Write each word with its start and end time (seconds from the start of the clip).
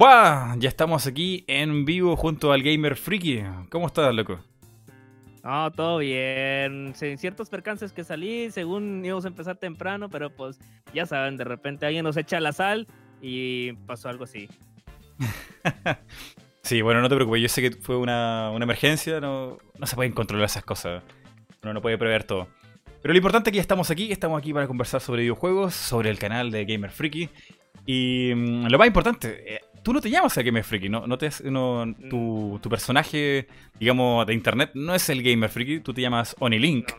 ¡Buah! 0.00 0.56
Ya 0.56 0.70
estamos 0.70 1.06
aquí 1.06 1.44
en 1.46 1.84
vivo 1.84 2.16
junto 2.16 2.52
al 2.52 2.62
Gamer 2.62 2.96
Freaky. 2.96 3.42
¿Cómo 3.68 3.86
estás, 3.86 4.14
loco? 4.14 4.40
No, 5.44 5.70
todo 5.72 5.98
bien. 5.98 6.94
Sin 6.94 7.18
ciertos 7.18 7.50
percances 7.50 7.92
que 7.92 8.02
salí, 8.02 8.50
según 8.50 9.04
íbamos 9.04 9.26
a 9.26 9.28
empezar 9.28 9.56
temprano, 9.56 10.08
pero 10.08 10.34
pues 10.34 10.58
ya 10.94 11.04
saben, 11.04 11.36
de 11.36 11.44
repente 11.44 11.84
alguien 11.84 12.02
nos 12.02 12.16
echa 12.16 12.40
la 12.40 12.54
sal 12.54 12.86
y 13.20 13.74
pasó 13.86 14.08
algo 14.08 14.24
así. 14.24 14.48
sí, 16.62 16.80
bueno, 16.80 17.02
no 17.02 17.10
te 17.10 17.16
preocupes, 17.16 17.42
yo 17.42 17.48
sé 17.50 17.60
que 17.60 17.72
fue 17.76 17.98
una, 17.98 18.56
emergencia, 18.58 19.20
no, 19.20 19.58
no 19.78 19.86
se 19.86 19.96
pueden 19.96 20.12
controlar 20.12 20.46
esas 20.46 20.64
cosas. 20.64 21.02
Uno 21.62 21.74
no 21.74 21.82
puede 21.82 21.98
prever 21.98 22.24
todo. 22.24 22.48
Pero 23.02 23.12
lo 23.12 23.18
importante 23.18 23.50
es 23.50 23.52
que 23.52 23.56
ya 23.56 23.62
estamos 23.62 23.90
aquí, 23.90 24.10
estamos 24.10 24.38
aquí 24.38 24.54
para 24.54 24.66
conversar 24.66 25.02
sobre 25.02 25.20
videojuegos, 25.20 25.74
sobre 25.74 26.08
el 26.08 26.18
canal 26.18 26.50
de 26.50 26.64
Gamer 26.64 26.90
Freaky. 26.90 27.28
Y 27.84 28.32
mm, 28.34 28.66
lo 28.66 28.78
más 28.78 28.86
importante, 28.86 29.56
eh, 29.56 29.60
tú 29.82 29.92
no 29.92 30.00
te 30.00 30.10
llamas 30.10 30.36
el 30.36 30.44
Gamer 30.44 30.64
Freaky, 30.64 30.88
¿no? 30.88 31.06
no, 31.06 31.18
te, 31.18 31.30
no 31.44 31.94
tu, 32.08 32.58
tu, 32.62 32.68
personaje, 32.68 33.48
digamos, 33.78 34.26
de 34.26 34.34
internet 34.34 34.70
no 34.74 34.94
es 34.94 35.08
el 35.08 35.22
Gamer 35.22 35.50
Freaky, 35.50 35.80
tú 35.80 35.92
te 35.92 36.02
llamas 36.02 36.36
Onilink. 36.38 36.90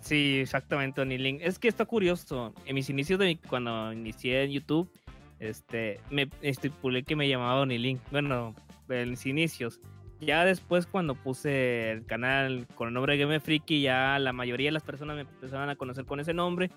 Sí, 0.00 0.38
exactamente, 0.40 1.00
Onilink. 1.00 1.40
Es 1.42 1.58
que 1.58 1.68
está 1.68 1.84
curioso. 1.84 2.54
En 2.64 2.74
mis 2.74 2.88
inicios 2.90 3.18
de 3.18 3.38
cuando 3.48 3.92
inicié 3.92 4.44
en 4.44 4.50
YouTube, 4.50 4.90
este, 5.38 6.00
me 6.10 6.28
estipulé 6.42 7.02
que 7.02 7.16
me 7.16 7.28
llamaba 7.28 7.60
Onilink. 7.60 8.00
Bueno, 8.10 8.54
en 8.88 9.10
mis 9.10 9.26
inicios. 9.26 9.80
Ya 10.20 10.44
después 10.44 10.86
cuando 10.86 11.14
puse 11.14 11.92
el 11.92 12.04
canal 12.04 12.66
con 12.74 12.88
el 12.88 12.94
nombre 12.94 13.16
de 13.16 13.24
Game 13.24 13.40
Freaky, 13.40 13.80
ya 13.80 14.18
la 14.18 14.32
mayoría 14.32 14.68
de 14.68 14.72
las 14.72 14.82
personas 14.82 15.16
me 15.16 15.22
empezaron 15.22 15.70
a 15.70 15.76
conocer 15.76 16.04
con 16.04 16.20
ese 16.20 16.34
nombre. 16.34 16.70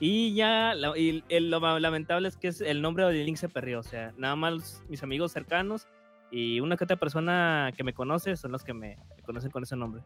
Y 0.00 0.34
ya, 0.34 0.74
y 0.96 1.22
lo 1.40 1.78
lamentable 1.80 2.28
es 2.28 2.36
que 2.36 2.52
el 2.64 2.82
nombre 2.82 3.04
de 3.04 3.24
Link 3.24 3.36
se 3.36 3.48
perdió. 3.48 3.80
O 3.80 3.82
sea, 3.82 4.12
nada 4.16 4.36
más 4.36 4.82
mis 4.88 5.02
amigos 5.02 5.32
cercanos 5.32 5.88
y 6.30 6.60
una 6.60 6.76
que 6.76 6.84
otra 6.84 6.96
persona 6.96 7.72
que 7.76 7.84
me 7.84 7.92
conoce 7.92 8.36
son 8.36 8.52
los 8.52 8.62
que 8.62 8.74
me, 8.74 8.96
conocen 9.24 9.50
con 9.50 9.62
ese 9.62 9.76
nombre. 9.76 10.02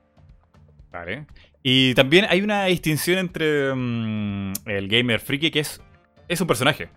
Vale. 0.90 1.26
Y 1.62 1.94
también 1.94 2.26
hay 2.28 2.40
una 2.42 2.66
distinción 2.66 3.18
entre 3.18 3.74
mm, 3.74 4.52
el 4.66 4.88
gamer 4.88 5.20
freaky, 5.20 5.50
que 5.50 5.60
es, 5.60 5.80
es 6.28 6.40
un 6.40 6.46
personaje. 6.46 6.88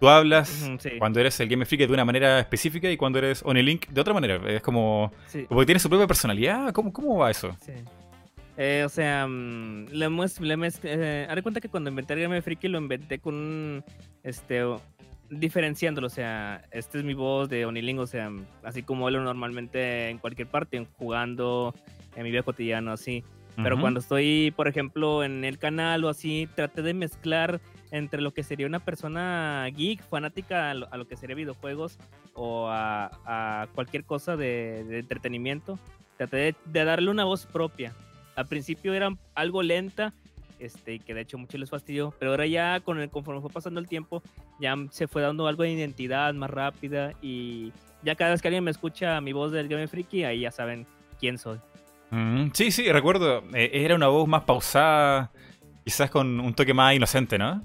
Tú 0.00 0.08
hablas 0.08 0.70
cuando 0.98 1.20
eres 1.20 1.38
el 1.40 1.48
Game 1.48 1.66
Freak 1.66 1.86
de 1.86 1.92
una 1.92 2.06
manera 2.06 2.40
específica 2.40 2.90
y 2.90 2.96
cuando 2.96 3.18
eres 3.18 3.42
Onilink 3.44 3.86
de 3.88 4.00
otra 4.00 4.14
manera. 4.14 4.40
Es 4.48 4.62
como. 4.62 5.12
Como 5.46 5.60
que 5.60 5.66
tiene 5.66 5.78
su 5.78 5.90
propia 5.90 6.06
personalidad. 6.06 6.72
¿Cómo, 6.72 6.90
cómo 6.90 7.18
va 7.18 7.30
eso? 7.30 7.54
Sí. 7.60 7.72
Eh, 8.62 8.84
o 8.84 8.90
sea, 8.90 9.26
mm, 9.26 9.86
le, 9.90 10.10
le 10.10 10.68
eh, 10.82 11.26
haré 11.30 11.42
cuenta 11.42 11.62
que 11.62 11.70
cuando 11.70 11.88
inventé 11.88 12.12
el 12.12 12.20
Game 12.20 12.42
Freak 12.42 12.64
lo 12.64 12.76
inventé 12.76 13.18
con 13.18 13.82
Este. 14.22 14.62
Diferenciándolo, 15.30 16.08
o 16.08 16.10
sea, 16.10 16.62
esta 16.70 16.98
es 16.98 17.04
mi 17.04 17.14
voz 17.14 17.48
de 17.48 17.64
Onilink, 17.64 18.00
o 18.00 18.06
sea, 18.06 18.30
así 18.62 18.82
como 18.82 19.06
hablo 19.06 19.22
normalmente 19.22 20.10
en 20.10 20.18
cualquier 20.18 20.48
parte, 20.48 20.84
jugando, 20.98 21.72
en 22.16 22.24
mi 22.24 22.32
vida 22.32 22.42
cotidiana, 22.42 22.92
así. 22.92 23.24
Pero 23.56 23.80
cuando 23.80 24.00
estoy, 24.00 24.52
por 24.56 24.68
ejemplo, 24.68 25.22
en 25.22 25.44
el 25.44 25.58
canal 25.58 26.04
o 26.04 26.08
así, 26.08 26.48
traté 26.54 26.82
de 26.82 26.94
mezclar 26.94 27.60
entre 27.92 28.20
lo 28.20 28.32
que 28.32 28.42
sería 28.42 28.66
una 28.66 28.80
persona 28.80 29.66
geek, 29.74 30.02
fanática 30.02 30.70
a 30.70 30.74
lo, 30.74 31.06
que 31.06 31.16
sería 31.16 31.36
videojuegos 31.36 31.98
o 32.34 32.68
a, 32.70 33.68
cualquier 33.74 34.04
cosa 34.04 34.36
de, 34.36 34.98
entretenimiento. 34.98 35.78
Traté 36.16 36.54
de, 36.66 36.84
darle 36.84 37.10
una 37.10 37.24
voz 37.24 37.46
propia. 37.46 37.94
Al 38.36 38.46
principio 38.46 38.94
era 38.94 39.14
algo 39.34 39.62
lenta, 39.62 40.12
este, 40.58 40.98
que 40.98 41.14
de 41.14 41.22
hecho 41.22 41.38
mucho 41.38 41.58
les 41.58 41.70
fastidió, 41.70 42.14
pero 42.18 42.32
ahora 42.32 42.46
ya 42.46 42.80
con 42.80 43.00
el, 43.00 43.10
conforme 43.10 43.40
fue 43.40 43.50
pasando 43.50 43.80
el 43.80 43.88
tiempo, 43.88 44.22
ya 44.60 44.76
se 44.90 45.08
fue 45.08 45.22
dando 45.22 45.46
algo 45.46 45.62
de 45.62 45.72
identidad 45.72 46.32
más 46.34 46.50
rápida 46.50 47.12
y 47.22 47.72
ya 48.02 48.14
cada 48.14 48.30
vez 48.30 48.42
que 48.42 48.48
alguien 48.48 48.64
me 48.64 48.70
escucha 48.70 49.20
mi 49.20 49.32
voz 49.32 49.52
del 49.52 49.68
Game 49.68 49.88
Freaky, 49.88 50.24
ahí 50.24 50.40
ya 50.40 50.50
saben 50.50 50.86
quién 51.18 51.38
soy. 51.38 51.58
Mm, 52.10 52.50
sí, 52.52 52.70
sí, 52.70 52.90
recuerdo, 52.90 53.44
eh, 53.54 53.70
era 53.72 53.94
una 53.94 54.08
voz 54.08 54.28
más 54.28 54.42
pausada, 54.44 55.30
quizás 55.84 56.10
con 56.10 56.40
un 56.40 56.54
toque 56.54 56.74
más 56.74 56.94
inocente, 56.94 57.38
¿no? 57.38 57.62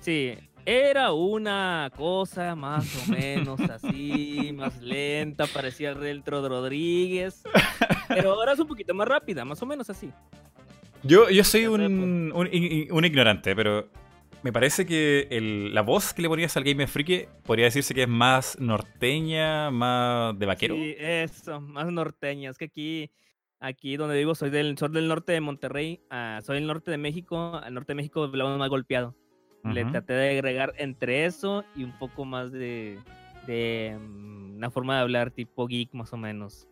Sí, 0.00 0.34
era 0.68 1.12
una 1.12 1.90
cosa 1.96 2.54
más 2.54 2.84
o 3.08 3.10
menos 3.10 3.58
así, 3.60 4.52
más 4.54 4.82
lenta, 4.82 5.46
parecía 5.46 5.88
el 5.88 5.96
Reltro 5.96 6.46
Rodríguez. 6.46 7.42
Pero 8.08 8.32
ahora 8.32 8.52
es 8.52 8.58
un 8.58 8.68
poquito 8.68 8.92
más 8.92 9.08
rápida, 9.08 9.46
más 9.46 9.62
o 9.62 9.66
menos 9.66 9.88
así. 9.88 10.12
Yo, 11.02 11.30
yo 11.30 11.42
soy 11.42 11.66
un, 11.68 12.32
un, 12.34 13.04
ignorante, 13.04 13.56
pero 13.56 13.88
me 14.42 14.52
parece 14.52 14.84
que 14.84 15.70
la 15.72 15.80
voz 15.80 16.12
que 16.12 16.20
le 16.20 16.28
ponías 16.28 16.54
al 16.58 16.64
Game 16.64 16.86
Freaky 16.86 17.24
podría 17.44 17.64
decirse 17.64 17.94
que 17.94 18.02
es 18.02 18.08
más 18.08 18.58
norteña, 18.60 19.70
más 19.70 20.38
de 20.38 20.44
vaquero. 20.44 20.74
Sí, 20.74 20.96
eso, 20.98 21.62
más 21.62 21.90
norteña. 21.90 22.50
Es 22.50 22.58
que 22.58 22.66
aquí, 22.66 23.10
aquí 23.58 23.96
donde 23.96 24.18
vivo, 24.18 24.34
soy 24.34 24.50
del, 24.50 24.76
sur 24.76 24.90
del 24.90 25.08
norte 25.08 25.32
de 25.32 25.40
Monterrey, 25.40 26.02
uh, 26.10 26.42
soy 26.44 26.56
del 26.56 26.66
norte 26.66 26.90
de 26.90 26.98
México. 26.98 27.54
Al 27.54 27.72
norte 27.72 27.92
de 27.92 27.96
México 27.96 28.24
hablamos 28.24 28.58
más 28.58 28.68
golpeado. 28.68 29.16
Le 29.64 29.84
traté 29.84 30.12
de 30.14 30.30
agregar 30.30 30.72
entre 30.78 31.24
eso 31.26 31.64
y 31.76 31.84
un 31.84 31.96
poco 31.98 32.24
más 32.24 32.52
de, 32.52 32.98
de 33.46 33.98
mm, 34.00 34.56
una 34.56 34.70
forma 34.70 34.96
de 34.96 35.02
hablar 35.02 35.30
tipo 35.30 35.66
geek 35.66 35.92
más 35.94 36.12
o 36.12 36.16
menos. 36.16 36.68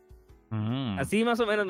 Mm. 0.51 0.99
Así 0.99 1.25
más 1.25 1.41
o 1.41 1.47
menos. 1.47 1.67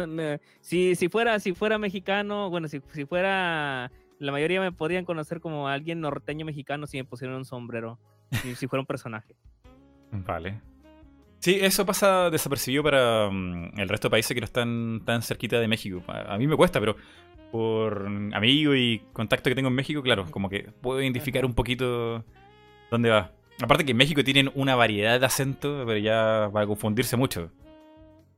si, 0.61 0.95
si, 0.95 1.09
fuera, 1.09 1.41
si 1.41 1.55
fuera 1.55 1.79
mexicano, 1.79 2.51
bueno, 2.51 2.69
si, 2.69 2.81
si 2.93 3.05
fuera... 3.05 3.91
La 4.19 4.33
mayoría 4.33 4.61
me 4.61 4.73
podrían 4.73 5.05
conocer 5.05 5.41
como 5.41 5.69
alguien 5.69 6.01
norteño 6.01 6.47
mexicano 6.47 6.87
si 6.87 6.97
me 6.97 7.05
pusieran 7.05 7.37
un 7.37 7.45
sombrero. 7.45 7.99
si, 8.43 8.55
si 8.55 8.67
fuera 8.67 8.81
un 8.81 8.87
personaje. 8.87 9.35
Vale. 10.11 10.61
Sí, 11.39 11.59
eso 11.61 11.85
pasa 11.85 12.31
desapercibido 12.31 12.83
para 12.83 13.29
mm, 13.31 13.79
el 13.79 13.89
resto 13.89 14.09
de 14.09 14.11
países 14.11 14.35
que 14.35 14.41
no 14.41 14.47
están 14.47 15.03
tan 15.05 15.23
cerquita 15.23 15.61
de 15.61 15.69
México. 15.69 16.03
a, 16.09 16.37
mí 16.39 16.47
me 16.47 16.57
cuesta, 16.57 16.81
pero 16.81 16.97
por 17.51 18.07
amigo 18.33 18.75
y 18.75 19.03
contacto 19.13 19.51
que 19.51 19.55
tengo 19.55 19.69
en 19.69 19.75
México, 19.75 20.03
claro, 20.03 20.27
como 20.31 20.49
que 20.49 20.71
puedo 20.81 21.01
identificar 21.01 21.45
un 21.45 21.55
poquito 21.55 22.25
dónde 22.91 23.11
va. 23.11 23.33
Aparte 23.63 23.85
que 23.85 23.93
en 23.93 23.97
México 23.97 24.23
tienen 24.23 24.51
una 24.55 24.75
variedad 24.75 25.19
de 25.19 25.27
acentos, 25.27 25.85
pero 25.87 25.99
ya 25.99 26.51
va 26.55 26.63
a 26.63 26.67
confundirse 26.67 27.17
mucho. 27.17 27.51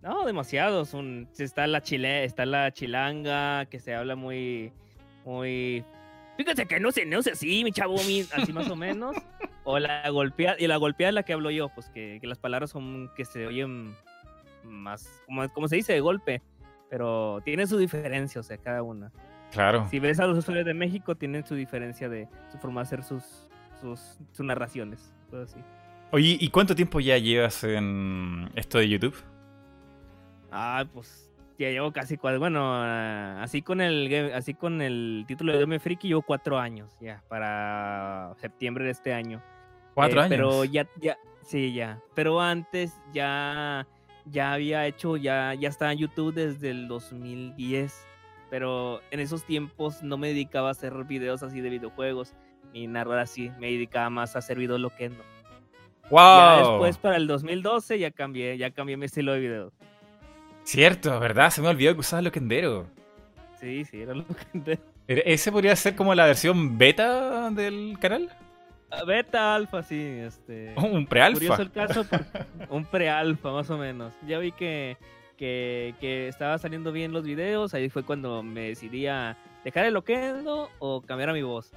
No, 0.01 0.25
demasiados. 0.25 0.95
está 1.39 1.67
la 1.67 1.83
chile, 1.83 2.25
está 2.25 2.47
la 2.47 2.73
chilanga, 2.73 3.67
que 3.67 3.81
se 3.81 3.95
habla 3.95 4.15
muy, 4.15 4.73
muy. 5.25 5.85
Fíjate 6.37 6.67
que 6.67 6.79
no 6.79 6.93
se, 6.93 7.05
no 7.05 7.21
sé 7.21 7.33
así, 7.33 7.65
mi 7.65 7.73
chavo, 7.73 7.97
así 7.97 8.53
más 8.53 8.71
o 8.71 8.77
menos. 8.77 9.17
O 9.65 9.79
la 9.81 10.09
golpeada, 10.11 10.57
y 10.59 10.69
la 10.69 10.77
golpeada 10.77 11.09
es 11.09 11.15
la 11.15 11.23
que 11.25 11.33
hablo 11.33 11.51
yo, 11.51 11.69
pues 11.71 11.91
que, 11.91 12.21
las 12.23 12.39
palabras 12.39 12.71
son 12.71 13.11
que 13.17 13.25
se 13.25 13.47
oyen 13.47 13.97
más, 14.63 15.21
como, 15.27 15.49
como 15.53 15.67
se 15.67 15.77
dice, 15.77 15.93
de 15.93 16.01
golpe 16.01 16.43
pero 16.89 17.41
tiene 17.45 17.67
su 17.67 17.79
diferencia, 17.79 18.41
o 18.41 18.45
sea, 18.45 18.59
cada 18.59 18.83
una. 18.83 19.13
Claro. 19.53 19.87
Si 19.91 19.99
ves 19.99 20.21
a 20.21 20.27
los 20.27 20.39
usuarios 20.39 20.67
de 20.67 20.75
México, 20.75 21.15
tienen 21.15 21.47
su 21.47 21.55
diferencia 21.55 22.09
de 22.09 22.29
su 22.51 22.59
forma 22.59 22.83
de 22.83 22.87
hacer 22.87 23.05
sus, 23.05 23.49
sus, 23.81 24.19
narraciones, 24.41 25.13
todo 25.31 25.43
así. 25.43 25.59
Oye, 26.11 26.37
¿y 26.41 26.49
cuánto 26.51 26.75
tiempo 26.75 27.01
ya 27.01 27.19
llevas 27.19 27.65
en 27.65 28.51
esto 28.55 28.79
de 28.79 28.89
YouTube? 28.89 29.17
Ah, 30.51 30.85
pues 30.93 31.31
ya 31.59 31.71
llevo 31.71 31.93
casi 31.93 32.17
cuatro, 32.17 32.39
bueno, 32.39 32.73
ah, 32.73 33.43
así 33.43 33.63
con 33.63 33.81
el 33.81 34.33
así 34.33 34.55
con 34.55 34.81
el 34.81 35.25
título 35.27 35.53
de 35.53 35.61
Game 35.61 35.79
Freaky 35.79 36.09
llevo 36.09 36.23
cuatro 36.23 36.59
años 36.59 36.91
ya, 37.01 37.23
para 37.29 38.35
septiembre 38.39 38.85
de 38.85 38.91
este 38.93 39.13
año. 39.13 39.43
¿Cuatro 39.95 40.21
eh, 40.21 40.25
años? 40.25 40.31
Pero 40.31 40.65
ya, 40.65 40.87
ya, 41.01 41.19
sí, 41.43 41.75
ya. 41.75 42.01
Pero 42.15 42.41
antes 42.41 42.95
ya 43.13 43.87
ya 44.31 44.53
había 44.53 44.87
hecho, 44.87 45.17
ya, 45.17 45.55
ya 45.55 45.69
estaba 45.69 45.93
en 45.93 45.99
YouTube 45.99 46.35
desde 46.35 46.71
el 46.71 46.89
2010, 46.89 48.07
pero 48.51 49.01
en 49.11 49.21
esos 49.21 49.45
tiempos 49.45 50.03
no 50.03 50.17
me 50.19 50.29
dedicaba 50.29 50.69
a 50.69 50.73
hacer 50.73 50.93
videos 51.05 51.43
así 51.43 51.61
de 51.61 51.71
videojuegos, 51.71 52.35
ni 52.73 52.87
narrar 52.87 53.19
así, 53.19 53.51
me 53.59 53.71
dedicaba 53.71 54.11
más 54.11 54.37
a 54.37 54.41
hacer 54.41 54.59
videos 54.59 54.81
loquendo. 54.81 55.23
Wow. 56.11 56.21
Ya 56.21 56.57
después 56.59 56.99
para 56.99 57.17
el 57.17 57.27
2012 57.27 57.99
ya 57.99 58.11
cambié, 58.11 58.57
ya 58.57 58.71
cambié 58.71 58.97
mi 58.97 59.07
estilo 59.07 59.33
de 59.33 59.41
video. 59.41 59.73
Cierto, 60.65 61.19
¿verdad? 61.19 61.51
Se 61.51 61.63
me 61.63 61.69
olvidó 61.69 61.95
que 61.95 62.01
usabas 62.01 62.25
loquendero. 62.25 62.87
Sí, 63.61 63.85
sí, 63.85 64.03
era 64.03 64.15
loquendero. 64.15 64.83
¿Ese 65.07 65.51
podría 65.51 65.75
ser 65.75 65.97
como 65.97 66.15
la 66.15 66.27
versión 66.27 66.77
beta 66.77 67.51
del 67.51 67.99
canal? 67.99 68.29
Beta, 69.07 69.55
alfa, 69.55 69.83
sí, 69.83 70.01
este. 70.01 70.75
un 70.77 71.07
prealfa. 71.07 71.39
Curioso 71.39 71.63
el 71.63 71.71
caso, 71.71 72.07
un 72.71 72.85
prealfa 72.85 73.53
más 73.53 73.69
o 73.71 73.79
menos. 73.79 74.15
Ya 74.27 74.39
vi 74.39 74.53
que, 74.53 74.97
que, 75.37 75.95
que, 76.01 76.29
estaba 76.29 76.59
saliendo 76.59 76.93
bien 76.93 77.13
los 77.13 77.25
videos, 77.25 77.75
ahí 77.75 77.91
fue 77.91 78.05
cuando 78.05 78.43
me 78.43 78.69
decidí 78.69 79.07
a 79.07 79.37
dejar 79.65 79.85
el 79.85 79.95
loquendo 79.95 80.71
o 80.79 81.03
cambiar 81.03 81.31
a 81.31 81.33
mi 81.33 81.43
voz. 81.43 81.73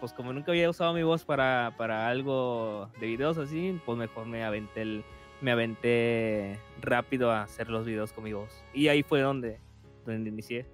Pues 0.00 0.12
como 0.12 0.32
nunca 0.32 0.52
había 0.52 0.70
usado 0.70 0.92
mi 0.92 1.02
voz 1.02 1.24
para, 1.24 1.74
para 1.76 2.08
algo 2.08 2.90
de 3.00 3.06
videos 3.06 3.38
así, 3.38 3.80
pues 3.84 3.98
mejor 3.98 4.26
me 4.26 4.44
aventé 4.44 4.82
el, 4.82 5.04
me 5.40 5.50
aventé 5.50 6.58
rápido 6.80 7.30
a 7.30 7.42
hacer 7.42 7.68
los 7.68 7.84
videos 7.84 8.12
con 8.12 8.24
mi 8.24 8.32
voz. 8.32 8.64
Y 8.72 8.88
ahí 8.88 9.02
fue 9.02 9.20
donde, 9.20 9.58
donde 10.06 10.30
inicié. 10.30 10.66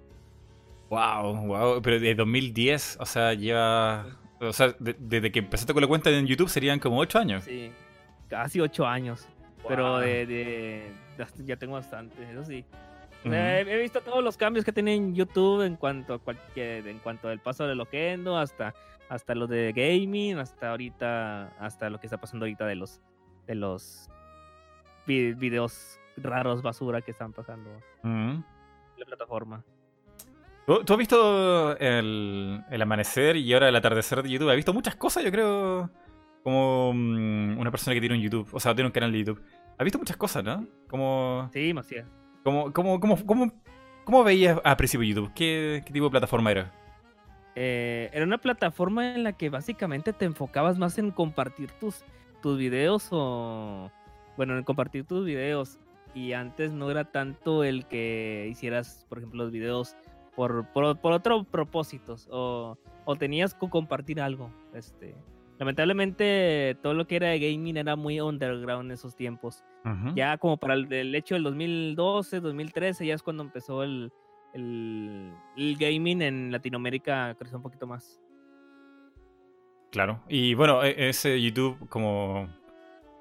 Wow, 0.89 1.47
wow, 1.47 1.81
pero 1.81 1.99
de 1.99 2.13
2010, 2.15 2.97
o 2.99 3.05
sea, 3.05 3.33
lleva 3.33 4.05
o 4.41 4.53
sea, 4.53 4.75
desde 4.79 5.31
que 5.31 5.39
empezaste 5.39 5.71
con 5.73 5.81
la 5.81 5.87
cuenta 5.87 6.09
en 6.09 6.25
YouTube 6.27 6.49
serían 6.49 6.79
como 6.79 6.97
8 6.99 7.19
años. 7.19 7.43
Sí, 7.43 7.71
casi 8.29 8.59
ocho 8.59 8.85
años. 8.87 9.27
Pero 9.67 9.91
Wow. 9.91 9.99
de, 9.99 10.25
de- 10.25 10.91
de- 11.17 11.45
ya 11.45 11.55
tengo 11.57 11.73
bastante, 11.73 12.15
eso 12.31 12.43
sí. 12.43 12.65
Sea, 13.23 13.59
he, 13.59 13.77
visto 13.79 14.01
todos 14.01 14.23
los 14.23 14.35
cambios 14.35 14.65
que 14.65 14.71
tiene 14.73 14.95
en 14.95 15.13
YouTube 15.13 15.61
en 15.63 15.75
cuanto 15.75 16.15
a 16.15 16.19
cualquier, 16.19 16.87
en 16.87 16.97
cuanto 16.97 17.27
al 17.29 17.39
paso 17.39 17.67
de 17.67 17.75
Loquendo, 17.75 18.35
hasta, 18.35 18.73
hasta 19.09 19.35
lo 19.35 19.45
de 19.45 19.71
gaming, 19.73 20.39
hasta 20.39 20.71
ahorita, 20.71 21.49
hasta 21.59 21.91
lo 21.91 21.99
que 21.99 22.07
está 22.07 22.17
pasando 22.19 22.45
ahorita 22.45 22.65
de 22.65 22.75
los 22.75 22.99
de 23.45 23.53
los 23.53 24.09
vi- 25.05 25.33
videos 25.33 25.99
raros 26.17 26.63
basura 26.63 27.01
que 27.01 27.11
están 27.11 27.31
pasando 27.31 27.69
en 28.03 28.43
la 28.97 29.05
plataforma. 29.05 29.63
¿Tú, 30.67 30.83
tú 30.83 30.93
has 30.93 30.99
visto 30.99 31.77
el, 31.77 32.63
el 32.69 32.81
amanecer 32.81 33.35
y 33.35 33.53
ahora 33.53 33.69
el 33.69 33.75
atardecer 33.75 34.21
de 34.23 34.29
YouTube? 34.29 34.49
Has 34.49 34.55
visto 34.55 34.73
muchas 34.73 34.95
cosas, 34.95 35.23
yo 35.23 35.31
creo, 35.31 35.89
como 36.43 36.93
mm, 36.93 37.57
una 37.59 37.71
persona 37.71 37.93
que 37.93 37.99
tiene 37.99 38.15
un 38.15 38.21
YouTube, 38.21 38.47
o 38.53 38.59
sea, 38.59 38.73
tiene 38.75 38.87
un 38.87 38.91
canal 38.93 39.11
de 39.11 39.19
YouTube. 39.19 39.41
Has 39.77 39.83
visto 39.83 39.97
muchas 39.99 40.17
cosas, 40.17 40.43
¿no? 40.43 40.67
Como, 40.87 41.49
Sí, 41.51 41.73
Macías. 41.73 42.07
como, 42.43 42.71
como, 42.71 42.99
como, 42.99 43.25
como- 43.25 43.53
¿Cómo 44.03 44.23
veías 44.23 44.59
al 44.63 44.77
principio 44.77 45.05
YouTube? 45.07 45.31
¿Qué, 45.35 45.83
qué 45.85 45.93
tipo 45.93 46.05
de 46.05 46.11
plataforma 46.11 46.49
era? 46.51 46.71
Eh, 47.55 48.09
era 48.13 48.25
una 48.25 48.39
plataforma 48.39 49.13
en 49.13 49.23
la 49.23 49.33
que 49.33 49.49
básicamente 49.49 50.11
te 50.11 50.25
enfocabas 50.25 50.79
más 50.79 50.97
en 50.97 51.11
compartir 51.11 51.69
tus, 51.79 52.03
tus 52.41 52.57
videos 52.57 53.09
o... 53.11 53.91
Bueno, 54.37 54.57
en 54.57 54.63
compartir 54.63 55.05
tus 55.05 55.23
videos. 55.23 55.77
Y 56.15 56.33
antes 56.33 56.71
no 56.71 56.89
era 56.89 57.05
tanto 57.05 57.63
el 57.63 57.85
que 57.85 58.47
hicieras, 58.49 59.05
por 59.07 59.19
ejemplo, 59.19 59.43
los 59.43 59.51
videos 59.51 59.95
por, 60.35 60.65
por, 60.73 60.97
por 60.99 61.13
otros 61.13 61.45
propósitos. 61.47 62.27
O, 62.31 62.77
o 63.05 63.15
tenías 63.15 63.53
que 63.53 63.69
compartir 63.69 64.21
algo. 64.21 64.51
Este, 64.73 65.15
lamentablemente 65.59 66.77
todo 66.81 66.93
lo 66.93 67.05
que 67.07 67.17
era 67.17 67.29
de 67.29 67.39
gaming 67.39 67.77
era 67.77 67.95
muy 67.95 68.19
underground 68.19 68.85
en 68.85 68.91
esos 68.91 69.15
tiempos. 69.15 69.63
Ya 70.13 70.37
como 70.37 70.57
para 70.57 70.75
el, 70.75 70.91
el 70.93 71.15
hecho 71.15 71.33
del 71.33 71.43
2012, 71.43 72.39
2013, 72.39 73.05
ya 73.05 73.15
es 73.15 73.23
cuando 73.23 73.41
empezó 73.41 73.81
el, 73.81 74.11
el, 74.53 75.33
el 75.57 75.75
gaming 75.77 76.21
en 76.21 76.51
Latinoamérica 76.51 77.33
creció 77.35 77.57
un 77.57 77.63
poquito 77.63 77.87
más. 77.87 78.21
Claro. 79.91 80.21
Y 80.29 80.53
bueno, 80.53 80.83
e- 80.83 81.09
ese 81.09 81.41
YouTube 81.41 81.89
como 81.89 82.47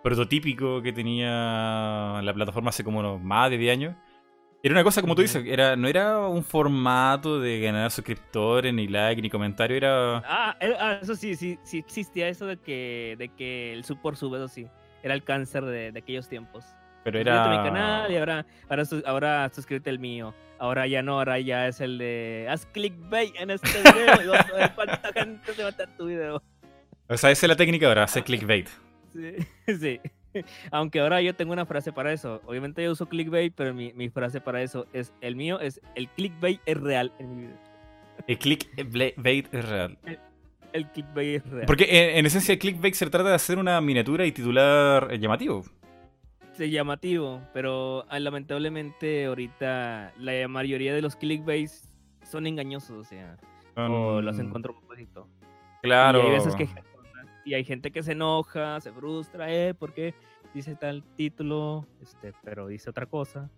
prototípico 0.03 0.83
que 0.83 0.93
tenía 0.93 2.21
la 2.23 2.33
plataforma 2.35 2.71
hace 2.71 2.85
como 2.85 3.01
unos 3.01 3.21
más 3.23 3.51
de 3.51 3.59
10 3.59 3.73
años. 3.73 3.97
Era 4.63 4.75
una 4.75 4.85
cosa, 4.85 5.01
como 5.01 5.15
tú 5.15 5.23
dices, 5.23 5.43
era, 5.47 5.75
no 5.75 5.89
era 5.89 6.19
un 6.29 6.45
formato 6.45 7.41
de 7.41 7.61
ganar 7.61 7.91
suscriptores, 7.91 8.75
ni 8.75 8.89
like, 8.89 9.23
ni 9.23 9.31
comentario, 9.31 9.75
era... 9.75 10.19
Ah, 10.19 10.55
eh, 10.61 10.75
ah, 10.79 10.99
eso 11.01 11.17
sí, 11.17 11.35
sí, 11.35 11.59
sí 11.63 11.79
existía 11.79 12.29
eso 12.29 12.45
de 12.45 12.59
que, 12.59 13.17
de 13.19 13.31
que 13.31 13.73
el 13.73 13.85
sub 13.85 14.03
por 14.03 14.17
sub, 14.17 14.35
eso 14.35 14.49
sí, 14.49 14.67
era 15.03 15.15
el 15.15 15.25
cáncer 15.25 15.65
de, 15.65 15.93
de 15.93 15.99
aquellos 15.99 16.29
tiempos. 16.29 16.67
Pero 17.05 17.19
era... 17.19 17.49
mi 17.49 17.57
canal 17.57 18.13
y 18.13 18.17
ahora, 18.19 18.45
ahora, 18.69 18.85
ahora 19.07 19.51
suscríbete 19.55 19.89
el 19.89 19.99
mío. 19.99 20.35
Ahora 20.59 20.87
ya 20.87 21.03
no, 21.03 21.15
ahora 21.15 21.41
ya 21.41 21.67
es 21.67 21.81
el 21.81 21.97
de 21.97 22.47
haz 22.51 22.67
clickbait 22.67 23.35
en 23.37 23.51
este 23.51 23.69
video 23.95 24.23
y 24.23 24.27
vas 24.27 24.47
a 24.47 24.53
ver 24.53 24.73
cuánta 24.75 25.13
gente 25.15 25.55
se 25.55 25.63
va 25.63 25.69
a 25.69 25.71
estar 25.71 25.89
tu 25.97 26.07
video. 26.07 26.43
O 27.09 27.17
sea, 27.17 27.31
esa 27.31 27.47
es 27.47 27.49
la 27.49 27.57
técnica 27.57 27.87
ahora, 27.87 28.05
hacer 28.05 28.25
clickbait. 28.25 28.69
Sí, 29.13 29.37
sí. 29.81 30.01
Aunque 30.71 31.01
ahora 31.01 31.21
yo 31.23 31.35
tengo 31.35 31.53
una 31.53 31.67
frase 31.67 31.93
para 31.93 32.13
eso. 32.13 32.41
Obviamente 32.47 32.83
yo 32.83 32.93
uso 32.93 33.07
clickbait, 33.07 33.53
pero 33.55 33.75
mi, 33.75 33.93
mi 33.95 34.09
frase 34.09 34.41
para 34.41 34.63
eso 34.63 34.87
es 34.93 35.13
el 35.21 35.37
mío 35.37 35.61
es 35.61 35.81
el 35.95 36.09
clickbait 36.09 36.61
es 36.67 36.77
real 36.77 37.13
en 37.19 37.37
mi 37.37 37.43
video. 37.43 37.57
El 38.27 38.39
clickbait 38.39 39.55
es 39.55 39.69
real. 39.69 39.99
El 40.73 40.87
clickbait 40.89 41.37
es 41.37 41.51
real. 41.51 41.67
Porque 41.67 41.87
en, 41.89 42.19
en 42.19 42.27
esencia 42.27 42.53
el 42.53 42.59
clickbait 42.59 42.95
se 42.95 43.09
trata 43.09 43.29
de 43.31 43.35
hacer 43.35 43.59
una 43.59 43.81
miniatura 43.81 44.27
y 44.27 44.33
titular 44.33 45.09
eh, 45.11 45.19
llamativo. 45.19 45.65
Es 46.59 46.71
llamativo, 46.71 47.41
pero 47.55 48.05
ah, 48.11 48.19
lamentablemente 48.19 49.25
ahorita 49.25 50.13
la 50.19 50.47
mayoría 50.47 50.95
de 50.95 51.01
los 51.01 51.17
clickbaits 51.17 51.89
son 52.23 52.47
engañosos, 52.47 52.91
o 52.91 53.05
sea, 53.05 53.39
o 53.77 54.21
los 54.21 54.39
encuentro 54.39 54.75
a 54.75 54.79
propósito. 54.79 55.27
Claro. 55.83 56.23
Y 56.23 56.27
hay 56.27 56.33
veces 56.33 56.55
que 56.57 56.69
y 57.51 57.55
hay 57.55 57.65
gente 57.65 57.91
que 57.91 58.05
se 58.05 58.13
enoja, 58.13 58.81
se 58.81 58.93
frustra, 58.93 59.53
eh, 59.53 59.75
porque 59.75 60.15
dice 60.55 60.77
tal 60.77 61.03
título, 61.17 61.85
este, 62.01 62.33
pero 62.45 62.69
dice 62.69 62.89
otra 62.91 63.07
cosa. 63.07 63.51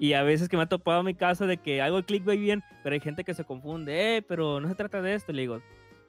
Y 0.00 0.14
a 0.14 0.24
veces 0.24 0.48
que 0.48 0.56
me 0.56 0.64
ha 0.64 0.68
topado 0.68 1.04
mi 1.04 1.14
caso 1.14 1.46
de 1.46 1.56
que 1.58 1.80
hago 1.80 1.98
el 1.98 2.04
clickbait 2.04 2.40
bien, 2.40 2.64
pero 2.82 2.94
hay 2.94 3.00
gente 3.00 3.22
que 3.22 3.34
se 3.34 3.44
confunde, 3.44 4.16
eh, 4.16 4.22
pero 4.22 4.58
no 4.58 4.68
se 4.68 4.74
trata 4.74 5.00
de 5.02 5.14
esto. 5.14 5.32
Le 5.32 5.42
digo, 5.42 5.62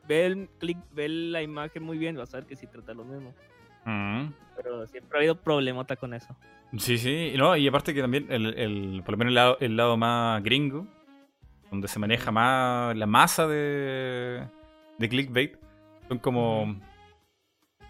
ve 0.07 0.25
el 0.25 0.49
click, 0.57 0.79
ve 0.91 1.07
la 1.07 1.43
imagen 1.43 1.83
muy 1.83 1.99
bien, 1.99 2.17
vas 2.17 2.33
a 2.33 2.37
ver 2.37 2.47
que 2.47 2.55
sí 2.55 2.65
trata 2.65 2.95
lo 2.95 3.03
mismo. 3.05 3.31
Mm. 3.85 4.33
Pero 4.55 4.87
siempre 4.87 5.15
ha 5.15 5.19
habido 5.19 5.35
problemota 5.39 5.95
con 5.97 6.15
eso. 6.15 6.35
Sí, 6.77 6.97
sí, 6.97 7.33
no, 7.37 7.55
y 7.55 7.67
aparte 7.67 7.93
que 7.93 8.01
también, 8.01 8.25
el, 8.31 8.57
el- 8.57 9.03
por 9.05 9.11
lo 9.13 9.17
menos 9.19 9.29
el 9.31 9.35
lado, 9.35 9.57
el 9.59 9.77
lado 9.77 9.97
más 9.97 10.41
gringo, 10.43 10.87
donde 11.69 11.87
se 11.87 11.99
maneja 11.99 12.31
más 12.31 12.97
la 12.97 13.05
masa 13.05 13.45
de, 13.47 14.47
de 14.97 15.09
clickbait, 15.09 15.57
son 16.07 16.17
como... 16.17 16.79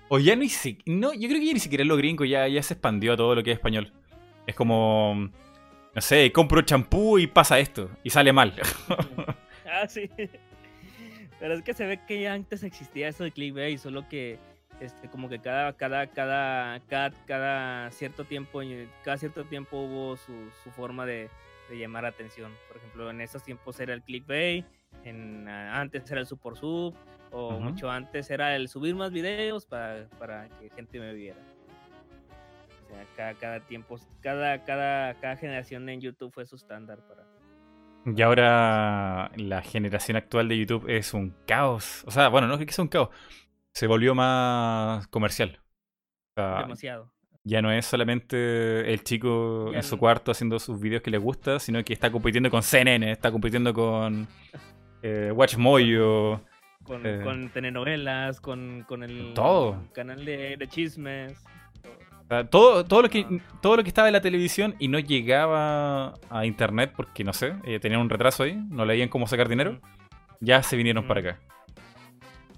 O 0.09 0.19
ya 0.19 0.35
si, 0.49 0.79
no, 0.85 1.13
yo 1.13 1.29
creo 1.29 1.39
que 1.39 1.45
ya 1.45 1.53
ni 1.53 1.59
siquiera 1.59 1.85
lo 1.85 1.95
gringo 1.95 2.25
ya, 2.25 2.47
ya 2.47 2.63
se 2.63 2.73
expandió 2.73 3.13
a 3.13 3.17
todo 3.17 3.35
lo 3.35 3.43
que 3.43 3.51
es 3.51 3.57
español. 3.57 3.93
Es 4.47 4.55
como, 4.55 5.29
no 5.93 6.01
sé, 6.01 6.31
compro 6.31 6.61
champú 6.63 7.19
y 7.19 7.27
pasa 7.27 7.59
esto, 7.59 7.89
y 8.03 8.09
sale 8.09 8.33
mal. 8.33 8.55
ah, 9.71 9.87
sí. 9.87 10.09
Pero 11.39 11.53
es 11.53 11.61
que 11.61 11.73
se 11.73 11.85
ve 11.85 11.99
que 12.07 12.21
ya 12.21 12.33
antes 12.33 12.63
existía 12.63 13.07
eso 13.07 13.23
de 13.23 13.31
clickbait, 13.31 13.77
solo 13.77 14.09
que 14.09 14.39
este, 14.79 15.09
como 15.09 15.29
que 15.29 15.39
cada, 15.39 15.73
cada, 15.73 16.07
cada, 16.07 16.79
cada, 16.87 17.11
cada 17.25 17.91
cierto 17.91 18.25
tiempo, 18.25 18.61
cada 19.03 19.17
cierto 19.17 19.45
tiempo 19.45 19.77
hubo 19.77 20.17
su, 20.17 20.33
su 20.63 20.71
forma 20.71 21.05
de, 21.05 21.29
de 21.69 21.77
llamar 21.77 22.05
atención. 22.05 22.51
Por 22.67 22.77
ejemplo, 22.77 23.09
en 23.09 23.21
esos 23.21 23.43
tiempos 23.43 23.79
era 23.79 23.93
el 23.93 24.01
clickbait, 24.01 24.65
en, 25.03 25.47
antes 25.47 26.09
era 26.09 26.21
el 26.21 26.27
sub 26.27 26.39
por 26.39 26.57
sub, 26.57 26.95
o 27.31 27.59
mucho 27.59 27.89
antes 27.91 28.29
era 28.31 28.55
el 28.55 28.67
subir 28.69 28.95
más 28.95 29.11
videos 29.11 29.65
para, 29.65 30.07
para 30.17 30.49
que 30.59 30.69
gente 30.69 30.99
me 30.99 31.13
viera. 31.13 31.39
O 32.85 32.89
sea, 32.93 33.05
cada, 33.15 33.33
cada 33.35 33.59
tiempo, 33.61 33.97
cada, 34.21 34.63
cada, 34.63 35.13
cada 35.19 35.35
generación 35.37 35.87
en 35.89 36.01
YouTube 36.01 36.31
fue 36.33 36.45
su 36.45 36.55
estándar 36.55 36.99
para, 37.07 37.23
Y 38.05 38.21
ahora 38.21 39.31
la 39.35 39.61
generación 39.61 40.17
actual 40.17 40.47
de 40.49 40.57
YouTube 40.59 40.89
es 40.89 41.13
un 41.13 41.35
caos. 41.45 42.03
O 42.07 42.11
sea, 42.11 42.29
bueno, 42.29 42.47
no 42.47 42.55
es 42.55 42.65
que 42.65 42.71
sea 42.73 42.83
un 42.83 42.89
caos. 42.89 43.09
Se 43.73 43.87
volvió 43.87 44.15
más 44.15 45.07
comercial. 45.07 45.61
O 46.35 46.41
sea, 46.41 46.61
demasiado. 46.61 47.11
ya 47.43 47.61
no 47.61 47.71
es 47.71 47.85
solamente 47.85 48.91
el 48.93 49.03
chico 49.03 49.71
Ya 49.71 49.77
en 49.77 49.83
su 49.83 49.97
no. 49.97 49.99
cuarto 49.99 50.31
haciendo 50.31 50.59
sus 50.59 50.79
videos 50.79 51.01
que 51.03 51.11
le 51.11 51.17
gusta, 51.17 51.59
sino 51.59 51.83
que 51.83 51.93
está 51.93 52.11
compitiendo 52.11 52.49
con 52.49 52.63
CNN, 52.63 53.11
está 53.11 53.31
compitiendo 53.31 53.73
con 53.73 54.27
eh, 55.01 55.31
Watch 55.33 55.57
Mojo. 55.57 56.41
Con, 56.89 57.05
Eh, 57.05 57.21
con 57.23 57.49
telenovelas, 57.49 58.41
con, 58.41 58.83
con 58.87 59.03
el 59.03 59.33
todo. 59.35 59.77
canal 59.93 60.25
de, 60.25 60.57
de 60.57 60.67
chismes. 60.67 61.41
Todo, 62.49 62.83
todo, 62.85 63.03
lo 63.03 63.09
que, 63.09 63.41
todo 63.61 63.77
lo 63.77 63.83
que 63.83 63.89
estaba 63.89 64.07
en 64.07 64.13
la 64.13 64.21
televisión 64.21 64.75
y 64.79 64.87
no 64.87 64.99
llegaba 64.99 66.15
a 66.29 66.45
internet 66.45 66.93
porque, 66.95 67.23
no 67.23 67.31
sé, 67.33 67.53
eh, 67.63 67.79
tenían 67.79 68.01
un 68.01 68.09
retraso 68.09 68.43
ahí, 68.43 68.55
no 68.69 68.85
leían 68.85 69.09
cómo 69.09 69.25
sacar 69.27 69.47
dinero, 69.49 69.79
ya 70.39 70.61
se 70.61 70.75
vinieron 70.75 71.07
para 71.07 71.19
acá. 71.21 71.39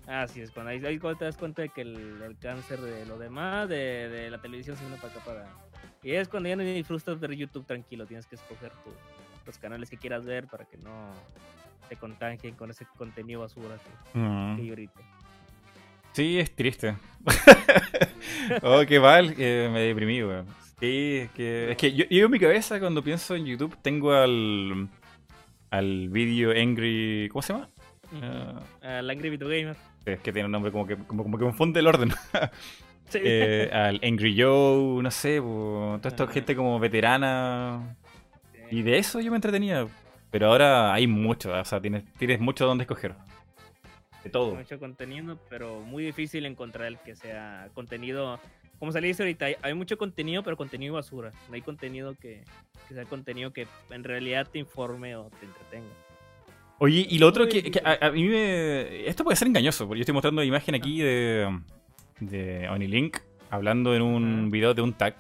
Así 0.08 0.42
es, 0.42 0.52
cuando 0.52 0.72
ahí, 0.72 0.86
ahí 0.86 0.98
cuando 1.00 1.20
te 1.20 1.26
das 1.26 1.38
cuenta 1.38 1.62
de 1.62 1.70
que 1.70 1.82
el, 1.82 2.22
el 2.22 2.38
cáncer 2.38 2.80
de 2.82 3.06
lo 3.06 3.18
demás, 3.18 3.70
de, 3.70 4.10
de 4.10 4.30
la 4.30 4.42
televisión, 4.42 4.76
se 4.76 4.84
viene 4.84 4.98
para 5.00 5.14
acá 5.14 5.24
para... 5.26 5.46
Y 6.04 6.12
es 6.12 6.28
cuando 6.28 6.50
ya 6.50 6.56
no 6.56 6.64
disfrutas 6.64 7.20
ver 7.20 7.32
YouTube 7.34 7.66
tranquilo, 7.66 8.06
tienes 8.06 8.26
que 8.26 8.36
escoger 8.36 8.72
tu- 8.84 8.94
los 9.52 9.60
canales 9.60 9.90
que 9.90 9.98
quieras 9.98 10.26
ver 10.26 10.48
para 10.48 10.66
que 10.66 10.78
no 10.78 11.12
te 11.90 11.96
contagien 11.98 12.56
con 12.56 12.72
ese 12.72 12.86
contenido 12.98 13.42
basura 13.42 13.76
que, 14.14 14.18
Mm. 14.20 14.56
que 14.56 14.62
hay 14.64 14.70
ahorita. 14.70 15.00
Sí, 16.14 16.40
es 16.40 16.56
triste. 16.56 16.96
oh, 18.64 18.82
qué 18.88 19.00
mal, 19.00 19.36
que 19.36 19.70
me 19.72 19.82
deprimí, 19.82 20.24
weón. 20.24 20.46
Sí, 20.80 21.20
es 21.24 21.32
que, 21.32 21.72
es 21.72 21.78
que 21.78 21.94
yo, 21.94 22.06
yo 22.10 22.26
en 22.26 22.32
mi 22.32 22.40
cabeza 22.40 22.80
cuando 22.80 23.04
pienso 23.04 23.36
en 23.36 23.46
YouTube 23.46 23.78
tengo 23.82 24.14
al, 24.14 24.90
al 25.70 26.10
vídeo 26.10 26.52
Angry... 26.52 27.30
¿Cómo 27.32 27.42
se 27.42 27.54
llama? 27.54 27.70
Ah, 28.22 28.60
Al 29.00 29.10
Angry 29.10 29.30
Video 29.30 29.48
Gamer. 29.48 29.76
es 30.06 30.20
que 30.20 30.34
tiene 30.34 30.48
un 30.48 30.52
nombre 30.52 30.72
como 30.72 30.86
que, 30.88 30.98
como, 30.98 31.24
como 31.24 31.38
que 31.38 31.44
confunde 31.46 31.80
el 31.82 31.88
orden. 31.88 32.12
Sí. 33.10 33.20
Eh, 33.24 33.70
al 33.74 34.00
Angry 34.04 34.42
Joe, 34.42 35.04
no 35.04 35.12
sé, 35.12 35.42
po, 35.42 36.00
toda 36.02 36.08
esta 36.16 36.28
gente 36.28 36.56
como 36.56 36.80
veterana. 36.80 37.98
Y 38.72 38.82
de 38.82 38.98
eso 38.98 39.20
yo 39.20 39.30
me 39.30 39.38
entretenía. 39.38 39.88
Pero 40.32 40.48
ahora 40.48 40.94
hay 40.94 41.08
mucho, 41.08 41.52
o 41.52 41.66
sea, 41.66 41.82
tienes, 41.82 42.06
tienes 42.18 42.40
mucho 42.40 42.66
donde 42.66 42.84
escoger. 42.84 43.14
De 44.24 44.30
todo. 44.30 44.56
mucho 44.56 44.80
contenido, 44.80 45.38
pero 45.50 45.82
muy 45.82 46.06
difícil 46.06 46.46
encontrar 46.46 46.88
el 46.88 46.98
que 47.00 47.16
sea 47.16 47.70
contenido. 47.74 48.40
Como 48.80 48.92
se 48.92 49.02
le 49.02 49.08
dice 49.08 49.24
ahorita, 49.24 49.48
hay, 49.62 49.74
mucho 49.74 49.98
contenido, 49.98 50.42
pero 50.42 50.56
contenido 50.56 50.94
basura. 50.94 51.32
No 51.50 51.56
hay 51.56 51.62
contenido 51.62 52.16
que, 52.16 52.44
que 52.88 52.94
sea 52.94 53.06
contenido 53.06 53.52
que 53.52 53.68
en 53.90 54.04
realidad 54.04 54.48
te 54.50 54.60
informe 54.60 55.16
o 55.16 55.30
te 55.40 55.46
entretenga. 55.46 55.94
Oye, 56.78 57.06
y 57.08 57.20
lo 57.20 57.28
otro 57.28 57.48
que, 57.48 57.70
que 57.70 57.80
a, 57.84 58.08
a 58.08 58.12
mí 58.12 58.28
me... 58.28 59.08
Esto 59.08 59.24
puede 59.24 59.36
ser 59.36 59.48
engañoso, 59.48 59.86
porque 59.86 60.00
yo 60.00 60.04
estoy 60.04 60.14
mostrando 60.14 60.44
imagen 60.44 60.74
aquí 60.74 61.00
de, 61.00 61.60
de 62.20 62.70
OniLink 62.70 63.18
hablando 63.52 63.94
en 63.94 64.02
un 64.02 64.50
video 64.50 64.74
de 64.74 64.82
un 64.82 64.94
tag. 64.94 65.16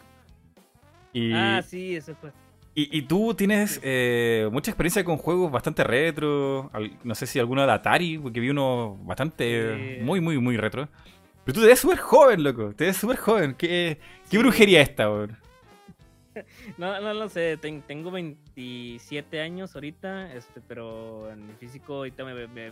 Y, 1.13 1.33
Ah, 1.33 1.61
sí, 1.61 1.95
eso 1.95 2.15
fue. 2.15 2.31
Y, 2.75 2.97
y 2.97 3.01
tú 3.03 3.33
tienes 3.33 3.79
eh, 3.83 4.47
mucha 4.51 4.71
experiencia 4.71 5.03
con 5.03 5.17
juegos 5.17 5.51
bastante 5.51 5.83
retro. 5.83 6.69
al- 6.73 6.97
No 7.03 7.15
sé 7.15 7.27
si 7.27 7.39
alguno 7.39 7.65
de 7.65 7.71
Atari, 7.71 8.17
porque 8.17 8.39
vi 8.39 8.49
uno 8.49 8.97
bastante. 9.03 9.97
Sí. 9.97 10.03
Muy, 10.03 10.21
muy, 10.21 10.37
muy 10.37 10.57
retro. 10.57 10.87
Pero 11.43 11.55
tú 11.55 11.61
te 11.61 11.67
ves 11.67 11.79
súper 11.79 11.97
joven, 11.97 12.43
loco. 12.43 12.73
Te 12.75 12.85
ves 12.85 12.97
súper 12.97 13.17
joven. 13.17 13.55
¿Qué, 13.57 13.99
qué 14.29 14.37
brujería 14.37 14.81
esta, 14.81 15.09
weón? 15.09 15.37
No, 16.77 17.01
no 17.01 17.13
lo 17.13 17.27
sé, 17.27 17.57
ten- 17.57 17.81
tengo 17.81 18.09
27 18.09 19.41
años 19.41 19.75
ahorita, 19.75 20.33
este, 20.33 20.61
pero 20.65 21.29
en 21.29 21.45
mi 21.45 21.53
físico 21.55 21.95
ahorita 21.95 22.23
me, 22.23 22.47
me- 22.47 22.71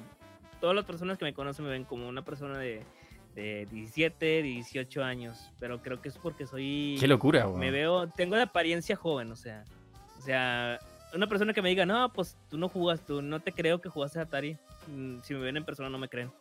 todas 0.61 0.75
las 0.75 0.85
personas 0.85 1.17
que 1.17 1.25
me 1.25 1.33
conocen 1.33 1.65
me 1.65 1.71
ven 1.71 1.83
como 1.83 2.07
una 2.07 2.23
persona 2.23 2.57
de, 2.57 2.83
de 3.35 3.67
17, 3.69 4.43
18 4.43 5.03
años, 5.03 5.51
pero 5.59 5.81
creo 5.81 6.01
que 6.01 6.07
es 6.07 6.17
porque 6.17 6.47
soy 6.47 6.95
Qué 7.01 7.07
locura, 7.09 7.47
weón. 7.47 7.59
me 7.59 7.69
veo, 7.69 8.07
tengo 8.07 8.37
la 8.37 8.43
apariencia 8.43 8.95
joven, 8.95 9.29
o 9.31 9.35
sea, 9.35 9.65
o 10.19 10.21
sea, 10.21 10.79
una 11.13 11.25
persona 11.27 11.53
que 11.53 11.61
me 11.61 11.69
diga, 11.69 11.85
"No, 11.85 12.11
pues 12.13 12.37
tú 12.49 12.57
no 12.59 12.69
jugas, 12.69 13.03
tú 13.05 13.21
no 13.21 13.39
te 13.39 13.51
creo 13.51 13.81
que 13.81 13.89
jugaste 13.89 14.19
Atari." 14.19 14.57
Mm, 14.87 15.19
Si 15.23 15.33
me 15.33 15.39
ven 15.39 15.57
en 15.57 15.65
persona 15.65 15.89
no 15.89 15.97
me 15.97 16.07
creen. 16.09 16.31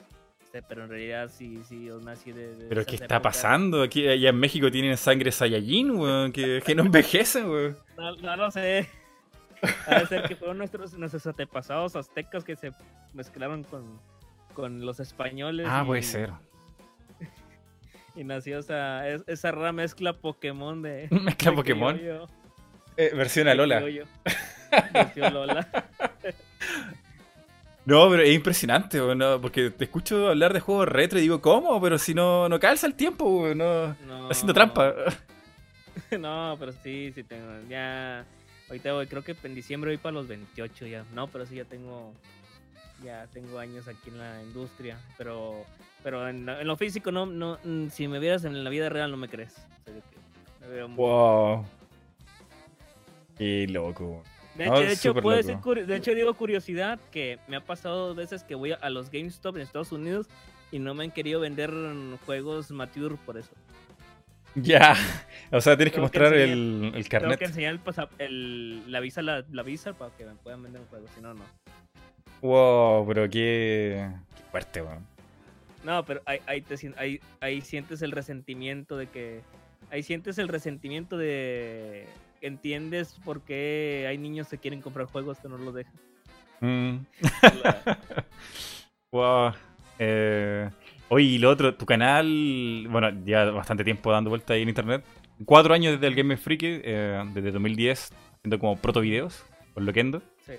Este, 0.42 0.62
pero 0.62 0.84
en 0.84 0.88
realidad 0.90 1.30
sí, 1.32 1.62
sí, 1.68 1.84
yo 1.84 2.00
nací 2.00 2.32
de, 2.32 2.56
de 2.56 2.66
Pero 2.68 2.84
¿qué 2.86 2.96
está 2.96 3.20
pasando? 3.20 3.82
Aquí 3.82 4.08
allá 4.08 4.30
en 4.30 4.38
México 4.38 4.70
tienen 4.70 4.96
sangre 4.96 5.30
Saiyajin, 5.30 5.90
weón, 5.90 6.32
que, 6.32 6.62
que 6.64 6.74
no 6.74 6.82
envejecen, 6.84 7.50
weón. 7.50 7.76
No, 7.98 8.16
no 8.16 8.36
lo 8.36 8.50
sé. 8.50 8.88
Debe 9.88 10.06
ser 10.06 10.22
que 10.28 10.36
fueron 10.36 10.56
nuestros, 10.58 10.94
nuestros 10.94 11.26
antepasados 11.26 11.96
aztecas 11.96 12.44
que 12.44 12.56
se 12.56 12.72
mezclaron 13.12 13.64
con, 13.64 14.00
con 14.54 14.86
los 14.86 15.00
españoles. 15.00 15.66
Ah, 15.68 15.82
y, 15.84 15.86
puede 15.86 16.02
ser. 16.02 16.30
Y 18.14 18.24
nació 18.24 18.58
esa, 18.58 19.08
es- 19.08 19.22
esa 19.26 19.52
rara 19.52 19.72
mezcla 19.72 20.12
Pokémon 20.12 20.82
de. 20.82 21.08
Mezcla 21.22 21.52
Pokémon. 21.54 22.00
Eh, 22.98 23.12
versión 23.14 23.46
a 23.48 23.54
Lola. 23.54 23.80
Versión 24.92 25.32
Lola. 25.34 25.66
No, 27.84 28.10
pero 28.10 28.22
es 28.22 28.34
impresionante, 28.34 28.98
no, 28.98 29.40
porque 29.40 29.70
te 29.70 29.84
escucho 29.84 30.28
hablar 30.28 30.52
de 30.52 30.60
juegos 30.60 30.86
retro 30.88 31.18
y 31.18 31.22
digo, 31.22 31.40
¿cómo? 31.40 31.80
Pero 31.80 31.96
si 31.96 32.12
no, 32.12 32.46
no 32.46 32.60
calza 32.60 32.86
el 32.86 32.92
tiempo, 32.92 33.46
no. 33.56 33.96
No, 34.06 34.28
Haciendo 34.28 34.52
trampa. 34.52 34.94
No, 36.18 36.54
pero 36.60 36.72
sí, 36.72 37.12
sí 37.14 37.24
tengo. 37.24 37.48
Ya. 37.68 38.26
Ahorita 38.68 38.92
voy, 38.92 39.06
creo 39.06 39.24
que 39.24 39.34
en 39.42 39.54
diciembre 39.54 39.90
voy 39.90 39.96
para 39.96 40.12
los 40.12 40.28
28 40.28 40.86
ya. 40.86 41.04
No, 41.14 41.28
pero 41.28 41.46
sí 41.46 41.54
ya 41.56 41.64
tengo. 41.64 42.12
Ya 43.02 43.26
tengo 43.32 43.58
años 43.58 43.88
aquí 43.88 44.10
en 44.10 44.18
la 44.18 44.42
industria. 44.42 44.98
Pero. 45.16 45.64
Pero 46.02 46.28
en, 46.28 46.44
lo 46.66 46.76
físico 46.76 47.10
no, 47.10 47.24
no. 47.26 47.58
mm, 47.64 47.88
Si 47.88 48.06
me 48.06 48.18
vieras 48.18 48.44
en 48.44 48.62
la 48.62 48.68
vida 48.70 48.90
real 48.90 49.10
no 49.10 49.16
me 49.16 49.28
crees. 49.28 49.54
O 49.56 49.90
sea, 49.90 49.94
me 50.60 50.68
veo 50.68 50.88
muy- 50.88 50.96
Wow. 50.98 51.64
Qué 53.38 53.66
loco. 53.68 54.22
De 54.56 54.64
hecho, 54.64 54.74
de, 54.80 54.92
hecho 54.92 55.08
súper 55.10 55.22
puede 55.22 55.42
loco. 55.44 55.48
ser 55.48 55.58
curi- 55.84 55.86
de 55.86 55.96
hecho, 55.96 56.14
digo 56.14 56.34
curiosidad 56.34 56.98
que 57.12 57.38
me 57.46 57.56
ha 57.56 57.60
pasado 57.60 58.08
dos 58.08 58.16
veces 58.16 58.42
que 58.42 58.54
voy 58.56 58.72
a, 58.72 58.90
los 58.90 59.10
GameStop 59.10 59.56
en 59.56 59.62
Estados 59.62 59.92
Unidos 59.92 60.26
y 60.72 60.80
no 60.80 60.94
me 60.94 61.04
han 61.04 61.10
querido 61.12 61.38
vender 61.40 61.72
juegos 62.26 62.70
mature 62.72 63.14
por 63.24 63.38
eso. 63.38 63.50
Ya. 64.54 64.94
O 65.50 65.62
sea, 65.62 65.76
tienes 65.76 65.92
que 65.94 65.96
Tengo 66.00 66.10
que 66.10 66.18
mostrar 66.18 66.34
enseñar- 66.38 66.52
el, 66.52 66.84
el 66.84 66.90
Tengo 66.92 67.02
que 67.02 67.08
carnet. 67.08 67.42
enseñar 67.42 67.72
el, 67.72 67.78
pasa- 67.78 68.08
el- 68.18 68.90
la 68.92 69.00
visa 69.00 69.22
la, 69.22 69.44
la 69.50 69.62
visa 69.62 69.94
para 69.94 70.14
que 70.16 70.26
me 70.26 70.34
puedan 70.34 70.62
vender 70.62 70.82
un 70.82 70.88
juego, 70.88 71.06
si 71.14 71.22
no, 71.22 71.32
no. 71.32 71.44
Wow, 72.42 73.06
pero 73.06 73.30
qué, 73.30 74.10
qué 74.36 74.42
fuerte, 74.50 74.82
weón. 74.82 75.06
No, 75.84 76.04
pero 76.04 76.20
ahí, 76.26 76.40
ahí, 76.46 76.60
te 76.60 76.74
ahí, 76.96 77.20
ahí 77.40 77.60
sientes 77.62 78.02
el 78.02 78.12
resentimiento 78.12 78.96
de 78.96 79.06
que. 79.06 79.40
Ahí 79.90 80.02
sientes 80.02 80.36
el 80.38 80.48
resentimiento 80.48 81.16
de. 81.16 82.04
Entiendes 82.40 83.18
por 83.24 83.42
qué 83.42 84.06
hay 84.08 84.18
niños 84.18 84.48
que 84.48 84.58
quieren 84.58 84.80
comprar 84.80 85.06
juegos 85.06 85.38
que 85.38 85.48
no 85.48 85.58
los 85.58 85.74
dejan. 85.74 85.94
Mm. 86.60 86.98
La- 87.64 87.98
Wow. 89.10 89.52
Eh, 89.98 90.68
oye, 91.08 91.24
y 91.24 91.38
lo 91.38 91.50
otro, 91.50 91.74
tu 91.74 91.86
canal, 91.86 92.86
bueno, 92.90 93.10
ya 93.24 93.44
bastante 93.50 93.84
tiempo 93.84 94.12
dando 94.12 94.30
vuelta 94.30 94.52
ahí 94.54 94.62
en 94.62 94.68
internet. 94.68 95.04
Cuatro 95.44 95.72
años 95.74 95.94
desde 95.94 96.06
el 96.08 96.14
Game 96.14 96.36
Freaky, 96.36 96.80
eh, 96.84 97.24
desde 97.32 97.52
2010, 97.52 98.12
haciendo 98.36 98.58
como 98.58 98.76
proto 98.76 99.00
videos, 99.00 99.44
con 99.74 99.86
Loquendo. 99.86 100.22
sí. 100.44 100.52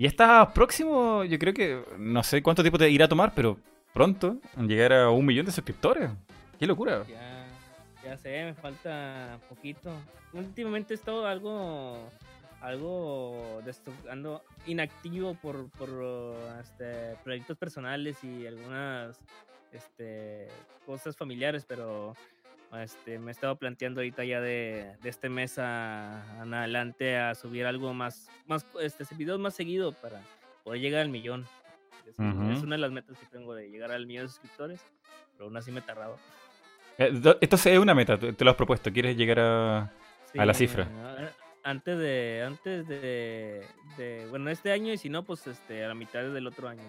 Y 0.00 0.06
estás 0.06 0.52
próximo, 0.52 1.24
yo 1.24 1.38
creo 1.40 1.52
que, 1.52 1.82
no 1.98 2.22
sé 2.22 2.40
cuánto 2.40 2.62
tiempo 2.62 2.78
te 2.78 2.88
irá 2.88 3.06
a 3.06 3.08
tomar, 3.08 3.32
pero 3.34 3.58
pronto, 3.92 4.36
llegar 4.56 4.92
a 4.92 5.10
un 5.10 5.26
millón 5.26 5.44
de 5.46 5.50
suscriptores. 5.50 6.08
Qué 6.56 6.68
locura. 6.68 7.02
Ya, 7.08 7.37
ya 8.08 8.16
sé, 8.16 8.44
me 8.44 8.54
falta 8.54 9.38
poquito. 9.48 9.92
Últimamente 10.32 10.94
he 10.94 10.96
estado 10.96 11.26
algo, 11.26 12.10
algo, 12.60 13.60
ando 14.10 14.42
inactivo 14.66 15.34
por, 15.34 15.70
por 15.70 15.90
uh, 15.90 16.60
este, 16.60 17.16
proyectos 17.22 17.56
personales 17.56 18.22
y 18.24 18.46
algunas 18.46 19.18
este, 19.72 20.48
cosas 20.86 21.16
familiares, 21.16 21.64
pero 21.66 22.14
este, 22.72 23.18
me 23.18 23.30
he 23.30 23.32
estado 23.32 23.56
planteando 23.56 24.00
ahorita 24.00 24.24
ya 24.24 24.40
de, 24.40 24.96
de 25.02 25.08
este 25.08 25.28
mes 25.28 25.58
a, 25.58 26.40
en 26.42 26.52
adelante 26.54 27.16
a 27.16 27.34
subir 27.34 27.66
algo 27.66 27.94
más, 27.94 28.30
más 28.46 28.66
este, 28.80 29.04
videos 29.14 29.40
más 29.40 29.54
seguido 29.54 29.92
para 29.92 30.20
poder 30.64 30.80
llegar 30.80 31.02
al 31.02 31.08
millón. 31.08 31.46
Es, 32.06 32.18
Ujú. 32.18 32.50
es 32.50 32.62
una 32.62 32.76
de 32.76 32.80
las 32.80 32.90
metas 32.90 33.18
que 33.18 33.26
tengo 33.26 33.54
de 33.54 33.68
llegar 33.68 33.90
al 33.90 34.06
millón 34.06 34.24
de 34.24 34.28
suscriptores, 34.30 34.80
pero 35.32 35.44
aún 35.44 35.56
así 35.56 35.70
me 35.70 35.80
he 35.80 35.82
tardado. 35.82 36.18
Eh, 36.98 37.36
Esto 37.40 37.56
es 37.56 37.78
una 37.78 37.94
meta, 37.94 38.18
te 38.18 38.44
lo 38.44 38.50
has 38.50 38.56
propuesto, 38.56 38.92
quieres 38.92 39.16
llegar 39.16 39.40
a... 39.40 39.92
A 40.36 40.44
la 40.44 40.52
cifra. 40.52 40.86
Antes 41.64 41.98
de, 41.98 42.44
antes 42.46 42.86
de, 42.86 43.64
de- 43.96 44.26
bueno, 44.30 44.50
este 44.50 44.72
año 44.72 44.92
y 44.92 44.98
si 44.98 45.08
no, 45.08 45.22
pues 45.22 45.46
este, 45.46 45.84
a 45.84 45.88
la 45.88 45.94
mitad 45.94 46.22
del 46.22 46.46
otro 46.46 46.68
año. 46.68 46.82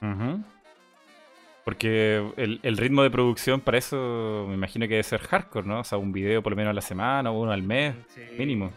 Ujú. 0.00 0.42
Porque 1.64 2.32
el, 2.36 2.60
el 2.62 2.76
ritmo 2.78 3.02
de 3.02 3.10
producción 3.10 3.60
para 3.60 3.78
eso 3.78 4.46
me 4.48 4.54
imagino 4.54 4.86
que 4.86 4.94
debe 4.94 5.02
ser 5.02 5.20
hardcore, 5.20 5.66
¿no? 5.66 5.80
O 5.80 5.84
sea, 5.84 5.98
un 5.98 6.12
video 6.12 6.42
por 6.42 6.52
lo 6.52 6.56
menos 6.56 6.70
a 6.70 6.74
la 6.74 6.80
semana 6.80 7.30
o 7.30 7.40
uno 7.42 7.52
al 7.52 7.62
mes, 7.62 7.94
Sí, 8.14 8.22
mínimo. 8.38 8.72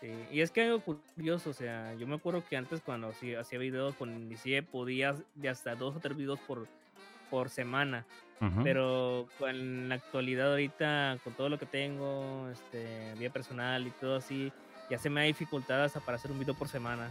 Sí, 0.00 0.12
y 0.30 0.40
es 0.42 0.50
que 0.50 0.62
algo 0.64 0.80
curioso, 0.80 1.50
o 1.50 1.54
sea, 1.54 1.94
yo 1.94 2.06
me 2.06 2.16
acuerdo 2.16 2.44
que 2.48 2.56
antes 2.56 2.80
cuando 2.82 3.08
hacía 3.08 3.58
videos 3.58 3.94
con 3.94 4.14
Inicie 4.14 4.62
podía 4.62 5.14
de 5.34 5.48
hasta 5.48 5.74
dos 5.74 5.96
o 5.96 6.00
tres 6.00 6.16
videos 6.16 6.38
por, 6.40 6.66
por 7.30 7.48
semana. 7.48 8.04
Ujú. 8.40 8.62
Pero 8.62 9.26
con 9.38 9.88
la 9.88 9.96
actualidad 9.96 10.50
ahorita, 10.50 11.18
con 11.24 11.32
todo 11.32 11.48
lo 11.48 11.58
que 11.58 11.66
tengo, 11.66 12.48
este, 12.52 13.14
vida 13.18 13.30
personal 13.30 13.86
y 13.86 13.90
todo 13.90 14.16
así, 14.16 14.52
ya 14.90 14.98
se 14.98 15.10
me 15.10 15.20
ha 15.20 15.24
dificultado 15.24 15.84
hasta 15.84 16.00
para 16.00 16.16
hacer 16.16 16.30
un 16.30 16.38
video 16.38 16.54
por 16.54 16.68
semana. 16.68 17.10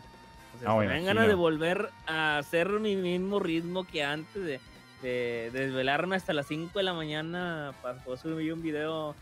Ah, 0.65 0.79
se 0.79 0.87
me 0.87 0.87
dan 0.87 1.05
ganas 1.05 1.27
de 1.27 1.35
volver 1.35 1.89
a 2.07 2.37
hacer 2.37 2.69
mi 2.79 2.95
mismo 2.95 3.39
ritmo 3.39 3.85
que 3.85 4.03
antes 4.03 4.43
de, 4.43 4.59
de, 5.01 5.51
de 5.51 5.65
desvelarme 5.67 6.15
hasta 6.15 6.33
las 6.33 6.47
5 6.47 6.79
de 6.79 6.83
la 6.83 6.93
mañana 6.93 7.73
para 7.81 7.99
poder 7.99 8.19
subir 8.19 8.53
un 8.53 8.61
video, 8.61 9.13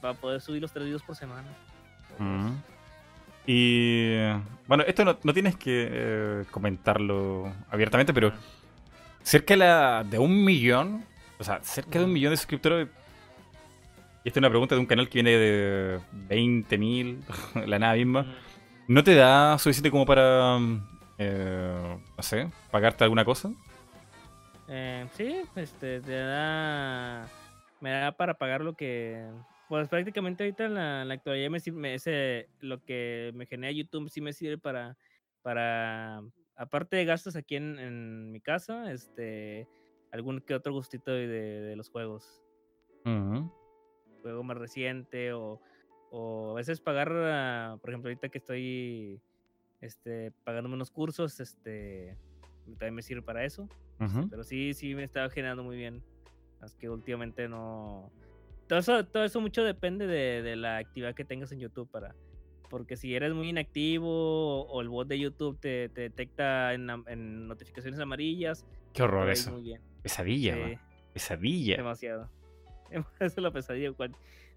para 0.00 0.14
poder 0.14 0.40
subir 0.40 0.62
los 0.62 0.72
tres 0.72 0.86
videos 0.86 1.02
por 1.02 1.14
semana. 1.14 1.48
Ujú. 2.18 2.54
Y 3.46 4.16
bueno, 4.66 4.84
esto 4.86 5.04
no, 5.04 5.18
no 5.22 5.34
tienes 5.34 5.56
que 5.56 5.88
eh, 5.90 6.44
comentarlo 6.50 7.52
abiertamente, 7.70 8.14
pero 8.14 8.32
cerca 9.22 9.54
de, 9.54 9.58
la, 9.58 10.04
de 10.08 10.18
un 10.18 10.44
millón, 10.44 11.04
o 11.42 11.44
sea, 11.44 11.62
cerca 11.62 11.98
de 11.98 12.04
un 12.06 12.12
millón 12.12 12.30
de 12.32 12.36
suscriptores. 12.36 12.88
Y 14.24 14.28
esta 14.28 14.38
es 14.38 14.42
una 14.42 14.48
pregunta 14.50 14.74
de 14.76 14.80
un 14.80 14.86
canal 14.86 15.08
que 15.08 15.14
viene 15.20 15.32
de 15.36 16.00
20.000, 16.28 17.20
la 17.66 17.78
nada 17.78 17.94
misma. 17.94 18.36
¿No 18.88 19.02
te 19.02 19.14
da 19.14 19.58
suficiente 19.58 19.90
como 19.90 20.06
para, 20.06 20.58
mm, 20.58 20.88
eh, 21.18 21.98
no 22.16 22.22
sé, 22.22 22.48
pagarte 22.70 23.04
alguna 23.04 23.24
cosa? 23.24 23.50
Eh, 24.68 25.06
sí, 25.16 25.42
este, 25.56 26.00
te 26.00 26.12
da, 26.12 27.26
me 27.80 27.90
da 27.90 28.12
para 28.12 28.34
pagar 28.34 28.60
lo 28.62 28.74
que, 28.74 29.26
pues 29.68 29.88
prácticamente 29.88 30.44
ahorita 30.44 30.64
en 30.66 30.74
la, 30.74 31.02
en 31.02 31.08
la 31.08 31.14
actualidad 31.14 31.50
me, 31.50 31.58
me- 31.72 31.94
ese, 31.94 32.48
lo 32.60 32.80
que 32.84 33.32
me 33.34 33.46
genera 33.46 33.72
YouTube 33.72 34.08
sí 34.08 34.20
me 34.20 34.32
sirve 34.32 34.58
para, 34.58 34.96
para, 35.42 36.22
aparte 36.56 36.96
de 36.96 37.04
gastos 37.04 37.34
aquí 37.34 37.56
en, 37.56 37.78
en 37.80 38.30
mi 38.30 38.40
casa, 38.40 38.92
este, 38.92 39.66
algún 40.12 40.40
que 40.40 40.54
otro 40.54 40.72
gustito 40.72 41.10
de, 41.10 41.26
de 41.26 41.76
los 41.76 41.88
juegos, 41.88 42.42
juego 44.22 44.42
más 44.44 44.56
reciente 44.56 45.32
o, 45.32 45.60
o 46.10 46.52
a 46.52 46.54
veces 46.54 46.80
pagar, 46.80 47.10
ah, 47.12 47.76
por 47.80 47.90
ejemplo, 47.90 48.08
ahorita 48.08 48.28
que 48.28 48.38
estoy, 48.38 49.20
este, 49.80 50.32
pagándome 50.44 50.76
unos 50.76 50.90
cursos, 50.90 51.40
este, 51.40 52.16
también 52.78 52.94
me 52.94 53.02
sirve 53.02 53.22
para 53.22 53.44
eso. 53.44 53.68
Ujú. 53.98 54.28
Pero 54.28 54.44
sí, 54.44 54.74
sí 54.74 54.94
me 54.94 55.04
estaba 55.04 55.30
generando 55.30 55.62
muy 55.64 55.76
bien. 55.76 56.02
Es 56.62 56.74
que 56.74 56.88
últimamente 56.88 57.48
no. 57.48 58.12
Todo 58.68 58.78
eso, 58.78 59.04
todo 59.04 59.24
eso 59.24 59.40
mucho 59.40 59.64
depende 59.64 60.06
de, 60.06 60.42
de 60.42 60.56
la 60.56 60.78
actividad 60.78 61.14
que 61.14 61.24
tengas 61.24 61.50
en 61.52 61.58
YouTube 61.58 61.90
para. 61.90 62.14
Porque 62.70 62.96
si 62.96 63.14
eres 63.14 63.34
muy 63.34 63.48
inactivo 63.48 64.64
o 64.64 64.80
el 64.80 64.88
bot 64.88 65.06
de 65.06 65.18
YouTube 65.18 65.58
te, 65.60 65.88
te 65.90 66.02
detecta 66.02 66.72
en, 66.72 66.86
notificaciones 67.46 68.00
amarillas, 68.00 68.64
Qué 68.94 69.02
horror 69.02 69.28
eso. 69.28 69.50
muy 69.50 69.62
bien. 69.62 69.82
Pesadilla, 70.02 70.54
Sí. 70.54 70.78
Pesadilla. 71.12 71.76
demasiado. 71.76 72.28
es 73.20 73.36
la 73.36 73.50
pesadilla. 73.50 73.92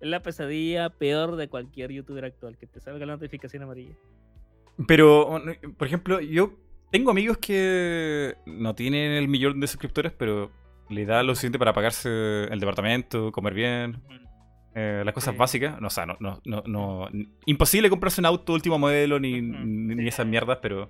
Es 0.01 0.07
la 0.09 0.21
pesadilla 0.21 0.89
peor 0.89 1.35
de 1.35 1.47
cualquier 1.47 1.91
youtuber 1.91 2.25
actual, 2.25 2.57
que 2.57 2.67
te 2.67 2.79
salga 2.79 3.05
la 3.05 3.13
notificación 3.13 3.63
amarilla. 3.63 3.95
Pero, 4.87 5.41
por 5.77 5.87
ejemplo, 5.87 6.19
yo 6.19 6.53
tengo 6.91 7.11
amigos 7.11 7.37
que 7.37 8.35
no 8.45 8.75
tienen 8.75 9.11
el 9.11 9.27
millón 9.27 9.59
de 9.59 9.67
suscriptores, 9.67 10.11
pero 10.11 10.51
le 10.89 11.05
da 11.05 11.23
lo 11.23 11.33
suficiente 11.33 11.57
para 11.59 11.73
pagarse 11.73 12.43
el 12.45 12.59
departamento, 12.59 13.31
comer 13.31 13.53
bien, 13.53 14.01
eh, 14.75 15.01
las 15.05 15.13
cosas 15.13 15.37
básicas. 15.37 15.79
No, 15.79 15.87
o 15.87 15.89
sea, 15.89 16.05
no, 16.05 16.17
no, 16.19 16.63
no, 16.65 17.09
imposible 17.45 17.89
comprarse 17.89 18.19
un 18.19 18.25
auto 18.25 18.53
último 18.53 18.77
modelo 18.77 19.19
ni, 19.19 19.41
ni 19.41 20.07
esas 20.07 20.27
mierdas, 20.27 20.59
pero, 20.61 20.89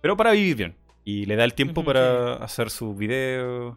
pero 0.00 0.16
para 0.16 0.32
vivir 0.32 0.56
bien. 0.56 0.76
Y 1.10 1.26
le 1.26 1.34
da 1.34 1.44
el 1.44 1.54
tiempo 1.54 1.82
para 1.82 2.34
hacer 2.34 2.70
sus 2.70 2.96
videos, 2.96 3.76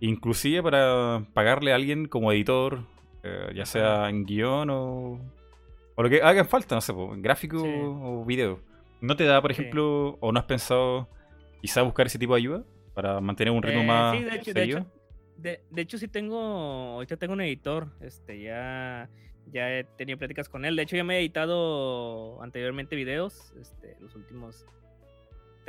inclusive 0.00 0.62
para 0.62 1.26
pagarle 1.34 1.72
a 1.72 1.74
alguien 1.74 2.08
como 2.08 2.32
editor, 2.32 2.86
eh, 3.22 3.52
ya 3.54 3.66
sea 3.66 4.08
en 4.08 4.24
guion 4.24 4.70
o, 4.70 5.20
o 5.94 6.02
lo 6.02 6.08
que 6.08 6.22
haga 6.22 6.42
falta, 6.46 6.74
no 6.74 6.80
sé, 6.80 6.92
en 6.92 7.20
gráfico 7.20 7.62
o 7.62 8.24
video. 8.24 8.62
¿No 9.02 9.14
te 9.14 9.24
da, 9.24 9.42
por 9.42 9.50
ejemplo, 9.50 10.16
o 10.20 10.32
no 10.32 10.38
has 10.40 10.46
pensado 10.46 11.06
quizá 11.60 11.82
buscar 11.82 12.06
ese 12.06 12.18
tipo 12.18 12.32
de 12.32 12.38
ayuda 12.38 12.64
para 12.94 13.20
mantener 13.20 13.52
un 13.52 13.62
ritmo 13.62 13.82
eh, 13.82 13.86
más 13.86 14.16
sí, 14.16 14.24
de 14.24 14.62
hecho, 14.64 14.86
de 15.36 15.82
hecho, 15.82 15.98
sí 15.98 16.08
tengo, 16.08 16.38
ahorita 16.38 17.18
tengo 17.18 17.34
un 17.34 17.42
editor, 17.42 17.88
este, 18.00 18.40
ya, 18.40 19.10
ya 19.52 19.70
he 19.70 19.84
tenido 19.84 20.16
pláticas 20.16 20.48
con 20.48 20.64
él. 20.64 20.76
De 20.76 20.82
hecho, 20.84 20.96
ya 20.96 21.04
me 21.04 21.16
he 21.16 21.20
editado 21.20 22.42
anteriormente 22.42 22.96
videos, 22.96 23.52
este, 23.60 23.98
los 24.00 24.14
últimos 24.14 24.64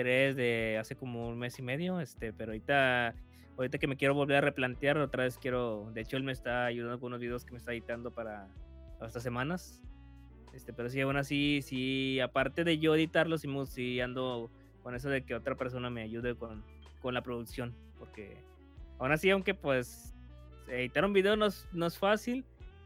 tres 0.01 0.35
de 0.35 0.77
hace 0.79 0.95
como 0.95 1.27
un 1.27 1.37
mes 1.37 1.59
y 1.59 1.61
medio, 1.61 1.99
este, 1.99 2.33
pero 2.33 2.51
ahorita, 2.51 3.13
ahorita 3.55 3.77
que 3.77 3.87
me 3.87 3.97
quiero 3.97 4.15
volver 4.15 4.37
a 4.37 4.41
replantear, 4.41 4.97
otra 4.97 5.25
vez 5.25 5.37
quiero, 5.37 5.91
de 5.93 6.01
hecho, 6.01 6.17
él 6.17 6.23
me 6.23 6.31
está 6.31 6.65
ayudando 6.65 6.99
con 6.99 7.07
unos 7.07 7.19
videos 7.19 7.45
que 7.45 7.51
me 7.51 7.59
está 7.59 7.71
editando 7.71 8.09
para, 8.09 8.47
para 8.97 9.07
estas 9.07 9.21
semanas. 9.21 9.81
Este, 10.53 10.73
pero 10.73 10.89
sí, 10.89 10.99
aún 11.01 11.17
así, 11.17 11.61
sí, 11.61 12.19
aparte 12.19 12.63
de 12.63 12.79
yo 12.79 12.95
editarlos, 12.95 13.45
sí, 13.67 13.99
ando 14.01 14.49
con 14.81 14.95
eso 14.95 15.09
de 15.09 15.21
que 15.23 15.35
otra 15.35 15.55
persona 15.55 15.91
me 15.91 16.01
ayude 16.01 16.35
con, 16.35 16.63
con 17.01 17.13
la 17.13 17.21
producción. 17.21 17.75
Porque 17.99 18.37
aún 18.97 19.11
así, 19.11 19.29
aunque 19.29 19.53
pues 19.53 20.15
editar 20.67 21.05
un 21.05 21.13
video 21.13 21.35
no 21.35 21.45
es, 21.45 21.67
no 21.71 21.85
es 21.85 21.97
fácil, 21.97 22.43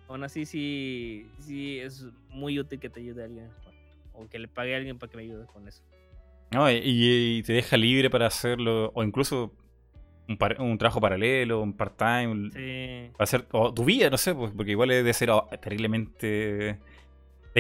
aún 0.10 0.24
así 0.24 0.46
sí, 0.46 1.28
sí 1.40 1.80
es 1.80 2.06
muy 2.30 2.60
útil 2.60 2.80
que 2.80 2.90
te 2.90 3.00
ayude 3.00 3.24
alguien. 3.24 3.50
O 4.14 4.28
que 4.28 4.40
le 4.40 4.48
pague 4.48 4.74
a 4.74 4.78
alguien 4.78 4.98
para 4.98 5.12
que 5.12 5.18
me 5.18 5.24
ayude 5.24 5.46
con 5.46 5.68
eso. 5.68 5.84
No, 6.52 6.70
y, 6.72 7.44
te 7.46 7.54
deja 7.54 7.78
libre 7.78 8.10
para 8.10 8.28
hacerlo, 8.28 8.92
o 8.94 9.04
incluso 9.04 9.54
un, 10.28 10.38
un 10.60 10.78
trabajo 10.78 11.02
paralelo, 11.02 11.62
un 11.62 11.74
part-time. 11.74 12.52
Sí. 12.52 13.12
hacer, 13.20 13.46
o 13.52 13.74
tu 13.74 13.84
vida, 13.84 14.10
no 14.10 14.18
sé, 14.18 14.34
pues, 14.34 14.52
porque 14.56 14.72
igual 14.72 14.92
es 14.92 15.04
de 15.04 15.14
ser 15.14 15.32
oh, 15.32 15.48
terriblemente 15.62 16.80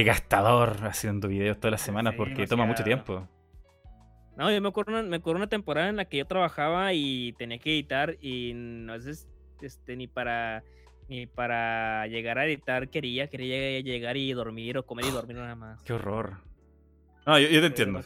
gastador 0.03 0.77
haciendo 0.83 1.29
videos 1.29 1.57
todas 1.57 1.71
las 1.71 1.81
semanas 1.81 2.15
porque 2.17 2.47
toma 2.47 2.65
mucho 2.65 2.83
tiempo. 2.83 3.27
No, 4.35 4.51
yo 4.51 4.61
me 4.61 4.67
acuerdo, 4.67 4.91
una, 4.91 5.03
me 5.03 5.15
acuerdo 5.15 5.37
una 5.37 5.47
temporada 5.47 5.87
en 5.87 5.95
la 5.95 6.05
que 6.05 6.17
yo 6.17 6.25
trabajaba 6.25 6.93
y 6.93 7.33
tenía 7.33 7.57
que 7.57 7.71
editar 7.71 8.17
y 8.21 8.51
no 8.53 8.95
es 8.95 9.27
este, 9.61 9.95
ni 9.95 10.07
para 10.07 10.63
ni 11.07 11.27
para 11.27 12.07
llegar 12.07 12.39
a 12.39 12.45
editar 12.45 12.89
quería, 12.89 13.27
quería 13.27 13.79
llegar 13.79 14.17
y 14.17 14.33
dormir 14.33 14.77
o 14.77 14.85
comer 14.85 15.05
y 15.05 15.11
dormir 15.11 15.37
nada 15.37 15.55
más. 15.55 15.81
Qué 15.83 15.93
horror. 15.93 16.37
No, 17.25 17.39
yo, 17.39 17.47
te 17.47 17.65
entiendo. 17.67 18.01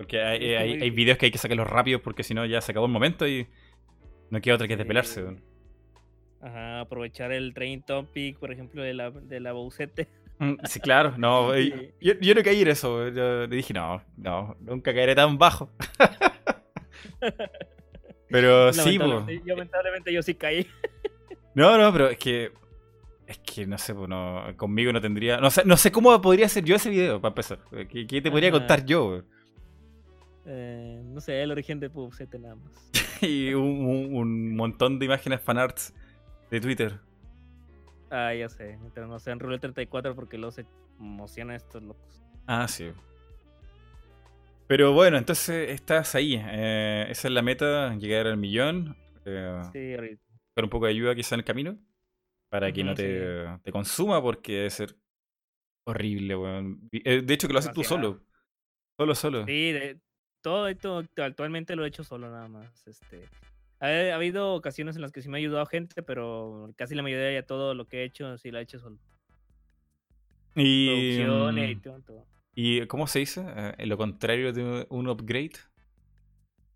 Porque 0.00 0.22
hay, 0.22 0.54
hay, 0.54 0.88
videos 0.88 1.18
que 1.18 1.26
hay 1.26 1.30
que 1.30 1.36
sacarlos 1.36 1.68
rápido 1.68 2.00
porque 2.00 2.22
si 2.22 2.32
no 2.32 2.46
ya 2.46 2.62
se 2.62 2.72
acabó 2.72 2.86
el 2.86 2.92
momento 2.92 3.28
y 3.28 3.46
no 4.30 4.40
queda 4.40 4.54
otra 4.54 4.66
que 4.66 4.74
despelarse. 4.74 5.22
Ajá, 6.40 6.80
aprovechar 6.80 7.32
el 7.32 7.52
train 7.52 7.82
topic, 7.82 8.38
por 8.38 8.50
ejemplo, 8.50 8.82
de 8.82 8.94
la, 8.94 9.10
de 9.10 9.40
la 9.40 9.52
Boucete. 9.52 10.08
Mm, 10.38 10.54
sí, 10.64 10.80
claro, 10.80 11.18
no. 11.18 11.54
Yo, 12.00 12.14
yo, 12.18 12.34
no 12.34 12.42
caí 12.42 12.62
en 12.62 12.68
eso. 12.68 13.10
Yo 13.10 13.46
le 13.46 13.56
dije, 13.56 13.74
no, 13.74 14.02
no, 14.16 14.56
nunca 14.60 14.94
caeré 14.94 15.14
tan 15.14 15.36
bajo. 15.36 15.70
pero 18.30 18.72
sí, 18.72 18.98
pues. 18.98 19.44
Yo 19.44 19.54
lamentablemente 19.54 20.14
yo 20.14 20.22
sí 20.22 20.34
caí. 20.34 20.66
no, 21.54 21.76
no, 21.76 21.92
pero 21.92 22.08
es 22.08 22.16
que. 22.16 22.52
Es 23.26 23.36
que 23.36 23.66
no 23.66 23.76
sé, 23.76 23.94
pues 23.94 24.08
no, 24.08 24.46
conmigo 24.56 24.94
no 24.94 25.00
tendría. 25.02 25.36
No 25.36 25.50
sé, 25.50 25.62
no 25.66 25.76
sé 25.76 25.92
cómo 25.92 26.18
podría 26.22 26.46
hacer 26.46 26.64
yo 26.64 26.74
ese 26.74 26.88
video, 26.88 27.20
para 27.20 27.32
empezar. 27.32 27.58
¿Qué, 27.90 28.06
qué 28.06 28.22
te 28.22 28.30
podría 28.30 28.50
contar 28.50 28.86
yo? 28.86 29.24
Eh, 30.46 31.02
no 31.04 31.20
sé, 31.20 31.42
el 31.42 31.50
origen 31.50 31.80
de 31.80 31.90
Pubsete 31.90 32.38
nada 32.38 32.56
más. 32.56 32.90
y 33.22 33.52
un, 33.52 34.14
un 34.14 34.56
montón 34.56 34.98
de 34.98 35.06
imágenes 35.06 35.40
fanarts 35.40 35.94
de 36.50 36.60
Twitter. 36.60 37.00
Ah, 38.10 38.34
ya 38.34 38.48
sé. 38.48 38.76
No 38.96 39.18
sé, 39.18 39.30
en 39.30 39.40
Rule 39.40 39.58
34 39.58 40.14
porque 40.14 40.36
los 40.36 40.60
emociona 40.98 41.54
estos 41.54 41.82
locos. 41.82 42.22
Ah, 42.46 42.66
sí. 42.66 42.90
Pero 44.66 44.92
bueno, 44.92 45.16
entonces 45.16 45.70
estás 45.70 46.14
ahí. 46.14 46.40
Eh, 46.40 47.06
esa 47.08 47.28
es 47.28 47.34
la 47.34 47.42
meta, 47.42 47.94
llegar 47.96 48.26
al 48.26 48.36
millón. 48.36 48.96
Eh, 49.24 49.62
sí, 49.72 49.94
ahorita. 49.94 50.22
Con 50.54 50.64
un 50.64 50.70
poco 50.70 50.86
de 50.86 50.92
ayuda 50.92 51.14
quizá 51.14 51.36
en 51.36 51.40
el 51.40 51.44
camino. 51.44 51.78
Para 52.48 52.72
que 52.72 52.82
no 52.82 52.94
te, 52.94 53.46
te, 53.62 53.70
consuma 53.70 54.20
porque 54.20 54.52
debe 54.54 54.70
ser 54.70 54.96
horrible, 55.86 56.34
weón. 56.34 56.88
De 56.90 57.32
hecho 57.32 57.46
que 57.46 57.52
lo 57.52 57.60
haces 57.60 57.72
tú 57.72 57.84
solo. 57.84 58.24
Solo, 58.98 59.14
solo. 59.14 59.46
Sí, 59.46 59.70
de, 59.72 60.00
todo 60.42 60.68
esto 60.68 61.04
actualmente 61.16 61.76
lo 61.76 61.84
he 61.84 61.88
hecho 61.88 62.04
solo 62.04 62.30
nada 62.30 62.48
más. 62.48 62.86
Este, 62.86 63.24
ha, 63.80 64.14
habido 64.14 64.54
ocasiones 64.54 64.96
en 64.96 65.02
las 65.02 65.12
que 65.12 65.22
sí 65.22 65.28
me 65.28 65.38
ha 65.38 65.40
ayudado 65.40 65.66
gente, 65.66 66.02
pero 66.02 66.72
casi 66.76 66.94
la 66.94 67.02
mayoría 67.02 67.28
de 67.28 67.42
todo 67.42 67.74
lo 67.74 67.86
que 67.86 67.98
he 67.98 68.04
hecho 68.04 68.36
sí 68.38 68.50
lo 68.50 68.58
he 68.58 68.62
hecho 68.62 68.78
solo. 68.78 68.98
Y, 70.54 71.22
mm, 71.24 71.80
¿Y 72.54 72.86
cómo 72.86 73.06
se 73.06 73.20
dice? 73.20 73.44
Eh, 73.78 73.86
lo 73.86 73.96
contrario 73.96 74.52
de 74.52 74.86
un 74.88 75.08
upgrade. 75.08 75.52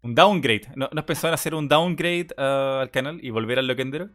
Un 0.02 0.14
downgrade. 0.14 0.68
¿No, 0.76 0.88
has 0.94 1.04
pensado 1.04 1.28
en 1.28 1.34
hacer 1.34 1.54
un 1.54 1.68
downgrade 1.68 2.28
ah, 2.36 2.80
al 2.82 2.90
canal 2.90 3.18
y 3.22 3.30
volver 3.30 3.58
al 3.58 3.66
Loquendero? 3.66 4.10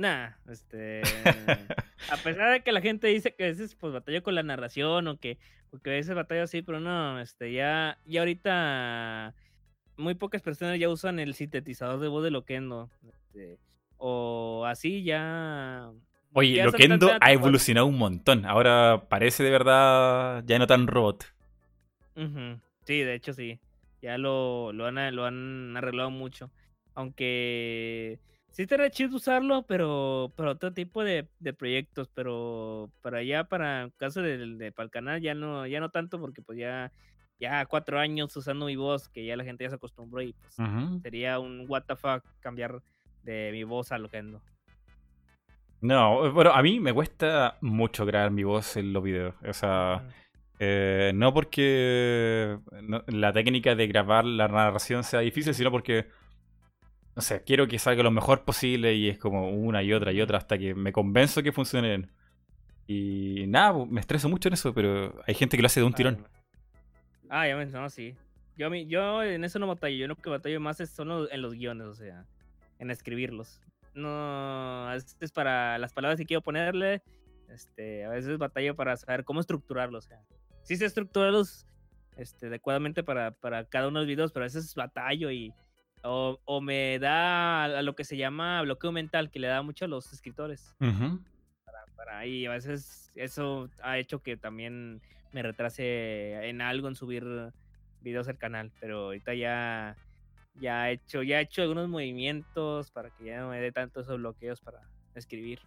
Nah, 0.00 0.30
este. 0.48 1.02
a 2.10 2.16
pesar 2.24 2.52
de 2.52 2.62
que 2.62 2.72
la 2.72 2.80
gente 2.80 3.06
dice 3.08 3.34
que 3.34 3.44
a 3.44 3.48
veces 3.48 3.74
pues 3.74 3.92
batalla 3.92 4.22
con 4.22 4.34
la 4.34 4.42
narración 4.42 5.06
o 5.06 5.20
que, 5.20 5.36
porque 5.70 5.90
a 5.90 5.92
veces 5.92 6.14
batalla 6.14 6.44
así, 6.44 6.62
pero 6.62 6.80
no, 6.80 7.20
este, 7.20 7.52
ya, 7.52 7.98
ya 8.06 8.20
ahorita 8.20 9.34
muy 9.98 10.14
pocas 10.14 10.40
personas 10.40 10.78
ya 10.78 10.88
usan 10.88 11.18
el 11.18 11.34
sintetizador 11.34 12.00
de 12.00 12.08
voz 12.08 12.24
de 12.24 12.30
Loquendo. 12.30 12.88
Este, 13.06 13.58
o 13.98 14.64
así 14.66 15.02
ya. 15.02 15.90
Oye, 16.32 16.64
Loquendo 16.64 17.10
ha 17.20 17.32
evolucionado 17.32 17.86
un 17.86 17.98
montón. 17.98 18.46
Ahora 18.46 19.04
parece 19.10 19.42
de 19.42 19.50
verdad 19.50 20.42
ya 20.46 20.58
no 20.58 20.66
tan 20.66 20.86
robot. 20.86 21.26
Sí, 22.84 23.00
de 23.02 23.14
hecho 23.14 23.34
sí. 23.34 23.60
Ya 24.00 24.16
lo, 24.16 24.72
lo, 24.72 24.86
han, 24.86 25.14
lo 25.14 25.26
han 25.26 25.76
arreglado 25.76 26.10
mucho. 26.10 26.50
Aunque 26.94 28.18
sí 28.50 28.62
estaría 28.62 28.90
chido 28.90 29.16
usarlo, 29.16 29.62
pero 29.66 30.32
para 30.36 30.52
otro 30.52 30.72
tipo 30.72 31.04
de, 31.04 31.28
proyectos. 31.56 32.08
Pero 32.14 32.90
para 33.02 33.18
allá, 33.18 33.44
para 33.44 33.90
caso 33.96 34.22
de, 34.22 34.38
de, 34.56 34.72
para 34.72 34.84
el 34.84 34.90
canal, 34.90 35.20
ya 35.20 35.34
no, 35.34 35.66
ya 35.66 35.80
no 35.80 35.90
tanto, 35.90 36.20
porque 36.20 36.42
pues 36.42 36.58
ya 36.58 36.92
ya 37.40 37.64
cuatro 37.66 37.98
años 37.98 38.36
usando 38.36 38.66
mi 38.66 38.76
voz, 38.76 39.08
que 39.08 39.24
ya 39.24 39.36
la 39.36 39.44
gente 39.44 39.64
ya 39.64 39.70
se 39.70 39.76
acostumbró 39.76 40.20
y 40.20 40.34
pues 40.34 40.56
sería 41.02 41.38
un 41.38 41.64
what 41.68 41.84
the 41.84 41.96
fuck 41.96 42.22
cambiar 42.40 42.82
de 43.22 43.50
mi 43.52 43.64
voz 43.64 43.90
a 43.92 43.98
lo 43.98 44.08
que 44.08 44.18
ando. 44.18 44.42
No, 45.80 46.30
bueno, 46.32 46.52
a 46.52 46.62
mí 46.62 46.78
me 46.78 46.92
cuesta 46.92 47.56
mucho 47.62 48.04
grabar 48.04 48.30
mi 48.30 48.44
voz 48.44 48.76
en 48.76 48.92
los 48.92 49.02
videos. 49.02 49.34
O 49.48 49.52
sea, 49.54 50.06
eh, 50.58 51.12
no 51.14 51.32
porque 51.32 52.58
la 53.06 53.32
técnica 53.32 53.74
de 53.74 53.86
grabar 53.86 54.26
la 54.26 54.46
narración 54.46 55.02
sea 55.02 55.20
difícil, 55.20 55.54
sino 55.54 55.70
porque, 55.70 56.08
no 57.16 57.22
sé, 57.22 57.42
quiero 57.44 57.66
que 57.66 57.78
salga 57.78 58.02
lo 58.02 58.10
mejor 58.10 58.44
posible 58.44 58.94
y 58.94 59.08
es 59.08 59.18
como 59.18 59.50
una 59.50 59.82
y 59.82 59.92
otra 59.92 60.12
y 60.12 60.20
otra 60.20 60.38
hasta 60.38 60.58
que 60.58 60.74
me 60.74 60.92
convenzo 60.92 61.42
que 61.42 61.52
funcione 61.52 61.88
bien. 61.88 62.10
Y 62.86 63.46
nada, 63.46 63.84
me 63.88 64.00
estreso 64.00 64.28
mucho 64.28 64.48
en 64.48 64.54
eso, 64.54 64.74
pero 64.74 65.14
hay 65.26 65.34
gente 65.34 65.56
que 65.56 65.62
lo 65.62 65.66
hace 65.66 65.80
de 65.80 65.86
un 65.86 65.92
tirón. 65.92 66.26
Ah, 67.28 67.46
ya 67.46 67.56
me 67.56 67.66
no, 67.66 67.88
sí. 67.88 68.16
Yo, 68.56 68.74
yo 68.74 69.22
en 69.22 69.44
eso 69.44 69.58
no 69.58 69.66
batallo. 69.66 69.96
Yo 69.96 70.08
lo 70.08 70.16
que 70.16 70.28
batallo 70.28 70.60
más 70.60 70.80
es 70.80 70.90
son 70.90 71.28
en 71.30 71.42
los 71.42 71.54
guiones, 71.54 71.86
o 71.86 71.94
sea, 71.94 72.26
en 72.78 72.90
escribirlos. 72.90 73.60
No, 73.94 74.92
es 74.92 75.32
para 75.32 75.78
las 75.78 75.92
palabras 75.92 76.18
que 76.18 76.26
quiero 76.26 76.42
ponerle. 76.42 77.02
Este, 77.48 78.04
a 78.04 78.10
veces 78.10 78.38
batallo 78.38 78.74
para 78.76 78.96
saber 78.96 79.24
cómo 79.24 79.40
estructurarlos. 79.40 80.06
O 80.06 80.08
sea, 80.08 80.20
sí 80.62 80.76
sé 80.76 80.86
estructurarlos 80.86 81.66
este, 82.16 82.46
adecuadamente 82.46 83.02
para, 83.02 83.30
para 83.30 83.64
cada 83.64 83.88
uno 83.88 84.00
de 84.00 84.06
los 84.06 84.08
videos, 84.08 84.32
pero 84.32 84.44
a 84.44 84.48
veces 84.48 84.74
batallo 84.74 85.30
y. 85.30 85.52
O, 86.02 86.40
o, 86.44 86.60
me 86.62 86.98
da 86.98 87.64
a 87.64 87.82
lo 87.82 87.94
que 87.94 88.04
se 88.04 88.16
llama 88.16 88.62
bloqueo 88.62 88.90
mental, 88.92 89.30
que 89.30 89.38
le 89.38 89.48
da 89.48 89.62
mucho 89.62 89.84
a 89.84 89.88
los 89.88 90.12
escritores. 90.12 90.74
para, 91.64 91.78
para, 91.96 92.26
y 92.26 92.46
a 92.46 92.50
veces 92.52 93.10
eso 93.14 93.70
ha 93.82 93.98
hecho 93.98 94.20
que 94.20 94.36
también 94.36 95.02
me 95.32 95.42
retrase 95.42 96.48
en 96.48 96.60
algo 96.62 96.88
en 96.88 96.96
subir 96.96 97.24
videos 98.00 98.28
al 98.28 98.38
canal, 98.38 98.72
pero 98.80 99.06
ahorita 99.06 99.34
ya 99.34 99.98
ya 100.54 100.90
he 100.90 100.94
hecho 100.94 101.22
ya 101.22 101.38
he 101.40 101.42
hecho 101.44 101.62
algunos 101.62 101.88
movimientos 101.88 102.90
para 102.90 103.10
que 103.10 103.24
ya 103.24 103.40
no 103.40 103.50
me 103.50 103.60
dé 103.60 103.72
tantos 103.72 104.06
esos 104.06 104.18
bloqueos 104.18 104.60
para 104.62 104.80
escribir. 105.14 105.60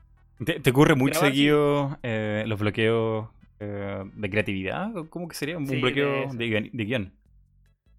¿Te, 0.45 0.59
te 0.59 0.69
ocurre 0.71 0.95
muy 0.95 1.11
Grabar, 1.11 1.29
sí. 1.29 1.35
seguido 1.37 1.99
eh, 2.03 2.43
los 2.47 2.59
bloqueos 2.59 3.29
eh, 3.59 4.03
de 4.13 4.29
creatividad? 4.29 4.95
¿O 4.97 5.09
¿Cómo 5.09 5.27
que 5.27 5.35
sería? 5.35 5.57
¿Un 5.57 5.65
Sí, 5.67 5.75
de 5.75 5.81
bloqueo 5.81 6.27
de, 6.33 6.45
guion- 6.47 6.71
de 6.73 6.85
guion? 6.85 7.13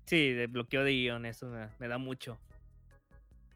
Sí, 0.06 0.32
de 0.32 0.46
bloqueo 0.46 0.84
de 0.84 0.92
guion, 0.92 1.26
eso 1.26 1.46
me, 1.46 1.68
me 1.78 1.88
da 1.88 1.98
mucho. 1.98 2.38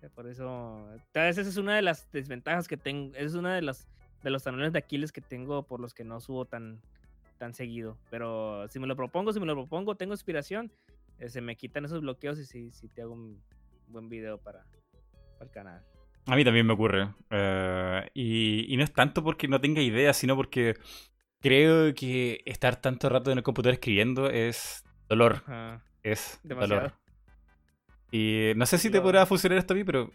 Eh, 0.03 0.09
Por 0.15 0.27
eso, 0.29 0.87
tal 1.13 1.27
vez 1.27 1.39
esa 1.39 1.49
es 1.51 1.57
una 1.57 1.77
de 1.77 1.83
las 1.83 2.11
desventajas 2.13 2.69
que 2.69 2.77
tengo, 2.77 3.15
es 3.17 3.35
una 3.35 3.55
de 3.55 3.63
las 3.63 3.89
de 4.23 4.31
los 4.31 4.43
talones 4.43 4.73
de 4.73 4.79
Aquiles 4.81 5.13
que 5.13 5.21
tengo 5.21 5.63
por 5.63 5.79
los 5.79 5.95
que 5.95 6.05
no 6.05 6.21
subo 6.21 6.45
tan 6.45 6.81
tan 7.39 7.55
seguido. 7.55 7.97
Pero 8.11 8.67
si 8.69 8.81
me 8.81 8.87
lo 8.87 8.97
propongo, 8.97 9.33
si 9.33 9.41
me 9.41 9.47
lo 9.47 9.55
propongo, 9.55 9.95
tengo 9.95 10.13
inspiración, 10.15 10.73
eh, 11.19 11.29
se 11.29 11.41
me 11.41 11.57
quitan 11.57 11.85
esos 11.85 12.01
bloqueos 12.01 12.39
y 12.39 12.45
sí, 12.45 12.71
sí 12.73 12.89
te 12.89 13.03
hago 13.03 13.13
un 13.15 13.41
buen 13.89 14.09
video 14.09 14.39
para, 14.39 14.65
para 15.35 15.45
el 15.45 15.51
canal. 15.51 15.85
A 16.27 16.37
mí 16.37 16.45
también 16.45 16.67
me 16.67 16.73
ocurre. 16.75 17.15
Eh, 17.31 18.11
y, 18.13 18.73
y 18.73 18.77
no 18.77 18.85
es 18.85 18.93
tanto 18.93 19.23
porque 19.23 19.49
no 19.49 19.61
tenga 19.61 19.81
idea, 19.81 20.13
sino 20.13 20.37
porque 20.37 20.75
creo 21.41 21.95
que 21.95 22.43
estar 22.45 22.81
tanto 22.81 23.09
rato 23.09 23.31
en 23.31 23.39
el 23.39 23.45
computador 23.45 23.75
escribiendo 23.75 24.29
es 24.29 24.85
dolor. 25.09 25.43
Ajá, 25.47 25.83
Es 26.13 26.41
demasiado. 26.43 26.93
Y 28.11 28.53
no 28.57 28.65
sé 28.67 28.79
si 28.79 28.91
te 28.91 29.01
podrá 29.01 29.27
funcionar 29.27 29.59
esto 29.59 29.75
a 29.75 29.77
mí, 29.77 29.85
pero 29.85 30.11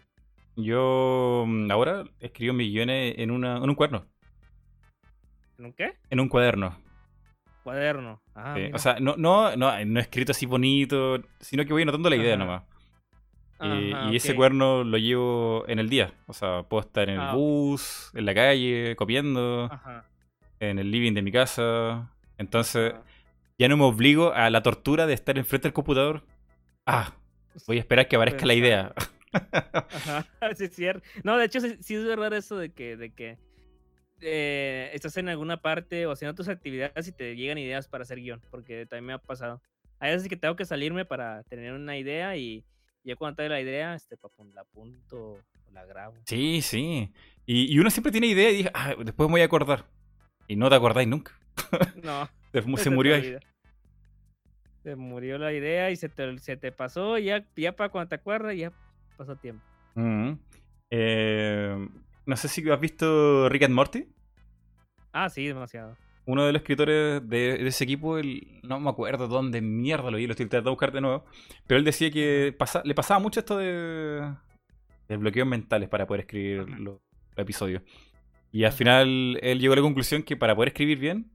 yo 0.56 1.44
mm, 1.46 1.70
ahora 1.70 2.04
escribo 2.20 2.54
mis 2.54 2.72
guiones 2.72 3.14
en, 3.18 3.30
una, 3.30 3.56
en 3.58 3.68
un 3.68 3.74
cuaderno. 3.74 4.06
¿En 5.58 5.66
un 5.66 5.72
qué? 5.72 5.94
En 6.10 6.20
un 6.20 6.28
cuaderno. 6.28 6.76
Cuaderno. 7.62 8.20
Ah, 8.34 8.54
Sí. 8.56 8.70
O 8.74 8.78
sea, 8.78 8.96
no, 9.00 9.14
no, 9.16 9.54
no, 9.56 9.84
no 9.84 10.00
escrito 10.00 10.32
así 10.32 10.46
bonito, 10.46 11.22
sino 11.40 11.64
que 11.64 11.72
voy 11.72 11.82
anotando 11.82 12.10
la 12.10 12.16
idea 12.16 12.34
Ajá. 12.34 12.44
nomás. 12.44 12.62
Y, 13.60 13.92
Ajá, 13.92 14.12
y 14.12 14.16
ese 14.16 14.32
ok. 14.32 14.36
cuaderno 14.36 14.82
lo 14.84 14.98
llevo 14.98 15.64
en 15.68 15.78
el 15.78 15.88
día. 15.88 16.12
O 16.26 16.32
sea, 16.32 16.64
puedo 16.64 16.80
estar 16.82 17.08
en 17.08 17.14
el 17.14 17.20
Ah. 17.28 17.34
bus, 17.34 18.10
en 18.14 18.26
la 18.26 18.34
calle, 18.34 18.96
copiando, 18.96 19.68
Ajá. 19.70 20.04
en 20.58 20.78
el 20.80 20.90
living 20.90 21.12
de 21.14 21.22
mi 21.22 21.30
casa. 21.32 22.10
Entonces, 22.36 22.92
ajá. 22.94 23.02
Ya 23.58 23.68
no 23.68 23.76
me 23.76 23.84
obligo 23.84 24.32
a 24.32 24.50
la 24.50 24.62
tortura 24.62 25.06
de 25.06 25.14
estar 25.14 25.38
enfrente 25.38 25.68
del 25.68 25.72
computador. 25.72 26.24
Ah, 26.86 27.14
voy 27.66 27.76
a 27.76 27.80
esperar 27.80 28.08
que 28.08 28.16
aparezca 28.16 28.46
la 28.46 28.54
idea. 28.54 28.94
Ajá, 29.32 30.26
sí 30.56 30.64
es 30.64 30.74
cierto. 30.74 31.06
No, 31.22 31.38
de 31.38 31.46
hecho 31.46 31.60
sí, 31.60 31.76
sí 31.80 31.94
es 31.94 32.04
verdad 32.04 32.32
eso 32.32 32.56
de 32.56 32.72
que, 32.72 32.96
de 32.96 33.12
que 33.12 33.38
eh, 34.20 34.90
estás 34.92 35.16
en 35.16 35.28
alguna 35.28 35.60
parte 35.60 36.06
o 36.06 36.12
haciendo 36.12 36.34
tus 36.34 36.48
actividades 36.48 37.08
y 37.08 37.12
te 37.12 37.36
llegan 37.36 37.58
ideas 37.58 37.88
para 37.88 38.02
hacer 38.02 38.20
guion, 38.20 38.40
porque 38.50 38.86
también 38.86 39.06
me 39.06 39.12
ha 39.14 39.18
pasado. 39.18 39.60
Hay 39.98 40.12
veces 40.12 40.28
que 40.28 40.36
tengo 40.36 40.56
que 40.56 40.64
salirme 40.64 41.04
para 41.04 41.44
tener 41.44 41.72
una 41.72 41.96
idea 41.96 42.36
y 42.36 42.64
ya 43.04 43.16
cuando 43.16 43.36
tengo 43.36 43.50
la 43.50 43.60
idea, 43.60 43.94
este, 43.94 44.16
pa, 44.16 44.28
pum, 44.28 44.50
la 44.52 44.62
apunto 44.62 45.32
o 45.32 45.70
la 45.72 45.84
grabo. 45.84 46.16
Sí, 46.26 46.62
sí. 46.62 47.12
Y, 47.46 47.72
y 47.74 47.78
uno 47.78 47.90
siempre 47.90 48.12
tiene 48.12 48.26
idea 48.26 48.50
y 48.50 48.56
dice, 48.56 48.70
ah, 48.74 48.94
después 48.98 49.28
me 49.28 49.34
voy 49.34 49.40
a 49.42 49.46
acordar. 49.46 49.86
Y 50.48 50.56
no 50.56 50.68
te 50.68 50.76
acordáis 50.76 51.08
nunca. 51.08 51.38
No, 52.02 52.28
Se, 52.76 52.90
murió 52.90 53.14
ahí. 53.16 53.36
Se 54.82 54.96
murió 54.96 55.38
la 55.38 55.52
idea 55.52 55.90
y 55.90 55.96
se 55.96 56.08
te, 56.08 56.38
se 56.38 56.56
te 56.56 56.70
pasó, 56.72 57.18
y 57.18 57.24
ya, 57.24 57.44
ya 57.56 57.72
para 57.72 57.88
cuando 57.90 58.10
te 58.10 58.14
acuerdas, 58.16 58.54
ya 58.56 58.72
pasó 59.16 59.34
tiempo. 59.36 59.64
Mm. 59.94 60.32
Eh, 60.90 61.88
no 62.26 62.36
sé 62.36 62.48
si 62.48 62.68
has 62.70 62.80
visto 62.80 63.48
Rick 63.48 63.64
and 63.64 63.74
Morty. 63.74 64.06
Ah, 65.12 65.28
sí, 65.28 65.46
demasiado. 65.46 65.96
Uno 66.26 66.46
de 66.46 66.52
los 66.52 66.62
escritores 66.62 67.26
de, 67.28 67.58
de 67.58 67.66
ese 67.66 67.84
equipo, 67.84 68.18
el- 68.18 68.60
no 68.62 68.80
me 68.80 68.90
acuerdo 68.90 69.28
dónde 69.28 69.60
mierda 69.60 70.10
lo 70.10 70.16
vi, 70.16 70.26
lo 70.26 70.32
estoy 70.32 70.46
tratando 70.46 70.70
de 70.70 70.74
buscar 70.74 70.92
de 70.92 71.00
nuevo. 71.00 71.24
Pero 71.66 71.78
él 71.78 71.84
decía 71.84 72.10
que 72.10 72.54
pasa- 72.56 72.82
le 72.84 72.94
pasaba 72.94 73.20
mucho 73.20 73.40
esto 73.40 73.58
de, 73.58 74.32
de 75.08 75.16
bloqueos 75.16 75.46
mentales 75.46 75.88
para 75.88 76.06
poder 76.06 76.22
escribir 76.22 76.60
Ajá. 76.60 76.70
los, 76.78 76.80
los 76.80 77.00
episodios. 77.36 77.82
Y 78.52 78.64
al 78.64 78.72
final 78.72 79.38
él 79.42 79.58
llegó 79.60 79.72
a 79.74 79.76
la 79.76 79.82
conclusión 79.82 80.22
que 80.22 80.36
para 80.36 80.54
poder 80.54 80.68
escribir 80.68 80.98
bien, 80.98 81.30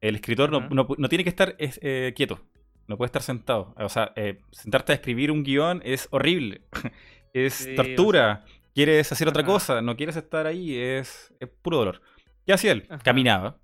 el 0.00 0.14
escritor 0.16 0.50
no, 0.50 0.68
no 0.96 1.08
tiene 1.08 1.24
que 1.24 1.30
estar 1.30 1.54
es- 1.58 1.80
eh, 1.82 2.12
quieto, 2.16 2.40
no 2.86 2.96
puede 2.96 3.06
estar 3.06 3.22
sentado. 3.22 3.74
O 3.76 3.88
sea, 3.88 4.12
eh, 4.16 4.38
sentarte 4.52 4.92
a 4.92 4.94
escribir 4.96 5.30
un 5.30 5.42
guion 5.42 5.82
es 5.84 6.08
horrible, 6.10 6.62
es 7.32 7.54
Sí, 7.54 7.72
o 7.72 7.76
tortura. 7.76 8.44
Quieres 8.74 9.10
hacer 9.10 9.26
otra 9.28 9.42
Ajá. 9.42 9.52
cosa, 9.52 9.82
no 9.82 9.96
quieres 9.96 10.16
estar 10.16 10.46
ahí, 10.46 10.76
es, 10.76 11.34
es 11.40 11.48
puro 11.48 11.78
dolor. 11.78 12.00
¿Qué 12.46 12.52
hacía 12.52 12.72
él? 12.72 12.86
Caminaba. 13.02 13.58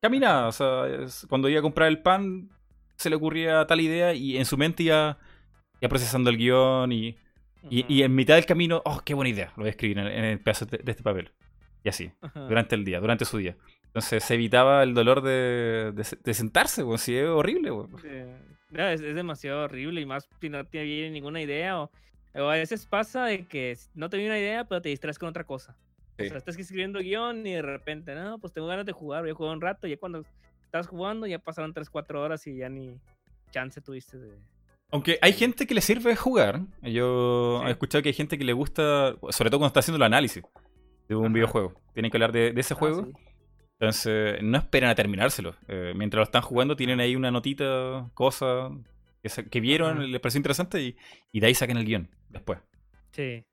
Caminaba, 0.00 0.48
o 0.48 0.52
sea, 0.52 0.86
es- 0.86 1.26
cuando 1.28 1.48
iba 1.48 1.58
a 1.58 1.62
comprar 1.62 1.88
el 1.88 2.00
pan, 2.02 2.48
se 2.96 3.10
le 3.10 3.16
ocurría 3.16 3.66
tal 3.66 3.80
idea 3.80 4.14
y 4.14 4.36
en 4.36 4.44
su 4.46 4.56
mente 4.56 4.82
iba, 4.84 5.18
iba 5.80 5.88
procesando 5.88 6.30
el 6.30 6.36
guion 6.38 6.92
y, 6.92 7.16
y, 7.68 7.84
y 7.92 8.02
en 8.02 8.14
mitad 8.14 8.34
del 8.36 8.46
camino, 8.46 8.80
oh, 8.84 9.00
qué 9.04 9.14
buena 9.14 9.28
idea, 9.30 9.48
lo 9.56 9.62
voy 9.62 9.66
a 9.66 9.70
escribir 9.70 9.98
en, 9.98 10.06
en 10.06 10.24
el 10.24 10.40
pedazo 10.40 10.66
de, 10.66 10.78
de 10.78 10.90
este 10.92 11.02
papel. 11.02 11.32
Y 11.84 11.88
así, 11.88 12.10
Ajá. 12.20 12.40
durante 12.48 12.74
el 12.74 12.84
día, 12.84 13.00
durante 13.00 13.24
su 13.24 13.38
día. 13.38 13.56
Entonces 13.88 14.22
se 14.24 14.34
evitaba 14.34 14.82
el 14.82 14.94
dolor 14.94 15.22
de, 15.22 15.92
de, 15.94 16.06
de 16.22 16.34
sentarse, 16.34 16.82
weón, 16.84 16.98
si 16.98 17.16
es 17.16 17.26
horrible, 17.28 17.70
weón. 17.70 17.96
Sí. 18.00 18.08
No, 18.70 18.86
es, 18.88 19.00
es 19.00 19.14
demasiado 19.14 19.64
horrible 19.64 20.00
y 20.00 20.06
más 20.06 20.28
si 20.40 20.48
no 20.48 20.64
te 20.66 20.82
viene 20.82 21.10
ninguna 21.10 21.40
idea 21.40 21.80
o, 21.80 21.90
o 22.34 22.48
a 22.50 22.54
veces 22.54 22.84
pasa 22.86 23.24
de 23.24 23.46
que 23.46 23.76
no 23.94 24.10
te 24.10 24.16
viene 24.18 24.32
una 24.32 24.38
idea 24.40 24.64
pero 24.64 24.82
te 24.82 24.88
distraes 24.90 25.18
con 25.18 25.28
otra 25.28 25.44
cosa. 25.44 25.76
Sí. 26.18 26.24
O 26.26 26.28
sea, 26.28 26.38
estás 26.38 26.58
escribiendo 26.58 26.98
guion 26.98 27.46
y 27.46 27.52
de 27.52 27.62
repente, 27.62 28.14
no, 28.14 28.38
pues 28.38 28.52
tengo 28.52 28.66
ganas 28.66 28.84
de 28.86 28.92
jugar, 28.92 29.22
voy 29.22 29.30
a 29.30 29.34
jugar 29.34 29.54
un 29.54 29.60
rato 29.60 29.86
y 29.86 29.90
ya 29.90 29.96
cuando 29.98 30.24
estás 30.64 30.88
jugando 30.88 31.26
ya 31.26 31.38
pasaron 31.38 31.72
3, 31.72 31.88
4 31.88 32.22
horas 32.22 32.46
y 32.46 32.56
ya 32.56 32.68
ni 32.68 32.98
chance 33.50 33.80
tuviste 33.80 34.18
de... 34.18 34.36
Aunque 34.90 35.18
hay 35.22 35.32
gente 35.32 35.66
que 35.66 35.74
le 35.74 35.80
sirve 35.80 36.14
jugar. 36.16 36.60
Yo 36.82 37.60
Sí. 37.62 37.68
he 37.68 37.70
escuchado 37.70 38.02
que 38.02 38.08
hay 38.10 38.14
gente 38.14 38.36
que 38.38 38.44
le 38.44 38.52
gusta, 38.52 39.16
sobre 39.30 39.50
todo 39.50 39.58
cuando 39.58 39.66
está 39.68 39.80
haciendo 39.80 39.96
el 39.96 40.02
análisis 40.02 40.42
de 41.08 41.14
un 41.16 41.26
Ajá. 41.26 41.34
videojuego. 41.34 41.74
Tienen 41.92 42.10
que 42.10 42.16
hablar 42.16 42.32
de, 42.32 42.52
de 42.52 42.60
ese 42.60 42.74
Ah, 42.74 42.76
juego. 42.76 43.04
sí. 43.04 43.12
Entonces, 43.78 44.42
no 44.42 44.56
esperan 44.58 44.90
a 44.90 44.94
terminárselo. 44.94 45.54
Eh, 45.68 45.92
mientras 45.96 46.18
lo 46.20 46.24
están 46.24 46.42
jugando, 46.42 46.76
tienen 46.76 46.98
ahí 47.00 47.14
una 47.14 47.30
notita, 47.30 48.10
cosa 48.14 48.70
que, 49.22 49.28
se- 49.28 49.48
que 49.48 49.60
vieron, 49.60 50.10
les 50.10 50.20
pareció 50.20 50.38
interesante 50.38 50.82
y, 50.82 50.96
y 51.32 51.40
de 51.40 51.46
ahí 51.48 51.54
sacan 51.54 51.76
el 51.76 51.84
guion 51.84 52.08
después. 52.30 52.58
Sí. 53.12 53.44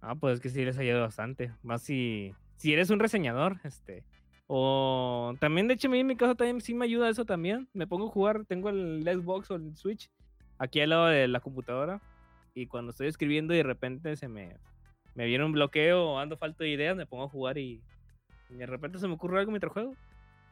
Ah, 0.00 0.14
pues 0.14 0.34
es 0.34 0.40
que 0.40 0.50
sí 0.50 0.64
les 0.64 0.78
ayuda 0.78 1.00
bastante. 1.00 1.52
Más 1.62 1.82
si, 1.82 2.32
si 2.56 2.72
eres 2.72 2.90
un 2.90 2.98
reseñador, 3.00 3.56
este. 3.64 4.04
O 4.46 5.34
también, 5.40 5.68
de 5.68 5.74
hecho, 5.74 5.88
a 5.88 5.90
mí 5.90 6.00
en 6.00 6.06
mi 6.06 6.16
caso 6.16 6.34
también 6.34 6.60
sí 6.60 6.74
me 6.74 6.84
ayuda 6.84 7.08
eso 7.08 7.24
también. 7.24 7.68
Me 7.72 7.86
pongo 7.86 8.06
a 8.08 8.10
jugar, 8.10 8.44
tengo 8.46 8.68
el 8.68 9.02
Xbox 9.04 9.50
o 9.50 9.56
el 9.56 9.74
Switch 9.76 10.10
aquí 10.58 10.80
al 10.80 10.90
lado 10.90 11.06
de 11.06 11.28
la 11.28 11.40
computadora. 11.40 12.00
Y 12.54 12.66
cuando 12.66 12.90
estoy 12.90 13.08
escribiendo 13.08 13.54
y 13.54 13.58
de 13.58 13.62
repente 13.62 14.16
se 14.16 14.28
me, 14.28 14.56
me 15.14 15.26
viene 15.26 15.44
un 15.44 15.52
bloqueo 15.52 16.12
o 16.12 16.18
ando 16.18 16.36
falta 16.36 16.64
de 16.64 16.70
ideas, 16.70 16.96
me 16.96 17.06
pongo 17.06 17.24
a 17.24 17.28
jugar 17.28 17.58
y, 17.58 17.82
y 18.50 18.54
de 18.54 18.66
repente 18.66 18.98
se 18.98 19.08
me 19.08 19.14
ocurre 19.14 19.38
algo 19.40 19.50
mientras 19.50 19.72
juego. 19.72 19.94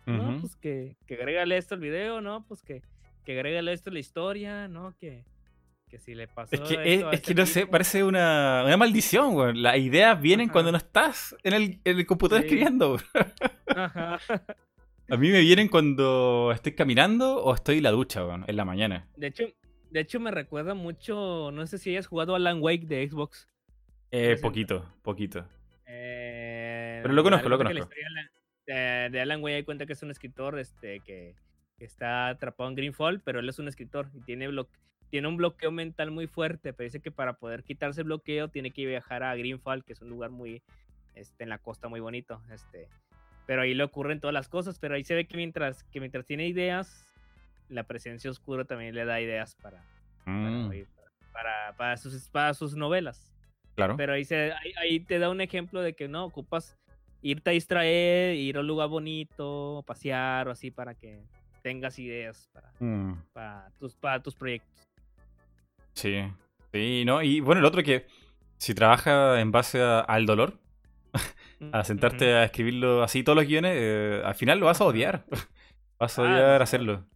No, 0.06 0.38
pues 0.40 0.54
que, 0.56 0.96
que 1.06 1.14
agrégale 1.14 1.56
esto 1.56 1.74
al 1.74 1.80
video, 1.80 2.20
¿no? 2.20 2.44
Pues 2.46 2.62
que, 2.62 2.80
que 3.24 3.32
agrégale 3.32 3.72
esto 3.72 3.90
a 3.90 3.92
la 3.92 3.98
historia, 3.98 4.68
¿no? 4.68 4.94
Que, 5.00 5.24
que 5.88 5.98
si 5.98 6.14
le 6.14 6.28
pasó 6.28 6.54
Es 6.54 6.60
que, 6.60 6.74
es, 6.74 6.80
esto 6.98 7.08
a 7.08 7.12
es 7.12 7.20
que 7.22 7.32
este 7.32 7.34
no 7.34 7.46
sé, 7.46 7.66
parece 7.66 8.04
una, 8.04 8.62
una 8.64 8.76
maldición, 8.76 9.34
weón. 9.34 9.62
Las 9.62 9.78
ideas 9.78 10.20
vienen 10.20 10.46
Ajá. 10.46 10.52
cuando 10.52 10.70
no 10.72 10.78
estás 10.78 11.34
en 11.42 11.54
el, 11.54 11.80
en 11.84 11.98
el 11.98 12.06
computador 12.06 12.42
Sí. 12.42 12.46
escribiendo. 12.46 12.98
Ajá. 13.66 14.18
A 15.08 15.16
mí 15.16 15.30
me 15.30 15.40
vienen 15.40 15.68
cuando 15.68 16.50
estoy 16.52 16.72
caminando 16.74 17.42
o 17.42 17.54
estoy 17.54 17.76
en 17.78 17.84
la 17.84 17.92
ducha, 17.92 18.24
weón, 18.26 18.44
en 18.48 18.56
la 18.56 18.64
mañana. 18.64 19.08
De 19.16 19.28
hecho, 19.28 19.44
de 19.90 20.00
hecho 20.00 20.18
me 20.18 20.32
recuerda 20.32 20.74
mucho, 20.74 21.50
no 21.52 21.64
sé 21.66 21.78
si 21.78 21.90
hayas 21.90 22.08
jugado 22.08 22.34
Alan 22.34 22.58
Wake 22.60 22.86
de 22.86 23.08
Xbox. 23.08 23.48
Eh, 24.10 24.36
poquito, 24.42 24.84
poquito. 25.02 25.46
Eh, 25.86 26.15
Pero 27.06 27.14
lo 27.14 27.22
conozco, 27.22 27.48
lo 27.48 27.58
conozco. 27.58 27.88
de, 28.66 29.08
de 29.10 29.20
Alan 29.20 29.42
Wake 29.42 29.56
hay 29.56 29.62
cuenta 29.64 29.86
que 29.86 29.92
es 29.92 30.02
un 30.02 30.10
escritor 30.10 30.58
este, 30.58 31.00
que, 31.00 31.34
que 31.78 31.84
está 31.84 32.28
atrapado 32.28 32.68
en 32.70 32.76
Greenfall, 32.76 33.20
pero 33.20 33.40
él 33.40 33.48
es 33.48 33.58
un 33.58 33.68
escritor 33.68 34.08
y 34.14 34.20
tiene, 34.22 34.48
blo- 34.48 34.68
tiene 35.10 35.28
un 35.28 35.36
bloqueo 35.36 35.70
mental 35.70 36.10
muy 36.10 36.26
fuerte, 36.26 36.72
pero 36.72 36.84
dice 36.86 37.00
que 37.00 37.10
para 37.12 37.34
poder 37.34 37.62
quitarse 37.62 38.00
el 38.00 38.06
bloqueo 38.06 38.48
tiene 38.48 38.72
que 38.72 38.84
viajar 38.86 39.22
a 39.22 39.34
Greenfall, 39.36 39.84
que 39.84 39.92
es 39.92 40.00
un 40.02 40.08
lugar 40.08 40.30
muy 40.30 40.62
este, 41.14 41.44
en 41.44 41.48
la 41.50 41.58
costa 41.58 41.88
muy 41.88 42.00
bonito. 42.00 42.42
Este, 42.50 42.88
pero 43.46 43.62
ahí 43.62 43.74
le 43.74 43.84
ocurren 43.84 44.18
todas 44.20 44.34
las 44.34 44.48
cosas, 44.48 44.78
pero 44.80 44.96
ahí 44.96 45.04
se 45.04 45.14
ve 45.14 45.26
que 45.28 45.36
mientras, 45.36 45.84
que 45.84 46.00
mientras 46.00 46.26
tiene 46.26 46.48
ideas, 46.48 47.06
la 47.68 47.84
presencia 47.84 48.30
oscura 48.30 48.64
también 48.64 48.94
le 48.94 49.04
da 49.04 49.20
ideas 49.20 49.54
para, 49.56 49.82
para, 50.24 50.36
Mm, 50.36 51.74
para 51.76 51.96
sus, 51.96 52.28
para 52.30 52.52
sus 52.54 52.74
novelas. 52.74 53.32
claro. 53.76 53.96
Pero 53.96 54.12
ahí, 54.14 54.24
se, 54.24 54.52
ahí, 54.52 54.72
ahí 54.78 55.00
te 55.00 55.18
da 55.20 55.28
un 55.30 55.40
ejemplo 55.40 55.80
de 55.82 55.94
que 55.94 56.08
no, 56.08 56.24
ocupas 56.24 56.76
irte 57.22 57.50
a 57.50 57.52
distraer, 57.52 58.34
ir 58.36 58.56
a 58.56 58.60
un 58.60 58.66
lugar 58.66 58.88
bonito, 58.88 59.82
pasear 59.86 60.48
o 60.48 60.50
así 60.50 60.70
para 60.70 60.94
que 60.94 61.22
tengas 61.62 61.98
ideas 61.98 62.48
para, 62.52 62.72
Mm. 62.78 63.14
para, 63.32 63.70
tus, 63.78 63.94
para 63.96 64.22
tus 64.22 64.34
proyectos. 64.34 64.70
Sí, 65.94 66.22
sí, 66.72 67.04
¿no? 67.04 67.22
Y 67.22 67.40
bueno, 67.40 67.60
el 67.60 67.64
otro 67.64 67.82
que 67.82 68.06
si 68.58 68.74
trabaja 68.74 69.40
en 69.40 69.50
base 69.50 69.80
a- 69.82 70.00
al 70.00 70.26
dolor, 70.26 70.58
a 71.72 71.84
sentarte 71.84 72.34
a 72.34 72.44
escribirlo 72.44 73.02
así 73.02 73.22
todos 73.22 73.36
los 73.36 73.46
guiones, 73.46 73.72
eh, 73.74 74.22
al 74.24 74.34
final 74.34 74.58
lo 74.60 74.66
vas 74.66 74.80
a 74.80 74.84
odiar. 74.84 75.24
Vas 75.98 76.18
a 76.18 76.22
Ah, 76.22 76.24
odiar 76.26 76.36
demasiado. 76.36 76.62
hacerlo. 76.62 77.06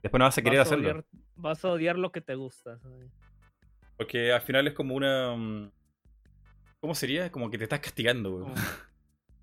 Después 0.00 0.18
no 0.20 0.24
vas 0.26 0.38
a 0.38 0.42
querer 0.42 0.58
vas, 0.60 0.66
a 0.68 0.70
hacerlo. 0.70 0.90
odiar, 0.90 1.04
vas 1.34 1.64
a 1.64 1.68
odiar 1.72 1.98
lo 1.98 2.12
que 2.12 2.20
te 2.20 2.36
gusta. 2.36 2.78
¿sabes? 2.78 3.10
Porque 3.96 4.32
al 4.32 4.40
final 4.42 4.68
es 4.68 4.74
como 4.74 4.94
una... 4.94 5.34
mm, 5.34 5.72
¿Cómo 6.80 6.94
sería? 6.94 7.32
Como 7.32 7.50
que 7.50 7.58
te 7.58 7.64
estás 7.64 7.80
castigando. 7.80 8.30
Como- 8.30 8.54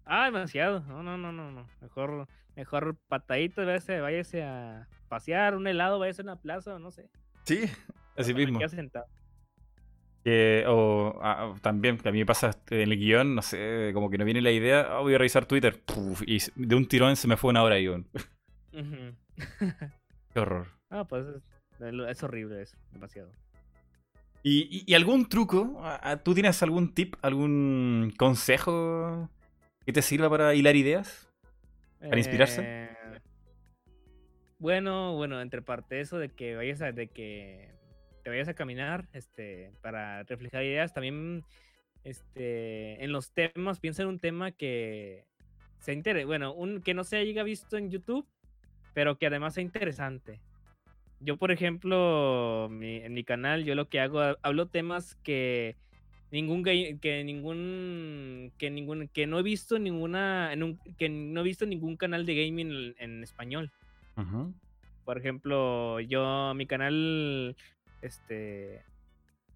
Ah, 0.05 0.25
demasiado. 0.25 0.81
No, 0.81 1.01
no, 1.03 1.17
no, 1.17 1.31
no, 1.31 1.51
no. 1.51 1.67
Mejor, 1.81 2.27
mejor 2.55 2.95
patadito, 3.07 3.65
váyase, 3.65 3.99
váyase 3.99 4.43
a 4.43 4.87
pasear, 5.07 5.55
un 5.55 5.67
helado, 5.67 5.99
váyase 5.99 6.21
a 6.21 6.25
una 6.25 6.35
plaza, 6.35 6.77
no 6.79 6.91
sé. 6.91 7.09
Sí, 7.43 7.65
así 8.15 8.33
mismo. 8.33 8.59
Que- 10.23 10.63
o 10.67 11.19
ah, 11.21 11.53
también, 11.61 11.97
que 11.97 12.09
a 12.09 12.11
mí 12.11 12.17
me 12.19 12.25
pasa 12.25 12.49
este, 12.49 12.81
en 12.81 12.91
el 12.91 12.97
guion, 12.97 13.35
no 13.35 13.41
sé, 13.43 13.91
como 13.93 14.09
que 14.09 14.17
no 14.17 14.25
viene 14.25 14.41
la 14.41 14.51
idea, 14.51 14.81
ah, 14.89 15.01
voy 15.01 15.13
a 15.13 15.19
revisar 15.19 15.45
Twitter, 15.45 15.79
puf, 15.83 16.23
y 16.25 16.39
de 16.55 16.75
un 16.75 16.87
tirón 16.87 17.15
se 17.15 17.27
me 17.27 17.37
fue 17.37 17.51
una 17.51 17.61
hora 17.61 17.75
weón. 17.75 18.07
Ujú. 18.73 19.15
Qué 20.33 20.39
horror. 20.39 20.67
Ah, 20.89 21.03
pues 21.03 21.25
es, 21.79 22.23
horrible 22.23 22.61
eso, 22.63 22.75
demasiado. 22.91 23.29
¿Y, 24.41 24.61
y- 24.79 24.83
y 24.87 24.93
algún 24.95 25.27
truco? 25.29 25.79
¿Tú 26.23 26.33
tienes 26.33 26.61
algún 26.63 26.93
tip, 26.93 27.15
algún 27.21 28.11
consejo 28.17 29.29
que 29.85 29.93
te 29.93 30.01
sirva 30.01 30.29
para 30.29 30.53
hilar 30.55 30.75
ideas? 30.75 31.31
¿Para 31.99 32.17
inspirarse? 32.17 32.61
Eh, 32.63 33.19
bueno, 34.57 35.13
bueno, 35.15 35.41
entre 35.41 35.61
parte 35.61 35.99
eso 35.99 36.17
de 36.17 36.29
que 36.29 36.55
vayas 36.55 36.81
a, 36.81 36.91
de 36.91 37.07
que 37.07 37.69
te 38.23 38.29
vayas 38.29 38.47
a 38.47 38.53
caminar, 38.53 39.07
este, 39.13 39.71
para 39.81 40.23
reflejar 40.23 40.63
ideas, 40.63 40.93
también, 40.93 41.43
este, 42.03 43.03
en 43.03 43.11
los 43.11 43.31
temas, 43.31 43.79
piensa 43.79 44.01
en 44.03 44.09
un 44.09 44.19
tema 44.19 44.51
que 44.51 45.25
sea 45.79 45.93
inter- 45.93 46.25
bueno, 46.25 46.53
un, 46.53 46.81
que 46.81 46.93
no 46.93 47.03
se 47.03 47.17
haya 47.17 47.43
visto 47.43 47.77
en 47.77 47.91
YouTube, 47.91 48.27
pero 48.93 49.17
que 49.17 49.27
además 49.27 49.53
sea 49.53 49.63
interesante. 49.63 50.41
Yo, 51.19 51.37
por 51.37 51.51
ejemplo, 51.51 52.65
en 52.65 53.13
mi 53.13 53.23
canal, 53.23 53.63
yo 53.63 53.75
lo 53.75 53.87
que 53.89 53.99
hago, 53.99 54.19
ha- 54.19 54.37
hablo 54.41 54.67
temas 54.67 55.15
que 55.23 55.75
ningún 56.35 56.63
que 56.63 57.23
ningún 57.23 58.51
que 58.57 58.69
ningún 58.69 59.07
que 59.07 59.25
no 59.25 59.39
he 59.39 59.43
visto 59.43 59.79
ninguna 59.79 60.51
en 60.51 60.63
un, 60.63 60.77
que 60.97 61.07
no 61.07 61.39
he 61.39 61.43
visto 61.43 61.65
ningún 61.65 61.95
canal 61.95 62.25
de 62.25 62.35
gaming 62.35 62.71
en, 62.71 62.95
en 62.99 63.23
español. 63.23 63.71
Por 65.05 65.17
ejemplo, 65.17 65.99
yo 66.01 66.53
mi 66.55 66.65
canal 66.65 67.55
este 68.01 68.83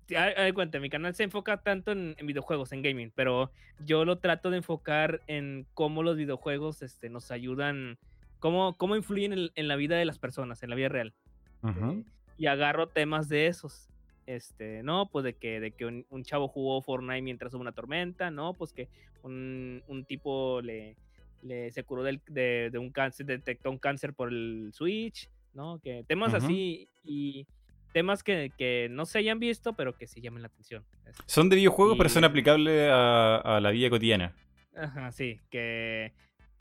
de 0.08 0.54
cuenta, 0.54 0.80
mi 0.80 0.89
canal 0.89 1.13
se 1.13 1.24
enfoca 1.24 1.58
tanto 1.58 1.92
en, 1.92 2.15
en 2.18 2.26
videojuegos, 2.26 2.72
en 2.72 2.82
gaming, 2.82 3.12
pero 3.13 3.52
yo 3.86 4.06
lo 4.06 4.18
trato 4.18 4.50
de 4.50 4.58
enfocar 4.58 5.22
en 5.28 5.68
cómo 5.74 6.02
los 6.02 6.18
videojuegos 6.18 6.82
este, 6.82 7.10
nos 7.10 7.30
ayudan, 7.30 8.00
cómo, 8.39 8.76
cómo 8.78 8.96
influyen 8.96 9.34
en, 9.34 9.50
en 9.54 9.68
la 9.68 9.76
vida 9.76 9.98
de 9.98 10.06
las 10.06 10.18
personas, 10.18 10.63
en 10.63 10.70
la 10.72 10.76
vida 10.76 10.89
real 10.89 11.13
Ujú. 11.62 12.06
y 12.38 12.48
agarro 12.48 12.88
temas 12.88 13.28
de 13.30 13.48
esos. 13.48 13.89
Este, 14.30 14.84
no, 14.84 15.10
pues 15.12 15.26
de 15.26 15.34
que, 15.34 15.60
de 15.60 15.72
que 15.72 15.86
un, 15.86 16.06
un 16.12 16.24
chavo 16.24 16.48
jugó 16.48 16.80
Fortnite 16.84 17.24
mientras 17.24 17.52
hubo 17.56 17.62
una 17.62 17.72
tormenta, 17.72 18.30
no, 18.30 18.54
pues 18.54 18.74
que 18.74 18.88
un, 19.24 19.82
un 19.88 20.06
tipo 20.06 20.62
le, 20.62 20.96
le 21.42 21.72
se 21.72 21.84
curó 21.84 22.04
del- 22.04 22.22
de, 22.28 22.70
de 22.72 22.78
un 22.78 22.92
cáncer, 22.92 23.26
detectó 23.26 23.72
un 23.72 23.80
cáncer 23.80 24.13
por 24.13 24.30
el 24.30 24.70
Switch, 24.72 25.32
¿no? 25.56 25.80
Que 25.80 26.04
temas 26.08 26.36
así 26.36 26.89
y 27.04 27.48
temas 27.92 28.22
que, 28.22 28.52
que 28.56 28.88
no 28.92 29.08
se 29.08 29.18
hayan 29.18 29.39
visto, 29.39 29.74
pero 29.74 29.96
que 29.98 30.06
sí 30.06 30.22
llamen 30.22 30.44
la 30.44 30.50
atención. 30.50 30.86
Este, 31.08 31.24
Son 31.26 31.50
de 31.50 31.56
videojuegos, 31.56 31.98
pero 31.98 32.10
son 32.10 32.24
aplicables 32.24 32.88
a, 32.92 33.38
a 33.38 33.60
la 33.60 33.72
vida 33.72 33.89
cotidiana. 33.89 34.36
Ajá, 34.76 35.12
sí, 35.12 35.39
que 35.50 36.13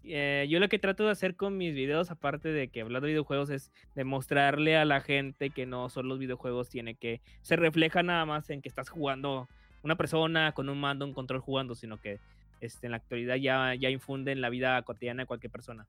eh, 0.05 0.47
yo 0.49 0.61
lo 0.61 0.69
que 0.69 0.79
trato 0.79 1.05
de 1.05 1.11
hacer 1.11 1.37
con 1.37 1.57
mis 1.57 1.75
videos, 1.75 2.11
aparte 2.11 2.51
de 2.51 2.69
que 2.69 2.81
hablar 2.81 3.03
de 3.03 3.09
videojuegos, 3.09 3.51
es 3.51 3.73
demostrarle 3.95 4.77
a 4.77 4.85
la 4.85 5.01
gente 5.01 5.51
que 5.51 5.67
no 5.67 5.89
solo 5.89 6.11
los 6.11 6.19
videojuegos 6.19 6.69
tiene 6.69 6.95
que, 6.95 7.21
se 7.43 7.57
refleja 7.57 8.03
nada 8.03 8.25
más 8.25 8.49
en 8.51 8.63
que 8.63 8.69
estás 8.69 8.89
jugando 8.89 9.49
una 9.83 9.97
persona 9.97 10.53
con 10.53 10.69
un 10.69 10.81
mando, 10.81 11.05
un 11.05 11.15
control 11.15 11.41
jugando, 11.41 11.75
sino 11.75 11.99
que 11.99 12.19
este, 12.61 12.87
en 12.87 12.93
la 12.93 12.97
actualidad 12.99 13.37
ya, 13.37 13.75
ya 13.75 13.91
infunde 13.91 14.33
en 14.33 14.41
la 14.41 14.51
vida 14.51 14.81
cotidiana 14.83 15.23
de 15.23 15.27
cualquier 15.27 15.51
persona, 15.51 15.87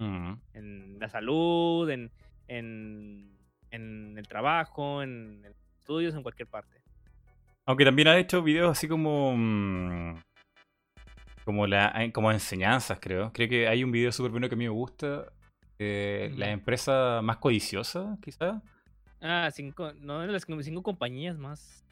Ujú. 0.00 0.38
en 0.54 0.98
la 0.98 1.08
salud, 1.08 1.88
en, 1.90 2.10
en, 2.48 3.30
en 3.70 4.18
el 4.18 4.26
trabajo, 4.26 5.02
en, 5.02 5.42
en 5.44 5.52
estudios, 5.78 6.14
en 6.14 6.22
cualquier 6.22 6.48
parte. 6.48 6.78
Aunque 7.66 7.84
también 7.84 8.08
ha 8.08 8.18
hecho 8.18 8.42
videos 8.42 8.70
así 8.70 8.88
como. 8.88 9.34
Mm, 11.50 11.56
Como, 11.56 11.66
la, 11.66 12.10
como 12.12 12.30
enseñanzas, 12.32 12.98
creo. 13.00 13.32
Creo 13.32 13.48
que 13.48 13.68
hay 13.68 13.84
un 13.84 13.92
video 13.92 14.12
súper 14.12 14.30
bueno 14.32 14.48
que 14.48 14.54
a 14.54 14.58
mí 14.58 14.64
me 14.64 14.70
gusta. 14.70 15.32
eh, 15.78 16.32
La 16.36 16.46
Ujú. 16.46 16.52
empresa 16.52 17.20
más 17.22 17.38
codiciosa, 17.38 18.18
quizá. 18.22 18.62
Ah, 19.20 19.50
cinco, 19.52 19.92
no, 19.94 20.20
de 20.20 20.28
las 20.28 20.44
cinco 20.62 20.82
compañías 20.82 21.36
más, 21.38 21.84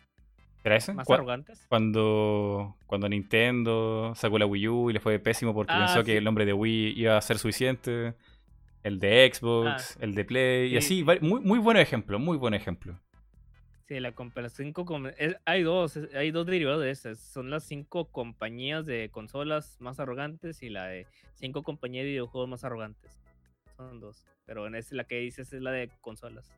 ¿Era 0.64 0.76
ese? 0.76 0.94
más 0.94 1.06
Cu- 1.06 1.14
arrogantes. 1.14 1.60
Cuando, 1.68 2.76
cuando 2.86 3.08
Nintendo 3.08 4.12
sacó 4.14 4.38
la 4.38 4.46
Wii 4.46 4.68
U 4.68 4.90
y 4.90 4.92
le 4.92 5.00
fue 5.00 5.18
pésimo 5.18 5.52
porque 5.54 5.72
Ah, 5.72 5.78
pensó 5.78 6.04
que 6.04 6.16
el 6.16 6.24
nombre 6.24 6.44
de 6.44 6.52
Wii 6.52 6.94
iba 7.00 7.16
a 7.16 7.20
ser 7.20 7.38
suficiente. 7.38 8.14
El 8.84 9.00
de 9.00 9.32
Xbox, 9.34 9.96
Ah, 9.96 10.00
el 10.00 10.14
de 10.14 10.24
Play, 10.24 10.72
y 10.74 10.76
sí, 10.80 11.02
así. 11.02 11.04
Muy, 11.22 11.40
muy 11.40 11.58
buen 11.58 11.76
ejemplo, 11.76 12.18
muy 12.18 12.36
buen 12.38 12.54
ejemplo. 12.54 13.00
Sí, 13.88 14.00
la 14.00 14.12
cinco 14.48 14.84
com- 14.84 15.06
es- 15.16 15.36
hay 15.44 15.62
dos, 15.62 15.96
es- 15.96 16.12
hay 16.14 16.32
dos 16.32 16.44
derivados 16.46 16.82
de 16.82 16.90
esas. 16.90 17.20
Son 17.20 17.50
las 17.50 17.62
cinco 17.64 18.06
compañías 18.06 18.84
de 18.84 19.10
consolas 19.10 19.76
más 19.80 20.00
arrogantes 20.00 20.62
y 20.62 20.70
la 20.70 20.86
de 20.86 21.06
cinco 21.34 21.62
compañías 21.62 22.04
de 22.04 22.10
videojuegos 22.10 22.48
más 22.48 22.64
arrogantes. 22.64 23.16
Son 23.76 24.00
dos. 24.00 24.24
Pero 24.44 24.66
en 24.66 24.74
esta 24.74 24.96
la 24.96 25.04
que 25.04 25.18
dices 25.20 25.52
es 25.52 25.62
la 25.62 25.70
de 25.70 25.88
consolas. 26.00 26.50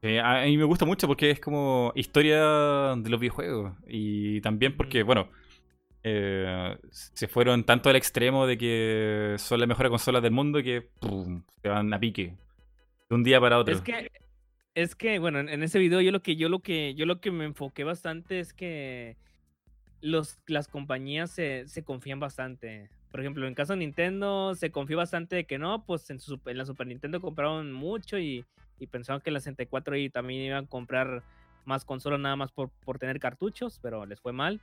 Sí, 0.00 0.16
a 0.18 0.44
mí 0.44 0.56
me 0.56 0.62
gusta 0.62 0.84
mucho 0.84 1.08
porque 1.08 1.32
es 1.32 1.40
como 1.40 1.92
historia 1.96 2.94
de 2.96 3.10
los 3.10 3.18
videojuegos. 3.18 3.72
Y 3.88 4.40
también 4.42 4.76
porque, 4.76 5.02
bueno, 5.02 5.28
eh, 6.04 6.78
se 6.92 7.26
fueron 7.26 7.64
tanto 7.64 7.90
al 7.90 7.96
extremo 7.96 8.46
de 8.46 8.56
que 8.56 9.34
son 9.38 9.58
las 9.58 9.68
mejores 9.68 9.90
consolas 9.90 10.22
del 10.22 10.30
mundo 10.30 10.62
que 10.62 10.82
pum, 11.00 11.42
se 11.60 11.68
van 11.68 11.92
a 11.92 11.98
pique. 11.98 12.36
De 13.08 13.16
un 13.16 13.24
día 13.24 13.40
para 13.40 13.58
otro. 13.58 13.74
Es 13.74 13.80
que, 13.80 14.08
es 14.82 14.94
que, 14.94 15.18
bueno, 15.18 15.40
en, 15.40 15.62
ese 15.64 15.80
video 15.80 16.00
yo 16.00 16.12
lo 16.12 16.22
que, 16.22 16.36
yo 16.36 16.48
lo 16.48 16.60
que, 16.60 16.94
yo 16.94 17.04
lo 17.04 17.20
que 17.20 17.32
me 17.32 17.44
enfoqué 17.44 17.82
bastante 17.82 18.38
es 18.38 18.52
que 18.52 19.16
los, 20.00 20.38
las 20.46 20.68
compañías 20.68 21.32
se, 21.32 21.66
se 21.66 21.82
confían 21.82 22.20
bastante. 22.20 22.88
Por 23.10 23.18
ejemplo, 23.18 23.48
en 23.48 23.54
caso 23.54 23.72
de 23.72 23.80
Nintendo 23.80 24.54
se 24.54 24.70
confió 24.70 24.96
bastante 24.96 25.34
de 25.34 25.44
que 25.46 25.58
no, 25.58 25.84
pues 25.84 26.08
en, 26.10 26.20
su, 26.20 26.40
la 26.44 26.64
Super 26.64 26.86
Nintendo 26.86 27.20
compraron 27.20 27.72
mucho 27.72 28.18
y, 28.18 28.44
y 28.78 28.86
pensaban 28.86 29.20
que 29.20 29.32
la 29.32 29.40
64 29.40 29.96
y 29.96 30.10
también 30.10 30.42
iban 30.42 30.64
a 30.64 30.68
comprar 30.68 31.24
más 31.64 31.84
consolas 31.84 32.20
nada 32.20 32.36
más 32.36 32.52
por, 32.52 32.70
por 32.84 33.00
tener 33.00 33.18
cartuchos, 33.18 33.80
pero 33.82 34.06
les 34.06 34.20
fue 34.20 34.32
mal. 34.32 34.60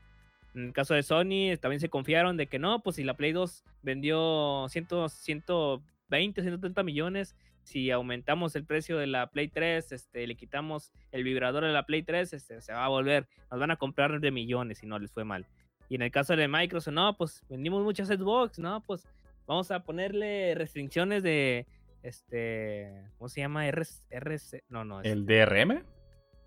En 0.53 0.67
el 0.67 0.71
caso 0.71 0.93
de 0.93 1.03
Sony 1.03 1.57
también 1.59 1.81
se 1.81 1.89
confiaron 1.89 2.37
de 2.37 2.47
que 2.47 2.57
no, 2.57 2.81
pues 2.81 2.95
si 2.95 3.03
la 3.03 3.15
Play 3.15 3.33
2 3.33 3.65
vendió 3.83 4.67
100, 4.69 5.09
120, 5.09 6.41
130 6.41 6.83
millones, 6.83 7.35
si 7.65 7.89
aumentamos 7.91 8.55
el 8.55 8.63
precio 8.63 8.97
de 8.97 9.07
la 9.07 9.27
Play 9.31 9.47
3, 9.47 9.91
este, 9.91 10.25
le 10.27 10.35
quitamos 10.35 10.93
el 11.11 11.23
vibrador 11.23 11.65
de 11.65 11.73
la 11.73 11.85
Play 11.85 12.03
3, 12.03 12.31
este, 12.31 12.61
se 12.61 12.71
va 12.71 12.85
a 12.85 12.89
volver, 12.89 13.27
nos 13.51 13.59
van 13.59 13.71
a 13.71 13.75
comprar 13.75 14.19
de 14.19 14.31
millones 14.31 14.83
y 14.83 14.87
no 14.87 14.99
les 14.99 15.11
fue 15.11 15.25
mal. 15.25 15.47
Y 15.89 15.95
en 15.95 16.03
el 16.03 16.11
caso 16.11 16.35
de 16.35 16.47
Microsoft, 16.47 16.93
no, 16.93 17.17
pues 17.17 17.43
vendimos 17.49 17.83
muchas 17.83 18.07
Xbox, 18.07 18.59
no, 18.59 18.81
pues 18.81 19.07
vamos 19.47 19.71
a 19.71 19.83
ponerle 19.83 20.53
restricciones 20.55 21.23
de, 21.23 21.65
este, 22.03 23.03
¿cómo 23.17 23.29
se 23.29 23.41
llama? 23.41 23.67
RC, 23.67 24.05
RC 24.11 24.63
no, 24.69 24.85
no, 24.85 25.01
¿El 25.01 25.21
este, 25.21 25.45
DRM? 25.45 25.83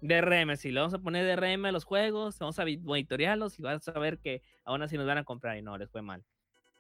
DRM, 0.00 0.56
sí, 0.56 0.70
le 0.70 0.78
vamos 0.78 0.94
a 0.94 0.98
poner 0.98 1.26
DRM 1.26 1.64
a 1.66 1.72
los 1.72 1.84
juegos, 1.84 2.38
vamos 2.38 2.60
a 2.60 2.64
monitorearlos 2.64 3.58
y 3.58 3.62
vas 3.62 3.88
a 3.88 3.98
ver 3.98 4.18
que 4.18 4.42
aún 4.64 4.82
así 4.82 4.96
nos 4.96 5.06
van 5.06 5.18
a 5.18 5.24
comprar 5.24 5.58
y 5.58 5.62
no, 5.62 5.76
les 5.76 5.90
fue 5.90 6.02
mal. 6.02 6.24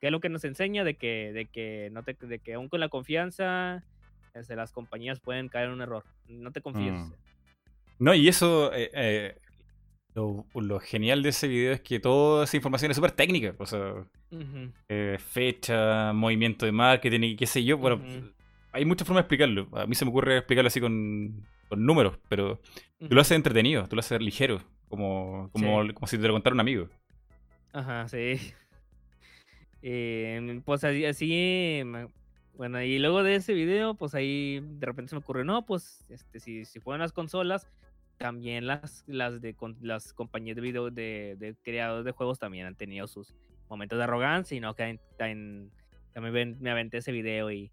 Que 0.00 0.06
es 0.06 0.12
lo 0.12 0.20
que 0.20 0.28
nos 0.28 0.44
enseña 0.44 0.84
de 0.84 0.94
que, 0.94 1.32
de 1.32 1.46
que, 1.46 1.90
no 1.90 2.04
te, 2.04 2.14
de 2.14 2.38
que 2.38 2.54
aún 2.54 2.68
con 2.68 2.78
la 2.78 2.88
confianza, 2.88 3.84
este, 4.38 4.56
las 4.56 4.72
compañías 4.72 5.20
pueden 5.20 5.48
caer 5.48 5.66
en 5.66 5.74
un 5.74 5.82
error. 5.82 6.04
No 6.28 6.50
te 6.52 6.60
confíes. 6.60 6.94
Mm. 6.94 7.12
No, 8.00 8.14
y 8.14 8.28
eso, 8.28 8.72
eh, 8.72 8.90
eh, 8.94 9.36
lo, 10.14 10.44
lo 10.54 10.80
genial 10.80 11.22
de 11.22 11.30
ese 11.30 11.48
video 11.48 11.72
es 11.72 11.80
que 11.80 12.00
toda 12.00 12.44
esa 12.44 12.56
información 12.56 12.90
es 12.90 12.96
súper 12.96 13.12
técnica. 13.12 13.54
O 13.58 13.66
sea, 13.66 13.92
Ujú, 14.30 14.72
eh, 14.88 15.16
fecha, 15.18 16.12
movimiento 16.12 16.66
de 16.66 16.72
marketing 16.72 17.20
y 17.22 17.36
qué 17.36 17.46
sé 17.46 17.64
yo. 17.64 17.76
Bueno, 17.78 18.00
hay 18.72 18.84
muchas 18.84 19.06
formas 19.06 19.22
de 19.22 19.26
explicarlo. 19.26 19.68
A 19.72 19.86
mí 19.86 19.94
se 19.94 20.04
me 20.04 20.10
ocurre 20.10 20.38
explicarlo 20.38 20.68
así 20.68 20.80
con, 20.80 21.44
con 21.68 21.84
números, 21.84 22.18
pero 22.28 22.60
tú 22.98 23.14
lo 23.14 23.20
haces 23.20 23.36
entretenido, 23.36 23.88
tú 23.88 23.96
lo 23.96 24.00
haces 24.00 24.20
ligero, 24.20 24.60
como, 24.88 25.50
como, 25.52 25.84
Sí. 25.84 25.92
como 25.92 26.06
si 26.06 26.18
te 26.18 26.26
lo 26.26 26.34
contara 26.34 26.54
un 26.54 26.60
amigo. 26.60 26.88
Ajá, 27.72 28.06
sí. 28.08 28.38
Pues 30.64 30.84
así, 30.84 31.04
así, 31.04 31.82
bueno, 32.58 32.82
y 32.82 32.98
luego 32.98 33.22
de 33.22 33.36
ese 33.36 33.54
video, 33.54 33.94
pues 33.94 34.14
ahí 34.14 34.60
de 34.62 34.84
repente 34.84 35.08
se 35.10 35.14
me 35.16 35.20
ocurrió, 35.20 35.44
no, 35.44 35.64
pues 35.64 36.04
este, 36.10 36.40
si, 36.40 36.64
si 36.66 36.80
fueran 36.80 37.00
las 37.00 37.12
consolas, 37.12 37.66
también 38.18 38.66
las, 38.66 39.04
las 39.06 39.40
de 39.40 39.54
con- 39.54 39.78
las 39.80 40.12
compañías 40.12 40.56
de 40.56 40.60
video 40.62 40.90
de, 40.90 41.36
de 41.38 41.54
creadores 41.62 42.04
de 42.04 42.10
juegos 42.12 42.38
también 42.38 42.66
han 42.66 42.74
tenido 42.74 43.06
sus 43.06 43.32
momentos 43.70 43.96
de 43.96 44.04
arrogancia 44.04 44.56
y 44.56 44.60
no 44.60 44.74
que 44.74 44.98
también 45.16 45.70
ven- 46.14 46.56
me 46.60 46.70
aventé 46.70 46.98
ese 46.98 47.12
video 47.12 47.50
y, 47.52 47.70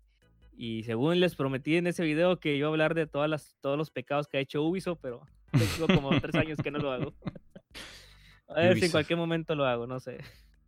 y 0.55 0.83
según 0.83 1.19
les 1.19 1.35
prometí 1.35 1.77
en 1.77 1.87
ese 1.87 2.03
video 2.03 2.39
que 2.39 2.55
iba 2.55 2.67
a 2.67 2.71
hablar 2.71 2.93
de 2.93 3.07
todas 3.07 3.29
las, 3.29 3.57
todos 3.61 3.77
los 3.77 3.89
pecados 3.89 4.27
que 4.27 4.37
ha 4.37 4.41
hecho 4.41 4.61
Ubisoft, 4.63 4.99
pero 5.01 5.21
tengo 5.51 5.87
como 5.87 6.09
tres 6.21 6.35
años 6.35 6.59
que 6.63 6.69
no 6.69 6.77
lo 6.77 6.91
hago. 6.91 7.11
A 8.47 8.53
ver 8.53 8.63
si 8.63 8.67
en 8.67 8.73
Ubisoft. 8.77 8.91
cualquier 8.91 9.17
momento 9.17 9.55
lo 9.55 9.65
hago, 9.65 9.87
no 9.87 9.99
sé. 9.99 10.19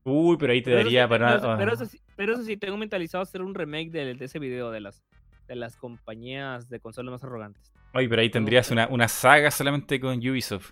Uy, 0.10 0.38
pero 0.38 0.54
ahí 0.54 0.62
te 0.62 0.72
Pero 0.72 0.84
daría 0.84 1.06
para. 1.06 1.41
pero, 1.41 1.58
pero 1.58 1.74
eso 1.74 1.86
sí, 1.86 2.00
pero 2.15 2.34
eso 2.34 2.43
sí, 2.43 2.56
tengo 2.56 2.78
mentalizado 2.78 3.22
hacer 3.22 3.41
un 3.41 3.54
remake 3.54 3.91
de, 3.91 4.13
de 4.15 4.26
ese 4.26 4.39
video 4.39 4.72
de 4.72 4.80
las, 4.80 5.04
de 5.50 5.56
las 5.58 5.76
compañías 5.76 6.70
de 6.70 6.80
consolas 6.80 7.12
más 7.12 7.24
arrogantes. 7.26 7.74
Oye, 7.93 8.08
pero 8.08 8.22
ahí 8.22 8.30
tendrías 8.30 8.72
una, 8.72 8.88
una 8.88 9.10
saga 9.10 9.52
solamente 9.52 10.00
con 10.00 10.17
Ubisoft. 10.17 10.72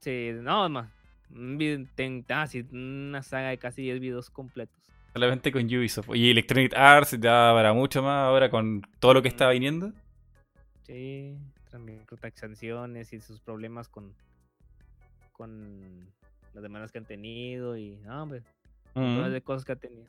Sí, 0.00 0.30
no, 0.34 0.68
más. 0.68 0.90
Ah, 2.28 2.46
sí, 2.48 2.66
una 2.72 3.22
saga 3.22 3.50
de 3.50 3.58
casi 3.58 3.82
10 3.82 4.00
videos 4.00 4.30
completos. 4.30 4.76
Solamente 5.12 5.52
con 5.52 5.64
Ubisoft. 5.66 6.08
Y 6.14 6.30
Electronic 6.32 6.74
Arts 6.74 7.20
da 7.20 7.52
para 7.54 7.72
mucho 7.72 8.02
más 8.02 8.26
ahora 8.26 8.50
con 8.50 8.82
todo 8.98 9.14
lo 9.14 9.22
que 9.22 9.28
está 9.28 9.48
viniendo. 9.50 9.92
Sí, 10.82 11.36
también 11.70 12.04
sanciones 12.34 13.12
y 13.12 13.20
sus 13.20 13.40
problemas 13.40 13.88
con, 13.88 14.12
con 15.30 16.10
las 16.54 16.62
demandas 16.62 16.92
que 16.92 16.98
han 16.98 17.06
tenido 17.06 17.76
y, 17.76 17.96
no, 17.98 18.22
hombre, 18.22 18.42
Mm. 18.94 19.14
todas 19.16 19.32
de 19.32 19.42
cosas 19.42 19.64
que 19.64 19.72
ha 19.72 19.76
tenido. 19.76 20.08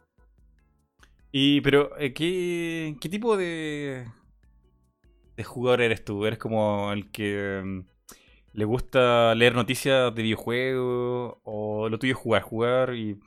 Y, 1.32 1.62
pero, 1.62 1.98
eh, 1.98 2.14
¿qué, 2.14 2.98
qué 3.00 3.10
tipo 3.10 3.38
de, 3.38 4.06
de 5.38 5.44
jugador 5.44 5.82
eres 5.82 6.04
tú? 6.04 6.26
¿Eres 6.26 6.40
como 6.40 6.92
el 6.92 7.12
que 7.12 7.62
mm, 7.64 7.80
le 8.54 8.66
gusta 8.66 9.36
leer 9.36 9.56
noticias 9.56 10.14
de 10.16 10.24
videojuegos? 10.24 11.38
¿O 11.44 11.90
lo 11.90 12.00
tuyo 12.00 12.14
es 12.14 12.20
jugar, 12.20 12.42
jugar 12.44 12.96
y 12.96 13.20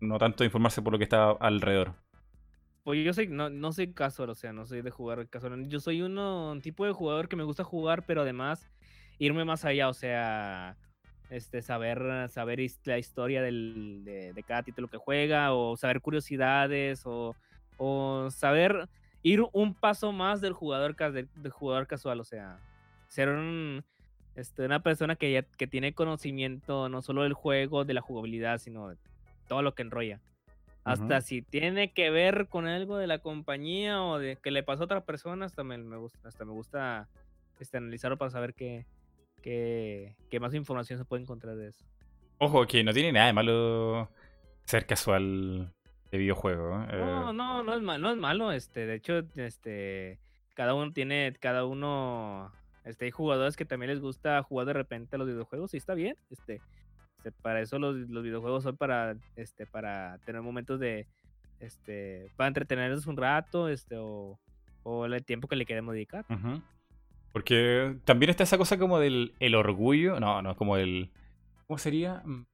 no 0.00 0.18
tanto 0.18 0.44
informarse 0.44 0.82
por 0.82 0.92
lo 0.92 0.98
que 0.98 1.04
está 1.04 1.30
alrededor? 1.32 1.94
Pues 2.82 3.02
yo 3.04 3.14
soy, 3.14 3.28
no, 3.28 3.48
no 3.48 3.72
soy 3.72 3.94
casual, 3.94 4.30
o 4.30 4.34
sea, 4.34 4.52
no 4.52 4.66
soy 4.66 4.82
de 4.82 4.90
jugar 4.90 5.28
casual. 5.28 5.68
Yo 5.68 5.80
soy 5.80 6.02
uno, 6.02 6.52
un 6.52 6.60
tipo 6.60 6.84
de 6.84 6.92
jugador 6.92 7.28
que 7.28 7.36
me 7.36 7.44
gusta 7.44 7.64
jugar, 7.64 8.04
pero 8.06 8.22
además 8.22 8.70
irme 9.18 9.44
más 9.44 9.64
allá, 9.64 9.88
o 9.88 9.94
sea, 9.94 10.76
este, 11.34 11.62
saber, 11.62 12.28
saber 12.28 12.60
la 12.84 12.98
historia 12.98 13.42
del, 13.42 14.02
de, 14.04 14.32
de 14.32 14.42
cada 14.44 14.62
título 14.62 14.88
que 14.88 14.98
juega, 14.98 15.52
o 15.52 15.76
saber 15.76 16.00
curiosidades, 16.00 17.02
o, 17.06 17.34
o 17.76 18.28
saber 18.30 18.88
ir 19.22 19.42
un 19.52 19.74
paso 19.74 20.12
más 20.12 20.40
del 20.40 20.52
jugador, 20.52 20.94
del, 20.96 21.28
del 21.34 21.52
jugador 21.52 21.86
casual, 21.88 22.20
o 22.20 22.24
sea, 22.24 22.58
ser 23.08 23.30
un, 23.30 23.84
este, 24.36 24.64
una 24.64 24.80
persona 24.80 25.16
que 25.16 25.32
ya 25.32 25.42
que 25.42 25.66
tiene 25.66 25.92
conocimiento 25.92 26.88
no 26.88 27.02
solo 27.02 27.24
del 27.24 27.32
juego, 27.32 27.84
de 27.84 27.94
la 27.94 28.00
jugabilidad, 28.00 28.58
sino 28.58 28.90
de 28.90 28.96
todo 29.48 29.62
lo 29.62 29.74
que 29.74 29.82
enrolla. 29.82 30.20
Hasta 30.84 31.22
si 31.22 31.40
tiene 31.40 31.94
que 31.94 32.10
ver 32.10 32.46
con 32.48 32.66
algo 32.66 32.98
de 32.98 33.06
la 33.06 33.18
compañía 33.18 34.02
o 34.02 34.18
de 34.18 34.36
que 34.36 34.50
le 34.50 34.62
pasó 34.62 34.82
a 34.82 34.84
otra 34.84 35.00
persona, 35.00 35.46
hasta 35.46 35.64
me, 35.64 35.78
me 35.78 35.96
gusta, 35.96 36.28
hasta 36.28 36.44
me 36.44 36.52
gusta 36.52 37.08
este, 37.58 37.78
analizarlo 37.78 38.18
para 38.18 38.30
saber 38.30 38.52
qué, 38.52 38.84
qué, 39.44 40.16
qué 40.30 40.40
más 40.40 40.54
información 40.54 40.98
se 40.98 41.04
puede 41.04 41.22
encontrar 41.22 41.54
de 41.56 41.68
eso. 41.68 41.84
Ojo, 42.38 42.66
que 42.66 42.82
no 42.82 42.94
tiene 42.94 43.12
nada 43.12 43.26
de 43.26 43.34
malo 43.34 44.10
ser 44.64 44.86
casual 44.86 45.70
de 46.10 46.18
videojuego. 46.18 46.82
¿eh? 46.84 46.96
No, 46.96 47.32
no, 47.34 47.62
no 47.62 47.74
es 47.74 47.82
malo, 47.82 48.02
no 48.02 48.10
es 48.10 48.16
malo, 48.16 48.52
este, 48.52 48.86
de 48.86 48.94
hecho, 48.94 49.22
este, 49.36 50.18
cada 50.54 50.72
uno 50.74 50.92
tiene, 50.92 51.36
cada 51.38 51.66
uno, 51.66 52.50
este, 52.84 53.04
hay 53.04 53.10
jugadores 53.10 53.54
que 53.54 53.66
también 53.66 53.90
les 53.90 54.00
gusta 54.00 54.42
jugar 54.42 54.66
de 54.66 54.72
repente 54.72 55.16
a 55.16 55.18
los 55.18 55.28
videojuegos 55.28 55.74
y 55.74 55.76
está 55.76 55.92
bien, 55.94 56.16
este, 56.30 56.62
este, 57.18 57.30
para 57.30 57.60
eso 57.60 57.78
los, 57.78 57.96
los 57.96 58.24
videojuegos 58.24 58.62
son 58.62 58.78
para, 58.78 59.14
este, 59.36 59.66
para 59.66 60.16
tener 60.24 60.40
momentos 60.40 60.80
de, 60.80 61.06
este, 61.60 62.30
para 62.36 62.48
entretenernos 62.48 63.06
un 63.06 63.18
rato, 63.18 63.68
este, 63.68 63.98
o, 63.98 64.38
o 64.84 65.04
el 65.04 65.22
tiempo 65.22 65.48
que 65.48 65.56
le 65.56 65.66
queremos 65.66 65.92
dedicar. 65.92 66.24
Ujú. 66.30 66.62
Porque 67.34 67.96
también 68.04 68.30
está 68.30 68.44
esa 68.44 68.58
cosa 68.58 68.78
como 68.78 69.00
del 69.00 69.34
el 69.40 69.56
orgullo. 69.56 70.20
No, 70.20 70.40
no, 70.40 70.54
como 70.54 70.76
el. 70.76 71.10
¿Cómo 71.66 71.78
sería? 71.78 72.22
Mm. 72.24 72.46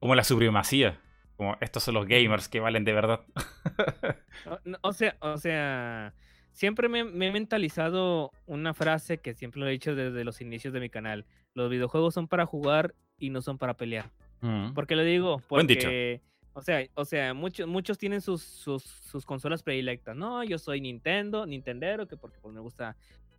Como 0.00 0.16
la 0.16 0.24
supremacía. 0.24 1.00
Como 1.36 1.56
estos 1.60 1.84
son 1.84 1.94
los 1.94 2.06
gamers 2.06 2.48
que 2.48 2.58
valen 2.58 2.84
de 2.84 2.92
verdad. 2.92 3.20
O, 4.46 4.58
no, 4.64 4.78
o 4.82 4.92
sea, 4.92 5.16
o 5.20 5.36
sea, 5.36 6.14
siempre 6.52 6.88
me, 6.88 7.02
me 7.02 7.26
he 7.26 7.32
mentalizado 7.32 8.30
una 8.46 8.72
frase 8.72 9.18
que 9.18 9.34
siempre 9.34 9.60
lo 9.60 9.66
he 9.66 9.72
dicho 9.72 9.96
desde 9.96 10.24
los 10.24 10.40
inicios 10.40 10.72
de 10.72 10.78
mi 10.80 10.88
canal. 10.88 11.26
Los 11.54 11.70
videojuegos 11.70 12.14
son 12.14 12.28
para 12.28 12.46
jugar 12.46 12.94
y 13.18 13.30
no 13.30 13.42
son 13.42 13.58
para 13.58 13.74
pelear. 13.74 14.10
Mm. 14.40 14.74
¿Por 14.74 14.86
qué 14.86 14.94
lo 14.94 15.02
digo? 15.02 15.42
Buen 15.48 15.66
dicho. 15.66 15.88
Porque, 15.88 16.22
o 16.54 16.62
sea, 16.62 16.86
o 16.94 17.04
sea, 17.04 17.34
muchos, 17.34 17.66
muchos 17.66 17.98
tienen 17.98 18.20
sus, 18.20 18.42
sus, 18.42 18.82
sus 18.82 19.26
consolas 19.26 19.62
predilectas. 19.62 20.16
No, 20.16 20.44
yo 20.44 20.58
soy 20.58 20.80
Nintendo, 20.80 21.46
Nintendero, 21.46 22.06
que 22.06 22.16
porque 22.16 22.38
pues, 22.40 22.54
me 22.54 22.60
gusta 22.60 22.96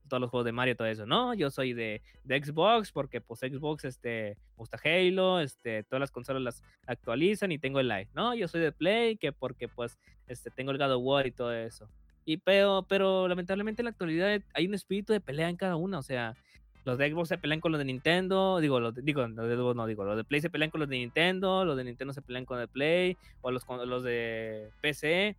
todos 0.09 0.19
los 0.19 0.29
juegos 0.29 0.45
de 0.45 0.51
Mario, 0.51 0.75
todo 0.75 0.87
eso. 0.87 1.05
No, 1.05 1.33
yo 1.33 1.49
soy 1.49 1.73
de, 1.73 2.01
Xbox, 2.25 2.91
porque 2.91 3.21
pues 3.21 3.39
Xbox, 3.39 3.85
este, 3.85 4.37
gusta 4.57 4.77
Halo, 4.83 5.39
este, 5.39 5.83
todas 5.83 6.01
las 6.01 6.11
consolas 6.11 6.41
las 6.41 6.63
actualizan 6.85 7.51
y 7.51 7.59
tengo 7.59 7.79
el 7.79 7.87
Live. 7.87 8.09
No, 8.13 8.35
yo 8.35 8.47
soy 8.47 8.61
de 8.61 8.71
Play, 8.71 9.15
que 9.15 9.31
porque 9.31 9.67
pues, 9.67 9.97
este, 10.27 10.51
tengo 10.51 10.71
el 10.71 10.77
God 10.77 10.95
of 10.95 11.03
War 11.03 11.27
y 11.27 11.31
todo 11.31 11.53
eso. 11.53 11.87
Y 12.25 12.37
pero, 12.37 12.85
pero 12.87 13.27
lamentablemente 13.27 13.81
en 13.81 13.85
la 13.85 13.91
actualidad 13.91 14.41
hay 14.53 14.67
un 14.67 14.73
espíritu 14.73 15.13
de 15.13 15.21
pelea 15.21 15.49
en 15.49 15.55
cada 15.55 15.77
una, 15.77 15.99
o 15.99 16.03
sea, 16.03 16.35
los 16.85 16.97
de 16.97 17.09
Xbox 17.09 17.29
se 17.29 17.37
pelean 17.37 17.59
con 17.59 17.71
los 17.71 17.79
de 17.79 17.85
Nintendo, 17.85 18.59
digo, 18.59 18.79
los 18.79 18.95
de, 18.95 19.01
digo, 19.01 19.27
los 19.27 19.47
de 19.47 19.55
Xbox 19.55 19.75
no, 19.75 19.87
digo, 19.87 20.03
los 20.03 20.17
de 20.17 20.23
Play 20.23 20.41
se 20.41 20.49
pelean 20.49 20.71
con 20.71 20.79
los 20.79 20.89
de 20.89 20.97
Nintendo, 20.97 21.65
los 21.65 21.75
de 21.77 21.83
Nintendo 21.83 22.13
se 22.13 22.21
pelean 22.21 22.45
con 22.45 22.59
el 22.59 22.67
Play, 22.67 23.17
o 23.41 23.51
los, 23.51 23.65
con 23.65 23.87
los 23.89 24.03
de 24.03 24.69
PC, 24.81 25.35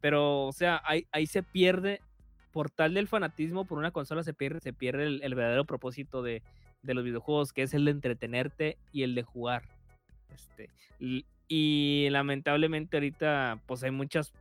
pero, 0.00 0.46
o 0.46 0.52
sea, 0.52 0.82
ahí 0.84 1.26
se 1.26 1.42
pierde, 1.42 2.00
por 2.52 2.70
tal 2.70 2.94
del 2.94 3.08
fanatismo 3.08 3.64
por 3.64 3.78
una 3.78 3.90
consola, 3.90 4.22
se 4.22 4.34
pierde, 4.34 4.60
se 4.60 4.72
pierde 4.72 5.04
el, 5.04 5.22
el 5.22 5.34
verdadero 5.34 5.64
propósito 5.64 6.22
de, 6.22 6.42
de 6.82 6.94
los 6.94 7.04
videojuegos, 7.04 7.52
que 7.52 7.62
es 7.62 7.74
el 7.74 7.84
de 7.84 7.90
entretenerte 7.92 8.78
y 8.92 9.02
el 9.02 9.14
de 9.14 9.22
jugar. 9.22 9.62
Este, 10.34 10.70
y, 10.98 11.26
y 11.48 12.08
lamentablemente 12.10 12.96
ahorita, 12.96 13.60
pues 13.66 13.82
hay 13.82 13.90
muchas, 13.90 14.32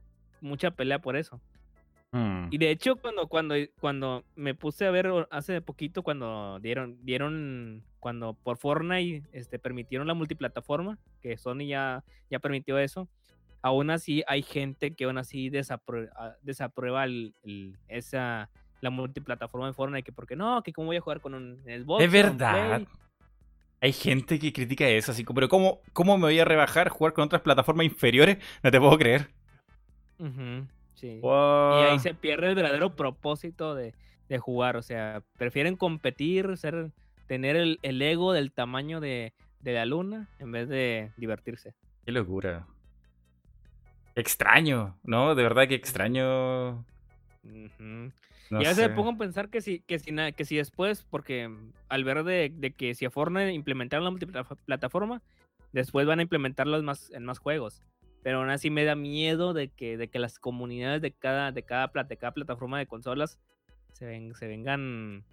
mucha 0.42 0.72
pelea 0.72 1.00
por 1.00 1.16
eso. 1.16 1.42
Mm. 2.12 2.48
Y 2.52 2.58
de 2.58 2.72
hecho, 2.72 2.96
cuando, 2.96 3.28
cuando, 3.28 3.56
cuando 3.80 4.24
me 4.36 4.56
puse 4.56 4.86
a 4.86 4.92
ver 4.92 5.28
hace 5.30 5.62
poquito, 5.62 6.02
cuando 6.02 6.60
dieron, 6.60 6.98
dieron, 7.04 7.84
cuando 8.00 8.34
por 8.34 8.58
Fortnite 8.58 9.28
este, 9.32 9.60
permitieron 9.60 10.08
la 10.08 10.14
multiplataforma, 10.14 10.98
que 11.22 11.38
Sony 11.38 11.68
ya, 11.68 12.04
ya 12.30 12.40
permitió 12.40 12.80
eso, 12.80 13.08
aún 13.62 13.90
así 13.90 14.24
hay 14.28 14.42
gente 14.42 14.94
que 14.96 15.06
aún 15.06 15.18
así 15.18 15.50
desaprue- 15.50 16.10
ah, 16.16 16.36
desaprueba 16.42 17.04
el- 17.06 17.34
el- 17.44 17.78
esa, 17.88 18.50
la 18.82 18.90
multiplataforma 18.90 19.68
de 19.68 19.74
Fortnite, 19.74 20.04
que 20.04 20.12
porque 20.12 20.36
no, 20.36 20.62
que 20.64 20.72
cómo 20.74 20.88
voy 20.88 20.98
a 20.98 21.02
jugar 21.02 21.20
con 21.22 21.34
un 21.34 21.58
Xbox. 21.66 22.04
Es 22.04 22.12
verdad. 22.12 22.82
Hay 23.82 23.94
gente 23.94 24.40
que 24.40 24.52
critica 24.52 24.88
eso, 24.90 25.12
así 25.14 25.24
como, 25.24 25.36
pero 25.36 25.48
¿cómo, 25.50 25.80
¿cómo 25.94 26.18
me 26.18 26.24
voy 26.24 26.40
a 26.40 26.44
rebajar 26.46 26.90
jugar 26.90 27.14
con 27.14 27.24
otras 27.24 27.42
plataformas 27.42 27.86
inferiores? 27.86 28.38
No 28.62 28.72
te 28.72 28.80
puedo 28.80 28.98
creer. 28.98 29.30
Sí. 30.96 31.20
Wow. 31.22 31.80
Y 31.80 31.84
ahí 31.86 32.00
se 32.00 32.14
pierde 32.14 32.50
el 32.50 32.56
verdadero 32.56 32.96
propósito 32.96 33.76
de, 33.76 33.94
de 34.28 34.38
jugar. 34.38 34.76
O 34.76 34.82
sea, 34.82 35.24
prefieren 35.38 35.78
competir, 35.78 36.58
ser, 36.58 36.92
tener 37.28 37.56
el, 37.56 37.80
el 37.82 38.02
ego 38.02 38.34
del 38.34 38.52
tamaño 38.52 39.00
de, 39.00 39.34
de 39.62 39.74
la 39.74 39.86
luna 39.86 40.28
en 40.40 40.52
vez 40.52 40.68
de 40.68 41.12
divertirse. 41.16 41.74
Qué 42.06 42.12
locura. 42.12 42.68
Extraño, 44.20 44.98
¿no? 45.04 45.36
De 45.36 45.44
verdad 45.44 45.68
que 45.68 45.76
extraño. 45.76 46.86
Ujú. 47.44 48.12
No 48.52 48.62
y 48.62 48.66
a 48.66 48.70
veces 48.70 48.76
sé. 48.76 48.90
me 48.90 48.96
pongo 48.96 49.12
a 49.12 49.18
pensar 49.18 49.50
que 49.50 49.62
si, 49.62 49.80
que 49.82 50.00
si, 50.00 50.12
que 50.36 50.46
si 50.46 50.58
después, 50.58 51.04
porque 51.10 51.48
mm, 51.48 51.74
al 51.88 52.04
ver 52.04 52.24
de, 52.24 52.52
de 52.54 52.72
que 52.72 52.96
si 52.96 53.06
a 53.06 53.12
Fortnite 53.12 53.54
implementaron 53.54 54.04
la 54.04 54.10
multiplataforma, 54.12 55.22
después 55.72 56.08
van 56.08 56.20
a 56.20 56.24
implementarlo 56.24 56.78
en 56.78 56.86
más, 56.86 57.12
en 57.12 57.26
más 57.26 57.38
juegos. 57.40 57.84
Pero 58.24 58.40
aún 58.40 58.50
así 58.50 58.70
me 58.70 58.84
da 58.84 58.96
miedo 58.96 59.54
de 59.54 59.70
que, 59.70 59.98
de 59.98 60.10
que 60.10 60.20
las 60.20 60.40
comunidades 60.40 61.02
de 61.02 61.12
cada, 61.12 61.52
de 61.52 61.64
cada, 61.64 61.88
de 62.04 62.18
cada 62.18 62.34
plataforma 62.34 62.80
de 62.80 62.88
consolas 62.88 63.40
se, 63.94 64.06
ven- 64.06 64.34
se 64.36 64.48
vengan 64.48 65.24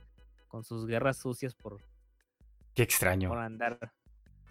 con 0.47 0.63
sus 0.63 0.87
guerras 0.87 1.17
sucias 1.17 1.55
por, 1.55 1.79
Qué 2.75 2.83
extraño. 2.83 3.31
por 3.31 3.39
andar. 3.39 3.93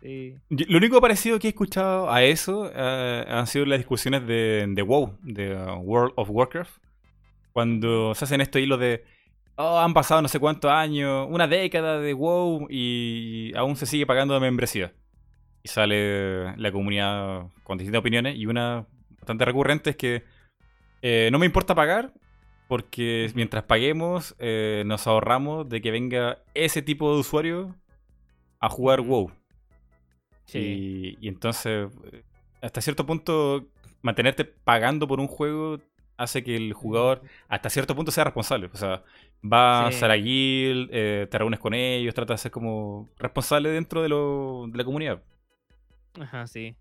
Sí. 0.02 0.36
Lo 0.50 0.78
único 0.78 1.02
parecido 1.02 1.40
que 1.40 1.48
he 1.48 1.50
escuchado 1.50 2.12
a 2.12 2.24
eso 2.24 2.72
eh, 2.74 3.26
han 3.28 3.48
sido 3.48 3.66
las 3.66 3.80
discusiones 3.80 4.26
de, 4.28 4.66
de 4.68 4.82
WoW, 4.82 5.18
de 5.22 5.56
uh, 5.56 5.80
World 5.80 6.14
of 6.16 6.30
Warcraft. 6.30 6.78
Cuando 7.54 8.14
se 8.14 8.26
hacen 8.26 8.42
estos 8.42 8.62
hilos 8.62 8.80
de. 8.80 9.04
Oh, 9.56 9.80
han 9.80 9.94
pasado 9.94 10.22
no 10.22 10.28
sé 10.28 10.40
cuántos 10.40 10.70
años, 10.70 11.28
una 11.30 11.48
década 11.48 12.00
de 12.00 12.14
WoW 12.14 12.68
y 12.70 13.54
aún 13.56 13.78
se 13.78 13.86
sigue 13.86 14.06
pagando 14.06 14.34
de 14.34 14.42
membresía. 14.42 14.94
Y 15.64 15.70
sale 15.70 16.56
la 16.58 16.72
comunidad 16.72 17.48
con 17.64 17.78
distintas 17.78 18.02
opiniones 18.02 18.36
y 18.36 18.46
una 18.46 18.86
bastante 19.18 19.46
recurrente 19.46 19.92
es 19.92 19.96
que 19.96 20.24
eh, 21.02 21.30
no 21.32 21.40
me 21.40 21.46
importa 21.46 21.74
pagar 21.74 22.14
porque 22.68 23.32
mientras 23.36 23.64
paguemos 23.64 24.36
eh, 24.40 24.84
nos 24.86 25.08
ahorramos 25.08 25.68
de 25.70 25.82
que 25.82 25.92
venga 25.92 26.44
ese 26.54 26.82
tipo 26.82 27.14
de 27.14 27.20
usuario 27.20 27.76
a 28.60 28.70
jugar. 28.70 29.02
WoW. 29.02 29.32
Sí. 30.46 31.16
Y, 31.20 31.26
y 31.26 31.28
entonces, 31.28 31.90
eh, 32.12 32.24
hasta 32.62 32.82
cierto 32.82 33.06
punto, 33.06 33.66
mantenerte 34.02 34.46
pagando 34.46 35.08
por 35.08 35.20
un 35.20 35.28
juego 35.28 35.80
hace 36.18 36.44
que 36.44 36.56
el 36.56 36.74
jugador, 36.74 37.22
hasta 37.50 37.70
cierto 37.70 37.96
punto, 37.96 38.12
sea 38.12 38.24
responsable. 38.24 38.70
O 38.74 38.78
sea, 38.78 39.04
Vas 39.48 39.94
Sí. 39.96 40.04
a 40.04 40.08
la 40.08 40.16
guild, 40.18 40.90
eh, 40.92 41.28
te 41.30 41.38
reúnes 41.38 41.60
con 41.60 41.76
ellos, 41.76 42.16
tratas 42.16 42.40
de 42.40 42.44
ser 42.44 42.52
como 42.52 43.08
responsable 43.20 43.70
dentro 43.70 44.02
de, 44.02 44.10
lo, 44.10 44.66
de 44.68 44.78
la 44.78 44.84
comunidad. 44.84 45.22
Ajá, 46.20 46.48
sí. 46.48 46.76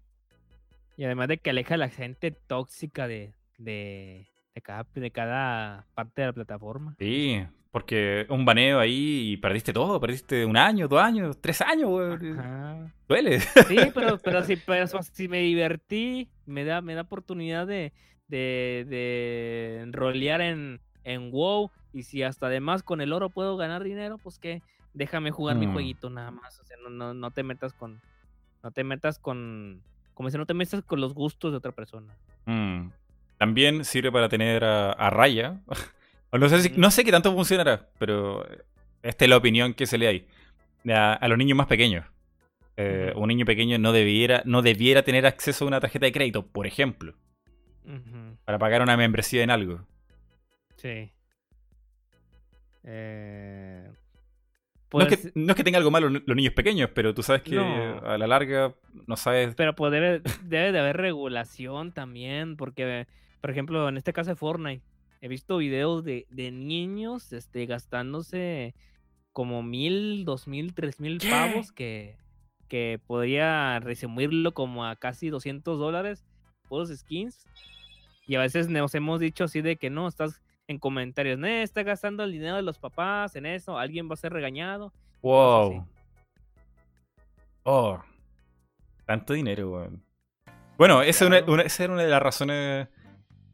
Y 0.96 1.04
además 1.04 1.28
de 1.28 1.36
que 1.36 1.50
aleja 1.50 1.74
a 1.74 1.78
la 1.78 1.90
gente 1.90 2.30
tóxica 2.30 3.06
de, 3.06 3.34
de, 3.58 4.26
de 4.54 4.60
cada, 4.62 4.86
de 4.94 5.10
cada 5.10 5.84
parte 5.94 6.22
de 6.22 6.26
la 6.28 6.32
plataforma. 6.32 6.94
Sí, 6.98 7.44
porque 7.74 8.24
un 8.28 8.44
baneo 8.44 8.78
ahí 8.78 9.32
y 9.32 9.36
perdiste 9.36 9.72
todo, 9.72 9.98
perdiste 10.00 10.44
un 10.46 10.56
año, 10.56 10.86
dos 10.86 11.02
años, 11.02 11.40
tres 11.40 11.60
años. 11.60 11.90
Ajá. 12.38 12.92
Duele. 13.08 13.40
Sí, 13.40 13.76
pero, 13.92 14.16
pero, 14.18 14.44
si, 14.44 14.54
pero 14.54 14.86
si 14.86 15.26
me 15.26 15.40
divertí, 15.40 16.28
me 16.46 16.64
da, 16.64 16.80
me 16.82 16.94
da 16.94 17.00
oportunidad 17.00 17.66
de, 17.66 17.92
de, 18.28 18.86
de 18.88 19.88
rolear 19.90 20.40
en, 20.40 20.80
en 21.02 21.32
WoW. 21.32 21.72
Y 21.92 22.04
si 22.04 22.22
hasta 22.22 22.46
además 22.46 22.84
con 22.84 23.00
el 23.00 23.12
oro 23.12 23.28
puedo 23.28 23.56
ganar 23.56 23.82
dinero, 23.82 24.18
pues 24.18 24.38
que 24.38 24.62
déjame 24.92 25.32
jugar 25.32 25.56
mi 25.56 25.66
Mm. 25.66 25.72
jueguito 25.72 26.10
nada 26.10 26.30
más. 26.30 26.60
O 26.60 26.64
sea, 26.64 26.76
no, 26.80 26.90
no, 26.90 27.12
no 27.12 27.32
te 27.32 27.42
metas 27.42 27.72
con. 27.72 28.00
No 28.62 28.70
te 28.70 28.84
metas 28.84 29.18
con. 29.18 29.82
Como 30.14 30.28
dice, 30.28 30.38
no 30.38 30.46
te 30.46 30.54
metas 30.54 30.84
con 30.84 31.00
los 31.00 31.12
gustos 31.12 31.50
de 31.50 31.56
otra 31.58 31.72
persona. 31.72 32.14
Mm. 32.46 32.90
También 33.36 33.84
sirve 33.84 34.12
para 34.12 34.28
tener 34.28 34.62
a, 34.62 34.92
a 34.92 35.10
raya. 35.10 35.60
O 36.34 36.38
no, 36.38 36.48
sé 36.48 36.60
si- 36.62 36.72
no 36.76 36.90
sé 36.90 37.04
qué 37.04 37.12
tanto 37.12 37.32
funcionará, 37.32 37.88
pero 37.98 38.44
esta 39.02 39.24
es 39.24 39.28
la 39.28 39.36
opinión 39.36 39.72
que 39.72 39.86
se 39.86 39.98
le 39.98 40.08
hay. 40.08 40.26
A, 40.92 41.12
a 41.14 41.28
los 41.28 41.38
niños 41.38 41.56
más 41.56 41.68
pequeños. 41.68 42.04
Eh. 42.76 43.12
Un 43.14 43.28
niño 43.28 43.46
pequeño 43.46 43.78
no 43.78 43.92
debiera, 43.92 44.42
no 44.44 44.60
debiera 44.60 45.02
tener 45.04 45.26
acceso 45.26 45.64
a 45.64 45.68
una 45.68 45.80
tarjeta 45.80 46.06
de 46.06 46.12
crédito, 46.12 46.44
por 46.44 46.66
ejemplo, 46.66 47.14
para 48.44 48.58
pagar 48.58 48.82
una 48.82 48.96
membresía 48.96 49.44
en 49.44 49.50
algo. 49.50 49.86
Sí. 50.76 51.12
Eh, 52.82 53.84
no, 54.92 55.00
es 55.02 55.06
pues, 55.08 55.20
que, 55.22 55.32
no 55.34 55.50
es 55.52 55.56
que 55.56 55.64
tenga 55.64 55.78
algo 55.78 55.90
malo 55.90 56.08
los 56.08 56.36
niños 56.36 56.52
pequeños, 56.52 56.90
pero 56.94 57.14
tú 57.14 57.22
sabes 57.22 57.42
que 57.42 57.54
No. 57.54 57.98
a 58.04 58.18
la 58.18 58.26
larga 58.26 58.74
no 59.06 59.16
sabes. 59.16 59.54
Pero 59.54 59.74
pues 59.74 59.92
debe, 59.92 60.20
debe 60.42 60.72
de 60.72 60.78
haber 60.80 60.96
regulación 60.96 61.92
también, 61.92 62.56
porque, 62.56 63.06
por 63.40 63.50
ejemplo, 63.50 63.88
en 63.88 63.96
este 63.96 64.12
caso 64.12 64.30
de 64.30 64.36
Fortnite, 64.36 64.82
he 65.24 65.28
visto 65.28 65.56
videos 65.56 66.04
de, 66.04 66.26
de 66.28 66.50
niños 66.50 67.32
este, 67.32 67.64
gastándose 67.64 68.74
como 69.32 69.62
mil, 69.62 70.26
dos 70.26 70.46
mil, 70.46 70.74
tres 70.74 71.00
mil 71.00 71.18
pavos 71.18 71.72
que, 71.72 72.18
que 72.68 73.00
podría 73.06 73.80
resumirlo 73.80 74.52
como 74.52 74.84
a 74.84 74.96
casi 74.96 75.30
200 75.30 75.78
dólares 75.78 76.26
por 76.68 76.80
los 76.80 76.90
skins. 76.94 77.46
Y 78.26 78.34
a 78.34 78.40
veces 78.40 78.68
nos 78.68 78.94
hemos 78.94 79.18
dicho 79.18 79.44
así 79.44 79.62
de 79.62 79.76
que 79.76 79.88
no, 79.88 80.08
estás 80.08 80.42
en 80.68 80.78
comentarios, 80.78 81.38
no, 81.38 81.46
está 81.46 81.82
gastando 81.84 82.22
el 82.22 82.32
dinero 82.32 82.56
de 82.56 82.62
los 82.62 82.78
papás 82.78 83.34
en 83.34 83.46
eso, 83.46 83.78
alguien 83.78 84.10
va 84.10 84.14
a 84.14 84.16
ser 84.18 84.32
regañado. 84.32 84.92
Wow. 85.22 85.86
Oh. 87.62 87.98
Tanto 89.06 89.32
dinero, 89.32 89.70
weón. 89.70 90.04
Bueno, 90.76 91.02
esa, 91.02 91.26
una- 91.26 91.42
una- 91.46 91.62
esa 91.62 91.84
era 91.84 91.92
una 91.94 92.02
de 92.02 92.08
las 92.10 92.22
razones 92.22 92.88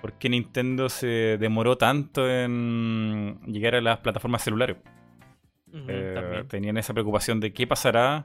por 0.00 0.14
qué 0.14 0.28
Nintendo 0.28 0.88
se 0.88 1.36
demoró 1.38 1.76
tanto 1.76 2.28
en 2.28 3.38
llegar 3.46 3.74
a 3.74 3.80
las 3.80 3.98
plataformas 3.98 4.42
celulares. 4.42 4.76
Eh, 5.72 6.44
tenían 6.48 6.76
esa 6.78 6.92
preocupación 6.92 7.38
de 7.40 7.52
qué 7.52 7.66
pasará 7.66 8.24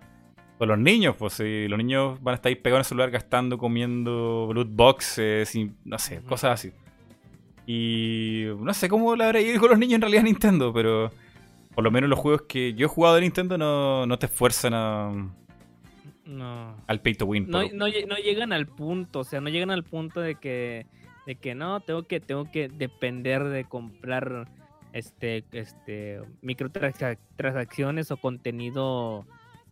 con 0.58 0.68
los 0.68 0.80
niños. 0.80 1.16
Pues 1.18 1.34
si 1.34 1.68
los 1.68 1.78
niños 1.78 2.22
van 2.24 2.34
a 2.34 2.36
estar 2.36 2.50
ahí 2.50 2.56
pegados 2.56 2.80
en 2.80 2.82
el 2.82 2.86
celular 2.90 3.12
gastando, 3.12 3.58
comiendo 3.58 4.50
loot 4.54 4.70
boxes 4.72 5.54
y 5.56 5.72
no 5.84 6.00
sé, 6.00 6.22
cosas 6.24 6.54
así. 6.54 6.72
Y 7.68 8.46
no 8.60 8.74
sé 8.74 8.90
cómo 8.90 9.16
le 9.16 9.24
habrá 9.26 9.42
ido 9.42 9.60
con 9.60 9.70
los 9.70 9.80
niños 9.80 9.96
en 9.96 10.02
realidad 10.02 10.22
a 10.22 10.26
Nintendo, 10.26 10.72
pero 10.74 11.12
por 11.74 11.84
lo 11.84 11.92
menos 11.92 12.10
los 12.10 12.20
juegos 12.20 12.44
que 12.44 12.74
yo 12.74 12.86
he 12.86 12.90
jugado 12.90 13.16
de 13.16 13.22
Nintendo 13.22 13.58
no, 13.58 14.06
no 14.06 14.18
te 14.20 14.28
esfuerzan 14.28 14.74
a- 14.74 15.12
No. 16.26 16.76
al 16.88 17.02
pay 17.02 17.16
to 17.16 17.26
win. 17.26 17.48
no, 17.50 17.62
no 17.74 17.88
llegan 18.18 18.54
al 18.54 18.66
punto, 18.68 19.20
o 19.20 19.24
sea, 19.24 19.42
no 19.42 19.50
llegan 19.50 19.72
al 19.72 19.84
punto 19.84 20.22
de 20.22 20.36
que, 20.36 20.86
de 21.26 21.36
que 21.36 21.56
no, 21.56 21.80
tengo 21.80 22.04
que, 22.04 22.20
tengo 22.20 22.52
que 22.52 22.70
depender 22.70 23.44
de 23.46 23.66
comprar 23.66 24.48
este, 24.94 25.44
este, 25.52 26.22
microtransacciones 26.42 28.12
o 28.12 28.18
contenido 28.18 29.26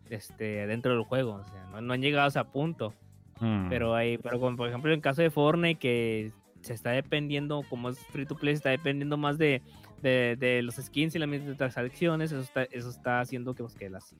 este, 0.10 0.68
dentro 0.68 0.94
del 0.94 1.04
juego, 1.04 1.36
o 1.36 1.44
sea, 1.44 1.66
no, 1.72 1.82
no 1.82 1.94
han 1.94 2.02
llegado 2.02 2.26
a 2.26 2.30
ese 2.30 2.44
punto, 2.46 2.94
Mm. 3.40 3.70
pero 3.70 3.96
hay, 3.96 4.18
pero 4.18 4.40
como 4.40 4.56
por 4.56 4.70
ejemplo 4.70 4.92
en 4.92 4.96
el 4.96 5.02
caso 5.02 5.22
de 5.22 5.30
Fortnite 5.30 5.80
que 5.80 6.32
se 6.62 6.74
está 6.74 6.92
dependiendo, 6.92 7.64
como 7.70 7.90
es 7.90 8.00
free 8.08 8.26
to 8.26 8.36
play, 8.36 8.54
se 8.54 8.60
está 8.60 8.70
dependiendo 8.70 9.18
más 9.18 9.38
de, 9.38 9.62
de, 10.02 10.38
de 10.40 10.62
los 10.62 10.76
skins 10.76 11.16
y 11.16 11.20
las 11.20 11.28
microtransacciones, 11.28 12.32
eso 12.32 12.42
está, 12.42 12.64
eso 12.64 12.90
está 12.90 13.20
haciendo 13.20 13.54
que, 13.54 13.64
pues, 13.64 13.76
que 13.76 13.90
las 13.90 14.16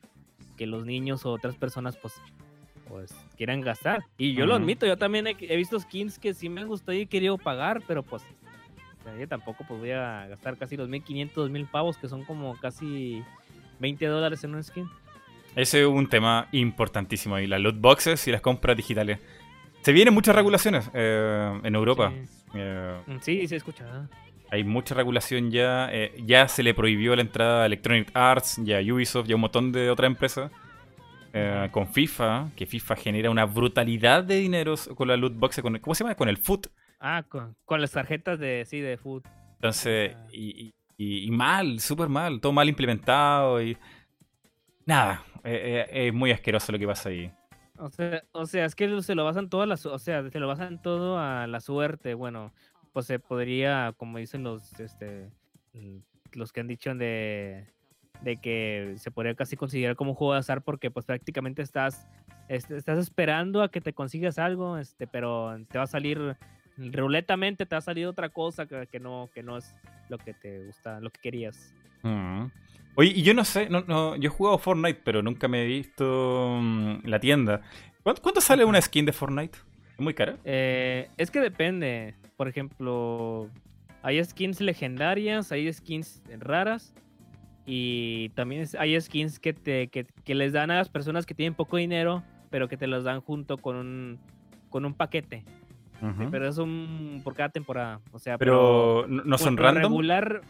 que 0.58 0.68
los 0.68 0.86
niños 0.86 1.26
o 1.26 1.32
otras 1.32 1.56
personas 1.56 1.98
pues 1.98 2.14
pues 2.88 3.14
quieran 3.38 3.62
gastar. 3.62 4.04
Y 4.18 4.34
yo 4.34 4.46
lo 4.46 4.54
Ujú. 4.54 4.62
admito, 4.64 4.86
yo 4.86 4.98
también 4.98 5.28
he, 5.28 5.36
he 5.40 5.56
visto 5.56 5.80
skins 5.80 6.20
que 6.20 6.34
sí 6.34 6.50
me 6.50 6.62
han 6.62 6.68
gustado 6.68 6.94
y 6.94 7.02
he 7.02 7.06
querido 7.08 7.38
pagar, 7.38 7.82
pero 7.88 8.04
pues 8.04 8.24
yo 9.20 9.28
tampoco 9.28 9.66
pues 9.68 9.80
voy 9.80 9.92
a 9.92 10.28
gastar 10.28 10.58
casi 10.58 10.78
los 10.78 10.88
1500, 10.90 11.36
2000 11.36 11.66
pavos, 11.68 11.98
que 11.98 12.08
son 12.08 12.24
como 12.24 12.58
casi 12.60 13.22
20 13.80 14.06
dólares 14.06 14.44
en 14.44 14.56
un 14.56 14.64
skin. 14.64 14.88
Ese 15.56 15.82
es 15.82 15.88
un 15.88 16.08
tema 16.08 16.48
importantísimo 16.52 17.36
ahí, 17.36 17.46
las 17.48 17.60
loot 17.62 17.80
boxes 17.80 18.28
y 18.28 18.32
las 18.32 18.42
compras 18.42 18.76
digitales. 18.78 19.20
Se 19.82 19.92
vienen 19.92 20.14
muchas 20.14 20.36
regulaciones 20.36 20.90
eh, 20.94 21.60
en 21.64 21.76
Europa. 21.76 22.12
Sí, 22.12 22.26
Eh, 22.56 23.00
sí, 23.22 23.48
he 23.52 23.56
escuchado. 23.56 24.08
hay 24.52 24.64
mucha 24.64 24.96
regulación 24.96 25.52
ya. 25.52 25.90
eh, 25.92 26.14
ya 26.26 26.48
se 26.48 26.64
le 26.64 26.74
prohibió 26.74 27.16
la 27.16 27.22
entrada 27.24 27.64
a 27.64 27.66
Electronic 27.66 28.10
Arts, 28.16 28.58
ya 28.64 28.78
a 28.78 28.82
Ubisoft, 28.82 29.28
ya 29.28 29.34
a 29.34 29.36
un 29.36 29.42
montón 29.42 29.72
de 29.72 29.90
otras 29.90 30.08
empresas. 30.08 30.52
Eh, 31.36 31.70
con 31.72 31.88
FIFA, 31.88 32.52
que 32.56 32.66
FIFA 32.68 32.96
genera 32.96 33.30
una 33.32 33.46
brutalidad 33.46 34.24
de 34.24 34.36
dineros 34.36 34.88
con 34.96 35.08
la 35.08 35.18
loot 35.18 35.34
box, 35.36 35.62
con 35.62 35.76
el- 35.76 35.82
¿cómo 35.82 35.96
se 35.96 36.04
llama? 36.04 36.16
Con 36.16 36.30
el 36.30 36.38
foot. 36.38 36.68
Ah, 37.00 37.24
con, 37.28 37.56
con 37.66 37.82
las 37.82 37.92
tarjetas 37.92 38.38
de, 38.40 38.64
sí, 38.68 38.80
de 38.80 38.98
food. 38.98 39.24
Entonces, 39.56 40.16
Ah. 40.16 40.28
y, 40.32 40.74
y- 40.98 41.26
y 41.26 41.32
mal, 41.32 41.80
súper 41.80 42.08
mal, 42.08 42.40
todo 42.40 42.52
mal 42.52 42.70
implementado 42.70 43.62
y... 43.62 43.78
Nada, 44.86 45.24
eh, 45.44 45.88
eh, 45.92 46.08
es 46.08 46.14
muy 46.14 46.32
asqueroso 46.32 46.72
lo 46.72 46.78
que 46.80 46.86
pasa 46.88 47.10
ahí. 47.10 47.32
O 47.78 47.90
sea, 47.90 48.24
o 48.32 48.46
sea, 48.46 48.66
es 48.66 48.76
que 48.76 49.02
se 49.02 49.16
lo 49.16 49.26
basan 49.26 49.50
todo 49.50 49.62
a 49.62 49.66
la, 49.66 49.78
su- 49.78 49.90
o 49.90 49.98
sea, 50.00 50.30
se 50.30 50.40
lo 50.40 50.48
basan 50.48 50.82
todo 50.82 51.18
a 51.18 51.48
la 51.48 51.60
suerte. 51.62 52.14
Bueno, 52.14 52.54
pues 52.92 53.08
se 53.08 53.18
podría, 53.20 53.94
como 53.98 54.18
dicen 54.20 54.44
los, 54.44 54.80
este, 54.80 55.32
mm, 55.74 55.98
los 56.34 56.52
que 56.52 56.60
han 56.60 56.68
dicho 56.68 56.94
de, 56.94 57.66
de 58.24 58.38
que 58.38 58.96
se 58.98 59.12
podría 59.12 59.36
casi 59.36 59.56
considerar 59.56 59.96
como 59.96 60.12
un 60.12 60.16
juego 60.16 60.34
de 60.34 60.40
azar 60.40 60.64
porque 60.64 60.90
pues 60.90 61.06
prácticamente 61.06 61.62
estás, 61.62 62.08
este, 62.48 62.78
estás 62.78 63.00
esperando 63.00 63.62
a 63.62 63.70
que 63.70 63.82
te 63.82 63.94
consigas 63.94 64.40
algo, 64.40 64.78
este, 64.78 65.08
pero 65.08 65.56
te 65.70 65.78
va 65.78 65.84
a 65.84 65.88
salir 65.88 66.38
ruletamente, 66.78 67.66
te 67.66 67.76
va 67.76 67.80
a 67.80 67.82
salir 67.82 68.08
otra 68.08 68.30
cosa 68.30 68.66
que, 68.66 68.88
que 68.88 69.00
no, 69.00 69.30
que 69.34 69.44
no 69.44 69.58
es 69.58 69.76
lo 70.10 70.18
que 70.18 70.34
te 70.34 70.66
gusta, 70.66 71.00
lo 71.00 71.10
que 71.10 71.20
querías. 71.22 71.74
Mm. 72.04 72.46
Oye, 72.96 73.12
y 73.16 73.24
yo 73.24 73.34
no 73.34 73.44
sé, 73.44 73.70
no, 73.70 73.82
no, 73.88 74.16
yo 74.16 74.28
he 74.28 74.32
jugado 74.32 74.58
Fortnite, 74.58 75.02
pero 75.04 75.22
nunca 75.22 75.48
me 75.48 75.64
he 75.64 75.68
visto 75.68 76.60
mm, 76.62 77.06
la 77.06 77.20
tienda. 77.20 77.62
¿Cuánto, 78.04 78.22
cuánto 78.22 78.42
sale 78.42 78.66
una 78.66 78.82
skin 78.82 79.06
de 79.06 79.14
Fortnite? 79.14 79.58
¿Es 79.94 80.00
muy 80.00 80.14
cara? 80.14 80.38
Eh, 80.44 81.10
es 81.18 81.32
que 81.32 81.40
depende. 81.40 82.16
Por 82.38 82.48
ejemplo, 82.48 83.50
hay 84.02 84.24
skins 84.24 84.62
legendarias, 84.62 85.52
hay 85.52 85.72
skins 85.72 86.22
raras. 86.40 86.94
Y 87.66 88.30
también 88.30 88.68
hay 88.78 89.00
skins 89.00 89.40
que, 89.40 89.54
te, 89.54 89.88
que, 89.88 90.06
que 90.26 90.36
les 90.36 90.52
dan 90.54 90.70
a 90.72 90.76
las 90.76 90.90
personas 90.90 91.26
que 91.26 91.34
tienen 91.34 91.54
poco 91.54 91.78
dinero, 91.78 92.24
pero 92.50 92.68
que 92.68 92.76
te 92.78 92.88
los 92.88 93.04
dan 93.04 93.22
junto 93.22 93.58
con 93.58 93.76
un, 93.78 94.20
con 94.70 94.86
un 94.86 94.94
paquete. 94.94 95.44
Ujú. 96.02 96.30
Pero 96.30 96.48
es 96.48 96.58
un 96.58 97.22
por 97.24 97.34
cada 97.36 97.50
temporada. 97.50 98.02
O 98.12 98.20
sea, 98.20 98.38
Pero, 98.38 99.06
¿no 99.08 99.24
no 99.24 99.38
son 99.38 99.56
random? 99.56 99.84
regular, 99.84 100.42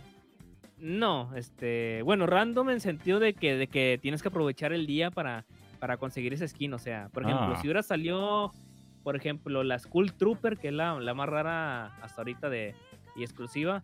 no, 0.80 1.30
este, 1.36 2.01
bueno, 2.01 2.26
random 2.26 2.72
en 2.72 2.80
sentido 2.82 3.20
de 3.20 3.34
que, 3.36 3.55
de 3.55 3.68
que 3.68 3.99
tienes 4.01 4.22
que 4.24 4.30
aprovechar 4.30 4.74
el 4.74 4.88
día 4.88 5.11
para, 5.11 5.45
para 5.80 5.97
conseguir 5.97 6.34
ese 6.34 6.47
skin. 6.47 6.74
O 6.74 6.80
sea, 6.80 7.09
por 7.14 7.24
ejemplo, 7.24 7.53
Ah. 7.53 7.57
si 7.61 7.68
hubiera 7.68 7.84
salió, 7.84 8.51
por 9.03 9.16
ejemplo, 9.16 9.64
la 9.64 9.78
Skull 9.78 10.14
Trooper, 10.14 10.57
que 10.57 10.70
es 10.70 10.74
la, 10.74 10.99
la 10.99 11.14
más 11.14 11.30
rara 11.30 11.86
hasta 12.01 12.22
ahorita 12.22 12.49
de, 12.49 12.74
y 13.16 13.22
exclusiva, 13.22 13.84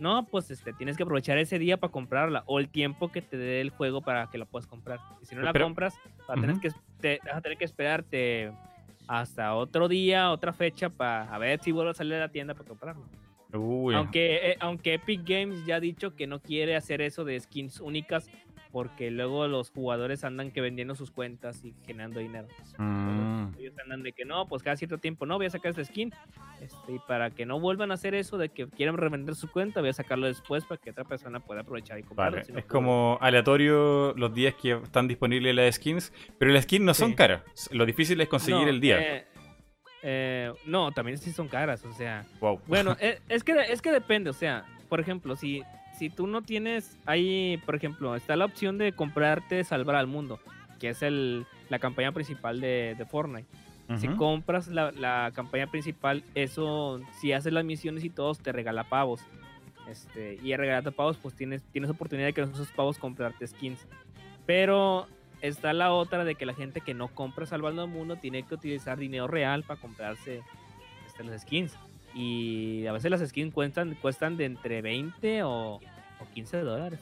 no, 0.00 0.24
pues 0.26 0.50
este, 0.50 0.72
tienes 0.72 0.96
que 0.96 1.02
aprovechar 1.04 1.38
ese 1.38 1.58
día 1.58 1.76
para 1.76 1.92
comprarla 1.92 2.42
o 2.46 2.58
el 2.58 2.68
tiempo 2.68 3.12
que 3.12 3.22
te 3.22 3.36
dé 3.36 3.60
el 3.60 3.70
juego 3.70 4.00
para 4.02 4.28
que 4.28 4.38
la 4.38 4.46
puedas 4.46 4.66
comprar. 4.66 4.98
Y 5.22 5.26
si 5.26 5.34
no 5.34 5.42
la 5.42 5.52
Pero- 5.52 5.66
compras, 5.66 5.94
vas 6.26 6.38
a, 6.38 6.40
tener 6.40 6.58
que, 6.58 6.70
te- 7.00 7.20
vas 7.24 7.36
a 7.36 7.40
tener 7.40 7.58
que 7.58 7.64
esperarte 7.64 8.52
hasta 9.06 9.54
otro 9.54 9.88
día, 9.88 10.30
otra 10.30 10.52
fecha, 10.52 10.88
para 10.88 11.22
a 11.32 11.38
ver 11.38 11.60
si 11.60 11.72
vuelve 11.72 11.90
a 11.90 11.94
salir 11.94 12.14
a 12.14 12.20
la 12.20 12.28
tienda 12.28 12.54
para 12.54 12.66
comprarlo. 12.68 13.04
Uy. 13.52 13.94
Aunque, 13.94 14.50
eh, 14.52 14.56
aunque 14.60 14.94
Epic 14.94 15.22
Games 15.24 15.66
ya 15.66 15.76
ha 15.76 15.80
dicho 15.80 16.14
que 16.14 16.26
no 16.28 16.40
quiere 16.40 16.76
hacer 16.76 17.00
eso 17.00 17.24
de 17.24 17.38
skins 17.40 17.80
únicas 17.80 18.30
porque 18.72 19.10
luego 19.10 19.46
los 19.48 19.70
jugadores 19.70 20.24
andan 20.24 20.50
que 20.50 20.60
vendiendo 20.60 20.94
sus 20.94 21.10
cuentas 21.10 21.64
y 21.64 21.74
generando 21.86 22.20
dinero. 22.20 22.46
Mm. 22.78 23.54
Ellos 23.58 23.74
andan 23.82 24.02
de 24.02 24.12
que 24.12 24.24
no, 24.24 24.46
pues 24.46 24.62
cada 24.62 24.76
cierto 24.76 24.98
tiempo 24.98 25.26
no, 25.26 25.36
voy 25.36 25.46
a 25.46 25.50
sacar 25.50 25.70
esta 25.70 25.84
skin. 25.84 26.12
Este, 26.60 26.92
y 26.92 26.98
para 27.08 27.30
que 27.30 27.46
no 27.46 27.58
vuelvan 27.58 27.90
a 27.90 27.94
hacer 27.94 28.14
eso 28.14 28.38
de 28.38 28.50
que 28.50 28.68
quieran 28.68 28.96
revender 28.96 29.34
su 29.34 29.50
cuenta, 29.50 29.80
voy 29.80 29.90
a 29.90 29.94
sacarlo 29.94 30.26
después 30.26 30.64
para 30.64 30.80
que 30.80 30.90
otra 30.90 31.04
persona 31.04 31.40
pueda 31.40 31.62
aprovechar 31.62 31.98
y 31.98 32.02
comprarlo. 32.02 32.36
Vale, 32.36 32.44
si 32.44 32.52
no, 32.52 32.58
es 32.58 32.66
como 32.66 33.18
aleatorio 33.20 34.14
los 34.16 34.34
días 34.34 34.54
que 34.54 34.72
están 34.72 35.08
disponibles 35.08 35.54
las 35.54 35.74
skins, 35.76 36.12
pero 36.38 36.52
las 36.52 36.64
skins 36.64 36.84
no 36.84 36.94
son 36.94 37.14
caras. 37.14 37.42
Lo 37.72 37.86
difícil 37.86 38.20
es 38.20 38.28
conseguir 38.28 38.62
no, 38.62 38.68
el 38.68 38.80
día. 38.80 39.00
eh, 39.00 39.26
eh, 40.02 40.52
no, 40.64 40.92
también 40.92 41.18
sí 41.18 41.32
son 41.32 41.48
caras, 41.48 41.84
o 41.84 41.92
sea. 41.92 42.24
wow. 42.40 42.60
Bueno, 42.66 42.96
eh, 43.00 43.20
es, 43.28 43.44
que, 43.44 43.52
es 43.52 43.82
que 43.82 43.92
depende, 43.92 44.30
o 44.30 44.34
sea, 44.34 44.64
por 44.88 45.00
ejemplo, 45.00 45.36
si, 45.36 45.62
si 46.00 46.08
tú 46.08 46.26
no 46.26 46.40
tienes, 46.40 46.96
ahí, 47.04 47.60
por 47.66 47.74
ejemplo, 47.74 48.16
está 48.16 48.34
la 48.34 48.46
opción 48.46 48.78
de 48.78 48.92
comprarte 48.92 49.62
Salvar 49.64 49.96
al 49.96 50.06
Mundo, 50.06 50.40
que 50.78 50.88
es 50.88 51.02
el, 51.02 51.44
la 51.68 51.78
campaña 51.78 52.10
principal 52.12 52.58
de, 52.58 52.94
de 52.96 53.04
Fortnite. 53.04 53.46
Si 53.98 54.08
compras 54.08 54.68
la, 54.68 54.92
la 54.92 55.30
campaña 55.34 55.66
principal, 55.66 56.22
eso, 56.34 57.00
si 57.20 57.32
haces 57.32 57.52
las 57.52 57.66
misiones 57.66 58.02
y 58.02 58.08
todos, 58.08 58.38
te 58.38 58.50
regala 58.50 58.84
pavos. 58.84 59.20
Este, 59.90 60.38
y 60.42 60.52
al 60.54 60.60
regalarte 60.60 60.90
pavos, 60.90 61.18
pues 61.18 61.34
tienes, 61.34 61.60
tienes 61.70 61.90
oportunidad 61.90 62.28
de 62.28 62.32
que 62.32 62.40
con 62.40 62.52
esos 62.52 62.70
pavos 62.72 62.96
comprarte 62.96 63.46
skins. 63.46 63.86
Pero 64.46 65.06
está 65.42 65.74
la 65.74 65.92
otra 65.92 66.24
de 66.24 66.34
que 66.34 66.46
la 66.46 66.54
gente 66.54 66.80
que 66.80 66.94
no 66.94 67.08
compra 67.08 67.44
Salvando 67.44 67.82
al 67.82 67.88
Mundo 67.88 68.16
tiene 68.16 68.42
que 68.44 68.54
utilizar 68.54 68.96
dinero 68.96 69.26
real 69.26 69.64
para 69.64 69.78
comprarse 69.78 70.40
este, 71.06 71.24
las 71.24 71.42
skins. 71.42 71.76
Y 72.14 72.86
a 72.86 72.92
veces 72.92 73.10
las 73.10 73.20
skins 73.28 73.54
cuestan, 73.54 73.94
cuestan 74.00 74.36
de 74.36 74.44
entre 74.44 74.82
20 74.82 75.42
o, 75.44 75.80
o 76.20 76.34
15 76.34 76.58
dólares. 76.58 77.00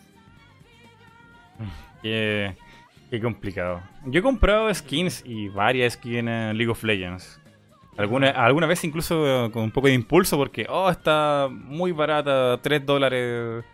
Qué, 2.03 2.57
qué 3.11 3.21
complicado. 3.21 3.83
Yo 4.07 4.21
he 4.21 4.23
comprado 4.23 4.73
skins 4.73 5.23
y 5.27 5.49
varias 5.49 5.95
skins 5.95 6.19
en 6.19 6.29
eh, 6.29 6.55
League 6.55 6.71
of 6.71 6.83
Legends. 6.85 7.41
Alguna, 7.97 8.31
alguna 8.31 8.67
vez 8.67 8.85
incluso 8.85 9.47
eh, 9.47 9.51
con 9.51 9.65
un 9.65 9.73
poco 9.73 9.89
de 9.89 9.95
impulso 9.95 10.37
porque, 10.37 10.67
oh, 10.69 10.89
está 10.89 11.49
muy 11.51 11.91
barata, 11.91 12.61
3 12.63 12.87
dólares 12.87 13.65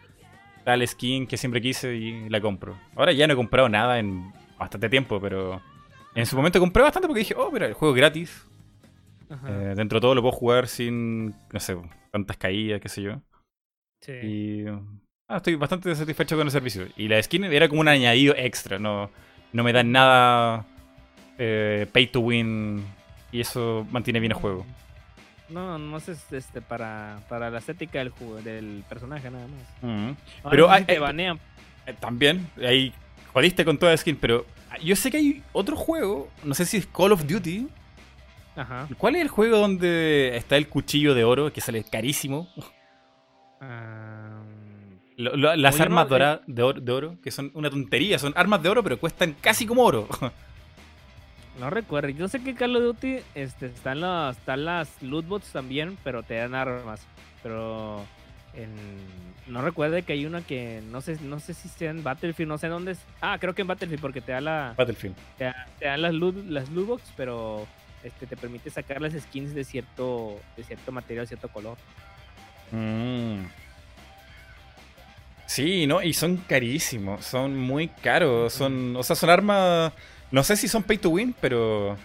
tal 0.64 0.86
skin 0.88 1.26
que 1.26 1.36
siempre 1.36 1.60
quise 1.60 1.94
y 1.94 2.28
la 2.30 2.40
compro. 2.40 2.78
Ahora 2.96 3.12
ya 3.12 3.26
no 3.26 3.34
he 3.34 3.36
comprado 3.36 3.68
nada 3.68 3.98
en 3.98 4.32
bastante 4.58 4.88
tiempo, 4.88 5.20
pero 5.20 5.60
en 6.14 6.24
su 6.24 6.36
momento 6.36 6.58
compré 6.58 6.82
bastante 6.82 7.06
porque 7.06 7.20
dije, 7.20 7.34
oh, 7.36 7.50
mira, 7.52 7.66
el 7.66 7.74
juego 7.74 7.94
es 7.94 7.98
gratis. 7.98 8.46
Eh, 9.46 9.74
dentro 9.76 9.98
de 9.98 10.00
todo 10.00 10.14
lo 10.14 10.22
puedo 10.22 10.32
jugar 10.32 10.68
sin, 10.68 11.30
no 11.52 11.60
sé, 11.60 11.76
tantas 12.10 12.36
caídas, 12.38 12.80
qué 12.80 12.88
sé 12.88 13.02
yo. 13.02 13.20
sí. 14.00 14.12
Y 14.12 14.64
ah, 15.34 15.38
estoy 15.38 15.56
bastante 15.56 15.94
satisfecho 15.94 16.36
con 16.36 16.46
el 16.46 16.50
servicio. 16.52 16.86
Y 16.96 17.08
la 17.08 17.22
skin 17.22 17.44
era 17.44 17.68
como 17.68 17.80
un 17.80 17.88
añadido 17.88 18.34
extra, 18.36 18.78
no, 18.78 19.10
no 19.52 19.62
me 19.62 19.72
dan 19.72 19.92
nada 19.92 20.64
eh, 21.38 21.86
pay 21.92 22.06
to 22.06 22.20
win 22.20 22.84
y 23.32 23.40
eso 23.40 23.86
mantiene 23.90 24.20
bien 24.20 24.32
el 24.32 24.38
juego. 24.38 24.64
No, 25.48 25.78
no 25.78 25.96
es 25.98 26.08
este, 26.08 26.60
para, 26.62 27.18
para 27.28 27.50
la 27.50 27.58
estética 27.58 27.98
del, 27.98 28.08
juego, 28.10 28.36
del 28.40 28.82
personaje 28.88 29.30
nada 29.30 29.46
más. 29.46 30.16
Ahora 30.42 30.50
Pero 30.50 30.70
hay- 30.70 30.84
te 30.84 30.92
hay- 30.92 30.98
banean. 30.98 31.38
Eh, 31.86 31.94
También, 32.00 32.48
ahí 32.66 32.92
jodiste 33.32 33.64
con 33.64 33.76
toda 33.76 33.92
la 33.92 33.98
skin, 33.98 34.16
pero 34.16 34.46
ah, 34.70 34.78
yo 34.82 34.96
sé 34.96 35.10
que 35.10 35.18
hay 35.18 35.42
otro 35.52 35.76
juego, 35.76 36.30
no 36.44 36.54
sé 36.54 36.64
si 36.64 36.78
es 36.78 36.86
Call 36.86 37.12
of 37.12 37.26
Duty. 37.26 37.68
Ajá. 38.56 38.88
¿Cuál 38.96 39.16
es 39.16 39.22
el 39.22 39.28
juego 39.28 39.58
donde 39.58 40.36
está 40.36 40.56
el 40.56 40.68
cuchillo 40.68 41.12
de 41.14 41.24
oro 41.24 41.52
que 41.52 41.60
sale 41.60 41.82
carísimo? 41.84 42.48
Ah, 43.60 44.13
Lo- 45.16 45.36
lo- 45.36 45.54
las 45.56 45.74
Oye, 45.74 45.78
no, 45.80 45.84
armas 46.00 46.06
eh. 46.06 46.40
de, 46.46 46.62
oro, 46.62 46.80
de 46.80 46.92
oro, 46.92 47.16
que 47.22 47.30
son 47.30 47.50
una 47.54 47.70
tontería, 47.70 48.18
son 48.18 48.32
armas 48.36 48.62
de 48.62 48.68
oro, 48.68 48.82
pero 48.82 48.98
cuestan 48.98 49.34
casi 49.40 49.64
como 49.66 49.82
oro. 49.84 50.08
no 51.60 51.70
recuerdo. 51.70 52.08
Yo 52.10 52.26
sé 52.28 52.42
que 52.42 52.54
Call 52.54 52.74
of 52.76 52.82
Duty 52.82 53.18
este, 53.34 53.66
están, 53.66 54.00
las, 54.00 54.36
están 54.36 54.64
las 54.64 55.00
lootbots 55.02 55.52
también, 55.52 55.96
pero 56.02 56.22
te 56.22 56.34
dan 56.34 56.54
armas. 56.54 57.06
Pero 57.42 58.04
en- 58.54 59.24
no 59.46 59.60
recuerdo 59.62 60.02
que 60.04 60.14
hay 60.14 60.26
una 60.26 60.40
que 60.42 60.82
no 60.90 61.00
sé, 61.00 61.18
no 61.20 61.38
sé 61.38 61.54
si 61.54 61.68
sea 61.68 61.90
en 61.90 62.02
Battlefield, 62.02 62.48
no 62.48 62.58
sé 62.58 62.68
dónde 62.68 62.92
es. 62.92 62.98
Ah, 63.20 63.36
creo 63.38 63.54
que 63.54 63.62
en 63.62 63.68
Battlefield 63.68 64.00
porque 64.00 64.20
te 64.20 64.32
da 64.32 64.40
la 64.40 64.74
Battlefield. 64.76 65.14
te, 65.38 65.44
da- 65.44 65.66
te 65.78 65.84
dan 65.84 66.02
las 66.02 66.14
loot, 66.14 66.34
las 66.48 66.70
lootbox, 66.70 67.02
pero 67.16 67.66
este 68.02 68.26
te 68.26 68.36
permite 68.36 68.70
sacar 68.70 69.00
las 69.00 69.12
skins 69.12 69.54
de 69.54 69.62
cierto 69.64 70.40
de 70.56 70.64
cierto 70.64 70.90
material, 70.92 71.28
cierto 71.28 71.48
color. 71.48 71.76
Mm. 72.72 73.44
Sí, 75.46 75.86
¿no? 75.86 76.02
Y 76.02 76.14
son 76.14 76.38
carísimos, 76.38 77.24
son 77.26 77.56
muy 77.58 77.88
caros, 77.88 78.52
son, 78.52 78.96
o 78.96 79.02
sea, 79.02 79.14
son 79.14 79.30
armas, 79.30 79.92
no 80.30 80.42
sé 80.42 80.56
si 80.56 80.68
son 80.68 80.82
pay 80.82 80.98
to 80.98 81.10
win, 81.10 81.34
pero... 81.40 81.96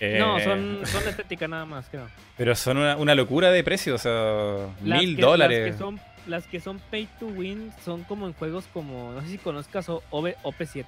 eh, 0.00 0.18
No, 0.18 0.38
son 0.40 0.80
son 0.84 1.08
estética 1.08 1.48
nada 1.48 1.64
más, 1.64 1.86
creo. 1.90 2.06
Pero 2.36 2.54
son 2.54 2.76
una, 2.78 2.96
una 2.96 3.14
locura 3.14 3.50
de 3.50 3.64
precio, 3.64 3.94
o 3.94 3.98
sea, 3.98 4.68
Las 4.84 5.00
mil 5.00 5.16
que- 5.16 5.22
dólares. 5.22 5.66
Las 5.66 5.72
que, 5.72 5.78
son, 5.78 6.00
las 6.26 6.46
que 6.46 6.60
son 6.60 6.78
pay 6.90 7.08
to 7.18 7.26
win 7.26 7.72
son 7.84 8.04
como 8.04 8.26
en 8.26 8.34
juegos 8.34 8.66
como, 8.72 9.12
no 9.12 9.22
sé 9.22 9.28
si 9.28 9.38
conozcas 9.38 9.88
o- 9.88 10.02
OV 10.10 10.34
OP7. 10.42 10.84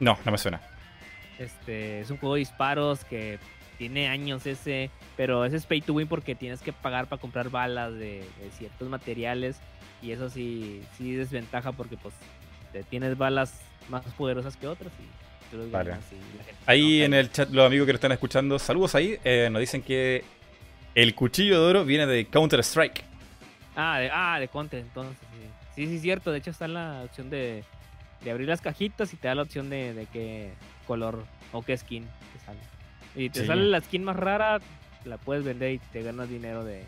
No, 0.00 0.18
no 0.24 0.32
me 0.32 0.38
suena. 0.38 0.60
Este, 1.38 2.00
es 2.00 2.10
un 2.10 2.16
juego 2.16 2.34
de 2.34 2.40
disparos 2.40 3.04
que 3.04 3.38
tiene 3.76 4.08
años 4.08 4.44
ese, 4.46 4.90
pero 5.16 5.44
ese 5.44 5.56
es 5.56 5.66
pay 5.66 5.80
to 5.82 5.92
win 5.92 6.08
porque 6.08 6.34
tienes 6.34 6.60
que 6.62 6.72
pagar 6.72 7.06
para 7.06 7.20
comprar 7.20 7.50
balas 7.50 7.92
de, 7.92 8.24
de 8.40 8.50
ciertos 8.56 8.88
materiales 8.88 9.56
y 10.02 10.12
eso 10.12 10.28
sí, 10.30 10.82
sí 10.96 11.12
desventaja 11.14 11.72
porque 11.72 11.96
pues 11.96 12.14
te 12.72 12.82
tienes 12.84 13.16
balas 13.18 13.54
más 13.88 14.02
poderosas 14.14 14.56
que 14.56 14.66
otras 14.66 14.92
y 14.98 15.50
tú 15.50 15.56
los 15.58 15.70
Vale. 15.70 15.90
ganas 15.90 16.04
y 16.12 16.36
la 16.38 16.44
gente 16.44 16.62
Ahí 16.66 16.98
no, 17.00 17.04
en 17.06 17.14
el 17.14 17.32
chat, 17.32 17.50
los 17.50 17.66
amigos 17.66 17.86
que 17.86 17.92
lo 17.92 17.96
están 17.96 18.12
escuchando, 18.12 18.58
saludos 18.58 18.94
ahí, 18.94 19.18
eh, 19.24 19.48
nos 19.50 19.60
dicen 19.60 19.82
que 19.82 20.24
el 20.94 21.14
cuchillo 21.14 21.60
de 21.62 21.66
oro 21.70 21.84
viene 21.84 22.06
de 22.06 22.26
Counter 22.26 22.60
Strike. 22.60 23.04
Ah, 23.76 23.98
de, 24.00 24.10
ah, 24.12 24.38
de 24.40 24.48
Conte, 24.48 24.78
entonces 24.80 25.16
sí. 25.20 25.26
Sí, 25.76 25.86
sí, 25.86 25.98
cierto. 26.00 26.32
De 26.32 26.38
hecho, 26.38 26.50
está 26.50 26.66
la 26.66 27.02
opción 27.04 27.30
de, 27.30 27.62
de 28.24 28.30
abrir 28.32 28.48
las 28.48 28.60
cajitas 28.60 29.12
y 29.12 29.16
te 29.16 29.28
da 29.28 29.36
la 29.36 29.42
opción 29.42 29.70
de, 29.70 29.94
de 29.94 30.06
qué 30.06 30.52
color 30.88 31.24
o 31.52 31.62
qué 31.62 31.76
skin 31.76 32.04
te 32.04 32.44
sale. 32.44 32.58
Y 33.14 33.30
te 33.30 33.40
Sí. 33.42 33.46
sale 33.46 33.64
la 33.66 33.80
skin 33.80 34.02
más 34.02 34.16
rara, 34.16 34.58
la 35.04 35.18
puedes 35.18 35.44
vender 35.44 35.72
y 35.74 35.78
te 35.78 36.02
ganas 36.02 36.28
dinero 36.28 36.64
de, 36.64 36.82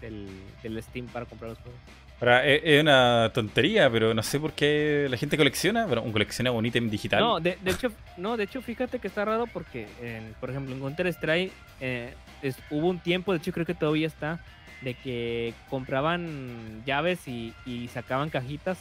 del, 0.00 0.26
del 0.62 0.82
Steam 0.82 1.06
para 1.08 1.26
comprar 1.26 1.50
los 1.50 1.58
juegos. 1.58 1.78
Ahora, 2.24 2.46
es, 2.46 2.62
es 2.64 2.80
una 2.80 3.30
tontería, 3.34 3.90
pero 3.90 4.14
no 4.14 4.22
sé 4.22 4.40
por 4.40 4.54
qué 4.54 5.06
la 5.10 5.18
gente 5.18 5.36
colecciona. 5.36 5.84
Bueno, 5.84 6.00
un 6.00 6.10
colecciona 6.10 6.50
un 6.52 6.64
ítem 6.64 6.88
digital. 6.88 7.20
No, 7.20 7.38
de, 7.38 7.58
de 7.60 7.70
hecho, 7.70 7.92
no, 8.16 8.38
de 8.38 8.44
hecho, 8.44 8.62
fíjate 8.62 8.98
que 8.98 9.08
está 9.08 9.26
raro 9.26 9.46
porque, 9.46 9.86
en- 10.00 10.34
por 10.40 10.48
ejemplo, 10.48 10.74
en 10.74 10.80
Counter 10.80 11.06
Strike 11.08 11.52
eh, 11.82 12.14
es- 12.40 12.56
hubo 12.70 12.88
un 12.88 12.98
tiempo, 12.98 13.32
de 13.32 13.38
hecho 13.38 13.52
creo 13.52 13.66
que 13.66 13.74
todavía 13.74 14.06
está, 14.06 14.38
de 14.80 14.94
que 14.94 15.52
compraban 15.68 16.82
llaves 16.86 17.28
y, 17.28 17.52
y 17.66 17.88
sacaban 17.88 18.30
cajitas, 18.30 18.78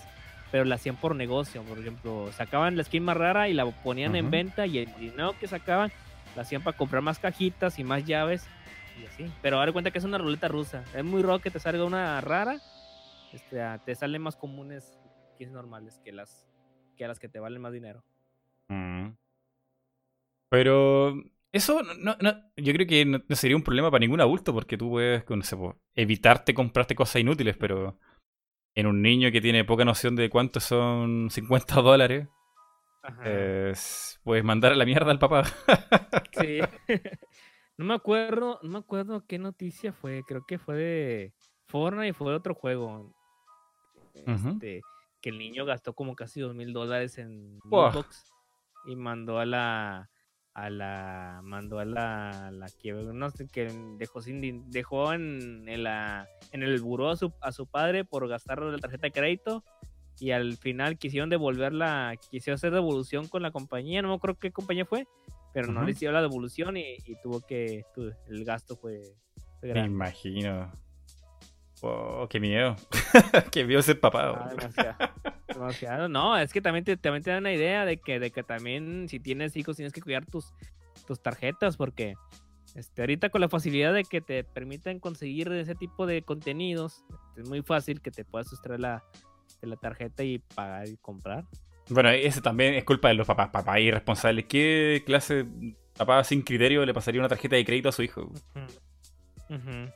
pero 0.50 0.64
la 0.64 0.76
hacían 0.76 0.96
por 0.96 1.14
negocio. 1.14 1.64
Por 1.64 1.80
ejemplo, 1.80 2.30
sacaban 2.38 2.78
la 2.78 2.86
skin 2.86 3.04
más 3.04 3.18
rara 3.18 3.50
y 3.50 3.54
la 3.54 3.66
ponían 3.66 4.16
en 4.16 4.26
Ujú. 4.28 4.32
venta 4.32 4.66
y 4.68 4.78
el 4.78 4.96
dinero 4.98 5.36
que 5.38 5.48
sacaban 5.50 5.91
la 6.38 6.44
hacían 6.44 6.62
para 6.62 6.78
comprar 6.78 7.02
más 7.02 7.20
cajitas 7.20 7.78
y 7.78 7.84
más 7.84 8.06
llaves 8.06 8.46
y 9.02 9.06
así. 9.06 9.30
Pero 9.41 9.60
ahora 9.60 9.74
cuenta 9.74 9.91
que 9.91 9.98
es 9.98 10.06
una 10.06 10.18
ruleta 10.18 10.48
rusa. 10.48 10.86
Es 10.96 11.04
muy 11.04 11.22
raro 11.22 11.39
que 11.39 11.52
te 11.52 11.60
salga 11.60 11.84
una 11.84 12.22
rara. 12.22 12.60
Este, 13.34 13.60
te 13.86 13.96
salen 13.96 14.22
más 14.22 14.36
comunes 14.36 15.00
skins 15.34 15.52
normales 15.52 16.00
que 16.04 16.12
las 16.12 16.48
que 16.96 17.08
las 17.08 17.20
que 17.20 17.30
te 17.30 17.40
valen 17.40 17.62
más 17.62 17.74
dinero. 17.74 18.04
Mm. 18.70 19.10
Pero 20.50 21.16
eso 21.52 21.82
no, 22.00 22.16
yo 22.58 22.74
creo 22.74 22.88
que 22.88 23.06
no, 23.06 23.20
sería 23.32 23.58
un 23.58 23.64
problema 23.64 23.90
para 23.90 24.02
ningún 24.02 24.22
adulto 24.22 24.54
porque 24.54 24.78
tú 24.78 24.92
puedes 24.92 25.28
no 25.30 25.44
sé, 25.44 25.58
po, 25.58 25.76
evitarte 25.96 26.54
comprarte 26.54 26.96
cosas 26.96 27.22
inútiles, 27.22 27.58
pero 27.58 27.98
en 28.76 28.88
un 28.88 29.02
niño 29.02 29.32
que 29.32 29.42
tiene 29.42 29.66
poca 29.66 29.86
noción 29.86 30.16
de 30.16 30.30
cuánto 30.30 30.60
son 30.60 31.30
50 31.30 31.82
dólares, 31.82 32.28
puedes 34.24 34.44
mandar 34.44 34.72
a 34.72 34.76
la 34.76 34.86
mierda 34.86 35.12
al 35.12 35.20
papá. 35.20 35.44
Sí. 36.34 36.60
no 37.78 37.86
me 37.86 37.94
acuerdo, 37.94 38.60
no 38.64 38.70
me 38.70 38.80
acuerdo 38.80 39.24
qué 39.28 39.38
noticia 39.38 39.94
fue. 39.94 40.24
Creo 40.28 40.44
que 40.48 40.58
fue 40.58 40.76
de 40.76 41.34
Fortnite 41.68 42.08
y 42.08 42.14
fue 42.14 42.32
de 42.32 42.38
otro 42.38 42.56
juego. 42.56 43.14
Este, 44.14 44.82
que 45.22 45.30
el 45.30 45.38
niño 45.38 45.66
gastó 45.66 45.93
como 45.93 46.16
casi 46.16 46.41
dos 46.41 46.53
mil 46.55 46.74
dólares 46.74 47.18
en 47.18 47.59
lootbox 47.70 48.26
y 48.86 48.95
mandó 48.95 49.39
a 49.39 49.45
la 49.45 50.09
a 50.53 50.70
la 50.70 51.39
mandó 51.43 51.80
a 51.80 51.86
la, 51.86 52.51
la 52.51 52.68
que 52.82 52.93
no 52.93 53.32
sé 53.32 53.47
que 53.47 53.72
dejó 53.97 54.22
sin 54.22 54.70
dejó 54.70 55.14
en, 55.14 55.68
en 55.68 55.84
la 55.84 56.28
en 56.51 56.61
el 56.61 56.80
buró 56.80 57.09
a 57.09 57.16
su, 57.16 57.34
a 57.41 57.51
su 57.51 57.66
padre 57.66 58.05
por 58.05 58.28
gastar 58.28 58.61
la 58.61 58.78
tarjeta 58.78 59.07
de 59.07 59.11
crédito 59.11 59.64
y 60.20 60.30
al 60.30 60.57
final 60.57 60.97
quisieron 60.99 61.30
devolverla 61.32 62.16
quisieron 62.30 62.55
hacer 62.55 62.72
devolución 62.72 63.28
con 63.28 63.41
la 63.41 63.49
compañía 63.51 64.03
no 64.03 64.09
me 64.09 64.14
acuerdo 64.16 64.38
qué 64.38 64.51
compañía 64.51 64.86
fue 64.86 65.07
pero 65.53 65.68
no 65.68 65.84
le 65.86 65.91
hicieron 65.93 66.14
la 66.14 66.22
devolución 66.22 66.78
y, 66.78 66.97
y 67.05 67.16
tuvo 67.24 67.41
que 67.41 67.86
tu- 67.95 68.11
el 68.28 68.43
gasto 68.45 68.76
fue, 68.76 69.01
fue 69.59 69.70
Me 69.70 69.74
grande. 69.76 69.88
imagino. 69.95 70.72
Oh, 71.86 72.28
qué 72.30 72.40
miedo. 72.40 72.78
qué 73.52 73.66
miedo 73.66 73.82
ser 73.82 74.00
papá. 74.00 74.46
Ah, 74.46 74.50
demasiado. 74.50 74.96
Demasiado. 75.50 76.08
No, 76.08 76.38
es 76.38 76.54
que 76.54 76.62
también 76.62 76.86
te, 76.86 76.96
también 76.96 77.24
te 77.24 77.32
da 77.32 77.40
una 77.40 77.52
idea 77.52 77.84
de 77.84 77.98
que, 77.98 78.22
de 78.22 78.32
que 78.32 78.42
también 78.42 79.10
si 79.10 79.20
tienes 79.20 79.58
hijos 79.58 79.76
tienes 79.76 79.92
que 79.92 80.02
cuidar 80.02 80.26
tus, 80.26 80.54
tus 81.06 81.22
tarjetas 81.22 81.76
porque 81.76 82.14
este, 82.76 83.02
ahorita 83.02 83.30
con 83.30 83.42
la 83.42 83.50
facilidad 83.50 83.94
de 83.94 84.06
que 84.06 84.22
te 84.22 84.46
permiten 84.46 85.00
conseguir 85.00 85.52
ese 85.52 85.76
tipo 85.76 86.06
de 86.06 86.22
contenidos, 86.22 87.04
es 87.36 87.50
muy 87.50 87.62
fácil 87.64 88.00
que 88.00 88.12
te 88.12 88.24
puedas 88.24 88.48
sustraer 88.48 88.80
la, 88.80 89.04
de 89.62 89.68
la 89.68 89.76
tarjeta 89.76 90.24
y 90.24 90.40
pagar 90.40 90.88
y 90.88 90.96
comprar. 90.96 91.44
Bueno, 91.90 92.12
ese 92.12 92.42
también 92.42 92.76
es 92.76 92.86
culpa 92.86 93.10
de 93.10 93.16
los 93.16 93.28
papás, 93.28 93.50
papás 93.50 93.80
irresponsables. 93.80 94.46
¿Qué 94.46 95.04
clase 95.06 95.44
de 95.44 95.76
papá 95.98 96.24
sin 96.24 96.44
criterio 96.44 96.86
le 96.86 96.94
pasaría 96.94 97.20
una 97.20 97.28
tarjeta 97.28 97.58
de 97.58 97.66
crédito 97.66 97.90
a 97.90 97.92
su 97.92 98.04
hijo? 98.04 98.32
Ujú. 99.50 99.92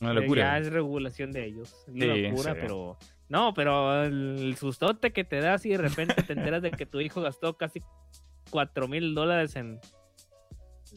Una 0.00 0.12
Eh, 0.12 0.14
locura. 0.14 0.42
Ya 0.42 0.58
es 0.58 0.72
regulación 0.72 1.30
de 1.32 1.44
ellos. 1.46 1.72
Es 1.86 1.94
una 1.94 2.14
Sí, 2.14 2.22
locura, 2.22 2.54
pero. 2.54 2.96
No, 3.28 3.54
pero 3.54 4.02
el 4.04 4.56
sustote 4.58 5.12
que 5.12 5.24
te 5.24 5.40
das 5.40 5.64
y 5.66 5.70
de 5.70 5.78
repente 5.78 6.14
te 6.22 6.32
enteras 6.32 6.62
de 6.62 6.70
que 6.72 6.86
tu 6.86 7.00
hijo 7.00 7.20
gastó 7.20 7.56
casi 7.56 7.80
4 8.50 8.88
mil 8.88 9.14
dólares 9.14 9.54
en 9.56 9.78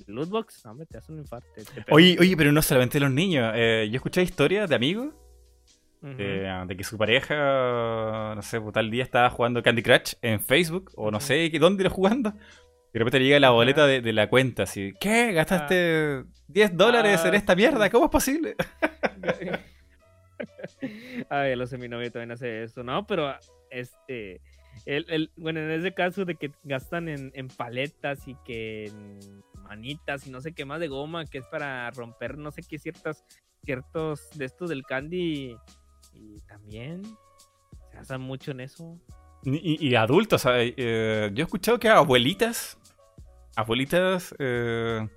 lootbox, 0.08 0.66
no, 0.66 0.72
hombre, 0.72 0.88
te 0.88 0.98
das 0.98 1.08
un 1.10 1.20
infarto. 1.20 1.48
Oye, 1.92 2.18
oye, 2.20 2.36
pero 2.36 2.52
no 2.52 2.62
solamente 2.64 3.00
los 3.00 3.12
niños. 3.12 3.52
Eh, 3.56 3.88
yo 3.92 3.98
escuché 3.98 4.24
historias 4.24 4.68
de 4.68 4.76
amigos 4.76 5.14
Ujú. 6.02 6.16
de, 6.16 6.66
de 6.68 6.76
que 6.78 6.84
su 6.84 6.98
pareja, 6.98 8.34
no 8.36 8.42
sé, 8.42 8.60
pues, 8.60 8.74
tal 8.74 8.90
día 8.90 9.04
estaba 9.04 9.30
jugando 9.30 9.62
Candy 9.62 9.84
Crush 9.84 10.14
en 10.24 10.40
Facebook 10.42 10.92
o 10.96 11.12
no 11.12 11.20
sé 11.20 11.50
dónde 11.60 11.84
era 11.84 11.90
jugando. 11.92 12.34
Y 12.94 12.96
de 12.96 13.00
repente 13.00 13.20
le 13.20 13.26
llega 13.26 13.40
la 13.40 13.50
boleta 13.50 13.88
de, 13.88 14.02
de 14.02 14.14
la 14.14 14.30
cuenta, 14.30 14.64
así, 14.64 14.94
¿qué? 15.00 15.32
¿Gastaste 15.34 16.24
10 16.48 16.78
dólares 16.78 17.26
en 17.26 17.34
Ah. 17.34 17.38
esta 17.38 17.56
mierda? 17.56 17.90
¿Cómo 17.90 18.06
es 18.06 18.12
posible? 18.12 18.56
Ay, 21.30 21.56
lo 21.56 21.66
sé, 21.68 21.78
mi 21.78 21.88
novio 21.88 22.12
también 22.12 22.32
hace 22.32 22.64
eso, 22.64 22.84
¿no? 22.84 23.06
Pero, 23.08 23.34
este, 23.70 24.42
el, 24.86 25.06
el- 25.10 25.32
bueno, 25.38 25.60
en 25.62 25.72
ese 25.72 25.94
caso 25.94 26.26
de 26.26 26.36
que 26.36 26.52
gastan 26.64 27.08
en, 27.10 27.32
en 27.36 27.48
paletas 27.48 28.28
y 28.28 28.36
que 28.46 28.86
en 28.86 29.44
manitas 29.64 30.28
y 30.28 30.32
no 30.32 30.42
sé 30.42 30.54
qué 30.54 30.66
más 30.66 30.80
de 30.80 30.88
goma, 30.88 31.26
que 31.26 31.38
es 31.40 31.46
para 31.48 31.90
romper 31.92 32.38
no 32.38 32.52
sé 32.52 32.62
qué 32.68 32.78
ciertas, 32.78 33.24
ciertos 33.64 34.30
de 34.38 34.46
estos 34.46 34.70
del 34.70 34.84
candy, 34.84 35.56
y 36.14 36.42
también 36.42 37.04
se 37.90 37.98
gastan 37.98 38.22
mucho 38.22 38.52
en 38.52 38.60
eso. 38.60 39.00
Y, 39.46 39.94
adultos. 39.96 40.46
Eh, 40.48 41.30
yo 41.34 41.44
he 41.44 41.46
escuchado 41.46 41.78
que 41.78 41.90
abuelitas, 41.90 42.78
abuelitas 43.56 44.34
eh, 44.40 45.08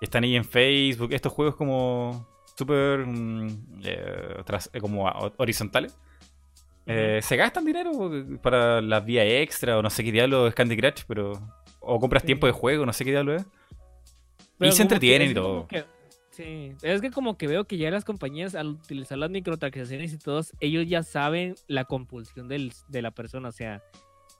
están 0.00 0.24
ahí 0.24 0.36
en 0.36 0.44
Facebook, 0.44 1.12
estos 1.12 1.32
juegos 1.32 1.56
como 1.56 2.26
súper 2.56 3.06
mm, 3.06 3.48
eh, 3.84 4.42
eh, 4.72 4.80
como 4.80 5.04
horizontales, 5.36 5.96
eh, 6.86 7.20
se 7.22 7.36
gastan 7.36 7.64
dinero 7.64 7.92
para 8.42 8.80
las 8.80 9.04
vías 9.04 9.26
extra 9.28 9.78
o 9.78 9.82
no 9.82 9.90
sé 9.90 10.02
qué 10.02 10.12
diablo 10.12 10.46
es 10.46 10.54
Candy 10.54 10.76
Crush, 10.76 11.02
pero 11.06 11.32
o 11.80 11.98
compras 12.00 12.22
Sí. 12.22 12.26
tiempo 12.26 12.46
de 12.46 12.52
juego, 12.52 12.84
no 12.84 12.92
sé 12.92 13.04
qué 13.04 13.10
diablo 13.12 13.34
es. 13.36 13.44
Pero 14.58 14.70
y 14.70 14.72
se 14.74 14.82
entretienen 14.82 15.30
y 15.30 15.34
todo. 15.34 15.66
que- 15.68 15.84
sí, 16.30 16.72
es 16.82 17.00
que 17.00 17.10
como 17.10 17.38
que 17.38 17.46
veo 17.46 17.64
que 17.64 17.76
ya 17.78 17.90
las 17.90 18.04
compañías 18.04 18.54
al 18.54 18.68
utilizar 18.68 19.16
las 19.18 19.30
microtransacciones 19.30 20.12
y 20.12 20.18
todos, 20.18 20.52
ellos 20.60 20.86
ya 20.88 21.02
saben 21.02 21.54
la 21.68 21.84
compulsión 21.84 22.48
del- 22.48 22.72
de 22.88 23.02
la 23.02 23.10
persona, 23.12 23.48
o 23.48 23.52
sea, 23.52 23.82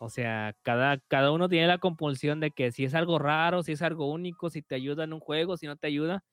o 0.01 0.09
sea, 0.11 0.57
cada, 0.63 0.99
cada 1.09 1.33
uno 1.33 1.49
tiene 1.49 1.67
la 1.69 1.79
compulsión 1.79 2.41
de 2.41 2.51
que 2.53 2.73
si 2.73 2.85
es 2.85 2.95
algo 2.95 3.19
raro, 3.19 3.63
si 3.63 3.73
es 3.73 3.83
algo 3.83 4.11
único, 4.11 4.51
si 4.51 4.63
te 4.63 4.75
ayuda 4.77 5.05
en 5.05 5.13
un 5.13 5.21
juego, 5.21 5.57
si 5.59 5.67
no 5.67 5.77
te 5.77 5.89
ayuda, 5.89 6.25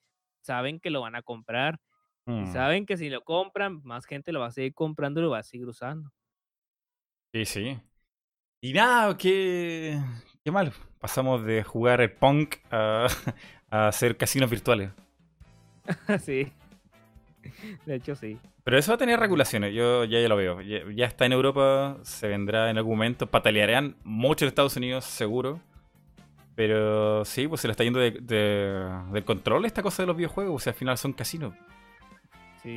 saben 0.42 0.80
que 0.80 0.90
lo 0.92 1.02
van 1.02 1.16
a 1.16 1.22
comprar 1.24 1.80
y 2.38 2.46
Mm, 2.46 2.54
saben 2.54 2.86
que 2.86 2.98
si 2.98 3.10
lo 3.10 3.24
compran, 3.24 3.82
más 3.84 4.06
gente 4.06 4.32
lo 4.34 4.40
va 4.42 4.48
a 4.48 4.52
seguir 4.52 4.74
comprando 4.74 5.20
y 5.20 5.24
lo 5.24 5.32
va 5.32 5.40
a 5.40 5.44
seguir 5.44 5.68
usando. 5.68 6.12
Sí, 7.34 7.46
sí. 7.46 7.80
Y 8.62 8.74
nada, 8.74 9.18
qué, 9.18 10.00
qué 10.44 10.52
mal. 10.52 10.74
Pasamos 11.00 11.46
de 11.46 11.64
jugar 11.64 12.02
el 12.02 12.12
punk 12.14 12.58
a, 12.72 13.08
a 13.70 13.88
hacer 13.90 14.18
casinos 14.18 14.50
virtuales. 14.50 14.92
sí. 16.20 16.52
De 17.86 17.96
hecho, 17.96 18.16
sí. 18.16 18.38
Pero 18.64 18.78
eso 18.78 18.92
va 18.92 18.96
a 18.96 18.98
tener 19.00 19.20
regulaciones, 19.20 19.74
yo 19.74 20.04
ya, 20.04 20.20
ya 20.20 20.28
lo 20.28 20.36
veo. 20.36 20.62
Ya, 20.62 20.80
ya 20.94 21.06
está 21.06 21.26
en 21.26 21.32
Europa, 21.34 21.98
se 22.04 22.28
vendrá 22.28 22.70
en 22.70 22.78
algún 22.78 22.94
momento. 22.98 23.28
Patalearán 23.28 23.96
mucho 24.04 24.46
en 24.46 24.50
Estados 24.50 24.76
Unidos, 24.76 25.06
seguro. 25.06 25.60
Pero 26.56 27.24
sí, 27.24 27.48
pues 27.48 27.62
se 27.62 27.68
le 27.68 27.72
está 27.72 27.84
yendo 27.84 28.00
de, 28.00 28.12
de- 28.12 28.90
del 29.12 29.24
control 29.24 29.66
esta 29.66 29.84
cosa 29.84 30.04
de 30.04 30.08
los 30.08 30.18
videojuegos. 30.18 30.56
O 30.56 30.60
sea, 30.60 30.72
al 30.74 30.78
final 30.80 30.98
son 30.98 31.14
casinos. 31.14 31.54
Sí, 32.64 32.72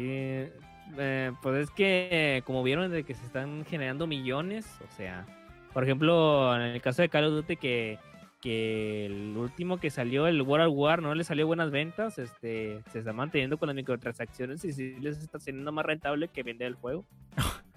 eh, 0.98 1.32
pues 1.42 1.64
es 1.64 1.70
que 1.70 2.42
como 2.44 2.62
vieron 2.62 2.90
de 2.90 3.04
que 3.04 3.14
se 3.14 3.24
están 3.24 3.64
generando 3.64 4.06
millones, 4.06 4.66
o 4.86 4.96
sea, 4.96 5.24
por 5.72 5.82
ejemplo, 5.84 6.54
en 6.54 6.62
el 6.62 6.80
caso 6.82 7.00
de 7.02 7.08
Call 7.08 7.24
of 7.24 7.32
Duty 7.32 7.56
que, 7.56 7.98
que 8.40 9.06
el 9.06 9.36
último 9.36 9.78
que 9.78 9.90
salió, 9.90 10.26
el 10.26 10.42
World 10.42 10.66
at 10.66 10.72
War, 10.72 11.02
no 11.02 11.14
le 11.14 11.24
salió 11.24 11.46
buenas 11.46 11.70
ventas, 11.70 12.18
este, 12.18 12.82
se 12.90 13.00
está 13.00 13.12
manteniendo 13.12 13.58
con 13.58 13.66
las 13.66 13.76
microtransacciones 13.76 14.64
y 14.64 14.72
sí 14.72 14.96
les 15.00 15.18
está 15.18 15.38
siendo 15.38 15.70
más 15.72 15.84
rentable 15.84 16.28
que 16.28 16.42
vender 16.42 16.68
el 16.68 16.74
juego. 16.74 17.04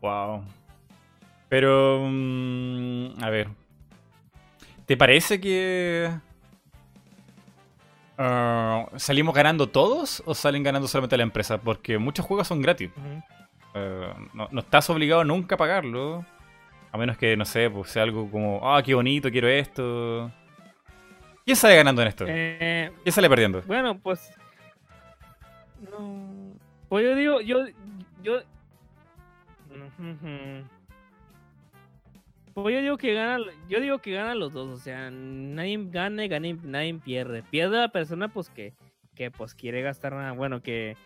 Wow. 0.00 0.44
Pero, 1.48 2.06
mm, 2.10 3.22
a 3.22 3.30
ver. 3.30 3.48
¿Te 4.84 4.98
parece 4.98 5.40
que 5.40 6.10
ah, 8.18 8.86
salimos 8.96 9.34
ganando 9.34 9.66
todos 9.66 10.22
o 10.26 10.34
salen 10.34 10.62
ganando 10.62 10.88
solamente 10.88 11.16
la 11.16 11.22
empresa? 11.22 11.56
Porque 11.56 11.96
muchos 11.96 12.26
juegos 12.26 12.48
son 12.48 12.60
gratis. 12.60 12.90
Eh, 13.72 14.14
no, 14.34 14.46
no 14.52 14.60
estás 14.60 14.90
obligado 14.90 15.24
nunca 15.24 15.54
a 15.54 15.58
pagarlo. 15.58 16.26
A 16.94 16.96
menos 16.96 17.18
que, 17.18 17.36
no 17.36 17.44
sé, 17.44 17.68
pues 17.68 17.90
sea 17.90 18.04
algo 18.04 18.30
como, 18.30 18.60
ah, 18.62 18.80
qué 18.80 18.94
bonito, 18.94 19.28
quiero 19.28 19.48
esto. 19.48 20.30
¿Quién 21.44 21.56
sale 21.56 21.74
ganando 21.74 22.00
en 22.02 22.06
esto? 22.06 22.24
Eh, 22.28 22.92
¿Quién 23.02 23.12
sale 23.12 23.28
perdiendo? 23.28 23.62
Bueno, 23.62 23.98
pues. 23.98 24.30
No. 25.90 26.52
Pues 26.88 27.04
yo 27.04 27.16
digo, 27.16 27.40
yo. 27.40 27.64
Yo. 28.22 28.42
Pues 32.54 32.74
yo 32.76 32.80
digo 32.80 32.96
que 32.96 33.12
gana, 33.12 33.44
yo 33.68 33.80
digo 33.80 33.98
que 33.98 34.12
ganan 34.12 34.38
los 34.38 34.52
dos, 34.52 34.68
o 34.68 34.76
sea, 34.76 35.10
nadie 35.10 35.76
gana 35.90 36.24
y 36.24 36.32
y 36.32 36.52
nadie 36.62 36.94
pierde. 36.94 37.42
Pierde 37.42 37.76
la 37.78 37.88
persona 37.88 38.28
pues 38.28 38.50
que, 38.50 38.72
que 39.16 39.32
pues 39.32 39.56
quiere 39.56 39.82
gastar 39.82 40.12
nada, 40.12 40.30
bueno, 40.30 40.62
que 40.62 40.96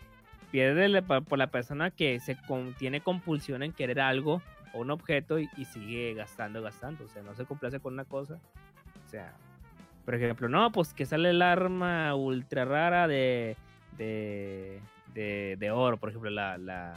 pierde 0.51 1.01
por 1.01 1.39
la 1.39 1.47
persona 1.47 1.89
que 1.89 2.19
se 2.19 2.37
con- 2.47 2.75
tiene 2.75 3.01
compulsión 3.01 3.63
en 3.63 3.73
querer 3.73 3.99
algo 3.99 4.43
o 4.73 4.79
un 4.79 4.91
objeto 4.91 5.39
y, 5.39 5.49
y 5.57 5.65
sigue 5.65 6.13
gastando, 6.13 6.61
gastando, 6.61 7.05
o 7.05 7.07
sea, 7.07 7.21
no 7.23 7.33
se 7.35 7.45
complace 7.45 7.79
con 7.79 7.93
una 7.93 8.05
cosa. 8.05 8.39
O 9.05 9.09
sea, 9.09 9.33
por 10.05 10.15
ejemplo, 10.15 10.49
no, 10.49 10.71
pues 10.71 10.93
que 10.93 11.05
sale 11.05 11.29
el 11.29 11.41
arma 11.41 12.15
ultra 12.15 12.65
rara 12.65 13.07
de, 13.07 13.55
de, 13.97 14.79
de, 15.13 15.55
de 15.59 15.71
oro, 15.71 15.97
por 15.97 16.09
ejemplo, 16.09 16.29
la, 16.29 16.57
la, 16.57 16.93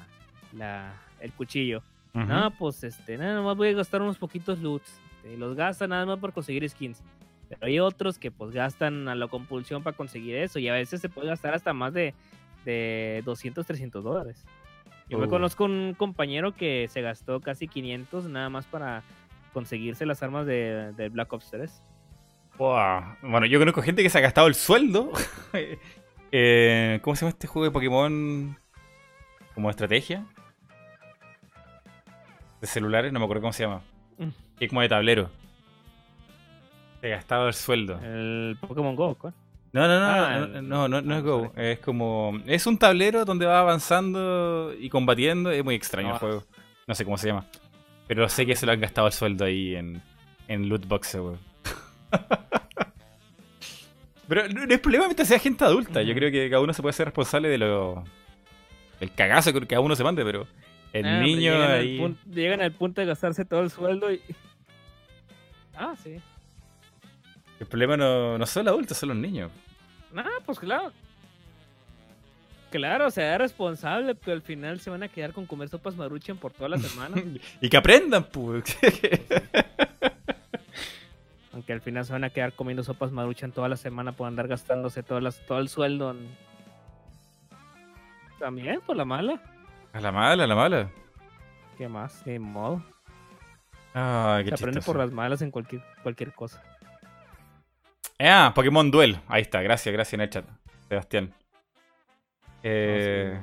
la, 0.53 0.95
el 1.21 1.33
cuchillo. 1.33 1.83
Ujú. 2.15 2.25
No, 2.25 2.51
pues 2.53 2.85
este, 2.85 3.17
nada 3.17 3.41
más 3.43 3.57
voy 3.57 3.69
a 3.69 3.73
gastar 3.73 4.03
unos 4.03 4.19
poquitos 4.19 4.59
loots. 4.61 5.01
Y 5.31 5.37
los 5.37 5.55
gastan 5.55 5.91
nada 5.91 6.05
más 6.05 6.19
por 6.19 6.33
conseguir 6.33 6.69
skins. 6.69 7.03
Pero 7.49 7.67
hay 7.67 7.79
otros 7.81 8.19
que 8.19 8.31
pues 8.31 8.51
gastan 8.51 9.09
a 9.09 9.15
la 9.15 9.29
compulsión 9.29 9.83
para 9.83 9.97
conseguir 9.97 10.37
eso. 10.37 10.59
Y 10.59 10.69
a 10.69 10.73
veces 10.73 11.01
se 11.01 11.09
puede 11.09 11.29
gastar 11.29 11.55
hasta 11.55 11.73
más 11.73 11.93
de, 11.93 12.15
de 12.65 13.23
200, 13.25 13.65
300 13.67 14.03
dólares. 14.03 14.45
Yo 15.13 15.19
me 15.19 15.27
Uh. 15.27 15.31
conozco 15.31 15.65
un 15.65 15.95
compañero 15.97 16.53
que 16.53 16.89
se 16.89 17.03
gastó 17.03 17.41
casi 17.41 17.69
500 17.69 18.25
nada 18.25 18.49
más 18.49 18.67
para 18.67 19.03
conseguirse 19.53 20.07
las 20.07 20.23
armas 20.23 20.47
de, 20.47 20.93
de 20.97 21.09
Black 21.11 21.33
Ops 21.33 21.51
3. 21.51 21.83
Wow. 22.59 23.03
Bueno, 23.23 23.47
yo 23.47 23.59
conozco 23.59 23.83
gente 23.83 24.03
que 24.03 24.11
se 24.11 24.19
ha 24.19 24.23
gastado 24.23 24.47
el 24.49 24.55
sueldo. 24.55 25.13
Eh, 26.35 26.99
¿Cómo 27.03 27.15
se 27.15 27.21
llama 27.27 27.29
este 27.29 27.47
juego 27.47 27.67
de 27.67 27.71
Pokémon? 27.71 28.57
Como 29.55 29.69
estrategia. 29.69 30.25
De 32.63 32.67
celulares, 32.67 33.13
no 33.13 33.19
me 33.19 33.27
acuerdo 33.27 33.43
cómo 33.43 33.53
se 33.53 33.65
llama. 33.65 33.83
Mm. 34.17 34.29
Que 34.57 34.65
es 34.65 34.69
como 34.71 34.81
de 34.81 34.89
tablero. 34.89 35.29
Se 37.03 37.09
ha 37.09 37.17
gastado 37.17 37.49
el 37.49 37.53
sueldo. 37.53 37.99
El 38.03 38.57
Pokémon 38.63 38.97
Go, 38.97 39.15
¿cuál? 39.17 39.35
No, 39.73 39.89
no, 39.89 40.01
no, 40.01 40.07
Ah, 40.07 40.39
no, 40.39 40.45
el- 40.59 40.69
no, 40.69 40.89
no, 40.89 41.01
no 41.01 41.17
es 41.17 41.23
Go. 41.23 41.53
Es 41.57 41.79
como. 41.79 42.39
Es 42.47 42.67
un 42.67 42.77
tablero 42.79 43.25
donde 43.25 43.47
va 43.47 43.61
avanzando 43.61 44.75
y 44.79 44.89
combatiendo. 44.91 45.51
Es 45.51 45.65
muy 45.65 45.75
extraño 45.75 46.09
el 46.11 46.15
Ah. 46.17 46.19
juego. 46.19 46.45
No 46.87 46.95
sé 46.95 47.05
cómo 47.05 47.17
se 47.17 47.29
llama. 47.29 47.47
Pero 48.07 48.29
sé 48.29 48.45
que 48.45 48.55
se 48.57 48.67
lo 48.67 48.73
han 48.73 48.81
gastado 48.81 49.07
el 49.07 49.13
sueldo 49.15 49.45
ahí 49.47 49.75
en, 49.77 50.03
en 50.49 50.69
loot 50.69 50.87
boxes, 50.87 51.21
weón. 51.21 51.39
Pero 54.29 54.49
no 54.49 54.63
es 54.75 54.81
problema 54.81 55.07
mientras 55.07 55.29
sea 55.29 55.39
gente 55.39 55.65
adulta. 55.65 56.03
Yo 56.03 56.15
creo 56.15 56.31
que 56.31 56.49
cada 56.49 56.63
uno 56.63 56.73
se 56.73 56.81
puede 56.83 56.93
ser 56.93 57.07
responsable 57.07 57.49
de 57.49 57.59
lo. 57.59 58.05
del 59.01 59.13
cagazo 59.13 59.53
que 59.53 59.67
cada 59.67 59.81
uno 59.81 59.97
se 59.97 60.05
mande, 60.05 60.25
pero. 60.25 60.47
El 60.93 61.07
Ah, 61.07 61.11
pero 61.13 61.23
niño 61.23 61.53
llegan 61.53 61.71
ahí. 61.71 61.93
Al 61.97 62.03
punto, 62.03 62.21
llegan 62.31 62.61
al 62.61 62.73
punto 62.73 63.01
de 63.01 63.07
gastarse 63.07 63.45
todo 63.45 63.61
el 63.63 63.71
sueldo 63.71 64.13
y. 64.13 64.21
Ah, 65.75 65.95
sí. 66.03 66.17
El 67.63 67.69
problema 67.69 67.97
no, 67.97 68.37
no 68.39 68.45
son 68.45 68.65
los 68.65 68.73
adultos, 68.73 68.99
son 68.99 69.11
los 69.11 69.19
niños. 69.19 69.49
Ah, 70.17 70.27
pues 70.45 70.59
claro. 70.59 70.91
Claro, 72.73 73.09
sea, 73.09 73.35
es 73.35 73.39
responsable, 73.39 74.17
pero 74.17 74.33
al 74.33 74.43
final 74.43 74.81
se 74.81 74.91
van 74.91 75.05
a 75.05 75.09
quedar 75.09 75.33
con 75.33 75.47
comer 75.47 75.69
sopas 75.69 75.95
maruchan 75.95 76.37
por 76.39 76.51
toda 76.51 76.71
la 76.71 76.79
semana. 76.79 77.23
y 77.61 77.69
que 77.69 77.77
aprendan, 77.77 78.25
pues. 78.25 78.65
Aunque 81.53 81.73
al 81.73 81.81
final 81.81 82.05
se 82.05 82.13
van 82.13 82.25
a 82.25 82.31
quedar 82.31 82.53
comiendo 82.53 82.83
sopas 82.83 83.13
maruchan 83.13 83.53
toda 83.53 83.69
la 83.69 83.77
semana 83.77 84.11
por 84.11 84.27
andar 84.27 84.49
gastándose 84.49 85.05
todo, 85.05 85.21
las, 85.21 85.39
todo 85.47 85.61
el 85.61 85.69
sueldo 85.69 86.11
en... 86.11 86.37
También, 88.41 88.81
por 88.81 88.97
la 88.97 89.05
mala. 89.05 89.41
A 89.93 90.01
la 90.01 90.11
mala, 90.11 90.43
a 90.43 90.47
la 90.49 90.57
mala. 90.57 90.91
¿Qué 91.79 91.87
más? 91.87 92.27
Ni 92.27 92.41
modo. 92.41 92.83
Ah, 93.95 94.41
qué 94.43 94.49
Se 94.49 94.55
aprende 94.55 94.81
chistoso. 94.81 94.95
por 94.95 94.97
las 95.05 95.13
malas 95.13 95.43
en 95.43 95.53
cualquier, 95.53 95.81
cualquier 96.03 96.33
cosa. 96.33 96.61
Ah, 98.23 98.53
Pokémon 98.55 98.91
Duel. 98.91 99.19
Ahí 99.29 99.43
está, 99.43 99.61
gracias, 99.63 99.93
gracias 99.93 100.15
en 100.15 100.21
el 100.21 100.31
chat, 100.31 100.45
Sebastián. 100.89 101.33
Eh, 102.63 103.41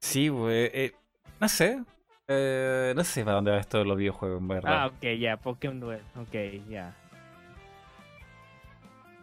sí, 0.00 0.28
güey. 0.28 0.70
eh, 0.72 0.92
no 1.40 1.48
sé. 1.48 1.82
Eh, 2.28 2.92
no 2.96 3.04
sé 3.04 3.22
para 3.24 3.36
dónde 3.36 3.50
va 3.52 3.58
esto 3.58 3.78
de 3.78 3.84
los 3.84 3.96
videojuegos, 3.96 4.40
en 4.40 4.48
verdad. 4.48 4.72
Ah, 4.82 4.86
ok, 4.86 5.02
ya, 5.18 5.36
Pokémon 5.36 5.78
Duel. 5.80 6.00
Ok, 6.16 6.34
ya. 6.68 6.94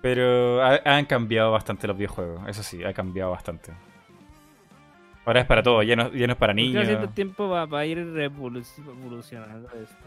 Pero 0.01 0.61
ha- 0.63 0.81
han 0.85 1.05
cambiado 1.05 1.51
bastante 1.51 1.87
los 1.87 1.97
videojuegos. 1.97 2.47
Eso 2.47 2.61
sí, 2.63 2.83
ha 2.83 2.93
cambiado 2.93 3.31
bastante. 3.31 3.71
Ahora 5.25 5.39
es 5.39 5.45
para 5.47 5.63
todo, 5.63 5.81
ya 5.83 5.95
no, 5.95 6.11
ya 6.11 6.27
no 6.27 6.33
es 6.33 6.39
para 6.39 6.53
niños. 6.53 6.85
cierto 6.85 7.07
tiempo 7.09 7.47
va, 7.47 7.65
va 7.65 7.79
a 7.79 7.85
ir 7.85 7.97
revolu- 7.99 8.65
evolucionando 8.85 9.69
esto. 9.69 10.05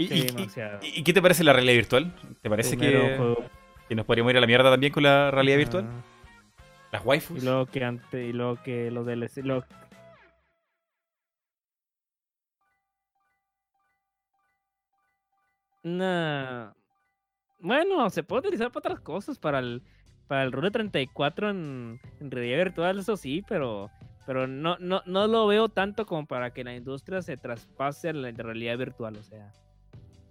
¿Y, 0.00 0.08
Sí, 0.08 0.14
y- 0.14 0.18
y- 0.18 0.22
demasiado. 0.26 0.78
y 0.82 1.02
qué 1.04 1.12
te 1.12 1.20
parece 1.20 1.44
la 1.44 1.52
realidad 1.52 1.74
virtual? 1.74 2.14
¿Te 2.42 2.48
parece 2.48 2.76
que, 2.76 3.14
juego- 3.18 3.44
que 3.88 3.94
nos 3.94 4.06
podríamos 4.06 4.30
ir 4.32 4.38
a 4.38 4.40
la 4.40 4.46
mierda 4.46 4.70
también 4.70 4.92
con 4.92 5.02
la 5.02 5.30
realidad 5.30 5.58
virtual? 5.58 5.84
Ajá. 5.84 6.04
Las 6.92 7.04
waifus. 7.04 7.42
Y 7.42 7.44
luego 7.44 7.66
que 7.66 7.84
antes, 7.84 8.28
y 8.28 8.32
luego 8.32 8.56
que 8.62 8.90
los 8.90 9.04
DLC, 9.06 9.42
lo- 9.42 9.64
Nah. 15.82 16.72
Bueno, 17.60 18.08
se 18.10 18.22
puede 18.22 18.40
utilizar 18.40 18.68
para 18.70 18.78
otras 18.80 19.00
cosas, 19.00 19.38
para 19.38 19.58
el, 19.58 19.82
para 20.28 20.42
el 20.44 20.52
Rule 20.52 20.70
34 20.70 21.50
en, 21.50 22.00
en 22.20 22.30
realidad 22.30 22.58
virtual, 22.58 22.98
eso 22.98 23.16
sí, 23.16 23.42
pero, 23.46 23.90
pero 24.26 24.46
no, 24.46 24.76
no, 24.78 25.02
no 25.06 25.26
lo 25.26 25.46
veo 25.46 25.68
tanto 25.68 26.06
como 26.06 26.26
para 26.26 26.52
que 26.52 26.64
la 26.64 26.74
industria 26.74 27.20
se 27.22 27.36
traspase 27.36 28.10
a 28.10 28.12
la 28.14 28.30
realidad 28.30 28.78
virtual, 28.78 29.16
o 29.16 29.22
sea. 29.22 29.52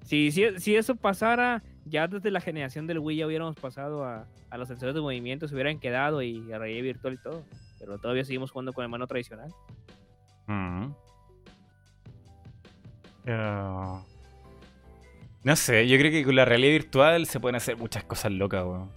Si, 0.10 0.32
si, 0.32 0.60
si 0.60 0.76
eso 0.76 0.96
pasara, 0.96 1.62
ya 1.86 2.08
desde 2.08 2.32
la 2.32 2.42
generación 2.42 2.88
del 2.88 2.98
Wii 2.98 3.18
ya 3.18 3.28
hubiéramos 3.28 3.56
pasado 3.58 4.04
a, 4.04 4.26
a 4.50 4.58
los 4.58 4.68
sensores 4.68 4.96
de 4.96 5.02
movimiento, 5.02 5.48
se 5.48 5.54
hubieran 5.54 5.80
quedado 5.80 6.24
y 6.24 6.52
a 6.52 6.58
realidad 6.58 6.82
virtual 6.82 7.14
y 7.14 7.18
todo. 7.18 7.44
Pero 7.78 8.00
todavía 8.00 8.26
seguimos 8.26 8.50
jugando 8.50 8.74
con 8.74 8.84
el 8.84 8.90
mano 8.90 9.06
tradicional. 9.06 9.54
Mm. 10.48 10.88
Ah. 13.28 14.02
No 15.44 15.56
sé, 15.56 15.88
yo 15.88 15.96
creo 16.00 16.12
que 16.12 16.26
con 16.26 16.36
la 16.36 16.44
realidad 16.46 16.72
virtual 16.72 17.28
se 17.28 17.40
pueden 17.40 17.58
hacer 17.58 17.78
muchas 17.78 18.04
cosas 18.04 18.32
locas, 18.32 18.66
weón. 18.66 18.90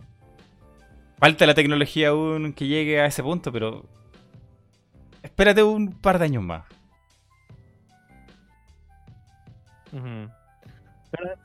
Falta 1.19 1.45
la 1.45 1.53
tecnología 1.53 2.09
aún 2.09 2.55
que 2.55 2.67
llegue 2.67 3.03
a 3.03 3.05
ese 3.05 3.23
punto, 3.23 3.53
pero. 3.53 3.85
Espérate 5.23 5.63
un 5.63 5.93
par 5.93 6.19
de 6.19 6.25
años 6.25 6.43
más. 6.43 6.65
Pero- 11.13 11.37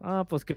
Ah, 0.00 0.24
pues 0.28 0.44
que. 0.44 0.56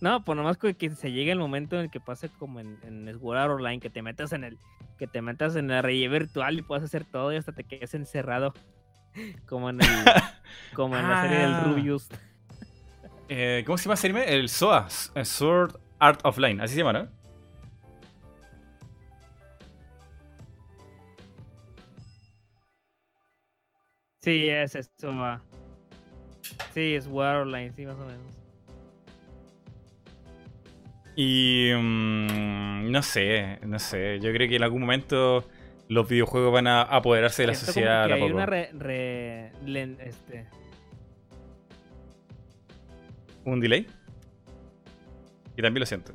No, 0.00 0.24
pues 0.24 0.36
nomás 0.36 0.56
que, 0.58 0.74
se 0.90 1.12
llegue 1.12 1.32
el 1.32 1.38
momento 1.38 1.76
en 1.76 1.82
el 1.82 1.90
que 1.90 2.00
pase 2.00 2.28
como 2.28 2.60
en, 2.60 2.78
en 2.82 3.12
Sword 3.18 3.38
Art 3.38 3.52
Online, 3.52 3.80
que 3.80 3.90
te 3.90 4.02
metas 4.02 4.32
en 4.32 4.44
el, 4.44 4.58
que 4.98 5.06
te 5.06 5.22
metas 5.22 5.54
en 5.56 5.68
la 5.68 5.80
realidad 5.82 6.10
virtual 6.12 6.58
y 6.58 6.62
puedas 6.62 6.84
hacer 6.84 7.04
todo 7.04 7.32
y 7.32 7.36
hasta 7.36 7.52
te 7.52 7.64
quedes 7.64 7.94
encerrado. 7.94 8.54
Como 9.46 9.68
en 9.70 9.80
el, 9.82 9.88
como 10.74 10.96
en 10.96 11.06
la 11.08 11.22
serie 11.22 11.38
del 11.40 11.52
Ah. 11.52 11.64
Rubius. 11.66 12.08
Eh, 13.28 13.62
¿Cómo 13.66 13.76
se 13.76 13.84
llama 13.84 13.94
ese 13.94 14.06
anime? 14.06 14.24
El 14.32 14.48
SOA, 14.48 14.88
Sword 14.90 15.76
Art 15.98 16.20
Offline, 16.24 16.60
así 16.62 16.74
se 16.74 16.78
llama, 16.80 16.94
¿no? 16.94 17.08
Sí, 24.22 24.48
es 24.48 24.74
eso, 24.76 24.88
va. 25.16 25.42
Sí, 26.72 26.94
es 26.94 27.06
Online, 27.06 27.72
sí, 27.72 27.84
más 27.86 27.96
o 27.96 28.06
menos. 28.06 28.22
Y. 31.16 31.70
mm, 31.74 32.90
no 32.90 33.02
sé, 33.02 33.58
no 33.66 33.78
sé. 33.78 34.18
Yo 34.20 34.32
creo 34.32 34.48
que 34.48 34.56
en 34.56 34.62
algún 34.62 34.80
momento 34.82 35.44
los 35.88 36.08
videojuegos 36.08 36.52
van 36.52 36.66
a 36.66 36.82
apoderarse 36.82 37.42
de 37.42 37.48
la 37.48 37.52
como 37.54 37.66
sociedad. 37.66 38.06
que 38.06 38.12
hay 38.14 38.20
poco. 38.20 38.34
una 38.34 38.46
re, 38.46 38.70
re- 38.72 39.52
len- 39.64 39.98
este, 40.00 40.46
¿Un 43.44 43.60
delay? 43.60 43.86
Y 45.56 45.62
también 45.62 45.80
lo 45.80 45.86
siento. 45.86 46.12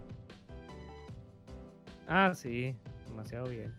Ah, 2.07 2.33
sí, 2.33 2.73
demasiado 3.07 3.47
bien. 3.49 3.73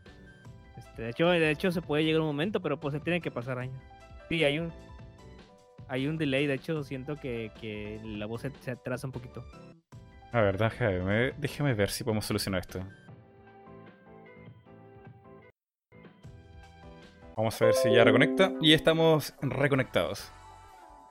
Este, 0.77 1.03
de 1.03 1.11
hecho, 1.11 1.29
de 1.31 1.51
hecho 1.51 1.73
se 1.73 1.83
puede 1.83 2.05
llegar 2.05 2.21
un 2.21 2.27
momento, 2.29 2.61
pero 2.61 2.79
pues 2.79 2.93
se 2.95 3.01
tiene 3.01 3.21
que 3.21 3.31
pasar 3.31 3.59
años. 3.59 3.83
Sí, 4.29 4.45
hay 4.45 4.59
un 4.59 4.73
hay 5.89 6.07
un 6.07 6.19
delay, 6.19 6.47
de 6.47 6.55
hecho 6.55 6.83
siento 6.85 7.17
que, 7.17 7.51
que 7.61 7.99
la 8.05 8.27
voz 8.27 8.43
se, 8.43 8.51
se 8.61 8.73
atrasa 8.73 9.07
un 9.07 9.13
poquito. 9.13 9.45
A 10.33 10.43
ver, 10.43 10.59
déjame, 10.59 11.33
déjame 11.39 11.73
ver 11.75 11.89
si 11.91 12.05
podemos 12.05 12.27
solucionar 12.27 12.61
esto. 12.61 12.81
Vamos 17.37 17.61
a 17.63 17.65
ver 17.67 17.75
si 17.75 17.91
ya 17.93 18.05
reconecta. 18.05 18.53
Y 18.61 18.73
estamos 18.73 19.33
reconectados. 19.41 20.31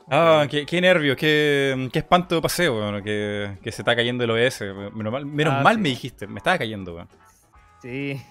Ah, 0.09 0.45
qué, 0.49 0.65
qué 0.65 0.79
nervio, 0.79 1.15
qué, 1.15 1.89
qué 1.91 1.99
espanto 1.99 2.41
paseo, 2.41 2.77
weón, 2.77 3.03
que, 3.03 3.57
que 3.61 3.71
se 3.71 3.81
está 3.81 3.95
cayendo 3.95 4.23
el 4.23 4.31
OBS. 4.31 4.61
Menos 4.93 5.11
mal, 5.11 5.25
menos 5.25 5.53
Ah, 5.53 5.61
mal 5.63 5.75
sí. 5.75 5.81
me 5.81 5.89
dijiste, 5.89 6.27
me 6.27 6.37
estaba 6.37 6.57
cayendo, 6.57 6.95
weón. 6.95 7.09
Sí. 7.81 8.21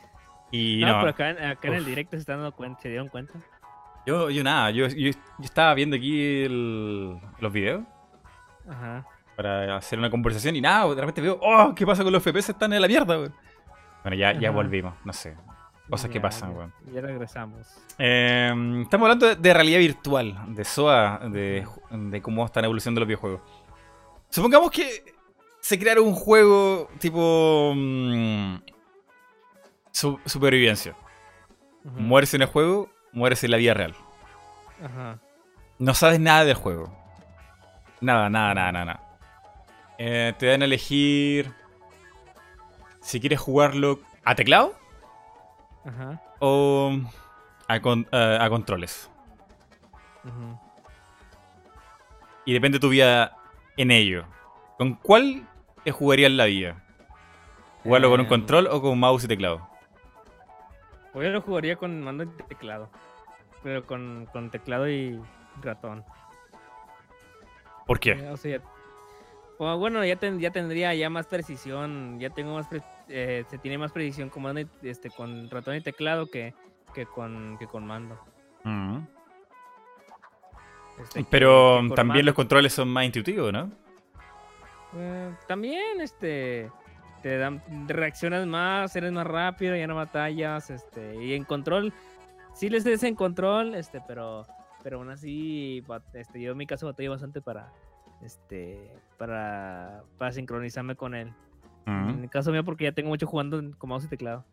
Y 0.52 0.80
no, 0.82 0.88
no, 0.88 0.98
pero 1.00 1.10
acá, 1.10 1.50
acá 1.50 1.68
en 1.68 1.74
el 1.74 1.84
directo 1.84 2.16
se 2.16 2.20
están 2.20 2.36
dando 2.36 2.52
cuenta, 2.52 2.80
se 2.80 2.88
dieron 2.88 3.08
cuenta. 3.08 3.34
Yo, 4.06 4.30
yo 4.30 4.44
nada, 4.44 4.70
yo, 4.70 4.86
yo, 4.88 5.10
yo 5.10 5.44
estaba 5.44 5.74
viendo 5.74 5.96
aquí 5.96 6.44
el- 6.44 7.18
los 7.40 7.52
videos 7.52 7.82
Ajá. 8.68 9.04
para 9.36 9.76
hacer 9.76 9.98
una 9.98 10.10
conversación 10.10 10.56
y 10.56 10.60
nada, 10.60 10.88
de 10.94 11.00
repente 11.00 11.20
veo, 11.20 11.38
oh, 11.42 11.74
¿qué 11.74 11.84
pasa 11.86 12.02
con 12.04 12.12
los 12.12 12.22
FPS? 12.22 12.50
Están 12.52 12.72
en 12.72 12.80
la 12.82 12.88
mierda, 12.88 13.18
weón. 13.18 13.34
Bueno, 14.02 14.16
ya, 14.16 14.32
ya 14.38 14.50
volvimos, 14.50 14.94
no 15.04 15.12
sé. 15.12 15.36
Cosas 15.90 16.10
que 16.10 16.20
pasan, 16.20 16.56
weón. 16.56 16.72
Ya 16.92 17.00
regresamos. 17.00 17.66
Eh, 17.98 18.52
estamos 18.82 19.04
hablando 19.06 19.26
de, 19.26 19.36
de 19.36 19.54
realidad 19.54 19.78
virtual, 19.78 20.54
de 20.54 20.64
SOA, 20.64 21.20
de, 21.30 21.66
de 21.90 22.22
cómo 22.22 22.44
están 22.44 22.64
evolucionando 22.64 23.00
los 23.00 23.08
videojuegos. 23.08 23.40
Supongamos 24.28 24.70
que 24.70 25.04
se 25.60 25.78
creara 25.78 26.00
un 26.00 26.12
juego 26.14 26.88
tipo 26.98 27.72
mm, 27.74 28.56
su- 29.92 30.18
supervivencia. 30.24 30.96
Mueres 31.84 32.34
en 32.34 32.42
el 32.42 32.48
juego, 32.48 32.88
mueres 33.16 33.42
en 33.42 33.50
la 33.50 33.56
vida 33.56 33.74
real. 33.74 33.94
Ajá. 34.84 35.18
No 35.78 35.94
sabes 35.94 36.20
nada 36.20 36.44
del 36.44 36.54
juego. 36.54 36.94
Nada, 38.00 38.28
nada, 38.30 38.54
nada, 38.54 38.72
nada. 38.72 38.84
nada. 38.84 39.00
Eh, 39.98 40.34
te 40.38 40.46
dan 40.46 40.62
a 40.62 40.66
elegir 40.66 41.52
si 43.00 43.18
quieres 43.20 43.40
jugarlo 43.40 43.98
a 44.24 44.34
teclado 44.34 44.74
Ajá. 45.86 46.20
o 46.40 46.92
a, 47.68 47.80
con- 47.80 48.06
a- 48.12 48.44
a 48.44 48.50
controles. 48.50 49.10
ujú. 50.24 50.60
Y 52.44 52.52
depende 52.52 52.76
de 52.76 52.80
tu 52.80 52.90
vida 52.90 53.36
en 53.76 53.90
ello. 53.90 54.24
¿Con 54.78 54.94
cuál 54.94 55.48
te 55.84 55.90
jugarías 55.90 56.30
la 56.30 56.44
vida? 56.44 56.82
¿Jugarlo 57.82 58.10
con 58.10 58.20
un 58.20 58.26
Em. 58.26 58.28
control 58.30 58.66
o 58.70 58.80
con 58.82 58.98
mouse 58.98 59.24
y 59.24 59.28
teclado? 59.28 59.66
Yo 61.14 61.22
lo 61.22 61.40
jugaría 61.40 61.76
con 61.76 62.02
mando 62.02 62.24
y 62.24 62.26
teclado. 62.48 62.90
Pero 63.66 63.84
con, 63.84 64.28
con 64.32 64.48
teclado 64.48 64.88
y 64.88 65.20
ratón. 65.60 66.04
¿Por 67.84 67.98
qué? 67.98 68.12
Eh, 68.12 68.30
O 68.30 68.36
sea, 68.36 68.60
pues, 69.58 69.76
bueno, 69.76 70.04
ya, 70.04 70.14
ten- 70.14 70.38
ya 70.38 70.52
tendría 70.52 70.94
ya 70.94 71.10
más 71.10 71.26
precisión, 71.26 72.20
ya 72.20 72.30
tengo 72.30 72.54
más, 72.54 72.68
pre- 72.68 72.84
eh, 73.08 73.44
se 73.50 73.58
tiene 73.58 73.76
más 73.76 73.90
precisión 73.90 74.30
con 74.30 74.44
mando 74.44 74.60
y- 74.60 74.68
este, 74.82 75.10
con 75.10 75.50
ratón 75.50 75.74
y 75.74 75.80
teclado 75.80 76.26
que, 76.28 76.54
que 76.94 77.06
con 77.06 77.58
que 77.58 77.66
con 77.66 77.84
mando. 77.84 78.16
Mm. 78.62 78.98
Este, 81.02 81.26
Pero 81.28 81.80
que 81.82 81.88
con 81.88 81.96
también 81.96 82.18
mando, 82.18 82.26
los 82.26 82.34
controles 82.36 82.72
son 82.72 82.86
más 82.88 83.04
intuitivos, 83.04 83.52
¿no? 83.52 83.68
eh, 84.96 85.34
también, 85.48 86.00
este, 86.00 86.70
te 87.20 87.36
dan, 87.36 87.60
reaccionas 87.88 88.46
más, 88.46 88.94
eres 88.94 89.10
más 89.10 89.26
rápido, 89.26 89.74
ya 89.74 89.88
no 89.88 89.96
batallas, 89.96 90.70
este, 90.70 91.16
y 91.16 91.34
en 91.34 91.42
control, 91.42 91.92
sí 92.56 92.70
les 92.70 92.84
des 92.84 93.02
en 93.02 93.14
control, 93.14 93.74
este, 93.74 94.00
pero, 94.06 94.46
pero 94.82 94.98
aún 94.98 95.10
así, 95.10 95.84
este, 96.14 96.40
yo 96.40 96.52
en 96.52 96.58
mi 96.58 96.66
caso 96.66 96.86
batallé 96.86 97.08
bastante 97.08 97.42
para, 97.42 97.70
este, 98.22 98.90
para, 99.18 100.02
para 100.18 100.32
sincronizarme 100.32 100.96
con 100.96 101.14
él. 101.14 101.32
Mm. 101.84 102.08
En 102.08 102.22
el 102.24 102.30
caso 102.30 102.50
mío, 102.50 102.64
porque 102.64 102.84
ya 102.84 102.92
tengo 102.92 103.10
mucho 103.10 103.26
jugando 103.26 103.62
con 103.78 103.90
mouse 103.90 104.06
y 104.06 104.08
teclado. 104.08 104.44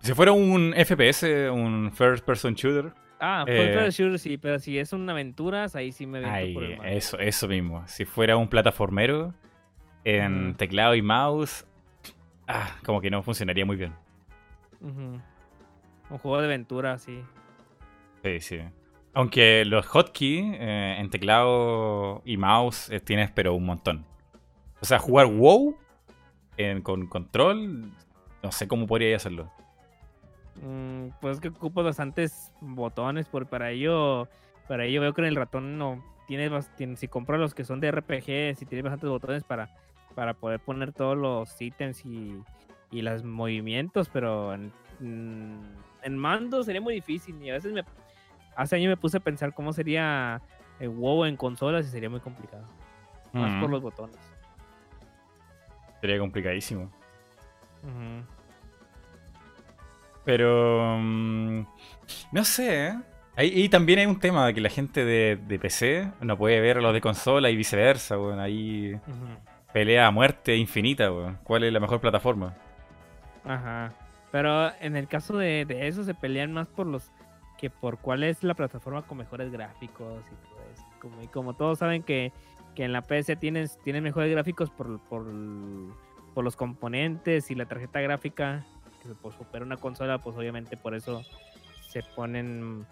Si 0.00 0.12
fuera 0.14 0.32
un 0.32 0.74
FPS, 0.74 1.50
un 1.50 1.92
First 1.92 2.24
Person 2.24 2.54
Shooter, 2.54 2.92
Ah, 3.20 3.44
Eh, 3.46 3.56
First 3.56 3.74
Person 3.74 3.90
Shooter 3.90 4.18
sí, 4.18 4.38
pero 4.38 4.58
si 4.58 4.78
es 4.78 4.92
una 4.92 5.12
aventuras, 5.12 5.76
ahí 5.76 5.92
sí 5.92 6.06
me 6.06 6.24
ay, 6.26 6.52
por 6.52 6.64
el 6.64 6.84
eso, 6.84 7.18
eso 7.18 7.48
mismo. 7.48 7.86
Si 7.86 8.04
fuera 8.04 8.36
un 8.36 8.48
plataformero 8.48 9.32
en 10.04 10.54
teclado 10.56 10.94
y 10.94 11.02
mouse, 11.02 11.64
ah, 12.46 12.76
como 12.84 13.00
que 13.00 13.10
no 13.10 13.22
funcionaría 13.22 13.64
muy 13.64 13.76
bien. 13.76 13.94
Ujú. 14.80 15.20
Un 16.14 16.18
juego 16.20 16.38
de 16.38 16.44
aventura, 16.46 16.96
sí. 16.98 17.20
Sí, 18.22 18.40
sí. 18.40 18.58
Aunque 19.14 19.64
los 19.64 19.84
hotkeys 19.86 20.44
eh, 20.60 20.96
en 21.00 21.10
teclado 21.10 22.22
y 22.24 22.36
mouse 22.36 22.88
eh, 22.90 23.00
tienes, 23.00 23.32
pero 23.32 23.54
un 23.54 23.66
montón. 23.66 24.04
O 24.80 24.84
sea, 24.84 25.00
jugar 25.00 25.26
WoW 25.26 25.76
en- 26.56 26.82
con 26.82 27.06
control, 27.08 27.90
no 28.44 28.52
sé 28.52 28.68
cómo 28.68 28.86
podría 28.86 29.16
hacerlo. 29.16 29.50
Mm, 30.62 31.08
pues 31.20 31.40
que 31.40 31.48
ocupo 31.48 31.82
bastantes 31.82 32.52
botones 32.60 33.26
por, 33.26 33.46
para 33.46 33.72
ello. 33.72 34.28
Para 34.68 34.84
ello 34.84 35.00
veo 35.00 35.14
que 35.14 35.20
en 35.22 35.26
el 35.26 35.36
ratón 35.36 35.78
no 35.78 36.00
tienes, 36.28 36.70
tienes 36.76 37.00
si 37.00 37.08
compras 37.08 37.40
los 37.40 37.54
que 37.54 37.64
son 37.64 37.80
de 37.80 37.90
RPG, 37.90 38.56
si 38.56 38.66
tienes 38.66 38.84
bastantes 38.84 39.10
botones 39.10 39.42
para, 39.42 39.68
para 40.14 40.34
poder 40.34 40.60
poner 40.60 40.92
todos 40.92 41.18
los 41.18 41.60
ítems 41.60 42.04
y, 42.06 42.40
y 42.92 43.02
los 43.02 43.24
movimientos, 43.24 44.08
pero 44.08 44.54
en, 44.54 44.72
en 45.04 46.18
mando 46.18 46.62
sería 46.62 46.80
muy 46.80 46.94
difícil. 46.94 47.40
Y 47.42 47.50
a 47.50 47.54
veces 47.54 47.72
me 47.72 47.84
hace 48.56 48.76
años 48.76 48.88
me 48.88 48.96
puse 48.96 49.16
a 49.16 49.20
pensar 49.20 49.52
cómo 49.52 49.72
sería 49.72 50.40
el 50.78 50.90
WoW 50.90 51.24
en 51.24 51.36
consolas 51.36 51.86
y 51.86 51.90
sería 51.90 52.10
muy 52.10 52.20
complicado. 52.20 52.64
Más 53.32 53.60
por 53.60 53.68
los 53.68 53.82
botones. 53.82 54.16
Sería 56.00 56.18
complicadísimo. 56.18 56.84
Ujú. 57.82 58.24
Pero. 60.24 60.98
mm, 61.00 61.66
no 62.30 62.44
sé, 62.44 62.86
¿eh? 62.86 62.94
Ahí, 63.36 63.52
y 63.52 63.68
también 63.68 63.98
hay 63.98 64.06
un 64.06 64.20
tema 64.20 64.46
de 64.46 64.54
que 64.54 64.60
la 64.60 64.70
gente 64.70 65.04
de, 65.04 65.36
de 65.36 65.58
PC 65.58 66.12
no 66.20 66.38
puede 66.38 66.60
ver 66.60 66.78
a 66.78 66.80
los 66.80 66.94
de 66.94 67.00
consola 67.00 67.50
y 67.50 67.56
viceversa, 67.56 68.16
weón. 68.16 68.38
Ahí 68.38 68.96
pelea 69.72 70.06
a 70.06 70.10
muerte 70.12 70.54
infinita. 70.54 71.10
¿Cuál 71.42 71.64
es 71.64 71.72
la 71.72 71.80
mejor 71.80 72.00
plataforma? 72.00 72.54
Ajá. 73.44 73.92
Pero 74.34 74.72
en 74.80 74.96
el 74.96 75.06
caso 75.06 75.36
de, 75.36 75.64
eso 75.86 76.02
se 76.02 76.12
pelean 76.12 76.52
más 76.52 76.66
por 76.66 76.88
los 76.88 77.12
que 77.56 77.70
por 77.70 77.98
cuál 77.98 78.24
es 78.24 78.42
la 78.42 78.54
plataforma 78.54 79.02
con 79.02 79.18
mejores 79.18 79.52
gráficos 79.52 80.24
y 80.26 80.48
todo 80.48 80.60
eso. 80.72 80.84
Como, 81.00 81.22
y 81.22 81.28
como 81.28 81.54
todos 81.54 81.78
saben 81.78 82.02
que, 82.02 82.32
que 82.74 82.82
en 82.82 82.92
la 82.92 83.02
PC 83.02 83.36
tienes, 83.36 83.78
tienes 83.84 84.02
mejores 84.02 84.32
gráficos 84.32 84.70
por, 84.70 84.98
por, 85.02 85.24
por 86.34 86.42
los 86.42 86.56
componentes 86.56 87.48
y 87.52 87.54
la 87.54 87.66
tarjeta 87.66 88.00
gráfica 88.00 88.66
que 89.04 89.10
pues, 89.10 89.36
supera 89.36 89.64
una 89.64 89.76
consola, 89.76 90.18
pues 90.18 90.36
obviamente 90.36 90.76
por 90.76 90.96
eso 90.96 91.22
se 91.86 92.02
ponen 92.16 92.84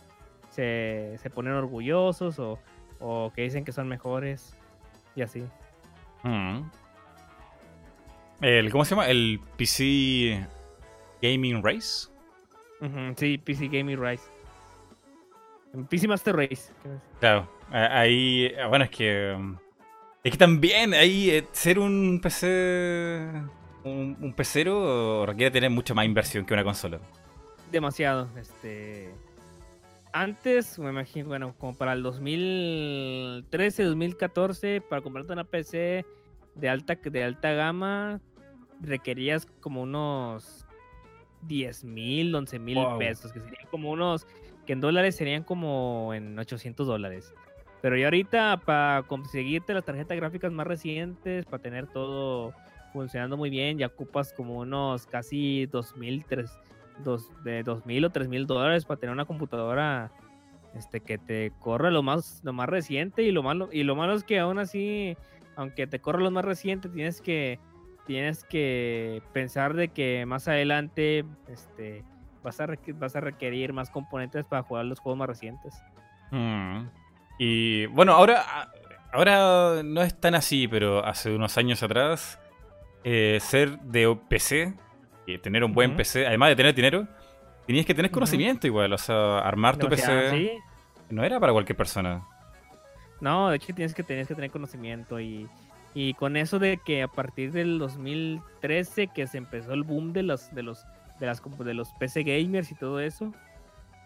se, 0.48 1.18
se 1.20 1.28
ponen 1.28 1.54
orgullosos 1.54 2.38
o, 2.38 2.60
o 3.00 3.32
que 3.34 3.42
dicen 3.42 3.64
que 3.64 3.72
son 3.72 3.88
mejores 3.88 4.56
y 5.16 5.22
así. 5.22 5.42
Mm. 6.22 6.60
El, 8.42 8.70
¿Cómo 8.70 8.84
se 8.84 8.90
llama? 8.90 9.08
El 9.08 9.40
PC 9.56 10.46
Gaming 11.22 11.62
Race. 11.62 12.08
Sí, 13.16 13.38
PC 13.38 13.68
Gaming 13.68 13.96
Rise. 14.02 14.24
PC 15.88 16.08
Master 16.08 16.34
Race. 16.36 16.72
Claro, 17.20 17.48
ahí, 17.70 18.52
bueno, 18.68 18.84
es 18.84 18.90
que... 18.90 19.36
mm, 19.38 19.54
Es 20.24 20.32
que 20.32 20.38
también 20.38 20.92
ahí 20.94 21.30
eh, 21.30 21.46
ser 21.52 21.78
un 21.78 22.20
PC... 22.20 23.30
Un, 23.84 24.16
un 24.20 24.32
pecero 24.34 25.24
requiere 25.26 25.50
tener 25.50 25.70
mucha 25.70 25.92
más 25.94 26.04
inversión 26.04 26.44
que 26.46 26.54
una 26.54 26.62
consola. 26.64 27.00
demasiado. 27.72 28.28
Este. 28.36 29.12
Antes, 30.12 30.78
me 30.78 30.90
imagino, 30.90 31.26
bueno, 31.28 31.54
como 31.58 31.74
para 31.74 31.92
el 31.94 32.02
2013, 32.02 33.82
2014, 33.84 34.80
para 34.82 35.02
comprarte 35.02 35.32
una 35.32 35.42
PC 35.44 36.04
de 36.54 36.68
alta, 36.68 36.94
de 37.02 37.24
alta 37.24 37.52
gama, 37.52 38.20
requerías 38.80 39.46
como 39.60 39.82
unos 39.82 40.64
10 41.42 41.84
mil, 41.84 42.34
11 42.34 42.58
mil 42.58 42.76
Wow. 42.78 42.98
pesos, 42.98 43.32
que 43.32 43.40
serían 43.40 43.66
como 43.70 43.90
unos, 43.90 44.26
que 44.66 44.72
en 44.72 44.80
dólares 44.80 45.16
serían 45.16 45.42
como 45.42 46.12
en 46.14 46.38
800 46.38 46.86
dólares. 46.86 47.32
Pero 47.80 47.96
ya 47.96 48.06
ahorita, 48.06 48.62
para 48.64 49.02
conseguirte 49.08 49.74
las 49.74 49.84
tarjetas 49.84 50.16
gráficas 50.16 50.52
más 50.52 50.66
recientes, 50.66 51.44
para 51.46 51.60
tener 51.62 51.88
todo 51.88 52.54
funcionando 52.92 53.36
muy 53.36 53.50
bien, 53.50 53.78
ya 53.78 53.86
ocupas 53.86 54.32
como 54.32 54.58
unos 54.58 55.06
casi 55.06 55.66
2000, 55.66 56.24
tres- 56.26 56.56
dos, 56.98 57.28
de 57.42 57.62
2000 57.62 58.04
o 58.04 58.10
3000 58.10 58.46
dólares 58.46 58.84
para 58.84 59.00
tener 59.00 59.12
una 59.12 59.24
computadora 59.24 60.12
este, 60.74 61.00
que 61.00 61.18
te 61.18 61.50
corra 61.58 61.90
lo 61.90 62.02
más, 62.02 62.40
lo 62.44 62.52
más 62.52 62.68
reciente. 62.68 63.22
Y 63.24 63.32
lo, 63.32 63.42
malo, 63.42 63.68
y 63.72 63.82
lo 63.82 63.96
malo 63.96 64.12
es 64.14 64.22
que 64.24 64.38
aún 64.38 64.58
así, 64.58 65.16
aunque 65.56 65.86
te 65.86 65.98
corra 65.98 66.20
lo 66.20 66.30
más 66.30 66.44
reciente, 66.44 66.88
tienes 66.88 67.20
que, 67.20 67.58
tienes 68.12 68.44
que 68.44 69.22
pensar 69.32 69.72
de 69.72 69.88
que 69.88 70.26
más 70.26 70.46
adelante 70.46 71.24
este, 71.48 72.04
vas, 72.42 72.60
a 72.60 72.66
vas 72.96 73.16
a 73.16 73.20
requerir 73.20 73.72
más 73.72 73.88
componentes 73.88 74.44
para 74.44 74.62
jugar 74.62 74.84
los 74.84 75.00
juegos 75.00 75.18
más 75.18 75.28
recientes. 75.28 75.82
Mm. 76.30 76.88
Y 77.38 77.86
bueno, 77.86 78.12
ahora, 78.12 78.70
ahora 79.14 79.82
no 79.82 80.02
es 80.02 80.14
tan 80.20 80.34
así, 80.34 80.68
pero 80.68 81.02
hace 81.02 81.34
unos 81.34 81.56
años 81.56 81.82
atrás, 81.82 82.38
eh, 83.02 83.38
ser 83.40 83.80
de 83.80 84.14
PC, 84.28 84.74
y 85.26 85.38
tener 85.38 85.64
un 85.64 85.72
buen. 85.72 85.96
PC, 85.96 86.26
además 86.26 86.50
de 86.50 86.56
tener 86.56 86.74
dinero, 86.74 87.08
tenías 87.66 87.86
que 87.86 87.94
tener 87.94 88.10
conocimiento 88.10 88.66
igual, 88.66 88.92
o 88.92 88.98
sea, 88.98 89.38
armar 89.38 89.78
tu 89.78 89.88
PC 89.88 90.30
¿sí? 90.32 90.50
no 91.08 91.24
era 91.24 91.40
para 91.40 91.54
cualquier 91.54 91.78
persona. 91.78 92.22
No, 93.22 93.48
de 93.48 93.56
hecho 93.56 93.72
tienes 93.72 93.94
que, 93.94 94.02
tienes 94.02 94.28
que 94.28 94.34
tener 94.34 94.50
conocimiento 94.50 95.18
y, 95.18 95.48
y 95.94 96.14
con 96.14 96.36
eso 96.36 96.58
de 96.58 96.78
que 96.84 97.02
a 97.02 97.08
partir 97.08 97.52
del 97.52 97.78
2013 97.78 99.08
que 99.08 99.26
se 99.26 99.38
empezó 99.38 99.72
el 99.72 99.82
boom 99.82 100.12
de 100.12 100.22
los 100.22 100.52
de 100.54 100.62
los 100.62 100.84
de 101.20 101.26
las 101.26 101.42
de 101.58 101.74
los 101.74 101.92
PC 101.94 102.22
gamers 102.24 102.70
y 102.70 102.74
todo 102.74 103.00
eso. 103.00 103.32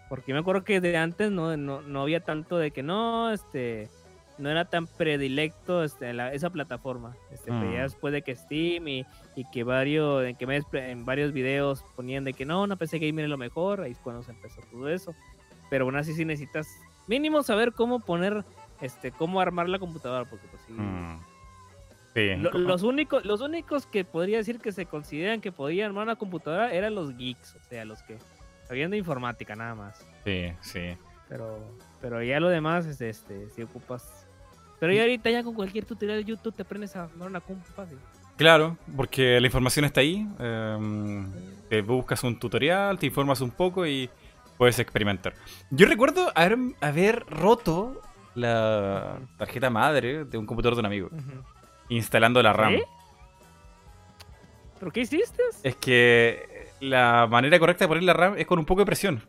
Porque 0.09 0.33
me 0.33 0.39
acuerdo 0.39 0.63
que 0.65 0.81
de 0.81 0.97
antes 0.97 1.31
no, 1.33 1.57
no, 1.57 1.83
no 1.83 2.03
había 2.03 2.21
tanto 2.21 2.59
de 2.59 2.71
que 2.71 2.83
no, 2.83 3.31
este 3.31 3.89
no 4.39 4.51
era 4.51 4.67
tan 4.67 4.87
predilecto 4.87 5.83
este, 5.83 6.13
la- 6.13 6.33
esa 6.35 6.51
plataforma. 6.51 7.17
Este, 7.33 7.51
ya 7.51 7.57
Mm. 7.57 7.83
después 7.85 8.13
de 8.13 8.21
que 8.23 8.37
Steam 8.37 8.87
y, 8.87 9.07
y 9.35 9.45
que 9.51 9.65
varios, 9.65 10.25
en 10.27 10.37
que 10.37 10.47
me- 10.47 10.61
en 10.73 11.05
varios 11.07 11.33
videos 11.33 11.85
ponían 11.97 12.23
de 12.25 12.35
que 12.35 12.45
no, 12.45 12.63
una 12.63 12.77
PC 12.77 12.99
gamer 12.99 13.25
es 13.25 13.31
lo 13.31 13.39
mejor, 13.39 13.81
ahí 13.81 13.93
es 13.93 13.99
cuando 13.99 14.23
se 14.23 14.33
empezó 14.33 14.61
todo 14.71 14.89
eso. 14.91 15.15
Pero 15.71 15.87
aún 15.87 15.97
así 15.97 16.13
sí 16.13 16.25
necesitas 16.27 16.69
mínimo 17.09 17.43
saber 17.43 17.73
cómo 17.73 17.99
poner, 17.99 18.45
este, 18.83 19.11
cómo 19.11 19.41
armar 19.41 19.69
la 19.71 19.79
computadora, 19.79 20.25
porque 20.29 20.47
pues 20.51 20.63
sí. 20.67 20.73
Mm. 20.75 21.19
Sí. 22.17 22.35
Lo- 22.37 22.51
los 22.53 22.83
únicos, 22.83 23.27
los 23.27 23.43
únicos 23.43 23.87
que 23.87 24.03
podría 24.05 24.39
decir 24.39 24.59
que 24.59 24.73
se 24.73 24.87
consideran 24.87 25.43
que 25.43 25.53
podían 25.53 25.89
armar 25.89 26.05
una 26.05 26.17
computadora 26.17 26.73
eran 26.73 26.95
los 26.95 27.15
geeks, 27.15 27.57
o 27.57 27.61
sea, 27.69 27.85
los 27.85 28.03
que 28.05 28.17
sabían 28.67 28.91
de 28.91 28.97
informática 28.97 29.55
nada 29.55 29.75
más. 29.75 30.05
Sí, 30.25 30.51
sí. 30.63 30.97
Pero, 31.29 31.59
pero 32.01 32.23
ya 32.23 32.41
lo 32.41 32.49
demás 32.49 32.87
es 32.87 33.03
este, 33.03 33.51
si 33.51 33.63
ocupas. 33.63 34.27
Pero 34.81 34.93
ya 34.95 35.03
ahorita 35.03 35.29
ya 35.31 35.43
con 35.45 35.53
cualquier 35.55 35.85
tutorial 35.85 36.19
de 36.19 36.25
YouTube 36.25 36.55
te 36.55 36.63
aprendes 36.63 36.97
a 36.97 37.05
armar 37.05 37.29
una 37.29 37.41
compu 37.41 37.65
fácil. 37.73 37.99
Claro, 38.39 38.79
porque 38.97 39.39
la 39.41 39.47
información 39.47 39.85
está 39.85 40.01
ahí. 40.01 40.27
em, 40.39 41.31
te 41.69 41.83
buscas 41.83 42.25
un 42.25 42.39
tutorial, 42.39 42.99
te 42.99 43.07
informas 43.07 43.41
un 43.43 43.51
poco 43.51 43.87
y 43.87 44.09
puedes 44.57 44.79
experimentar. 44.79 45.35
Yo 45.71 45.87
recuerdo 45.87 46.33
haber, 46.35 46.57
haber 46.81 47.27
roto 47.27 48.01
la 48.35 49.19
tarjeta 49.39 49.69
madre 49.71 50.25
de 50.25 50.39
un 50.39 50.47
computador 50.47 50.75
de 50.77 50.81
un 50.81 50.87
amigo, 50.87 51.07
Ujú. 51.09 51.43
Instalando 51.89 52.43
la 52.43 52.53
RAM. 52.53 52.75
¿Sí? 52.77 52.83
¿Pero 54.79 54.91
qué 54.93 55.01
hiciste? 55.01 55.43
Es 55.63 55.77
que 55.77 56.69
la 56.81 57.27
manera 57.31 57.59
correcta 57.59 57.85
de 57.85 57.89
poner 57.89 58.03
la 58.05 58.13
RAM 58.13 58.35
es 58.37 58.47
con 58.47 58.59
un 58.59 58.65
poco 58.67 58.81
de 58.83 58.87
presión. 58.87 59.23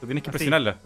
Tú 0.00 0.06
tienes 0.06 0.22
que 0.22 0.30
Ah, 0.30 0.32
presionarla. 0.32 0.78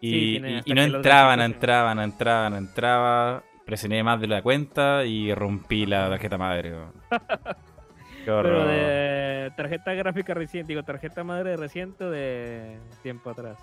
Y, 0.00 0.10
Sí, 0.10 0.30
tiene 0.32 0.50
y- 0.50 0.54
no 0.56 0.62
que 0.64 0.74
los 0.88 0.94
entraba, 0.96 1.36
no 1.36 1.42
gancitos 1.42 1.46
se- 1.50 1.54
entraba, 1.54 1.94
no 1.94 2.02
entraba, 2.02 2.50
no 2.50 2.56
entraba. 2.56 3.42
Presioné 3.64 4.02
más 4.02 4.20
de 4.20 4.26
la 4.26 4.42
cuenta 4.42 5.04
y 5.06 5.32
rompí 5.32 5.86
la 5.86 6.10
tarjeta 6.10 6.36
madre. 6.36 6.74
Qué 7.10 8.26
Pero 8.26 8.38
horror. 8.40 8.66
de 8.68 9.52
tarjeta 9.56 9.94
gráfica 9.94 10.34
reciente, 10.34 10.68
digo, 10.72 10.82
tarjeta 10.82 11.24
madre 11.24 11.56
reciente 11.56 12.04
o 12.04 12.10
de 12.10 12.78
tiempo 13.02 13.30
atrás. 13.30 13.58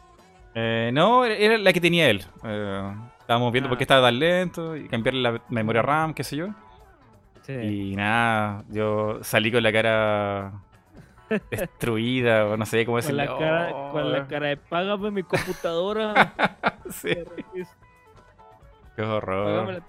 Eh, 0.56 0.90
no, 0.94 1.24
era 1.26 1.58
la 1.58 1.72
que 1.74 1.82
tenía 1.82 2.10
él. 2.10 2.24
Eh, 2.44 2.94
estábamos 3.32 3.52
viendo 3.54 3.70
por 3.70 3.78
qué 3.78 3.84
Ah. 3.84 3.86
estaba 3.86 4.08
tan 4.08 4.20
lento 4.20 4.76
y 4.76 4.88
cambiarle 4.90 5.22
la 5.22 5.42
memoria 5.50 5.82
RAM, 5.82 6.14
qué 6.14 6.24
sé 6.24 6.36
yo. 6.36 6.48
Sí. 7.44 7.54
Y 7.54 7.96
nada, 7.96 8.64
yo 8.70 9.20
salí 9.24 9.52
con 9.52 9.64
la 9.64 9.72
cara 9.72 10.52
destruida, 11.50 12.46
o 12.48 12.58
no 12.58 12.66
sé 12.66 12.86
cómo 12.86 12.96
con, 12.98 13.02
decirle. 13.02 13.26
la 13.26 13.38
cara, 13.38 13.70
"Oh". 13.74 13.92
con 13.94 14.12
la 14.12 14.28
cara 14.28 14.48
de 14.48 14.58
págame 14.58 15.12
mi 15.12 15.24
computadora. 15.24 16.34
Sí, 16.92 17.14
qué 18.98 19.02
horror. 19.02 19.72
la, 19.76 19.82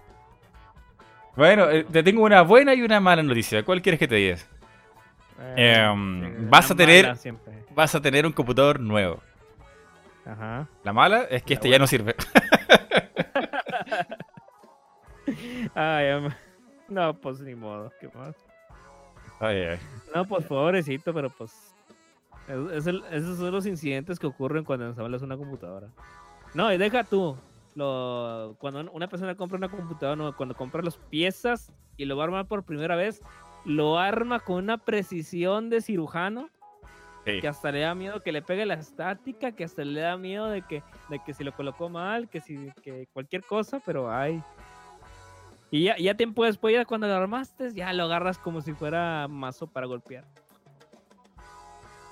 Bueno, 1.35 1.69
eh, 1.69 1.83
te 1.83 2.05
tengo 2.05 2.23
una 2.23 2.43
buena 2.43 2.75
y 2.75 2.83
una 2.83 3.01
mala 3.01 3.25
noticia. 3.25 3.65
¿Cuál 3.65 3.83
quieres 3.83 3.99
que 3.99 4.07
te 4.07 4.15
diga? 4.15 4.37
Eh, 5.57 5.83
Em, 5.91 6.49
vas 6.49 6.71
a 6.71 6.77
tener-. 6.77 7.17
Vas 7.75 7.93
a 7.97 8.01
tener 8.01 8.25
un 8.25 8.33
computador 8.33 8.79
nuevo. 8.79 9.21
Ajá. 10.25 10.69
La 10.85 10.93
mala 10.93 11.23
es 11.25 11.43
que 11.43 11.55
La 11.55 11.59
este 11.59 11.71
ya 11.71 11.79
no 11.81 11.89
sirve. 11.89 12.15
Ay, 15.75 16.09
am- 16.09 16.35
no, 16.89 17.15
pues 17.15 17.41
ni 17.41 17.55
modo. 17.55 17.93
¿qué 18.01 18.09
más? 18.15 18.35
Ay, 19.41 19.57
ay. 19.63 19.79
No, 20.15 20.25
pues 20.27 20.45
pobrecito, 20.47 21.13
pero 21.13 21.31
pues. 21.31 21.75
es- 22.49 22.73
es 22.73 22.87
el- 22.87 23.05
esos 23.11 23.39
son 23.39 23.51
los 23.53 23.67
incidentes 23.67 24.19
que 24.19 24.27
ocurren 24.27 24.65
cuando 24.65 24.87
ensamblas 24.87 25.23
una 25.23 25.37
computadora. 25.37 25.89
No, 26.55 26.73
y 26.73 26.77
deja 26.79 27.05
tú. 27.05 27.37
Lo, 27.75 28.55
cuando 28.59 28.81
un- 28.81 28.91
una 28.93 29.09
persona 29.09 29.35
compra 29.35 29.57
una 29.57 29.69
computadora, 29.71 30.17
no, 30.17 30.37
cuando 30.37 30.55
compra 30.55 30.83
las 30.83 30.97
piezas 30.97 31.73
y 31.97 32.05
lo 32.05 32.17
va 32.17 32.25
a 32.25 32.27
armar 32.27 32.47
por 32.47 32.65
primera 32.65 32.97
vez, 32.97 33.23
lo 33.65 33.99
arma 33.99 34.41
con 34.41 34.57
una 34.65 34.77
precisión 34.79 35.71
de 35.71 35.81
cirujano 35.81 36.51
Sí. 37.25 37.41
que 37.41 37.47
hasta 37.49 37.71
le 37.73 37.81
da 37.81 37.95
miedo 37.95 38.21
que 38.21 38.33
le 38.33 38.43
pegue 38.43 38.67
la 38.67 38.75
estática, 38.75 39.53
que 39.53 39.63
hasta 39.65 39.85
le 39.85 40.01
da 40.01 40.17
miedo 40.17 40.47
de 40.49 40.63
que, 40.63 40.83
de 41.09 41.21
que 41.25 41.33
si 41.33 41.45
lo 41.45 41.53
colocó 41.53 41.89
mal, 41.89 42.29
que 42.29 42.41
si 42.41 42.71
que 42.83 43.07
cualquier 43.13 43.45
cosa, 43.45 43.81
pero 43.87 44.11
ay. 44.13 44.43
Y 45.73 45.85
ya, 45.85 45.97
ya 45.97 46.15
tiempo 46.15 46.45
después, 46.45 46.73
ya 46.75 46.85
cuando 46.85 47.09
lo 47.09 47.15
armaste, 47.15 47.73
ya 47.75 47.93
lo 47.95 48.05
agarras 48.05 48.37
como 48.39 48.61
si 48.61 48.73
fuera 48.75 49.27
mazo 49.27 49.67
para 49.67 49.87
golpear. 49.87 50.25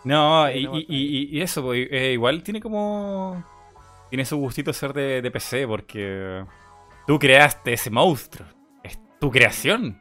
No, 0.02 0.46
Sí, 0.48 0.58
y, 0.58 0.64
no 0.64 0.76
y- 0.78 0.86
y- 0.88 1.28
y 1.38 1.40
eso, 1.42 1.62
pues, 1.62 1.86
eh, 1.90 2.12
igual 2.12 2.42
tiene 2.42 2.60
como. 2.60 3.44
Tiene 4.08 4.24
su 4.24 4.36
gustito 4.38 4.72
ser 4.72 4.92
de, 4.92 5.20
de 5.22 5.30
PC, 5.30 5.66
porque. 5.66 6.44
Tú 7.06 7.18
creaste 7.18 7.72
ese 7.74 7.90
monstruo. 7.90 8.46
Es 8.82 8.98
tu 9.18 9.30
creación. 9.30 10.00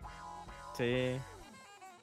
Sí. 0.78 1.18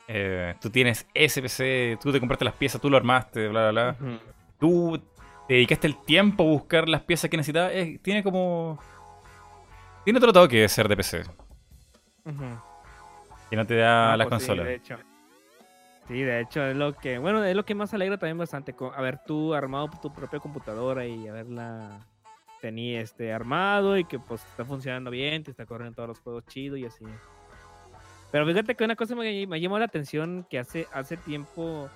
Eh, 0.08 0.54
tú 0.60 0.68
tienes 0.70 1.06
ese 1.14 1.40
PC, 1.42 1.98
tú 2.02 2.12
te 2.12 2.20
compraste 2.20 2.44
las 2.44 2.54
piezas, 2.54 2.80
tú 2.80 2.90
lo 2.90 2.96
armaste, 2.96 3.48
bla, 3.48 3.70
bla, 3.70 3.94
bla. 3.96 4.18
Tú 4.60 5.00
te 5.48 5.54
dedicaste 5.54 5.86
el 5.86 5.96
tiempo 6.04 6.42
a 6.44 6.46
buscar 6.46 6.88
las 6.88 7.02
piezas 7.02 7.30
que 7.30 7.36
necesitabas. 7.38 7.72
eh, 7.72 7.98
tiene 8.02 8.22
como. 8.22 8.78
Tiene 10.04 10.18
otro 10.18 10.32
toque 10.32 10.60
de 10.60 10.68
ser 10.68 10.86
de 10.88 10.96
PC. 10.96 11.22
Que 13.50 13.56
no 13.56 13.66
te 13.66 13.76
da 13.76 14.12
Ah, 14.12 14.16
las 14.16 14.28
pues 14.28 14.42
sí, 14.42 14.48
consolas. 14.48 14.66
de 14.66 14.74
hecho. 14.74 14.96
Sí, 16.08 16.22
de 16.22 16.40
hecho, 16.40 16.64
es 16.64 16.76
lo 16.76 16.94
que, 16.96 17.18
bueno, 17.18 17.42
es 17.44 17.56
lo 17.56 17.64
que 17.64 17.74
más 17.74 17.92
alegra 17.94 18.16
también 18.16 18.38
bastante. 18.38 18.74
Haber 18.94 19.18
tú 19.24 19.54
armado 19.54 19.90
tu 20.00 20.12
propia 20.12 20.38
computadora 20.38 21.04
y 21.04 21.26
haberla 21.28 22.06
tenía 22.60 23.00
este 23.00 23.32
armado 23.32 23.96
y 23.98 24.04
que 24.04 24.18
pues 24.18 24.44
está 24.44 24.64
funcionando 24.64 25.10
bien, 25.10 25.42
te 25.44 25.50
está 25.50 25.66
corriendo 25.66 25.94
todos 25.96 26.08
los 26.10 26.20
juegos 26.20 26.46
chidos 26.46 26.78
y 26.78 26.86
así. 26.86 27.04
Pero 28.32 28.46
fíjate 28.46 28.74
que 28.74 28.84
una 28.84 28.96
cosa 28.96 29.14
me, 29.14 29.46
me 29.46 29.60
llamó 29.60 29.78
la 29.78 29.84
atención 29.84 30.46
que 30.48 30.58
hace, 30.58 30.86
hace 30.92 31.16
tiempo 31.16 31.88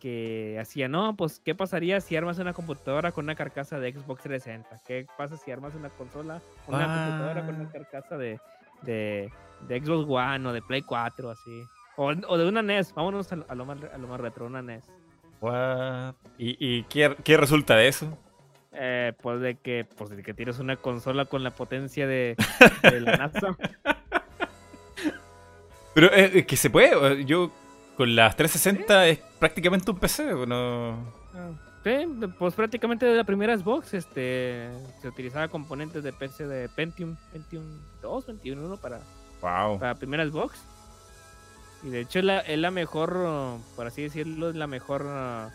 que 0.00 0.58
hacía, 0.60 0.86
no, 0.88 1.16
pues, 1.16 1.40
¿qué 1.42 1.54
pasaría 1.54 2.00
si 2.00 2.14
armas 2.16 2.38
una 2.38 2.52
computadora 2.52 3.12
con 3.12 3.24
una 3.24 3.34
carcasa 3.34 3.78
de 3.78 3.92
Xbox 3.92 4.22
360? 4.22 4.82
¿Qué 4.86 5.06
pasa 5.16 5.36
si 5.38 5.50
armas 5.50 5.74
una 5.74 5.88
consola, 5.88 6.40
una 6.66 6.84
computadora 6.84 7.46
con 7.46 7.54
Ah. 7.54 7.58
una 7.60 7.70
carcasa 7.72 8.16
de, 8.18 8.38
de, 8.82 9.32
de 9.68 9.80
Xbox 9.80 10.06
One 10.08 10.48
o 10.48 10.52
de 10.52 10.62
Play 10.62 10.82
4, 10.82 11.30
así? 11.30 11.62
O, 11.96 12.06
o 12.08 12.38
de 12.38 12.48
una 12.48 12.62
NES, 12.62 12.92
vámonos 12.94 13.32
a, 13.32 13.36
lo- 13.36 13.46
a 13.48 13.54
lo 13.54 13.64
más, 13.64 13.78
a 13.92 13.98
lo 13.98 14.08
más 14.08 14.20
retro, 14.20 14.46
una 14.46 14.62
NES. 14.62 14.84
What? 15.40 16.14
¿Y, 16.38 16.56
y 16.58 16.82
qué, 16.84 17.14
qué 17.24 17.36
resulta 17.36 17.76
de 17.76 17.88
eso? 17.88 18.18
Eh, 18.72 19.12
pues 19.22 19.40
de 19.40 19.54
que, 19.56 19.86
pues 19.96 20.10
de 20.10 20.22
que 20.22 20.34
tienes 20.34 20.58
una 20.58 20.76
consola 20.76 21.26
con 21.26 21.44
la 21.44 21.50
potencia 21.50 22.06
de, 22.06 22.34
de 22.82 23.00
la 23.00 23.16
NASA. 23.16 23.56
Pero 25.94 26.08
eh, 26.12 26.30
es 26.34 26.46
que 26.46 26.56
se 26.56 26.70
puede. 26.70 27.20
eh, 27.20 27.24
Yo 27.24 27.50
con 27.96 28.16
las 28.16 28.34
360 28.36 29.06
es 29.08 29.18
prácticamente 29.38 29.90
un 29.90 29.98
PC. 29.98 30.24
No... 30.46 30.96
Sí, 31.84 31.90
pues 32.38 32.54
prácticamente 32.54 33.04
de 33.06 33.14
la 33.16 33.24
primera 33.24 33.56
Xbox 33.56 33.92
este, 33.94 34.70
se 35.02 35.08
utilizaba 35.08 35.48
componentes 35.48 36.02
de 36.02 36.12
PC 36.14 36.46
de 36.46 36.68
Pentium, 36.70 37.14
Pentium 37.30 37.62
2, 38.00 38.24
Pentium 38.24 38.64
1 38.64 38.76
para, 38.78 39.00
Wow. 39.44 39.78
para 39.78 39.92
la 39.92 39.98
primera 39.98 40.24
Xbox. 40.26 40.64
Y 41.82 41.90
de 41.90 42.00
hecho 42.00 42.20
es 42.20 42.24
la, 42.24 42.40
es 42.40 42.58
la 42.58 42.70
mejor, 42.70 43.14
uh, 43.14 43.76
por 43.76 43.86
así 43.86 44.02
decirlo, 44.02 44.48
es 44.48 44.56
la 44.56 44.66
mejor 44.66 45.02
uh, 45.02 45.50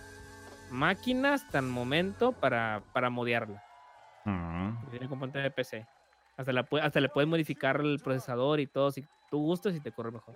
máquina 0.72 1.34
hasta 1.34 1.58
el 1.58 1.66
momento 1.66 2.32
para, 2.32 2.84
para 2.94 3.10
modearla. 3.10 3.64
Mm. 4.26 4.92
Tiene 4.92 5.10
componentes 5.10 5.42
de 5.42 5.50
PC. 5.50 5.88
Hasta, 6.38 6.54
la, 6.54 6.68
hasta 6.84 7.00
le 7.00 7.10
puedes 7.10 7.28
modificar 7.28 7.82
el 7.82 8.00
procesador 8.00 8.60
y 8.60 8.68
todo 8.68 8.92
si 8.92 9.04
tú 9.32 9.40
gustas 9.40 9.76
y 9.76 9.80
te 9.80 9.92
corre 9.92 10.12
mejor. 10.12 10.36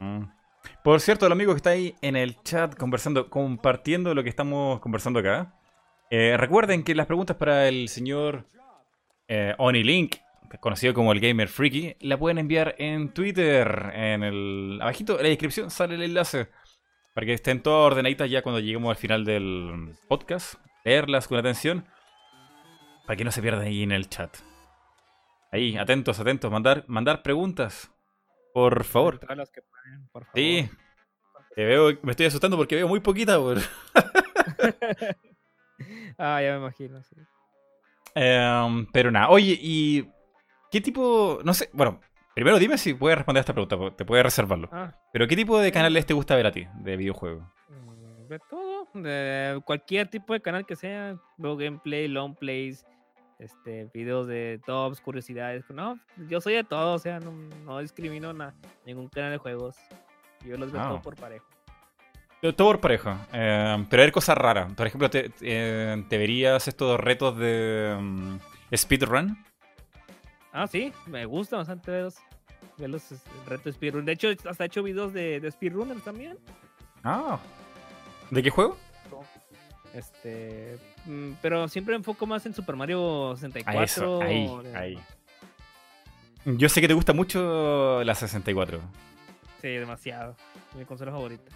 Mm. 0.00 0.22
Por 0.82 1.00
cierto, 1.00 1.26
el 1.26 1.32
amigo 1.32 1.52
que 1.52 1.58
está 1.58 1.70
ahí 1.70 1.94
en 2.00 2.16
el 2.16 2.42
chat 2.42 2.74
conversando, 2.76 3.28
compartiendo 3.28 4.14
lo 4.14 4.22
que 4.22 4.30
estamos 4.30 4.80
conversando 4.80 5.20
acá. 5.20 5.52
eh, 6.08 6.36
recuerden 6.38 6.82
que 6.82 6.94
las 6.94 7.06
preguntas 7.06 7.36
para 7.36 7.68
el 7.68 7.88
señor 7.88 8.46
eh, 9.28 9.54
Onilink, 9.58 10.16
conocido 10.60 10.94
como 10.94 11.12
el 11.12 11.20
Gamer 11.20 11.48
Freaky, 11.48 11.96
la 12.00 12.18
pueden 12.18 12.38
enviar 12.38 12.74
en 12.78 13.12
Twitter. 13.12 13.92
En 13.94 14.22
el 14.22 14.78
abajito 14.80 15.16
en 15.16 15.22
la 15.24 15.28
descripción 15.28 15.70
sale 15.70 15.94
el 15.94 16.02
enlace 16.02 16.48
para 17.14 17.26
que 17.26 17.32
estén 17.32 17.62
todas 17.62 17.92
ordenaditas 17.92 18.30
ya 18.30 18.42
cuando 18.42 18.60
lleguemos 18.60 18.90
al 18.90 18.96
final 18.96 19.24
del 19.24 19.94
podcast. 20.08 20.54
Leerlas 20.84 21.28
con 21.28 21.38
atención 21.38 21.86
para 23.06 23.16
que 23.16 23.24
no 23.24 23.32
se 23.32 23.42
pierdan 23.42 23.62
ahí 23.62 23.82
en 23.82 23.92
el 23.92 24.08
chat. 24.08 24.36
Ahí, 25.52 25.76
atentos, 25.76 26.18
atentos, 26.20 26.50
mandar, 26.50 26.84
mandar 26.88 27.22
preguntas. 27.22 27.90
Por 28.52 28.84
favor. 28.84 29.18
Todas 29.18 29.36
las 29.36 29.50
que 29.50 29.62
pueden, 29.62 30.08
por 30.08 30.24
favor. 30.24 30.38
Sí. 30.38 30.68
Te 31.54 31.64
veo, 31.64 31.98
me 32.02 32.10
estoy 32.10 32.26
asustando 32.26 32.56
porque 32.56 32.74
veo 32.74 32.88
muy 32.88 33.00
poquita, 33.00 33.38
por. 33.38 33.58
Ah, 36.18 36.40
ya 36.40 36.52
me 36.52 36.58
imagino. 36.58 37.02
sí. 37.02 37.16
Em, 38.18 38.86
pero 38.92 39.10
nada, 39.10 39.28
oye, 39.28 39.58
¿y 39.60 40.08
qué 40.70 40.80
tipo, 40.80 41.38
no 41.44 41.54
sé, 41.54 41.70
bueno, 41.72 42.00
primero 42.34 42.58
dime 42.58 42.78
si 42.78 42.94
puedes 42.94 43.16
responder 43.18 43.40
a 43.40 43.42
esta 43.42 43.52
pregunta, 43.54 43.76
te 43.96 44.04
puedes 44.04 44.24
reservarlo. 44.24 44.68
Ah, 44.72 44.92
Pero 45.12 45.26
¿qué 45.26 45.36
tipo 45.36 45.58
de 45.58 45.72
canales 45.72 46.06
te 46.06 46.14
gusta 46.14 46.36
ver 46.36 46.46
a 46.46 46.52
ti 46.52 46.66
de 46.80 46.96
videojuegos? 46.96 47.44
mm, 47.68 48.28
de 48.28 48.38
todo. 48.50 48.76
De 48.94 49.60
cualquier 49.66 50.08
tipo 50.08 50.32
de 50.32 50.40
canal 50.40 50.64
que 50.64 50.74
sea. 50.74 51.16
Veo 51.36 51.54
gameplay, 51.56 52.08
long 52.08 52.34
plays, 52.34 52.86
este, 53.38 53.90
videos 53.92 54.26
de 54.26 54.58
tops, 54.64 55.00
curiosidades. 55.02 55.68
No, 55.70 55.98
yo 56.28 56.40
soy 56.40 56.54
de 56.54 56.64
todo, 56.64 56.94
o 56.94 56.98
sea, 56.98 57.20
no, 57.20 57.30
no 57.64 57.78
discrimino 57.80 58.30
a 58.30 58.54
ningún 58.86 59.08
canal 59.08 59.32
de 59.32 59.38
juegos. 59.38 59.76
Yo 60.46 60.56
los 60.56 60.72
veo 60.72 60.80
Ah. 60.80 60.88
todo 60.88 61.02
por 61.02 61.16
parejo. 61.16 61.46
Todo 62.40 62.54
por 62.68 62.80
pareja, 62.80 63.26
em, 63.32 63.84
pero 63.86 64.02
hay 64.02 64.10
cosas 64.12 64.38
raras. 64.38 64.72
Por 64.74 64.86
ejemplo, 64.86 65.10
¿te, 65.10 65.30
eh, 65.40 66.04
te 66.08 66.16
verías 66.18 66.68
estos 66.68 66.98
retos 67.00 67.36
de 67.38 67.92
em, 67.98 68.38
speedrun? 68.74 69.36
Ah, 70.58 70.66
sí, 70.66 70.90
me 71.06 71.26
gusta 71.26 71.58
bastante 71.58 71.90
ver 71.90 72.04
los, 72.04 72.14
ver 72.78 72.88
los 72.88 73.02
retos 73.46 73.74
speedrun. 73.74 74.06
De 74.06 74.12
hecho, 74.12 74.28
hasta 74.48 74.64
he 74.64 74.66
hecho 74.68 74.82
videos 74.82 75.12
de, 75.12 75.38
de 75.38 75.50
speedrunners 75.50 76.02
también. 76.02 76.38
Ah, 77.04 77.38
¿de 78.30 78.42
qué 78.42 78.48
juego? 78.48 78.76
Este, 79.92 80.78
mm, 81.04 81.32
pero 81.42 81.68
siempre 81.68 81.92
me 81.92 81.98
enfoco 81.98 82.26
más 82.26 82.44
en 82.46 82.54
Super 82.54 82.74
Mario 82.76 83.34
64. 83.36 83.80
A 83.80 83.84
eso, 83.84 84.22
ahí, 84.22 84.62
de- 84.64 84.76
ahí. 84.76 84.98
Yo 86.44 86.68
sé 86.68 86.80
que 86.80 86.88
te 86.88 86.94
gusta 86.94 87.12
mucho 87.12 88.02
la 88.04 88.14
64. 88.14 88.80
Sí, 89.60 89.68
demasiado. 89.68 90.36
Mi 90.78 90.84
consola 90.84 91.12
favorita. 91.12 91.50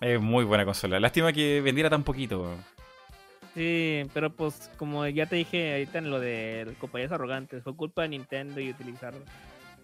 Es 0.00 0.20
muy 0.20 0.44
buena 0.44 0.64
consola. 0.64 1.00
Lástima 1.00 1.32
que 1.32 1.60
vendiera 1.60 1.88
tan 1.90 2.02
poquito. 2.04 2.54
Sí, 3.60 4.04
pero 4.14 4.30
pues 4.32 4.70
como 4.78 5.06
ya 5.06 5.26
te 5.26 5.36
dije 5.36 5.72
ahorita 5.72 5.98
en 5.98 6.08
lo 6.10 6.18
de 6.18 6.74
compañías 6.78 7.12
arrogantes, 7.12 7.62
fue 7.62 7.76
culpa 7.76 8.00
de 8.00 8.08
Nintendo 8.08 8.58
y 8.58 8.70
utilizar 8.70 9.12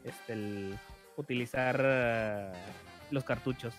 este 0.03 0.33
el, 0.33 0.79
utilizar 1.19 1.79
ah, 1.85 2.53
los 3.11 3.25
cartuchos. 3.25 3.75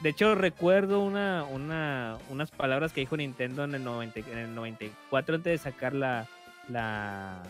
De 0.00 0.08
hecho 0.08 0.34
recuerdo 0.34 0.98
una, 1.04 1.44
una 1.44 2.18
unas 2.30 2.50
palabras 2.50 2.92
que 2.92 3.02
dijo 3.02 3.16
Nintendo 3.16 3.62
en 3.62 3.76
el, 3.76 3.84
90 3.84 4.18
en 4.18 4.38
el 4.38 4.54
94 4.56 5.36
antes 5.36 5.52
de 5.52 5.58
sacar 5.58 5.92
la 5.94 6.26
la 6.68 7.40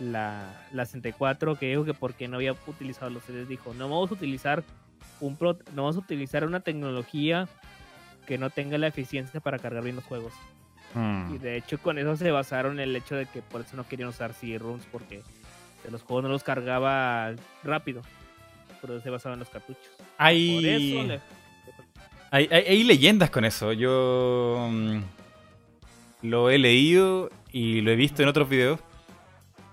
la, 0.00 0.54
la 0.72 0.86
64 0.86 1.56
que 1.56 1.68
dijo 1.68 1.84
que 1.84 1.92
porque 1.92 2.28
no 2.28 2.36
había 2.36 2.54
utilizado 2.66 3.10
los 3.10 3.24
CDs 3.24 3.46
dijo 3.46 3.74
no 3.74 3.90
vamos 3.90 4.10
a 4.10 4.14
utilizar 4.14 4.64
un 5.20 5.36
pro- 5.36 5.58
no 5.74 5.82
vamos 5.82 5.96
a 5.96 5.98
utilizar 5.98 6.46
una 6.46 6.60
tecnología 6.60 7.46
que 8.26 8.38
no 8.38 8.48
tenga 8.48 8.78
la 8.78 8.86
eficiencia 8.86 9.40
para 9.40 9.58
cargar 9.58 9.84
bien 9.84 9.96
los 9.96 10.04
juegos. 10.06 10.32
Mm. 10.94 11.34
Y 11.34 11.38
de 11.38 11.56
hecho 11.56 11.78
con 11.78 11.98
eso 11.98 12.16
se 12.16 12.30
basaron 12.30 12.74
en 12.74 12.88
el 12.88 12.96
hecho 12.96 13.16
de 13.16 13.26
que 13.26 13.42
por 13.42 13.60
eso 13.62 13.76
no 13.76 13.86
querían 13.86 14.08
usar 14.08 14.32
CD-ROOMs 14.32 14.84
porque 14.92 15.22
de 15.84 15.90
los 15.90 16.02
juegos 16.02 16.22
no 16.24 16.28
los 16.30 16.42
cargaba 16.44 17.32
rápido. 17.62 18.02
Pero 18.80 19.00
se 19.00 19.10
basaban 19.10 19.34
en 19.36 19.40
los 19.40 19.48
cartuchos. 19.50 19.82
Por 19.96 20.06
Hay, 20.18 20.58
eso 20.66 21.06
le- 21.08 21.20
hay, 22.30 22.48
hay- 22.50 22.64
hay 22.68 22.84
leyendas 22.84 23.30
con 23.30 23.44
eso. 23.44 23.72
Yo 23.72 24.68
mm, 24.70 24.98
lo 26.22 26.50
he 26.50 26.58
leído 26.58 27.30
y 27.52 27.80
lo 27.80 27.90
he 27.90 27.96
visto 27.96 28.22
en 28.22 28.28
otros 28.28 28.48
videos. 28.48 28.80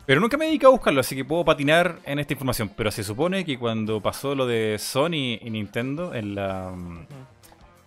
Pero 0.06 0.20
nunca 0.20 0.36
me 0.38 0.46
he 0.46 0.48
dedicado 0.48 0.74
a 0.74 0.76
buscarlo, 0.78 1.00
así 1.00 1.16
que 1.16 1.24
puedo 1.24 1.46
patinar 1.46 2.00
en 2.06 2.20
esta 2.20 2.34
información. 2.34 2.72
Pero 2.76 2.92
se 2.92 3.04
supone 3.04 3.46
que 3.46 3.58
cuando 3.60 4.02
pasó 4.02 4.34
lo 4.36 4.46
de 4.48 4.78
Sony 4.80 5.38
y 5.42 5.50
Nintendo 5.50 6.14
en 6.14 6.36
la 6.36 6.72
mm, 6.76 7.06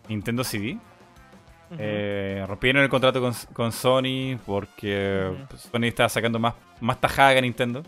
Nintendo 0.08 0.44
CD, 0.44 0.78
eh, 1.78 2.44
rompieron 2.46 2.82
el 2.82 2.88
contrato 2.88 3.20
con, 3.20 3.32
con 3.52 3.72
Sony 3.72 4.38
porque 4.46 5.30
pues, 5.48 5.62
Sony 5.62 5.84
estaba 5.84 6.08
sacando 6.08 6.38
más, 6.38 6.54
más 6.80 7.00
tajada 7.00 7.34
que 7.34 7.42
Nintendo. 7.42 7.82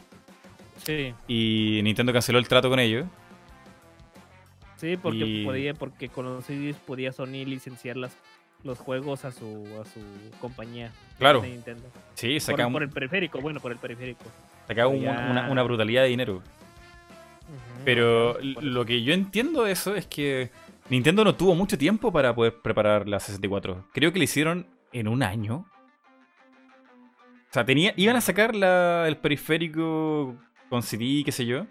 Sí, 0.85 1.15
Y 1.27 1.81
Nintendo 1.83 2.13
canceló 2.13 2.39
el 2.39 2.47
trato 2.49 2.69
con 2.69 2.79
ellos. 2.79 3.07
sí, 4.77 4.97
porque 4.97 5.25
Y- 5.27 5.45
podía, 5.45 5.75
porque 5.75 6.09
con 6.09 6.27
los 6.27 6.45
CDs 6.45 6.77
podía 6.77 7.13
Sony 7.13 7.45
licenciar 7.47 7.97
las, 7.97 8.17
los 8.63 8.79
juegos 8.79 9.25
a 9.25 9.33
su, 9.33 9.65
a 9.81 9.85
su 9.85 10.01
compañía. 10.41 10.93
Claro. 11.19 11.41
de 11.41 11.49
Nintendo. 11.49 11.85
Sí, 12.15 12.35
Por, 12.35 12.41
sacaban, 12.41 12.73
por 12.73 12.83
el 12.83 12.91
periférico, 12.91 13.41
bueno, 13.41 13.61
por 13.61 13.73
el 13.73 13.79
periférico. 13.79 14.25
un- 14.69 15.01
ya- 15.01 15.29
una, 15.31 15.51
una 15.51 15.63
brutalidad 15.63 16.03
de 16.03 16.09
dinero. 16.09 16.43
Pero 17.85 18.39
lo 18.41 18.85
que 18.85 19.03
yo 19.03 19.15
entiendo 19.15 19.63
de 19.65 19.73
eso 19.73 19.95
es 19.95 20.07
que 20.07 20.51
Nintendo 20.91 21.25
no 21.25 21.35
tuvo 21.35 21.55
mucho 21.55 21.77
tiempo 21.77 22.13
para 22.13 22.35
poder 22.35 22.61
preparar 22.63 23.09
la 23.09 23.19
64. 23.19 23.87
Creo 23.93 24.13
que 24.13 24.19
lo 24.19 24.25
hicieron 24.25 24.67
en 24.93 25.09
un 25.09 25.23
año. 25.23 25.67
O 27.51 27.53
sea, 27.53 27.65
tenía, 27.65 27.93
iban 27.97 28.17
a 28.17 28.21
sacar 28.21 28.55
la- 28.55 29.09
el 29.09 29.17
periférico 29.17 30.37
con 30.69 30.83
CD, 30.83 31.23
qué 31.25 31.33
sé 31.33 31.47
yo. 31.47 31.67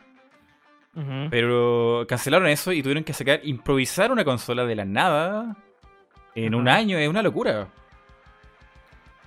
Pero 1.29 2.05
cancelaron 2.07 2.47
eso 2.47 2.71
y 2.71 2.81
tuvieron 2.81 3.03
que 3.03 3.11
sacar, 3.11 3.41
improvisar 3.43 4.11
una 4.13 4.23
consola 4.23 4.65
de 4.65 4.75
la 4.75 4.85
nada 4.85 5.57
en 6.35 6.55
un 6.55 6.69
año. 6.69 6.97
Es 6.97 7.09
una 7.09 7.21
locura. 7.21 7.67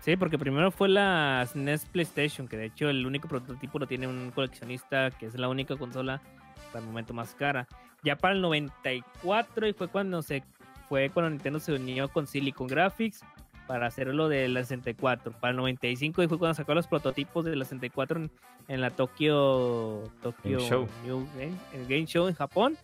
Sí, 0.00 0.16
porque 0.16 0.38
primero 0.38 0.70
fue 0.70 0.88
la 0.88 1.44
SNES 1.46 1.84
PlayStation, 1.86 2.48
que 2.48 2.56
de 2.56 2.66
hecho 2.66 2.88
el 2.88 3.04
único 3.04 3.28
prototipo 3.28 3.78
lo 3.78 3.86
tiene 3.86 4.06
un 4.06 4.30
coleccionista, 4.30 5.10
que 5.10 5.26
es 5.26 5.34
la 5.34 5.48
única 5.50 5.76
consola 5.76 6.22
hasta 6.56 6.78
el 6.78 6.86
momento 6.86 7.12
más 7.12 7.34
cara. 7.34 7.68
Ya 8.02 8.16
para 8.16 8.34
el 8.34 8.40
94 8.40 9.66
y 9.66 9.72
fue 9.72 9.88
cuando 9.88 10.22
se 10.22 10.42
fue 10.88 11.10
cuando 11.10 11.30
Nintendo 11.30 11.60
se 11.60 11.74
unió 11.74 12.08
con 12.08 12.26
Silicon 12.26 12.66
Graphics 12.66 13.22
para 13.66 13.86
hacerlo 13.86 14.28
de 14.28 14.48
la 14.48 14.62
64. 14.62 15.32
Para 15.32 15.50
el 15.50 15.56
95 15.58 16.22
y 16.22 16.28
fue 16.28 16.38
cuando 16.38 16.54
sacó 16.54 16.74
los 16.74 16.86
prototipos 16.86 17.44
de 17.44 17.54
la 17.54 17.64
64 17.64 18.20
en, 18.20 18.30
en 18.68 18.80
la 18.80 18.90
Tokyo 18.90 20.04
Tokyo 20.22 20.58
Game 20.58 20.68
Show. 20.68 20.88
New 21.04 21.28
Game, 21.36 21.56
el 21.74 21.86
Game 21.86 22.06
Show 22.06 22.28
en 22.28 22.34
Japón, 22.34 22.78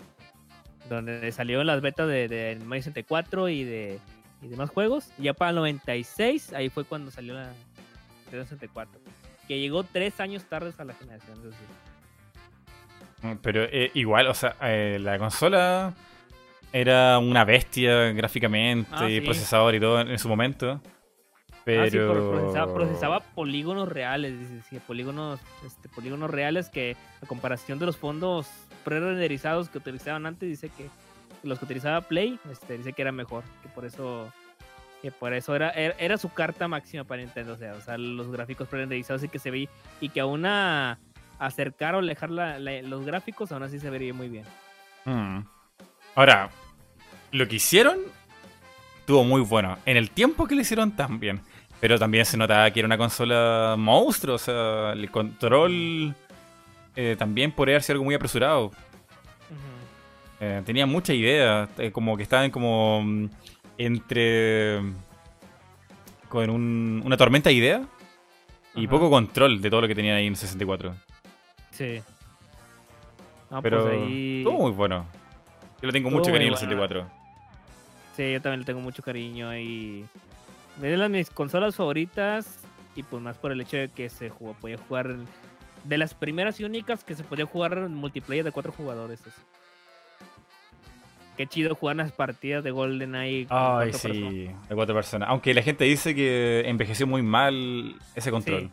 donde 0.90 1.32
salieron 1.32 1.66
las 1.66 1.80
betas 1.80 2.06
de, 2.08 2.28
de 2.28 2.58
Mario 2.64 2.82
64 2.82 3.48
y 3.48 3.64
de 3.64 4.00
y 4.42 4.48
demás 4.48 4.70
juegos. 4.70 5.10
Y 5.18 5.24
ya 5.24 5.34
para 5.34 5.50
el 5.50 5.56
96, 5.56 6.52
ahí 6.52 6.68
fue 6.68 6.84
cuando 6.84 7.10
salió 7.10 7.34
la 7.34 7.52
Nintendo 8.24 8.44
64. 8.44 9.00
Que 9.48 9.58
llegó 9.58 9.84
tres 9.84 10.20
años 10.20 10.44
tarde 10.44 10.72
a 10.76 10.84
la 10.84 10.94
generación. 10.94 11.38
Pero 13.42 13.64
eh, 13.64 13.90
igual, 13.94 14.26
o 14.28 14.34
sea, 14.34 14.56
eh, 14.62 14.98
la 15.00 15.18
consola 15.18 15.94
era 16.72 17.18
una 17.18 17.44
bestia 17.44 18.12
gráficamente 18.12 18.90
Ah, 18.92 19.08
y 19.08 19.20
sí. 19.20 19.20
procesador 19.20 19.74
y 19.74 19.80
todo 19.80 20.00
en, 20.00 20.08
en 20.10 20.18
su 20.18 20.28
momento. 20.28 20.80
Pero... 21.64 21.82
Ah, 21.84 21.90
sí, 21.90 21.98
por- 21.98 22.30
procesaba, 22.30 22.74
procesaba 22.74 23.20
polígonos 23.20 23.88
reales, 23.88 24.38
dice, 24.38 24.60
sí, 24.68 24.78
polígonos, 24.86 25.40
este, 25.64 25.88
polígonos 25.88 26.30
reales 26.30 26.68
que 26.68 26.96
a 27.22 27.26
comparación 27.26 27.78
de 27.78 27.86
los 27.86 27.96
fondos 27.96 28.48
pre-renderizados 28.84 29.70
que 29.70 29.78
utilizaban 29.78 30.26
antes, 30.26 30.48
dice 30.48 30.68
que 30.68 30.88
los 31.42 31.58
que 31.58 31.64
utilizaba 31.64 32.02
Play, 32.02 32.38
este, 32.50 32.76
dice 32.76 32.92
que 32.92 33.02
era 33.02 33.12
mejor, 33.12 33.44
que 33.62 33.68
por 33.68 33.84
eso 33.84 34.30
que 35.00 35.10
por 35.12 35.34
eso 35.34 35.54
era, 35.54 35.68
era, 35.70 35.94
era 35.98 36.16
su 36.16 36.32
carta 36.32 36.66
máxima 36.66 37.04
para 37.04 37.20
Nintendo, 37.20 37.52
o 37.52 37.56
sea, 37.56 37.74
o 37.74 37.80
sea 37.82 37.98
los 37.98 38.30
gráficos 38.32 38.68
pre-renderizados 38.68 39.22
y 39.22 39.28
que 39.28 39.38
se 39.38 39.50
ve 39.50 39.68
y 40.00 40.08
que 40.08 40.20
a 40.20 40.24
acercar 41.46 41.94
o 41.94 41.98
alejar 41.98 42.30
la- 42.30 42.58
la- 42.58 42.82
los 42.82 43.04
gráficos 43.04 43.50
aún 43.52 43.62
así 43.62 43.78
se 43.78 43.90
vería 43.90 44.12
muy 44.14 44.28
bien. 44.28 44.44
Mm. 45.04 45.40
Ahora, 46.14 46.50
lo 47.32 47.46
que 47.48 47.56
hicieron 47.56 47.98
estuvo 49.00 49.24
muy 49.24 49.40
bueno. 49.42 49.76
En 49.86 49.96
el 49.96 50.10
tiempo 50.10 50.46
que 50.46 50.54
lo 50.54 50.60
hicieron 50.62 50.92
también. 50.92 51.40
Pero 51.80 51.98
también 51.98 52.24
se 52.24 52.36
notaba 52.38 52.70
que 52.70 52.80
era 52.80 52.86
una 52.86 52.96
consola 52.96 53.74
monstruo. 53.76 54.36
O 54.36 54.38
sea, 54.38 54.92
el 54.92 55.10
control 55.10 56.14
eh, 56.96 57.16
también 57.18 57.52
podría 57.52 57.74
haber 57.74 57.82
sido 57.82 57.94
algo 57.94 58.04
muy 58.04 58.14
apresurado. 58.14 58.70
Eh, 60.40 60.62
tenía 60.64 60.86
mucha 60.86 61.12
idea. 61.12 61.68
eh, 61.78 61.90
como 61.92 62.16
que 62.16 62.22
estaban 62.22 62.50
como 62.50 63.02
mm, 63.02 63.28
entre. 63.78 64.80
con 66.28 66.50
un- 66.50 67.02
una 67.04 67.16
tormenta 67.16 67.50
de 67.50 67.54
idea. 67.56 67.82
Y 68.76 68.88
poco 68.88 69.08
control 69.10 69.60
de 69.62 69.70
todo 69.70 69.82
lo 69.82 69.88
que 69.88 69.94
tenían 69.94 70.16
ahí 70.16 70.26
en 70.26 70.34
64. 70.36 70.94
Sí. 71.74 72.00
No, 73.50 73.62
Pero 73.62 73.82
pues 73.82 73.94
ahí... 73.94 74.38
estuvo 74.38 74.58
muy 74.60 74.72
bueno. 74.72 75.06
Yo 75.82 75.86
le 75.88 75.92
tengo 75.92 76.08
Estuvo 76.08 76.20
mucho 76.20 76.32
cariño 76.32 76.54
al 76.54 76.58
bueno. 76.58 77.04
64. 77.04 77.24
Sí, 78.16 78.32
yo 78.32 78.40
también 78.40 78.60
le 78.60 78.66
tengo 78.66 78.80
mucho 78.80 79.02
cariño 79.02 79.56
y 79.56 80.04
es 80.76 80.82
de 80.82 80.96
las 80.96 81.10
mis 81.10 81.30
consolas 81.30 81.76
favoritas 81.76 82.58
y 82.96 83.02
pues 83.02 83.22
más 83.22 83.36
por 83.36 83.52
el 83.52 83.60
hecho 83.60 83.76
de 83.76 83.88
que 83.88 84.08
se 84.08 84.30
jugó, 84.30 84.54
podía 84.54 84.78
jugar 84.78 85.16
de 85.84 85.98
las 85.98 86.14
primeras 86.14 86.60
y 86.60 86.64
únicas 86.64 87.04
que 87.04 87.14
se 87.14 87.24
podía 87.24 87.44
jugar 87.44 87.76
en 87.76 87.94
multiplayer 87.94 88.44
de 88.44 88.52
cuatro 88.52 88.72
jugadores. 88.72 89.20
Qué 91.36 91.46
chido 91.48 91.74
jugar 91.74 91.96
las 91.96 92.12
partidas 92.12 92.62
de 92.62 92.70
GoldenEye. 92.70 93.46
Ay, 93.50 93.90
cuatro 93.90 93.90
personas. 93.90 94.32
sí, 94.32 94.50
de 94.68 94.74
cuatro 94.74 94.94
personas. 94.94 95.28
Aunque 95.28 95.52
la 95.52 95.62
gente 95.62 95.84
dice 95.84 96.14
que 96.14 96.62
envejeció 96.66 97.08
muy 97.08 97.22
mal 97.22 97.96
ese 98.14 98.30
control. 98.30 98.70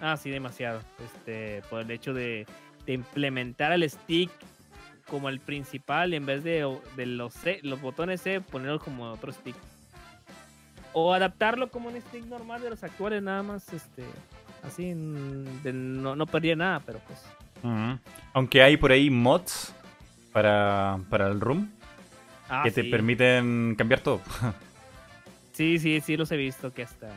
Ah, 0.00 0.16
sí, 0.16 0.30
demasiado. 0.30 0.80
Este, 1.04 1.62
por 1.70 1.80
el 1.82 1.90
hecho 1.90 2.12
de, 2.14 2.46
de 2.84 2.92
implementar 2.92 3.72
el 3.72 3.88
stick 3.88 4.30
como 5.08 5.28
el 5.28 5.40
principal 5.40 6.12
en 6.14 6.26
vez 6.26 6.42
de, 6.44 6.78
de 6.96 7.06
los, 7.06 7.32
C- 7.32 7.60
los 7.62 7.80
botones 7.80 8.20
C, 8.20 8.40
ponerlo 8.40 8.78
como 8.80 9.10
otro 9.10 9.32
stick. 9.32 9.56
O 10.92 11.12
adaptarlo 11.14 11.70
como 11.70 11.88
un 11.88 12.00
stick 12.00 12.24
normal 12.26 12.60
de 12.62 12.70
los 12.70 12.82
actuales, 12.82 13.22
nada 13.22 13.42
más, 13.42 13.72
este, 13.72 14.02
así, 14.62 14.94
mm, 14.94 15.62
de- 15.62 15.72
no, 15.72 16.16
no 16.16 16.26
perdía 16.26 16.56
nada, 16.56 16.80
pero 16.84 16.98
pues. 17.00 17.22
Aunque 18.32 18.62
hay 18.62 18.76
por 18.76 18.92
ahí 18.92 19.10
mods 19.10 19.74
para, 20.32 20.98
para 21.08 21.28
el 21.28 21.40
room 21.40 21.68
Ah, 22.48 22.62
que 22.62 22.70
te 22.70 22.84
permiten 22.84 23.74
cambiar 23.76 24.00
todo. 24.00 24.20
Sí, 25.52 25.78
sí, 25.78 26.02
sí, 26.02 26.18
los 26.18 26.30
he 26.32 26.36
visto 26.36 26.70
que 26.74 26.82
hasta 26.82 27.08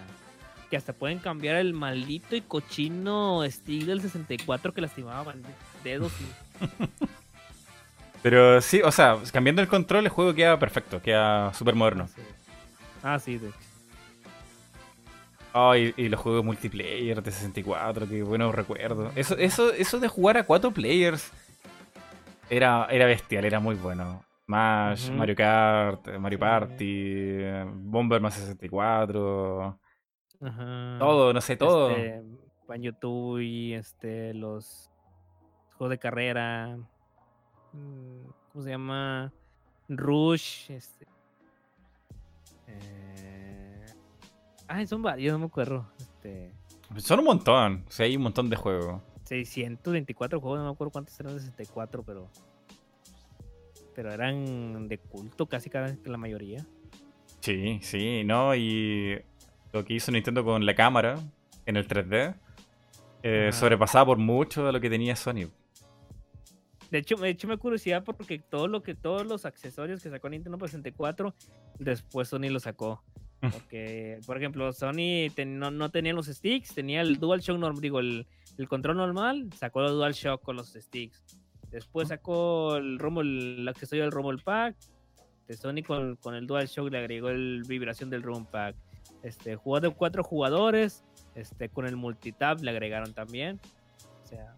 que 0.70 0.78
hasta 0.78 0.94
pueden 0.94 1.20
cambiar 1.20 1.56
el 1.56 1.74
maldito 1.74 2.36
y 2.36 2.42
cochino 2.42 3.44
stick 3.50 3.86
del 3.86 4.02
64 4.02 4.74
que 4.74 4.82
lastimaba 4.82 5.34
dedos 5.84 6.14
y 6.22 6.26
Pero 8.22 8.62
sí, 8.62 8.82
o 8.82 8.92
sea, 8.92 9.18
cambiando 9.32 9.62
el 9.62 9.70
control 9.70 10.04
el 10.04 10.10
juego 10.10 10.34
queda 10.34 10.60
perfecto, 10.60 11.02
queda 11.02 11.54
súper 11.54 11.76
moderno. 11.76 12.04
Ah, 12.04 12.14
sí. 12.14 12.22
Ah, 13.02 13.20
sí, 13.20 13.38
de 13.38 13.48
hecho. 13.48 13.58
Ay, 15.54 15.94
y 15.98 16.10
los 16.10 16.20
juegos 16.20 16.44
multiplayer 16.46 17.24
de 17.24 17.32
64, 17.32 18.08
qué 18.08 18.22
buenos 18.22 18.54
recuerdos. 18.54 19.12
Eso, 19.16 19.38
eso, 19.38 19.72
eso 19.72 20.00
de 20.00 20.08
jugar 20.08 20.38
a 20.38 20.44
cuatro 20.44 20.72
players 20.72 21.32
era, 22.50 22.88
era 22.92 23.06
bestial, 23.06 23.46
era 23.46 23.60
muy 23.60 23.76
bueno. 23.76 24.24
Smash. 24.46 25.12
Mario 25.12 25.36
Kart, 25.36 26.18
Mario. 26.18 26.40
Party, 26.40 27.38
Bomberman 27.74 28.32
64, 28.32 29.80
Ajá. 30.42 30.98
todo, 31.00 31.34
no 31.34 31.42
sé, 31.42 31.58
todo. 31.58 31.90
Este, 31.92 32.24
Banjo 32.68 32.94
Tooie, 32.94 33.76
este, 33.76 34.34
los 34.34 34.90
juegos 35.78 35.92
de 35.92 35.98
carrera. 36.00 36.78
mm, 37.74 38.30
¿Cómo 38.52 38.64
se 38.64 38.70
llama? 38.70 39.34
Rush. 39.88 40.72
Este. 40.72 41.08
Eh... 42.68 43.86
Ay, 44.68 44.86
son 44.86 45.02
varios, 45.02 45.34
no 45.34 45.40
me 45.40 45.46
acuerdo. 45.46 45.92
Este. 46.00 46.54
Son 46.98 47.20
un 47.20 47.26
montón, 47.26 47.86
o 47.88 47.92
sea, 47.92 48.06
hay 48.06 48.16
un 48.16 48.24
montón 48.24 48.50
de 48.50 48.56
juegos. 48.56 49.02
624 49.24 50.40
juegos, 50.40 50.60
no 50.60 50.66
me 50.66 50.72
acuerdo 50.72 50.92
cuántos 50.92 51.20
eran 51.20 51.34
de 51.36 51.40
64, 51.42 52.04
pero. 52.04 52.30
Pero 53.96 54.12
eran 54.12 54.88
de 54.88 54.98
culto 54.98 55.48
casi 55.48 55.70
cada 55.70 55.96
la 56.06 56.18
mayoría. 56.18 56.66
Sí, 57.42 57.80
sí, 57.82 58.24
¿no? 58.24 58.56
Y 58.56 59.22
lo 59.74 59.86
que 59.86 59.94
hizo 59.94 60.12
Nintendo 60.12 60.44
con 60.44 60.66
la 60.66 60.76
cámara 60.76 61.20
en 61.66 61.78
el 61.78 61.88
3D 61.88 62.36
eh, 63.24 63.50
sobrepasaba 63.54 64.06
por 64.08 64.18
mucho 64.18 64.68
a 64.68 64.72
lo 64.72 64.80
que 64.80 64.90
tenía 64.90 65.16
Sony. 65.16 65.50
De 66.90 66.98
hecho, 66.98 67.16
de 67.18 67.30
hecho 67.30 67.48
me 67.48 67.56
da 67.56 67.60
curiosidad 67.60 68.04
porque 68.04 68.40
todo 68.40 68.68
lo 68.68 68.82
que 68.82 68.96
todos 68.96 69.26
los 69.28 69.46
accesorios 69.46 70.02
que 70.02 70.10
sacó 70.10 70.28
Nintendo 70.30 70.58
para 70.58 70.70
64 70.72 71.36
después 71.78 72.28
Sony 72.30 72.50
lo 72.50 72.60
sacó. 72.60 73.04
Mm. 73.42 73.50
Porque, 73.50 74.20
por 74.26 74.38
ejemplo, 74.38 74.74
Sony 74.74 75.30
ten- 75.36 75.60
no, 75.60 75.70
no 75.70 75.90
tenía 75.92 76.14
los 76.14 76.26
sticks, 76.26 76.74
tenía 76.74 77.02
el 77.02 77.20
DualShock 77.20 77.58
normal, 77.58 77.82
digo, 77.82 78.00
el, 78.00 78.26
el 78.58 78.68
control 78.68 78.98
normal, 78.98 79.50
sacó 79.56 79.82
el 79.86 79.92
DualShock 79.94 80.42
con 80.42 80.56
los 80.56 80.74
sticks. 80.74 81.24
Después 81.70 82.08
sacó 82.08 82.78
el 82.78 82.98
Rumble, 82.98 83.60
el 83.62 83.68
accesorio 83.68 84.04
del 84.04 84.12
Rumble 84.12 84.42
Pack. 84.44 84.76
De 85.48 85.56
Sony 85.56 85.84
con, 85.86 86.16
con 86.18 86.34
el 86.36 86.48
DualShock 86.48 86.90
le 86.92 86.98
agregó 86.98 87.30
el 87.30 87.64
vibración 87.68 88.10
del 88.10 88.24
Rumble 88.24 88.48
Pack. 88.52 88.76
Este, 89.24 89.56
jugó 89.56 89.80
de 89.80 89.90
cuatro 89.90 90.24
jugadores. 90.24 91.04
Este, 91.36 91.70
con 91.70 91.86
el 91.86 91.96
multitap 91.96 92.60
le 92.62 92.72
agregaron 92.72 93.14
también. 93.14 93.60
O 94.24 94.28
sea, 94.28 94.56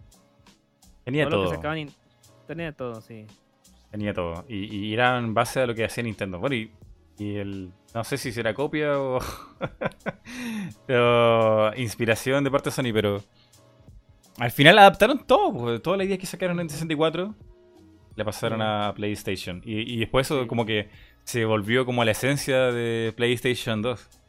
Tenía 1.04 1.26
todo 1.28 1.38
lo 1.38 1.42
que 1.44 1.48
todo. 1.50 1.56
sacaban 1.56 1.78
in- 1.80 1.92
tenía 2.48 2.72
todo, 2.72 3.02
sí. 3.02 3.26
Tenía 3.92 4.14
todo. 4.14 4.46
Y, 4.48 4.74
y 4.76 4.94
era 4.94 5.18
en 5.18 5.34
base 5.34 5.60
a 5.62 5.66
lo 5.68 5.74
que 5.76 5.84
hacía 5.86 6.04
Nintendo. 6.04 6.40
Bueno, 6.40 6.56
y, 6.56 6.72
y 7.18 7.36
el. 7.38 7.72
No 7.94 8.04
sé 8.04 8.18
si 8.18 8.32
será 8.32 8.54
copia 8.54 9.00
o. 9.00 9.20
o 10.90 11.72
inspiración 11.78 12.44
de 12.44 12.52
parte 12.52 12.70
de 12.70 12.76
Sony, 12.76 12.94
pero. 12.94 13.22
Al 14.38 14.52
final 14.52 14.78
adaptaron 14.80 15.26
todo. 15.26 15.54
pues, 15.54 15.82
Toda 15.82 15.98
la 15.98 16.04
idea 16.06 16.18
que 16.18 16.26
sacaron 16.26 16.60
en 16.60 16.70
64 16.70 17.36
la 18.16 18.26
pasaron 18.26 18.60
Sí. 18.60 18.66
a 18.66 18.94
PlayStation. 18.96 19.62
Y, 19.66 19.94
y 19.94 19.98
después 20.00 20.28
eso, 20.28 20.42
Sí. 20.42 20.48
como 20.48 20.66
que 20.66 20.90
se 21.24 21.46
volvió 21.46 21.86
como 21.86 22.02
a 22.02 22.06
la 22.06 22.12
esencia 22.12 22.72
de 22.72 23.14
PlayStation 23.16 23.82
2. 23.82 24.21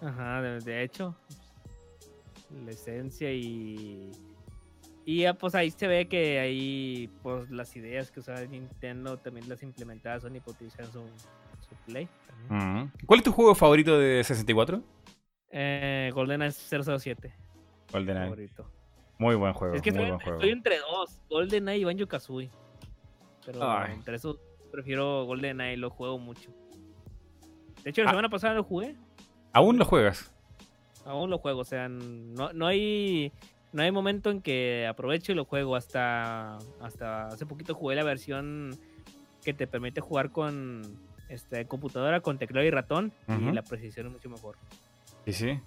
Ajá, 0.00 0.42
de, 0.42 0.60
de 0.60 0.82
hecho. 0.82 1.14
La 2.64 2.70
esencia 2.70 3.32
y. 3.32 4.10
Y 5.04 5.22
ya, 5.22 5.32
pues 5.34 5.54
ahí 5.54 5.70
se 5.70 5.86
ve 5.86 6.06
que 6.06 6.38
ahí, 6.38 7.10
pues 7.22 7.50
las 7.50 7.74
ideas 7.76 8.10
que 8.10 8.20
usaba 8.20 8.40
Nintendo 8.42 9.16
también 9.16 9.48
las 9.48 9.62
implementaba 9.62 10.20
Sony 10.20 10.32
para 10.40 10.52
utilizar 10.52 10.84
su, 10.86 11.00
su 11.66 11.74
Play. 11.86 12.06
¿Cuál 13.06 13.20
es 13.20 13.24
tu 13.24 13.32
juego 13.32 13.54
favorito 13.54 13.98
de 13.98 14.22
64? 14.22 14.82
Eh, 15.50 16.10
GoldenEye 16.12 16.50
007. 16.52 17.34
GoldenEye. 17.90 18.24
Favorito. 18.26 18.70
Muy 19.18 19.34
buen 19.34 19.54
juego. 19.54 19.74
Es 19.74 19.80
que 19.82 19.90
muy 19.92 20.00
estoy, 20.02 20.10
buen 20.10 20.20
juego. 20.20 20.38
estoy 20.38 20.50
entre 20.50 20.78
dos, 20.78 21.18
GoldenEye 21.30 21.78
y 21.78 21.84
Banjo 21.84 22.06
Kazooie. 22.06 22.50
Pero 23.46 23.60
Ay. 23.62 23.94
entre 23.94 24.16
esos 24.16 24.38
prefiero 24.70 25.24
GoldenEye, 25.24 25.78
lo 25.78 25.88
juego 25.88 26.18
mucho. 26.18 26.50
De 27.82 27.90
hecho, 27.90 28.02
la 28.02 28.10
Ah. 28.10 28.12
semana 28.12 28.28
pasada 28.28 28.52
lo 28.54 28.62
jugué. 28.64 28.94
¿Aún 29.52 29.78
lo 29.78 29.84
juegas? 29.84 30.32
Aún 31.04 31.30
lo 31.30 31.38
juego, 31.38 31.60
o 31.60 31.64
sea, 31.64 31.88
no, 31.88 32.52
no 32.52 32.66
hay 32.66 33.32
no 33.72 33.82
hay 33.82 33.90
momento 33.90 34.30
en 34.30 34.40
que 34.42 34.86
aprovecho 34.86 35.32
y 35.32 35.34
lo 35.34 35.44
juego. 35.44 35.76
Hasta, 35.76 36.58
hasta 36.80 37.28
hace 37.28 37.46
poquito 37.46 37.74
jugué 37.74 37.96
la 37.96 38.04
versión 38.04 38.76
que 39.44 39.52
te 39.54 39.66
permite 39.66 40.00
jugar 40.00 40.30
con 40.30 40.82
este, 41.28 41.66
computadora, 41.66 42.20
con 42.20 42.38
teclado 42.38 42.66
y 42.66 42.70
ratón, 42.70 43.12
y 43.28 43.52
la 43.52 43.62
precisión 43.62 44.06
es 44.06 44.12
mucho 44.12 44.28
mejor. 44.30 44.56
Sí, 45.26 45.32
sí. 45.32 45.60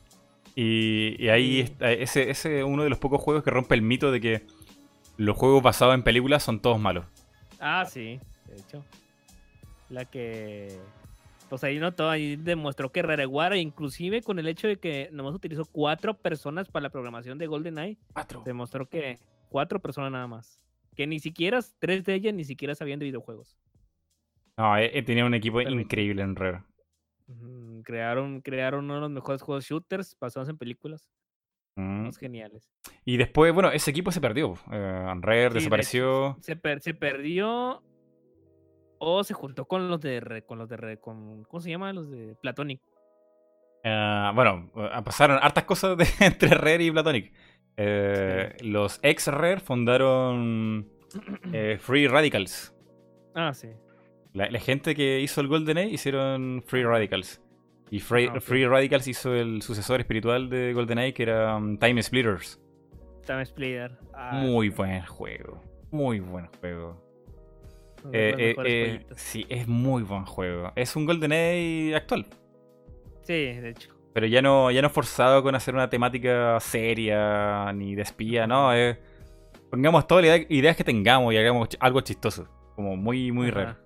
Y, 0.55 1.15
y 1.23 1.29
ahí 1.29 1.53
Sí. 1.57 1.59
está, 1.61 1.91
ese 1.91 2.29
ese 2.29 2.59
es 2.59 2.65
uno 2.65 2.83
de 2.83 2.89
los 2.89 2.99
pocos 2.99 3.21
juegos 3.21 3.43
que 3.43 3.51
rompe 3.51 3.73
el 3.75 3.81
mito 3.81 4.11
de 4.11 4.19
que 4.19 4.45
los 5.17 5.37
juegos 5.37 5.63
basados 5.63 5.93
en 5.95 6.03
películas 6.03 6.43
son 6.43 6.59
todos 6.59 6.79
malos. 6.79 7.05
Ah, 7.59 7.85
sí, 7.85 8.19
de 8.47 8.55
hecho. 8.57 8.83
La 9.89 10.05
que. 10.05 10.79
Pues 11.51 11.65
ahí 11.65 11.79
notó, 11.79 12.09
ahí 12.09 12.37
demostró 12.37 12.93
que 12.93 13.01
Rareguara, 13.01 13.57
inclusive 13.57 14.21
con 14.21 14.39
el 14.39 14.47
hecho 14.47 14.69
de 14.69 14.77
que 14.79 15.09
nomás 15.11 15.33
utilizó 15.35 15.65
cuatro 15.65 16.13
personas 16.17 16.69
para 16.69 16.83
la 16.83 16.89
programación 16.91 17.37
de 17.37 17.45
GoldenEye, 17.47 17.97
Cuatro. 18.13 18.41
demostró 18.45 18.87
que 18.87 19.19
cuatro 19.49 19.81
personas 19.81 20.13
nada 20.13 20.27
más. 20.27 20.61
Que 20.95 21.07
ni 21.07 21.19
siquiera, 21.19 21.59
tres 21.79 22.05
de 22.05 22.13
ellas 22.13 22.33
ni 22.33 22.45
siquiera 22.45 22.73
sabían 22.73 22.99
de 22.99 23.05
videojuegos. 23.07 23.57
No, 24.55 24.77
eh, 24.77 24.97
eh, 24.97 25.03
tenía 25.03 25.25
un 25.25 25.33
equipo 25.33 25.59
increíble 25.59 26.21
en 26.21 26.37
Rare. 26.37 26.63
Crearon, 27.83 28.39
crearon 28.39 28.85
uno 28.85 28.95
de 28.95 29.01
los 29.01 29.11
mejores 29.11 29.41
juegos 29.41 29.65
shooters 29.65 30.17
basados 30.21 30.47
en 30.47 30.57
películas. 30.57 31.09
Mm. 31.75 32.11
Geniales. 32.11 32.69
Y 33.03 33.17
después, 33.17 33.53
bueno, 33.53 33.71
ese 33.71 33.91
equipo 33.91 34.13
se 34.13 34.21
perdió. 34.21 34.53
Eh, 34.71 35.13
Rare 35.19 35.49
de 35.49 35.49
desapareció. 35.55 36.37
Se, 36.41 36.55
per- 36.55 36.81
se 36.81 36.93
perdió. 36.93 37.83
O 39.03 39.23
se 39.23 39.33
juntó 39.33 39.65
con 39.65 39.89
los 39.89 39.99
de. 39.99 40.43
Con 40.47 40.59
los 40.59 40.69
de. 40.69 40.97
Con, 41.01 41.43
¿Cómo 41.45 41.59
se 41.61 41.69
llama? 41.71 41.91
Los 41.91 42.09
de 42.09 42.35
Platonic. 42.41 42.79
Eh, 43.83 44.31
bueno, 44.35 44.69
eh, 44.75 44.89
pasaron 45.03 45.39
hartas 45.41 45.63
cosas 45.63 45.97
de- 45.97 46.05
entre 46.25 46.49
Rare 46.49 46.83
y 46.83 46.91
Platonic. 46.91 47.33
Eh, 47.77 48.55
Los 48.61 48.99
ex 49.01 49.27
Rare 49.27 49.59
fundaron 49.59 50.87
eh, 51.51 51.77
Free 51.81 52.07
Radicals. 52.07 52.75
Ah, 53.33 53.53
sí. 53.53 53.69
La, 54.33 54.49
la 54.51 54.59
gente 54.59 54.93
que 54.95 55.19
hizo 55.19 55.41
el 55.41 55.47
GoldenEye 55.47 55.91
hicieron 55.93 56.63
Free 56.65 56.83
Radicals. 56.83 57.41
Y 57.89 57.99
Free, 57.99 58.27
Ah. 58.33 58.39
Free 58.39 58.65
Radicals 58.67 59.07
hizo 59.07 59.33
el 59.33 59.61
sucesor 59.61 59.99
espiritual 59.99 60.49
de 60.49 60.73
GoldenEye, 60.73 61.13
que 61.13 61.23
era 61.23 61.57
um, 61.57 61.77
Time 61.77 62.01
Splitters. 62.03 62.61
Time 63.25 63.45
Splitter. 63.45 63.97
Ah, 64.13 64.31
Muy 64.43 64.69
buen 64.69 65.01
juego. 65.05 65.61
Muy 65.91 66.19
buen 66.19 66.45
juego. 66.59 67.10
Eh, 68.11 68.35
eh, 68.37 68.55
eh, 68.65 69.05
sí, 69.15 69.45
es 69.49 69.67
muy 69.67 70.03
buen 70.03 70.25
juego. 70.25 70.71
Es 70.75 70.95
un 70.95 71.05
GoldenEye 71.05 71.95
actual. 71.95 72.25
Sí, 73.23 73.33
de 73.33 73.69
hecho. 73.69 73.89
Pero 74.13 74.27
ya 74.27 74.41
no, 74.41 74.71
ya 74.71 74.81
no 74.81 74.89
forzado 74.89 75.41
con 75.43 75.55
hacer 75.55 75.73
una 75.73 75.89
temática 75.89 76.59
seria 76.59 77.71
ni 77.73 77.95
de 77.95 78.01
espía, 78.01 78.47
¿no? 78.47 78.73
Es- 78.73 78.97
pongamos 79.69 80.05
todas 80.07 80.25
las 80.25 80.37
idea- 80.39 80.47
ideas 80.49 80.75
que 80.75 80.83
tengamos 80.83 81.33
y 81.33 81.37
hagamos 81.37 81.69
algo 81.79 82.01
chistoso. 82.01 82.47
Como 82.75 82.97
muy, 82.97 83.31
muy 83.31 83.49
Ajá. 83.49 83.55
raro. 83.61 83.77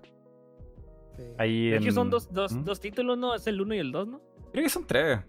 Sí. 1.16 1.22
Ahí 1.38 1.68
de 1.70 1.76
hecho, 1.76 1.88
en- 1.88 1.94
son 1.94 2.10
dos, 2.10 2.32
dos, 2.32 2.52
¿Mm? 2.52 2.64
dos 2.64 2.80
títulos, 2.80 3.16
¿no? 3.18 3.34
Es 3.34 3.46
el 3.46 3.60
1 3.60 3.74
y 3.74 3.78
el 3.78 3.92
2, 3.92 4.08
¿no? 4.08 4.20
Creo 4.52 4.64
que 4.64 4.70
son 4.70 4.86
tres. 4.86 5.20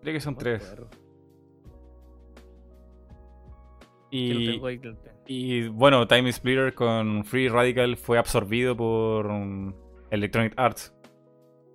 Creo 0.00 0.14
que 0.14 0.20
son 0.20 0.34
No 0.34 0.38
tres. 0.40 0.62
acuerdo. 0.64 0.90
Y, 4.14 5.68
bueno, 5.68 6.06
Time 6.06 6.30
Splitter 6.30 6.74
con 6.74 7.24
Free 7.24 7.48
Radical 7.48 7.96
fue 7.96 8.18
absorbido 8.18 8.76
por 8.76 9.26
um, 9.26 9.72
Electronic 10.10 10.52
Arts. 10.56 10.94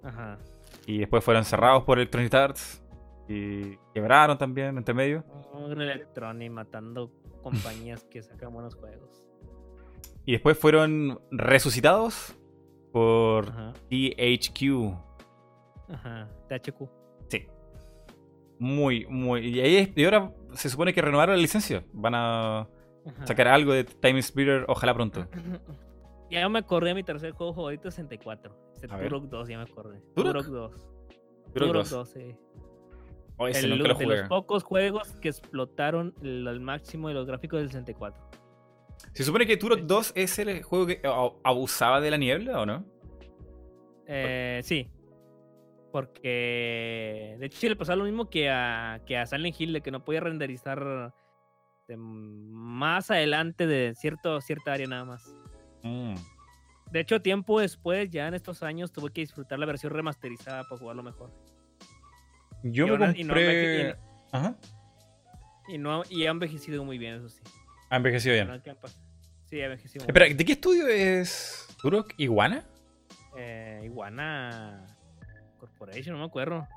Ajá. 0.03 0.37
Y 0.85 0.99
después 0.99 1.23
fueron 1.23 1.43
cerrados 1.43 1.83
por 1.83 1.97
Electronic 1.97 2.33
Arts. 2.33 2.83
Y 3.27 3.75
quebraron 3.93 4.37
también 4.37 4.77
entre 4.77 4.93
medio. 4.93 5.25
Un 5.53 5.81
Electronic 5.81 6.51
matando 6.51 7.11
compañías 7.41 8.03
que 8.05 8.21
sacan 8.21 8.53
buenos 8.53 8.75
juegos. 8.75 9.25
Y 10.25 10.33
después 10.33 10.57
fueron 10.57 11.19
resucitados 11.31 12.35
por 12.91 13.49
Ajá. 13.49 13.73
THQ. 13.89 14.93
Ajá. 15.89 16.29
THQ. 16.49 16.87
Muy, 18.59 19.05
muy. 19.07 19.47
Y, 19.47 19.59
ahí 19.61 19.93
y 19.95 20.03
ahora 20.05 20.31
se 20.53 20.69
supone 20.69 20.93
que 20.93 21.01
renovaron 21.01 21.35
la 21.35 21.41
licencia. 21.41 21.83
Van 21.93 22.15
a 22.15 22.59
Ajá. 22.61 23.25
sacar 23.25 23.47
algo 23.47 23.73
de 23.73 23.83
Time 23.83 24.21
Splitter, 24.21 24.65
ojalá 24.67 24.93
pronto. 24.93 25.27
Ya 26.29 26.49
me 26.49 26.59
acordé 26.59 26.89
de 26.89 26.95
mi 26.95 27.03
tercer 27.03 27.31
juego 27.31 27.53
favorito, 27.53 27.89
64. 27.89 28.53
Este. 28.75 28.87
Turok 28.89 29.23
2, 29.29 29.47
ya 29.47 29.57
me 29.59 29.63
acordé. 29.63 30.01
¿Turok? 30.13 30.33
Turok 30.33 30.45
2. 30.47 30.71
Turok 30.73 31.53
Turok 31.53 31.75
2. 31.83 31.89
2, 31.89 32.09
sí. 32.09 32.35
Oh, 33.37 33.47
ese 33.47 33.65
El- 33.65 33.77
nunca 33.77 33.93
lo 33.93 33.97
de 33.97 34.05
los 34.07 34.27
pocos 34.27 34.63
juegos 34.63 35.13
que 35.21 35.29
explotaron 35.29 36.13
al 36.21 36.59
máximo 36.59 37.07
de 37.07 37.13
los 37.13 37.25
gráficos 37.25 37.59
del 37.61 37.69
64. 37.69 38.21
Se 39.13 39.23
supone 39.23 39.45
que 39.47 39.55
Turok 39.55 39.79
2 39.83 40.11
es 40.17 40.37
el 40.39 40.63
juego 40.63 40.85
que 40.87 40.99
a- 41.05 41.29
abusaba 41.45 42.01
de 42.01 42.11
la 42.11 42.17
niebla, 42.17 42.59
¿o 42.59 42.65
no? 42.65 42.83
Eh, 44.05 44.59
sí. 44.63 44.89
Porque 45.91 47.35
de 47.39 47.45
hecho 47.45 47.67
le 47.69 47.75
pasaba 47.75 47.95
lo 47.97 48.03
mismo 48.05 48.29
que 48.29 48.49
a, 48.49 49.01
que 49.05 49.17
a 49.17 49.25
Silent 49.25 49.59
Hill, 49.59 49.73
de 49.73 49.81
que 49.81 49.91
no 49.91 50.03
podía 50.03 50.19
renderizar 50.19 51.13
de 51.87 51.95
más 51.97 53.09
adelante 53.11 53.65
de 53.67 53.93
cierto, 53.95 54.41
cierta 54.41 54.73
área 54.73 54.87
nada 54.87 55.05
más. 55.05 55.33
Mm. 55.83 56.15
De 56.91 56.99
hecho, 57.01 57.21
tiempo 57.21 57.59
después, 57.59 58.09
ya 58.09 58.27
en 58.27 58.33
estos 58.33 58.63
años, 58.63 58.91
tuve 58.91 59.11
que 59.11 59.21
disfrutar 59.21 59.59
la 59.59 59.65
versión 59.65 59.91
remasterizada 59.93 60.63
para 60.63 60.79
jugarlo 60.79 61.03
mejor. 61.03 61.31
Yo 62.63 62.85
Y 62.85 62.89
me 62.89 62.95
aún 62.95 63.03
así- 63.03 63.19
y 63.21 63.23
no 63.23 63.33
compré. 63.33 63.89
enveje- 63.91 63.97
Ajá. 64.31 64.55
Y, 65.69 65.77
no, 65.77 66.03
y 66.09 66.25
ha 66.25 66.29
envejecido 66.31 66.83
muy 66.83 66.97
bien, 66.97 67.15
eso 67.15 67.29
sí. 67.29 67.41
Ha 67.89 67.97
envejecido 67.97 68.33
bien. 68.35 68.61
Sí, 69.45 69.61
ha 69.61 69.65
envejecido 69.65 70.03
muy 70.03 70.07
Espera, 70.09 70.25
bien. 70.25 70.37
¿de 70.37 70.45
qué 70.45 70.51
estudio 70.53 70.87
es 70.87 71.67
Turok? 71.81 72.13
¿Iguana? 72.17 72.65
Eh, 73.37 73.81
Iguana 73.85 74.96
Corporation, 75.57 76.13
no 76.15 76.19
me 76.19 76.25
acuerdo. 76.25 76.67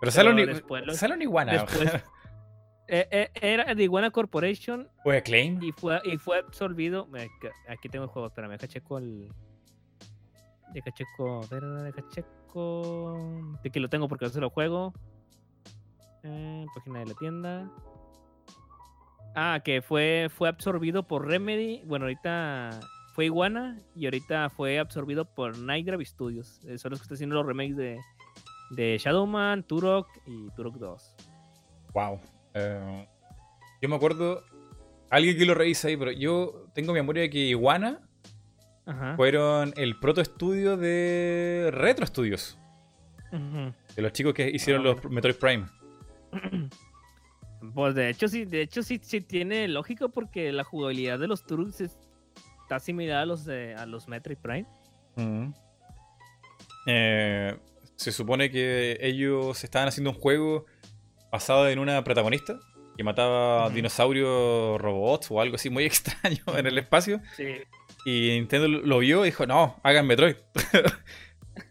Pero 0.00 0.12
sale 0.12 0.30
un, 0.30 0.36
después 0.36 0.96
sale 0.98 1.22
Iguana. 1.22 1.52
después- 1.52 2.02
Eh, 2.88 3.08
eh, 3.10 3.30
era 3.40 3.74
de 3.74 3.82
Iguana 3.82 4.12
Corporation 4.12 4.88
¿O 5.04 5.10
Acclaim? 5.10 5.60
y 5.60 5.72
fue, 5.72 6.00
y 6.04 6.18
fue 6.18 6.38
absorbido. 6.38 7.08
Aquí 7.68 7.88
tengo 7.88 8.04
el 8.04 8.10
juego, 8.10 8.28
espérame, 8.28 8.52
deja 8.52 8.68
checo 8.68 8.98
el. 8.98 9.28
Deja 10.72 10.92
checo, 10.92 11.40
deja 11.50 12.08
checo. 12.10 13.58
De 13.62 13.70
que 13.70 13.80
lo 13.80 13.88
tengo 13.88 14.06
porque 14.08 14.26
yo 14.26 14.30
se 14.30 14.40
lo 14.40 14.50
juego. 14.50 14.92
Eh, 16.22 16.64
página 16.74 17.00
de 17.00 17.06
la 17.06 17.14
tienda. 17.14 17.70
Ah, 19.34 19.60
que 19.64 19.82
fue, 19.82 20.28
fue 20.34 20.48
absorbido 20.48 21.06
por 21.06 21.26
Remedy. 21.26 21.82
Bueno, 21.86 22.04
ahorita 22.06 22.70
fue 23.14 23.26
Iguana 23.26 23.78
y 23.94 24.06
ahorita 24.06 24.48
fue 24.50 24.78
absorbido 24.78 25.24
por 25.24 25.58
Night 25.58 25.86
Grave 25.86 26.04
Studios. 26.04 26.60
Son 26.76 26.90
los 26.90 27.00
que 27.00 27.02
están 27.04 27.16
haciendo 27.16 27.34
los 27.36 27.46
remakes 27.46 27.76
de, 27.76 27.98
de 28.70 28.98
Shadowman, 28.98 29.62
Turok 29.64 30.08
y 30.26 30.50
Turok 30.56 30.76
2. 30.76 31.14
Wow. 31.94 32.20
Eh, 32.54 33.08
yo 33.82 33.88
me 33.88 33.96
acuerdo. 33.96 34.42
Alguien 35.10 35.36
que 35.38 35.44
lo 35.46 35.54
revisa 35.54 35.88
ahí, 35.88 35.96
pero 35.96 36.10
yo 36.10 36.66
tengo 36.74 36.92
memoria 36.92 37.22
de 37.22 37.30
que 37.30 37.38
Iguana 37.38 38.00
Ajá. 38.86 39.14
fueron 39.16 39.72
el 39.76 39.98
proto 40.00 40.20
estudio 40.20 40.76
de 40.76 41.70
Retro 41.72 42.04
Studios. 42.06 42.58
De 43.30 44.02
los 44.02 44.12
chicos 44.12 44.32
que 44.34 44.48
hicieron 44.50 44.82
Ah, 44.82 44.90
los 44.90 45.04
Metroid 45.10 45.36
Prime. 45.36 45.66
Pues 47.74 47.94
de 47.94 48.10
hecho 48.10 48.28
sí, 48.28 48.44
de 48.44 48.60
hecho 48.60 48.82
sí, 48.82 49.00
sí 49.02 49.20
tiene 49.22 49.66
lógica 49.66 50.08
porque 50.08 50.52
la 50.52 50.62
jugabilidad 50.62 51.18
de 51.18 51.26
los 51.26 51.42
es- 51.80 51.98
está 52.62 52.78
similar 52.78 53.22
a 53.22 53.26
los 53.26 53.44
de 53.44 53.74
a 53.74 53.86
los 53.86 54.06
Metroid 54.08 54.36
Prime. 54.38 54.66
Eh, 56.86 57.56
se 57.96 58.12
supone 58.12 58.50
que 58.50 58.98
ellos 59.00 59.62
estaban 59.64 59.88
haciendo 59.88 60.10
un 60.10 60.16
juego 60.16 60.66
basado 61.32 61.68
en 61.68 61.78
una 61.78 62.02
protagonista 62.04 62.58
que 62.96 63.04
mataba 63.04 63.68
dinosaurios 63.70 64.80
robots 64.80 65.30
o 65.30 65.40
algo 65.40 65.56
así 65.56 65.68
muy 65.70 65.84
extraño 65.86 66.42
en 66.56 66.66
el 66.66 66.78
espacio. 66.78 67.20
Sí. 67.36 67.44
Y 68.06 68.30
Nintendo 68.34 68.68
lo- 68.68 68.98
vio 69.00 69.22
y 69.24 69.30
dijo, 69.30 69.46
no, 69.46 69.78
hagan 69.82 70.06
Metroid. 70.06 70.36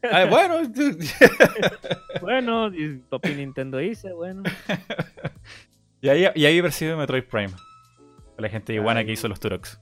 Ah, 0.02 0.26
bueno, 0.26 0.61
Bueno, 2.22 2.73
y 2.73 2.97
Papi 3.07 3.35
Nintendo 3.35 3.77
dice, 3.77 4.11
bueno. 4.14 4.41
y 6.02 6.10
ahí, 6.10 6.26
y 6.34 6.45
ahí 6.45 6.60
percibe 6.61 6.95
Metroid 6.95 7.23
Prime. 7.26 7.53
La 8.38 8.49
gente 8.49 8.73
iguana 8.73 9.06
que 9.06 9.11
hizo 9.11 9.27
los 9.27 9.39
Turoks. 9.39 9.80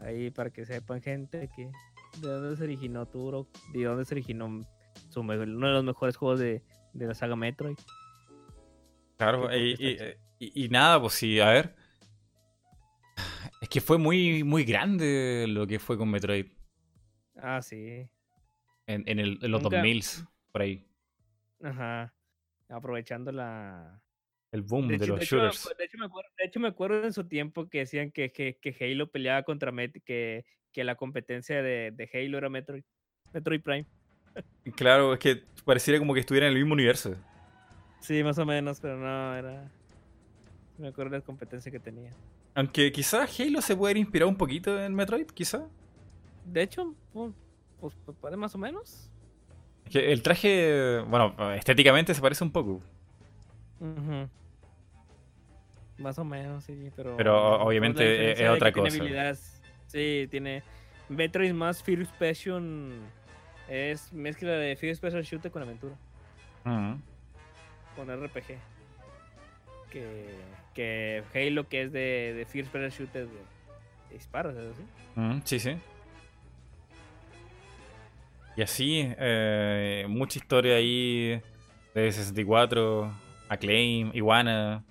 Ahí 0.00 0.30
para 0.30 0.50
que 0.50 0.64
sepan 0.64 1.02
gente 1.02 1.48
que 1.56 1.64
de 2.20 2.28
dónde 2.28 2.56
se 2.56 2.62
originó 2.62 3.06
Turok, 3.06 3.48
de 3.72 3.84
dónde 3.84 4.04
se 4.04 4.14
originó 4.14 4.60
su 5.10 5.20
uno 5.20 5.36
de 5.38 5.46
los 5.46 5.84
mejores 5.84 6.16
juegos 6.16 6.40
de, 6.40 6.62
de 6.92 7.06
la 7.06 7.14
saga 7.14 7.36
Metroid. 7.36 7.76
Claro, 9.16 9.54
y, 9.56 9.74
y- 9.78 9.92
está 9.92 10.04
y- 10.38 10.64
y 10.64 10.68
nada, 10.68 11.00
pues 11.00 11.14
sí, 11.14 11.40
a 11.40 11.48
ver. 11.50 11.74
Es 13.60 13.68
que 13.68 13.80
fue 13.80 13.98
muy, 13.98 14.44
muy 14.44 14.64
grande 14.64 15.46
lo 15.48 15.66
que 15.66 15.78
fue 15.78 15.96
con 15.96 16.10
Metroid 16.10 16.46
Ah, 17.36 17.62
sí. 17.62 18.06
en, 18.86 19.02
en 19.06 19.18
el- 19.18 19.38
en 19.42 19.50
los 19.50 19.62
Nunca- 19.62 19.76
2000 19.78 20.02
por 20.52 20.62
ahí. 20.62 20.86
Ajá. 21.62 22.14
Aprovechando 22.68 23.32
la, 23.32 24.02
El 24.52 24.62
boom 24.62 24.88
de, 24.88 24.96
hecho- 24.96 25.06
los 25.06 25.18
de 25.20 25.24
hecho, 25.24 25.36
shooters. 25.36 25.74
de 25.78 25.84
hecho 25.84 25.98
me 25.98 26.06
acuerdo, 26.06 26.30
de 26.36 26.44
hecho, 26.44 26.60
me 26.60 26.68
acuerdo 26.68 27.04
en 27.04 27.12
su 27.12 27.26
tiempo 27.26 27.68
que 27.68 27.78
decían 27.78 28.10
que, 28.10 28.30
que, 28.32 28.58
que 28.60 28.76
Halo 28.80 29.10
peleaba 29.10 29.42
contra 29.44 29.72
Met, 29.72 30.02
que, 30.04 30.44
que 30.72 30.84
la 30.84 30.96
competencia 30.96 31.62
de, 31.62 31.92
de 31.92 32.10
Halo 32.12 32.38
era 32.38 32.48
Metroid, 32.50 32.84
Metroid 33.32 33.62
Prime. 33.62 33.86
Claro, 34.74 35.14
es 35.14 35.18
que 35.20 35.42
pareciera 35.64 35.98
como 35.98 36.14
que 36.14 36.20
estuviera 36.20 36.46
en 36.46 36.52
el 36.52 36.58
mismo 36.58 36.74
universo. 36.74 37.14
Sí, 38.00 38.22
más 38.22 38.38
o 38.38 38.46
menos, 38.46 38.80
pero 38.80 38.96
no, 38.96 39.34
era... 39.34 39.68
Me 40.78 40.88
acuerdo 40.88 41.12
de 41.12 41.18
la 41.18 41.24
competencia 41.24 41.72
que 41.72 41.80
tenía. 41.80 42.10
Aunque 42.54 42.92
quizás 42.92 43.38
Halo 43.40 43.60
se 43.62 43.74
puede 43.76 43.92
haber 43.92 43.96
inspirado 43.98 44.28
un 44.28 44.36
poquito 44.36 44.80
en 44.80 44.94
Metroid, 44.94 45.26
quizás. 45.26 45.62
De 46.44 46.62
hecho, 46.62 46.94
pu- 47.14 47.32
pues, 47.80 47.94
puede 48.20 48.36
más 48.36 48.54
o 48.54 48.58
menos. 48.58 49.10
El 49.92 50.22
traje, 50.22 51.00
bueno, 51.08 51.34
estéticamente 51.54 52.12
se 52.14 52.20
parece 52.20 52.44
un 52.44 52.50
poco. 52.50 52.80
Ujú. 53.80 54.28
Más 55.98 56.18
o 56.18 56.24
menos, 56.24 56.64
sí, 56.64 56.90
pero... 56.94 57.16
Pero, 57.16 57.56
pues, 57.56 57.66
obviamente, 57.68 58.32
es- 58.32 58.50
otra 58.50 58.70
tiene 58.72 58.90
cosa. 58.90 59.02
habilidades- 59.02 59.60
sí, 59.86 60.26
tiene... 60.30 60.62
Metroid 61.08 61.52
más 61.52 61.82
First 61.82 62.12
Person... 62.16 63.00
Es 63.68 64.12
mezcla 64.12 64.50
de 64.52 64.76
First 64.76 65.00
Person 65.00 65.22
Shooter 65.22 65.50
con 65.50 65.62
aventura. 65.62 65.94
Mm. 66.64 66.94
con 67.96 68.08
RPG. 68.10 68.58
Que, 69.90 70.34
que 70.74 71.22
Halo, 71.34 71.68
que 71.68 71.82
es 71.82 71.92
de, 71.92 72.34
de 72.36 72.44
First 72.46 72.70
Person 72.70 72.90
Shooter 72.90 73.26
de, 73.26 73.32
de 74.08 74.14
disparos, 74.14 74.54
¿es 74.56 74.66
así? 74.72 75.40
Sí, 75.44 75.58
sí. 75.58 75.76
Y 78.56 78.62
así, 78.62 79.12
eh, 79.18 80.06
mucha 80.08 80.38
historia 80.38 80.76
ahí 80.76 81.40
de 81.94 82.12
64, 82.12 83.12
Acclaim, 83.48 84.10
Iguana. 84.14 84.82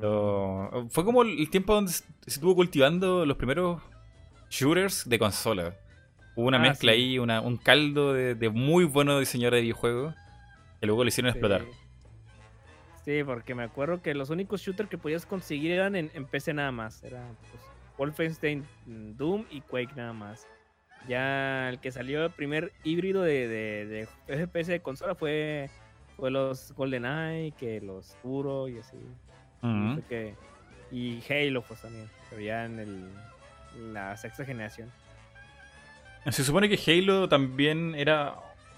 lo- 0.00 0.86
Fue 0.90 1.04
como 1.04 1.22
el 1.22 1.48
tiempo 1.50 1.74
donde 1.74 1.92
se 1.92 2.04
estuvo 2.26 2.54
cultivando 2.54 3.24
los 3.26 3.36
primeros 3.36 3.80
shooters 4.50 5.08
de 5.08 5.18
consola. 5.18 5.74
Hubo 6.36 6.46
una 6.48 6.58
Ah, 6.58 6.60
mezcla 6.60 6.92
sí. 6.92 6.98
ahí, 6.98 7.18
una- 7.18 7.40
un 7.40 7.56
caldo 7.56 8.12
de, 8.12 8.34
de 8.34 8.48
muy 8.50 8.84
buenos 8.84 9.18
diseñadores 9.20 9.58
de 9.58 9.62
videojuegos 9.62 10.14
que 10.80 10.86
luego 10.86 11.02
lo 11.02 11.08
hicieron 11.08 11.30
explotar. 11.30 11.62
Sí. 13.04 13.22
Porque 13.24 13.54
me 13.54 13.62
acuerdo 13.62 14.02
que 14.02 14.14
los 14.14 14.30
únicos 14.30 14.60
shooters 14.60 14.88
que 14.90 14.98
podías 14.98 15.26
conseguir 15.26 15.70
eran 15.72 15.94
en, 15.96 16.10
en 16.14 16.26
PC 16.26 16.52
nada 16.54 16.72
más. 16.72 17.02
Era 17.04 17.22
pues, 17.50 17.62
Wolfenstein, 17.98 18.64
mm, 18.86 19.12
Doom 19.16 19.44
y 19.50 19.60
Quake 19.62 19.94
nada 19.96 20.12
más. 20.12 20.46
Ya 21.08 21.68
el 21.68 21.78
que 21.78 21.92
salió 21.92 22.24
el 22.24 22.32
primer 22.32 22.72
híbrido 22.82 23.22
de, 23.22 23.46
de, 23.46 23.86
de 23.86 24.08
FPS 24.46 24.66
de 24.72 24.80
consola 24.80 25.14
fue, 25.14 25.70
fue 26.16 26.30
los 26.32 26.72
GoldenEye, 26.72 27.52
que 27.52 27.80
los 27.80 28.16
Puro 28.22 28.68
y 28.68 28.78
así. 28.78 28.96
Que- 30.08 30.34
y 30.92 31.20
Halo 31.30 31.62
pues 31.62 31.80
también, 31.82 32.08
pero 32.30 32.42
ya 32.42 32.64
en 32.64 32.78
el, 32.78 33.08
en 33.76 33.94
la 33.94 34.16
sexta 34.16 34.44
generación. 34.44 34.90
Se 36.30 36.44
supone 36.44 36.68
que 36.68 36.78
Halo 36.90 37.28
también 37.28 37.94
era. 37.94 38.34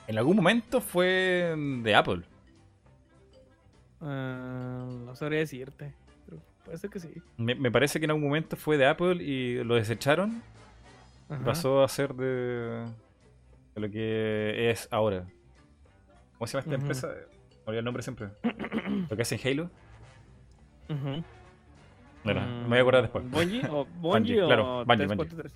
En 0.07 0.19
algún 0.19 0.37
momento 0.37 0.81
fue 0.81 1.55
de 1.83 1.95
Apple. 1.95 2.23
Ah, 4.01 4.87
no 5.05 5.15
sabría 5.17 5.41
decirte, 5.41 5.93
pero 6.27 6.41
puede 6.65 6.79
ser 6.79 6.91
que 6.91 7.01
sí. 7.01 7.11
Me, 7.37 7.55
me 7.55 7.71
parece 7.71 7.99
que 7.99 8.05
en 8.05 8.11
algún 8.13 8.25
momento 8.25 8.57
fue 8.57 8.77
de 8.79 8.87
Apple 8.87 9.23
y 9.23 9.63
lo 9.65 9.75
desecharon. 9.75 10.43
y. 11.31 11.45
Pasó 11.45 11.83
a 11.83 11.89
ser 11.89 12.15
de, 12.15 12.87
de 13.75 13.81
lo 13.81 13.91
que 13.91 14.71
es 14.71 14.89
ahora. 14.91 15.25
¿Cómo 16.39 16.47
se 16.47 16.53
llama 16.53 16.61
esta 16.61 16.71
Ujú. 16.77 16.81
empresa? 16.83 17.07
Me 17.09 17.15
olvido 17.67 17.79
el 17.81 17.85
nombre 17.85 18.03
siempre. 18.03 18.29
lo 19.11 19.17
que 19.17 19.23
hacen 19.23 19.41
Halo. 19.45 19.71
Ujú. 20.89 21.23
Bueno, 22.25 22.41
Mm, 22.41 22.63
me 22.63 22.69
voy 22.69 22.79
a 22.79 22.81
acordar 22.81 23.03
después. 23.03 23.31
¿Bungie 23.31 23.63
o 23.69 23.85
Bungie, 23.85 24.01
Bungie 24.01 24.43
o 24.43 24.47
claro, 24.47 24.85
Bungie, 24.85 25.07
343? 25.07 25.53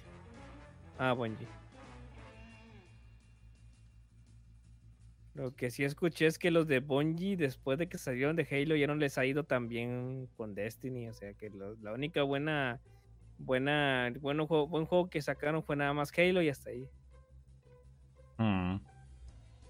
Ah, 0.98 1.12
Bungie. 1.12 1.46
Lo 5.34 5.54
que 5.56 5.70
sí 5.70 5.82
escuché 5.84 6.26
es 6.26 6.38
que 6.38 6.50
los 6.50 6.66
de 6.66 6.80
Bungie, 6.80 7.36
después 7.36 7.78
de 7.78 7.88
que 7.88 7.96
salieron 7.96 8.36
de 8.36 8.46
Halo, 8.50 8.76
ya 8.76 8.86
no 8.86 8.94
les 8.96 9.16
ha 9.16 9.24
ido 9.24 9.44
tan 9.44 9.66
bien 9.68 10.28
con 10.36 10.54
Destiny. 10.54 11.08
O 11.08 11.14
sea 11.14 11.32
que 11.32 11.48
lo- 11.48 11.74
la 11.76 11.92
única 11.92 12.22
buena, 12.22 12.80
buena, 13.38 14.12
bueno 14.20 14.46
juego, 14.46 14.66
buen 14.68 14.84
juego 14.84 15.08
que 15.08 15.22
sacaron 15.22 15.62
fue 15.62 15.74
nada 15.76 15.94
más 15.94 16.12
Halo 16.18 16.42
y 16.42 16.50
hasta 16.50 16.70
ahí. 16.70 16.86
Mm. 18.36 18.76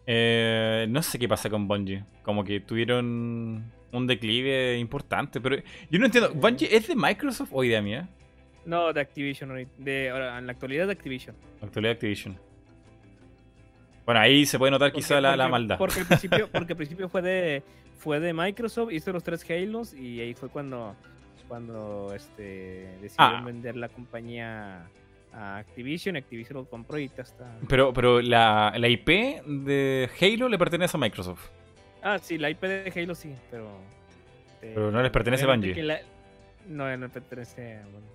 Eh, 0.06 0.86
no 0.88 1.00
sé 1.02 1.18
qué 1.18 1.28
pasa 1.28 1.48
con 1.48 1.68
Bungie. 1.68 2.04
Como 2.24 2.42
que 2.42 2.58
tuvieron 2.58 3.70
un 3.92 4.06
declive 4.08 4.78
importante. 4.78 5.40
Pero 5.40 5.56
yo 5.90 5.98
no 6.00 6.06
entiendo. 6.06 6.32
¿Bungie 6.34 6.74
es 6.74 6.88
de 6.88 6.96
Microsoft 6.96 7.50
o 7.52 7.62
idea 7.62 7.80
mía? 7.80 8.08
No, 8.64 8.92
de 8.92 9.00
Activision, 9.00 9.68
de, 9.78 10.10
ahora, 10.10 10.38
en 10.38 10.46
la 10.46 10.52
actualidad 10.52 10.86
de 10.86 10.92
Activision. 10.92 11.36
Actualidad 11.60 11.92
Activision. 11.94 12.38
Bueno, 14.04 14.20
ahí 14.20 14.46
se 14.46 14.58
puede 14.58 14.70
notar 14.72 14.90
Porque- 14.90 15.02
quizá 15.02 15.20
la, 15.20 15.36
la 15.36 15.48
maldad. 15.48 15.78
Porque 15.78 16.00
al 16.00 16.06
principio, 16.06 16.48
porque 16.52 16.72
al 16.72 16.76
principio 16.76 17.08
fue 17.08 17.22
de 17.22 17.62
fue 17.98 18.18
de 18.18 18.32
Microsoft, 18.32 18.90
hizo 18.92 19.12
los 19.12 19.22
tres 19.22 19.48
Halos 19.48 19.94
y 19.94 20.20
ahí 20.20 20.34
fue 20.34 20.48
cuando 20.48 20.96
cuando 21.48 22.12
este 22.14 22.96
decidieron 23.02 23.36
Ah. 23.36 23.42
vender 23.44 23.76
la 23.76 23.88
compañía 23.88 24.86
a 25.34 25.58
Activision, 25.58 26.16
Activision 26.16 26.56
lo 26.58 26.64
compró 26.64 26.98
y 26.98 27.08
ya 27.08 27.22
está. 27.22 27.46
Pero, 27.68 27.92
pero 27.92 28.20
la, 28.22 28.72
la 28.76 28.88
IP 28.88 29.08
de 29.46 30.08
Halo 30.20 30.48
le 30.48 30.58
pertenece 30.58 30.96
a 30.96 31.00
Microsoft. 31.00 31.48
Ah, 32.02 32.18
sí, 32.18 32.38
la 32.38 32.50
IP 32.50 32.62
de 32.62 32.92
Halo 33.02 33.14
sí, 33.14 33.34
pero 33.50 33.66
eh, 34.62 34.72
Pero 34.74 34.90
no 34.90 35.00
les 35.02 35.10
pertenece 35.10 35.44
a 35.44 35.48
Bungie. 35.48 35.82
la- 35.82 36.00
no, 36.68 36.96
no 36.96 37.08
pertenece 37.08 37.76
a 37.76 37.82
Bungie. 37.84 38.12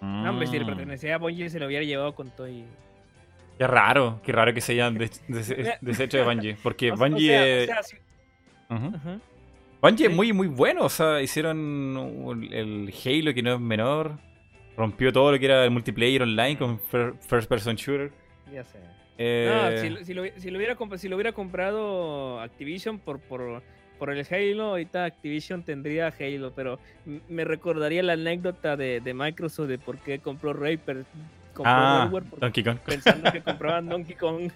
Mm. 0.00 0.24
No, 0.24 0.30
hombre, 0.30 0.46
si 0.46 0.58
le 0.58 0.64
pertenecía 0.64 1.14
a 1.14 1.18
Bungie 1.18 1.48
se 1.50 1.58
lo 1.58 1.66
hubiera 1.66 1.84
llevado 1.84 2.14
con 2.14 2.30
todo 2.30 2.48
y 2.48 2.64
Qué 3.58 3.66
raro, 3.66 4.20
qué 4.24 4.32
raro 4.32 4.54
que 4.54 4.60
se 4.60 4.72
hayan 4.72 4.96
des- 4.96 5.22
des- 5.28 5.54
deshecho 5.80 6.18
de 6.18 6.22
Bungie. 6.24 6.56
Porque 6.62 6.92
O- 6.92 6.96
Bungie, 6.96 7.28
sea- 7.28 7.42
o 7.42 7.44
eh, 7.46 7.66
sea, 7.66 7.82
sí- 7.82 7.96
ujú. 8.70 8.86
Ajá. 8.96 9.18
Bungie 9.82 10.06
es 10.06 10.10
sí. 10.12 10.16
muy, 10.16 10.32
muy 10.32 10.46
bueno. 10.46 10.84
O 10.84 10.88
sea, 10.88 11.20
hicieron 11.20 12.48
el 12.52 12.92
Halo 13.04 13.34
que 13.34 13.42
no 13.42 13.54
es 13.54 13.60
menor. 13.60 14.12
Rompió 14.76 15.12
todo 15.12 15.32
lo 15.32 15.38
que 15.40 15.46
era 15.46 15.64
el 15.64 15.70
multiplayer 15.72 16.22
online 16.22 16.56
con 16.56 16.78
fir- 16.80 17.18
first 17.20 17.48
person 17.48 17.74
shooter. 17.74 18.12
Ya 18.52 18.62
sé. 18.64 18.78
Eh, 19.18 19.50
No, 19.52 19.76
si, 19.76 19.88
lo- 19.90 20.04
si 20.04 20.14
lo, 20.14 20.22
si 20.40 20.50
lo 20.52 20.58
hubiera, 20.58 20.76
si 20.98 21.08
lo 21.08 21.16
hubiera 21.16 21.32
comprado 21.32 22.40
Activision 22.40 23.00
por, 23.00 23.18
por, 23.18 23.60
por 23.98 24.10
el 24.12 24.24
Halo, 24.30 24.64
ahorita 24.66 25.04
Activision 25.04 25.64
tendría 25.64 26.14
Halo, 26.20 26.52
pero 26.54 26.78
me 27.28 27.42
recordaría 27.44 28.04
la 28.04 28.12
anécdota 28.12 28.76
de, 28.76 29.00
de 29.00 29.14
Microsoft 29.14 29.66
de 29.66 29.78
por 29.78 29.98
qué 29.98 30.20
compró 30.20 30.52
Raper, 30.52 31.04
compró 31.58 31.72
ah, 31.74 32.10
Donkey 32.40 32.64
Kong. 32.64 32.78
pensando 32.86 33.30
que 33.30 33.40
compraban 33.42 33.88
Donkey 33.88 34.14
Kong. 34.16 34.50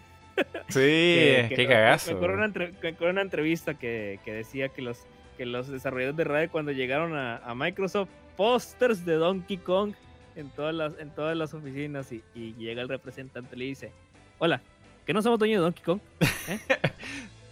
Sí, 0.69 0.81
que- 0.81 1.47
que 1.51 1.55
qué 1.57 1.63
no- 1.65 1.69
Me 1.69 1.75
cagazo. 1.75 2.13
acuerdo 2.17 2.37
una, 2.37 2.49
me 2.49 2.89
acuerdo 2.89 3.11
una 3.11 3.21
entrevista 3.23 3.75
que, 3.75 4.19
que 4.25 4.33
decía 4.33 4.71
que 4.71 4.81
los, 4.81 5.05
que 5.37 5.45
los 5.45 5.69
desarrolladores 5.69 6.17
de 6.17 6.25
Rare 6.25 6.49
cuando 6.49 6.73
llegaron 6.73 7.15
a, 7.15 7.37
a 7.39 7.55
Microsoft, 7.55 8.09
pósters 8.37 9.05
de 9.05 9.15
Donkey 9.17 9.59
Kong 9.59 9.93
en 10.37 10.49
todas 10.51 10.75
las, 10.75 10.99
en 10.99 11.11
todas 11.11 11.37
las 11.37 11.53
oficinas 11.53 12.11
y, 12.13 12.23
y 12.35 12.55
llega 12.55 12.81
el 12.81 12.89
representante 12.89 13.55
y 13.55 13.59
le 13.59 13.65
dice, 13.67 13.93
hola, 14.39 14.63
¿que 15.05 15.13
no 15.13 15.21
somos 15.21 15.39
dueños 15.39 15.59
de 15.59 15.63
Donkey 15.65 15.83
Kong? 15.85 16.01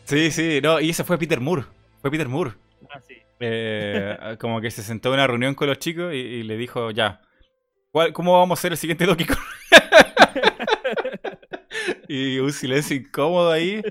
Sí, 0.05 0.31
sí, 0.33 0.59
no, 0.63 0.81
y 0.81 0.91
ese 0.91 1.05
fue 1.05 1.19
Peter 1.19 1.41
Moore. 1.41 1.63
Fue 2.03 2.11
Peter 2.11 2.29
Moore. 2.29 2.53
Ah, 2.93 2.99
sí. 3.07 3.15
Eh, 3.39 4.37
como 4.41 4.61
que 4.61 4.71
se 4.73 4.83
sentó 4.83 5.11
en 5.11 5.15
una 5.15 5.27
reunión 5.29 5.55
con 5.55 5.69
los 5.69 5.79
chicos 5.79 6.13
y, 6.13 6.17
y 6.17 6.43
le 6.43 6.57
dijo, 6.57 6.91
ya, 6.91 7.21
¿cuál- 7.21 7.30
¿cómo 8.13 8.39
vamos 8.39 8.59
a 8.59 8.61
hacer 8.61 8.73
el 8.73 8.79
siguiente 8.79 9.07
Donkey 9.07 9.27
Kong? 9.27 9.39
y 12.09 12.39
un 12.39 12.53
silencio 12.53 12.97
incómodo 12.97 13.51
ahí. 13.53 13.83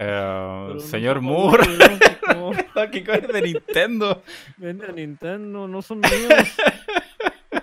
Eh, 0.00 0.68
no, 0.68 0.78
señor 0.80 1.20
Moore, 1.20 1.66
Donkey 1.76 2.16
Kong, 2.24 2.56
Donkey 2.74 3.04
Kong 3.04 3.18
es 3.22 3.28
de 3.32 3.42
Nintendo. 3.42 4.22
Vende 4.56 4.86
a 4.86 4.92
Nintendo, 4.92 5.66
no 5.68 5.82
son 5.82 6.00
míos. 6.00 6.32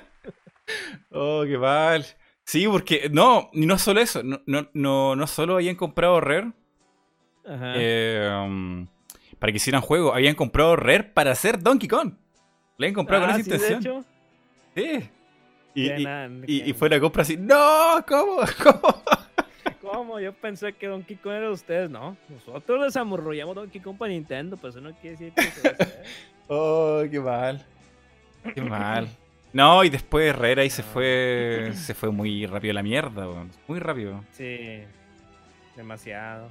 Oh, 1.17 1.43
qué 1.45 1.57
mal. 1.57 2.05
Sí, 2.43 2.67
porque 2.67 3.09
no, 3.09 3.49
y 3.53 3.65
no 3.65 3.77
solo 3.77 4.01
eso, 4.01 4.21
no, 4.21 4.41
no, 4.45 4.67
no, 4.73 5.15
no 5.15 5.27
solo 5.27 5.55
habían 5.55 5.75
comprado 5.75 6.19
Rare 6.19 6.51
Ajá. 7.45 7.73
eh, 7.77 8.29
um, 8.43 8.85
para 9.39 9.51
que 9.53 9.57
hicieran 9.57 9.81
juego, 9.81 10.13
habían 10.13 10.35
comprado 10.35 10.75
Rare 10.75 11.03
para 11.05 11.31
hacer 11.31 11.59
Donkey 11.63 11.87
Kong. 11.87 12.13
Le 12.77 12.87
habían 12.87 12.95
comprado 12.95 13.23
Ah, 13.23 13.27
con 13.31 13.35
esa 13.39 13.43
sí, 13.45 13.49
de 13.49 13.55
intención. 13.55 13.79
hecho. 13.79 14.05
Sí. 14.75 15.09
Y, 15.75 16.69
y- 16.69 16.73
fue 16.73 16.89
la 16.89 16.99
compra 16.99 17.21
así, 17.23 17.35
no, 17.37 18.03
¿cómo? 18.07 18.37
¿Cómo? 18.63 19.03
¿Cómo? 19.81 20.19
Yo 20.19 20.33
pensé 20.33 20.73
que 20.73 20.87
Donkey 20.87 21.15
Kong 21.17 21.33
era 21.33 21.47
de 21.47 21.53
ustedes, 21.53 21.89
no. 21.89 22.17
Nosotros 22.29 22.83
desarrollamos 22.85 23.55
Donkey 23.55 23.81
Kong 23.81 23.97
para 23.97 24.11
Nintendo, 24.11 24.57
pues 24.57 24.73
eso 24.75 24.81
no 24.81 24.93
quiere 24.95 25.17
decir 25.17 25.33
que. 25.33 25.85
Oh, 26.47 27.01
qué 27.09 27.19
mal. 27.19 27.65
Qué 28.53 28.61
mal. 28.61 29.07
No, 29.51 29.83
y 29.83 29.89
después 29.89 30.35
Rare 30.35 30.61
ahí 30.61 30.69
se 30.69 30.83
fue 30.83 31.71
se 31.73 31.93
fue 31.95 32.11
muy 32.11 32.45
rápido 32.45 32.73
la 32.73 32.83
mierda, 32.83 33.27
weón. 33.27 33.49
muy 33.67 33.79
rápido. 33.79 34.23
Sí, 34.31 34.81
demasiado. 35.75 36.49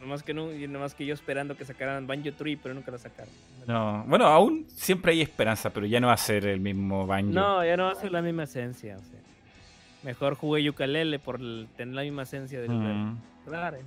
Nomás 0.00 0.22
que, 0.22 0.34
no, 0.34 0.48
nomás 0.68 0.94
que 0.94 1.06
yo 1.06 1.14
esperando 1.14 1.56
que 1.56 1.64
sacaran 1.64 2.06
Banjo 2.06 2.32
Tree, 2.32 2.56
pero 2.56 2.74
nunca 2.74 2.90
lo 2.90 2.98
sacaron. 2.98 3.32
No, 3.66 4.04
bueno, 4.06 4.26
aún 4.26 4.66
siempre 4.68 5.12
hay 5.12 5.22
esperanza, 5.22 5.70
pero 5.70 5.86
ya 5.86 5.98
no 6.00 6.08
va 6.08 6.12
a 6.12 6.18
ser 6.18 6.46
el 6.46 6.60
mismo 6.60 7.06
Banjo. 7.06 7.32
No, 7.32 7.64
ya 7.64 7.76
no 7.76 7.84
va 7.84 7.92
a 7.92 7.94
ser 7.94 8.12
la 8.12 8.20
misma 8.20 8.42
esencia. 8.44 8.96
O 8.96 9.00
sea. 9.02 9.20
Mejor 10.02 10.34
jugué 10.34 10.68
Ukulele 10.68 11.18
por 11.18 11.38
tener 11.76 11.94
la 11.94 12.02
misma 12.02 12.24
esencia 12.24 12.60
del 12.60 12.70
Mm. 12.70 13.18
Claro, 13.46 13.78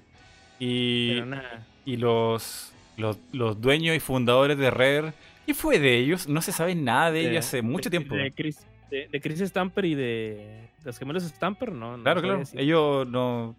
Y, 0.59 1.13
pero 1.13 1.25
nada. 1.27 1.65
y 1.85 1.97
los, 1.97 2.73
los, 2.97 3.19
los 3.31 3.61
dueños 3.61 3.95
y 3.95 3.99
fundadores 3.99 4.57
de 4.57 4.71
Rare, 4.71 5.13
¿qué 5.45 5.53
fue 5.53 5.77
de 5.77 5.97
ellos? 5.97 6.27
No 6.27 6.41
se 6.41 6.51
sabe 6.51 6.73
nada 6.73 7.11
de 7.11 7.29
ellos 7.29 7.45
hace 7.45 7.61
mucho 7.61 7.89
de- 7.91 7.97
tiempo. 7.99 8.15
De 8.15 8.31
Chris, 8.31 8.65
de, 8.89 9.07
de 9.07 9.21
Chris 9.21 9.39
Stamper 9.41 9.85
y 9.85 9.93
de 9.93 10.69
los 10.83 10.97
gemelos 10.97 11.23
Stamper, 11.23 11.71
¿no? 11.71 11.97
no 11.97 12.03
claro, 12.03 12.21
claro. 12.21 12.39
decir. 12.39 12.59
Ellos 12.59 13.07
no 13.07 13.55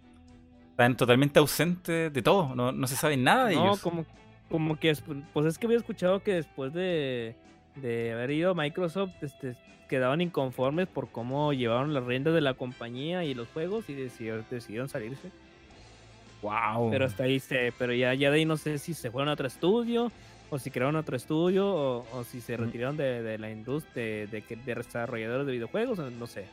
están 0.78 0.96
totalmente 0.96 1.40
ausentes 1.40 2.12
de 2.12 2.22
todo. 2.22 2.54
No, 2.54 2.70
no 2.70 2.86
se 2.86 2.94
sabe 2.94 3.16
nada 3.16 3.46
de 3.46 3.56
No, 3.56 3.64
ellos. 3.66 3.80
como, 3.80 4.06
como 4.48 4.78
que, 4.78 4.96
pues 5.32 5.46
es 5.46 5.58
que 5.58 5.66
había 5.66 5.76
escuchado 5.78 6.22
que 6.22 6.34
después 6.34 6.72
de, 6.72 7.34
de 7.74 8.12
haber 8.12 8.30
ido 8.30 8.52
a 8.52 8.54
Microsoft, 8.54 9.10
este, 9.20 9.56
quedaban 9.88 10.20
inconformes 10.20 10.86
por 10.86 11.08
cómo 11.10 11.52
llevaron 11.52 11.94
las 11.94 12.04
riendas 12.04 12.32
de 12.32 12.42
la 12.42 12.54
compañía 12.54 13.24
y 13.24 13.34
los 13.34 13.48
juegos 13.48 13.90
y 13.90 13.94
decidieron, 13.94 14.46
decidieron 14.48 14.88
salirse. 14.88 15.32
Wow. 16.42 16.90
Pero 16.92 17.06
hasta 17.06 17.24
ahí 17.24 17.40
se, 17.40 17.72
pero 17.76 17.92
ya, 17.92 18.14
ya 18.14 18.30
de 18.30 18.36
ahí 18.36 18.44
no 18.44 18.56
sé 18.56 18.78
si 18.78 18.94
se 18.94 19.10
fueron 19.10 19.28
a 19.28 19.32
otro 19.32 19.48
estudio 19.48 20.12
o 20.50 20.60
si 20.60 20.70
crearon 20.70 20.94
otro 20.94 21.16
estudio 21.16 21.66
o, 21.66 22.06
o 22.12 22.22
si 22.22 22.40
se 22.40 22.56
retiraron 22.56 22.96
de, 22.96 23.20
de 23.24 23.36
la 23.38 23.50
industria 23.50 24.04
de, 24.04 24.26
de, 24.28 24.42
que- 24.42 24.54
de 24.54 24.74
desarrolladores 24.76 25.44
de 25.44 25.52
videojuegos, 25.54 25.98
no 25.98 26.26
sé. 26.28 26.44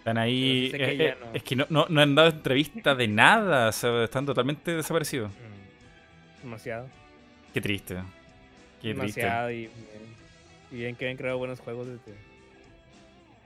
Están 0.00 0.18
ahí. 0.18 0.70
Que 0.70 0.84
eh, 0.84 0.96
eh, 1.08 1.16
no. 1.20 1.26
Es 1.34 1.42
que 1.42 1.56
no, 1.56 1.66
no, 1.68 1.86
no 1.88 2.00
han 2.00 2.14
dado 2.14 2.30
entrevista 2.30 2.94
de 2.94 3.06
nada. 3.06 3.68
O 3.68 3.72
sea, 3.72 4.04
están 4.04 4.24
totalmente 4.24 4.74
desaparecidos. 4.74 5.30
Mm, 5.30 6.42
Demasiado. 6.44 6.88
Qué 7.52 7.60
triste. 7.60 7.96
Qué 8.80 8.94
triste. 8.94 9.20
demasiado 9.20 9.52
y, 9.52 9.68
y 10.72 10.76
bien 10.76 10.96
que 10.96 11.08
han 11.08 11.16
creado 11.16 11.36
buenos 11.38 11.60
juegos 11.60 11.86
desde, 11.86 12.16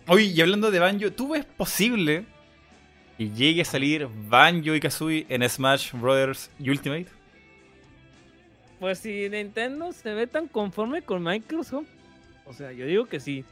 Oye, 0.07 0.25
y 0.27 0.41
hablando 0.41 0.71
de 0.71 0.79
Banjo, 0.79 1.11
¿tú 1.11 1.31
ves 1.31 1.45
posible 1.45 2.25
que 3.17 3.31
llegue 3.31 3.63
a 3.63 3.65
salir 3.65 4.07
Banjo 4.29 4.75
y 4.75 4.81
Kazooie 4.81 5.27
en 5.29 5.49
Smash 5.49 5.93
Brothers 5.93 6.51
Ultimate? 6.61 7.07
Pues 8.79 8.99
si 8.99 9.29
Nintendo 9.31 9.93
se 9.93 10.13
ve 10.13 10.27
tan 10.27 10.47
conforme 10.47 11.03
con 11.03 11.23
Microsoft, 11.23 11.87
o 12.45 12.53
sea, 12.53 12.71
yo 12.73 12.85
digo 12.87 13.07
que 13.07 13.19
sí. 13.19 13.45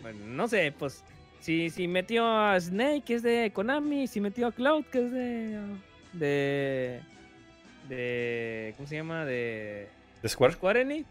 Bueno, 0.00 0.20
no 0.26 0.48
sé, 0.48 0.72
pues 0.76 1.04
si, 1.44 1.68
si 1.70 1.86
metió 1.88 2.26
a 2.26 2.58
Snake, 2.58 3.02
que 3.04 3.14
es 3.16 3.22
de 3.22 3.50
Konami, 3.52 4.06
si 4.06 4.20
metió 4.20 4.46
a 4.46 4.52
Cloud, 4.52 4.84
que 4.90 5.04
es 5.04 5.12
de. 5.12 5.60
de. 6.14 7.00
de 7.88 8.74
¿cómo 8.76 8.88
se 8.88 8.96
llama? 8.96 9.24
de 9.24 9.88
¿De 10.22 10.28
Square? 10.28 10.54
Square 10.54 10.80
Enix, 10.80 11.06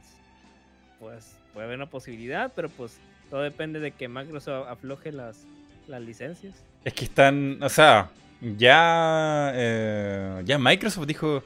pues 1.00 1.38
puede 1.54 1.66
haber 1.68 1.78
una 1.78 1.86
posibilidad, 1.90 2.52
pero 2.56 2.68
pues 2.70 2.98
todo 3.30 3.42
depende 3.42 3.80
de 3.80 3.92
que 3.92 4.08
Microsoft 4.08 4.68
afloje 4.68 5.12
las, 5.12 5.46
las 5.88 6.02
licencias. 6.02 6.56
Es 6.84 6.94
que 6.94 7.06
están. 7.06 7.62
O 7.62 7.70
sea, 7.70 8.10
ya. 8.42 9.52
eh, 9.54 10.42
ya 10.46 10.58
Microsoft 10.58 11.06
dijo 11.06 11.44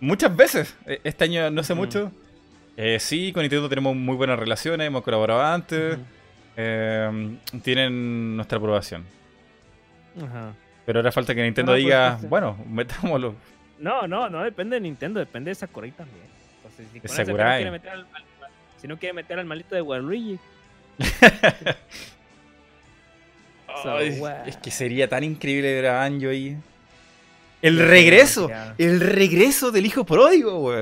muchas 0.00 0.34
veces. 0.34 0.74
eh, 0.86 1.00
Este 1.04 1.24
año 1.24 1.50
no 1.50 1.62
sé 1.62 1.74
mucho. 1.74 2.10
eh, 2.76 2.98
sí, 3.00 3.32
con 3.32 3.42
Nintendo 3.42 3.68
tenemos 3.68 3.94
muy 3.94 4.16
buenas 4.16 4.38
relaciones, 4.38 4.86
hemos 4.86 5.02
colaborado 5.02 5.42
antes. 5.42 5.98
Eh, 6.60 7.36
tienen 7.62 8.36
nuestra 8.36 8.58
aprobación. 8.58 9.04
Ajá. 10.20 10.52
Pero 10.84 10.98
ahora 10.98 11.12
falta 11.12 11.34
que 11.34 11.42
Nintendo 11.42 11.72
No, 11.72 11.78
diga, 11.78 12.16
pues, 12.18 12.28
bueno, 12.28 12.56
metámoslo. 12.68 13.34
No, 13.78 14.08
no, 14.08 14.28
no 14.28 14.42
depende 14.42 14.74
de 14.76 14.80
Nintendo, 14.80 15.20
depende 15.20 15.50
de 15.50 15.54
Sakurai 15.54 15.92
también. 15.92 16.26
Entonces, 16.56 16.88
si, 16.92 17.00
con 17.00 17.36
no 17.36 17.44
quiere 17.44 17.70
meter 17.70 17.90
al, 17.90 18.00
al- 18.00 18.24
si 18.80 18.88
no 18.88 18.96
quiere 18.98 19.12
meter 19.12 19.38
al 19.38 19.46
malito 19.46 19.74
de 19.74 19.82
Waluigi. 19.82 20.38
So, 23.82 23.92
Ay, 23.96 24.18
wow. 24.18 24.28
Es 24.46 24.56
que 24.56 24.70
sería 24.70 25.08
tan 25.08 25.22
increíble 25.22 25.72
ver 25.74 25.86
a 25.86 25.92
Banjo 25.98 26.30
ahí. 26.30 26.56
El 27.60 27.78
regreso, 27.78 28.48
el 28.78 29.00
regreso 29.00 29.70
del 29.70 29.86
hijo 29.86 30.04
pródigo. 30.04 30.72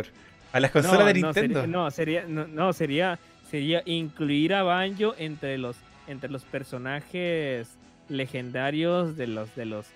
A 0.53 0.61
las 0.61 0.71
consolas 0.71 1.01
no, 1.01 1.07
de 1.07 1.15
no, 1.15 1.27
Nintendo. 1.33 1.61
sería, 1.61 1.67
no, 1.67 1.91
sería, 1.91 2.25
no, 2.27 2.73
sería, 2.73 3.19
sería 3.51 3.83
incluir 3.87 4.55
a 4.55 4.63
Banjo 4.63 5.15
entre 5.19 5.59
los, 5.59 5.77
entre 6.07 6.31
los 6.31 6.45
personajes 6.45 7.79
legendarios 8.09 9.17
de 9.17 9.27
los, 9.27 9.55
de 9.57 9.67
los, 9.67 9.87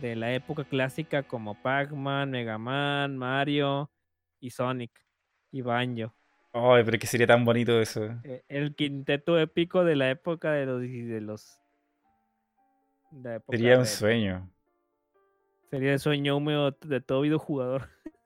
de 0.00 0.16
la 0.16 0.32
época 0.34 0.64
clásica 0.64 1.22
como 1.22 1.54
Pac-Man, 1.62 2.30
Mega 2.30 2.58
Man, 2.58 3.16
Mario 3.16 3.90
y 4.40 4.50
Sonic 4.50 4.90
y 5.52 5.62
Banjo. 5.62 6.14
Ay, 6.52 6.82
pero 6.84 6.98
que 6.98 7.06
sería 7.06 7.26
tan 7.28 7.44
bonito 7.44 7.80
eso. 7.80 8.04
Eh, 8.24 8.42
El 8.48 8.74
quinteto 8.74 9.38
épico 9.38 9.84
de 9.84 9.94
la 9.96 10.10
época 10.10 10.52
de 10.52 10.66
los, 10.66 10.80
de 10.80 11.20
los 11.20 11.56
de 13.12 13.28
la 13.28 13.36
época 13.36 13.56
Sería 13.56 13.76
un 13.76 13.82
de- 13.84 13.88
sueño. 13.88 14.50
Sería 15.70 15.92
el 15.92 16.00
sueño 16.00 16.36
húmedo 16.36 16.72
de 16.80 17.00
todo 17.00 17.20
videojugador. 17.20 17.88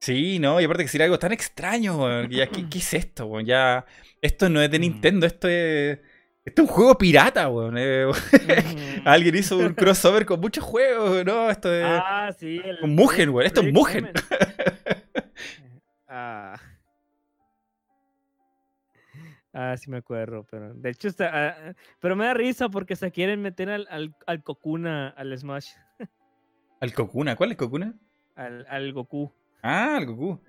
Sí, 0.00 0.38
no, 0.38 0.60
y 0.60 0.64
aparte 0.64 0.84
que 0.84 0.88
sería 0.88 1.06
algo 1.06 1.18
tan 1.18 1.32
extraño, 1.32 1.96
weón. 2.02 2.30
ya, 2.30 2.46
¿qué, 2.48 2.68
qué 2.68 2.78
es 2.78 2.94
esto, 2.94 3.26
weón? 3.26 3.46
Ya, 3.46 3.84
esto 4.20 4.48
no 4.48 4.60
es 4.60 4.70
de 4.70 4.78
Mm. 4.78 4.82
Nintendo, 4.82 5.26
esto 5.26 5.48
es. 5.48 5.98
Esto 6.44 6.62
es 6.62 6.68
un 6.68 6.74
juego 6.74 6.96
pirata, 6.98 7.48
weón. 7.48 7.74
eh, 7.78 8.06
Alguien 9.04 9.34
hizo 9.36 9.58
un 9.58 9.74
crossover 9.74 10.24
con 10.26 10.40
muchos 10.40 10.62
juegos, 10.64 11.24
¿no? 11.24 11.50
Esto 11.50 11.72
es. 11.74 11.84
Ah, 11.84 12.30
sí. 12.38 12.60
El 12.62 12.78
con 12.80 12.94
Mugen, 12.94 13.30
güey, 13.32 13.46
esto 13.46 13.62
es 13.62 13.72
Mugen. 13.72 14.04
Mugen. 14.04 14.12
Ah. 16.08 16.58
Ah, 19.52 19.76
sí 19.76 19.90
me 19.90 19.96
acuerdo, 19.98 20.46
pero 20.50 20.72
de 20.74 20.90
hecho 20.90 21.08
está, 21.08 21.30
ah, 21.32 21.74
pero 22.00 22.14
me 22.14 22.26
da 22.26 22.34
risa 22.34 22.68
porque 22.68 22.94
se 22.94 23.10
quieren 23.10 23.40
meter 23.42 23.70
al, 23.70 23.86
al, 23.90 24.14
al 24.26 24.42
Kokuna, 24.42 25.08
al 25.08 25.36
Smash, 25.36 25.70
Al 26.80 26.92
Kokuna, 26.92 27.36
¿cuál 27.36 27.52
es 27.52 27.56
Kokuna? 27.56 27.94
al, 28.34 28.66
al 28.68 28.92
Goku. 28.92 29.32
Ah, 29.66 29.96
al 29.96 30.06
Goku. 30.06 30.40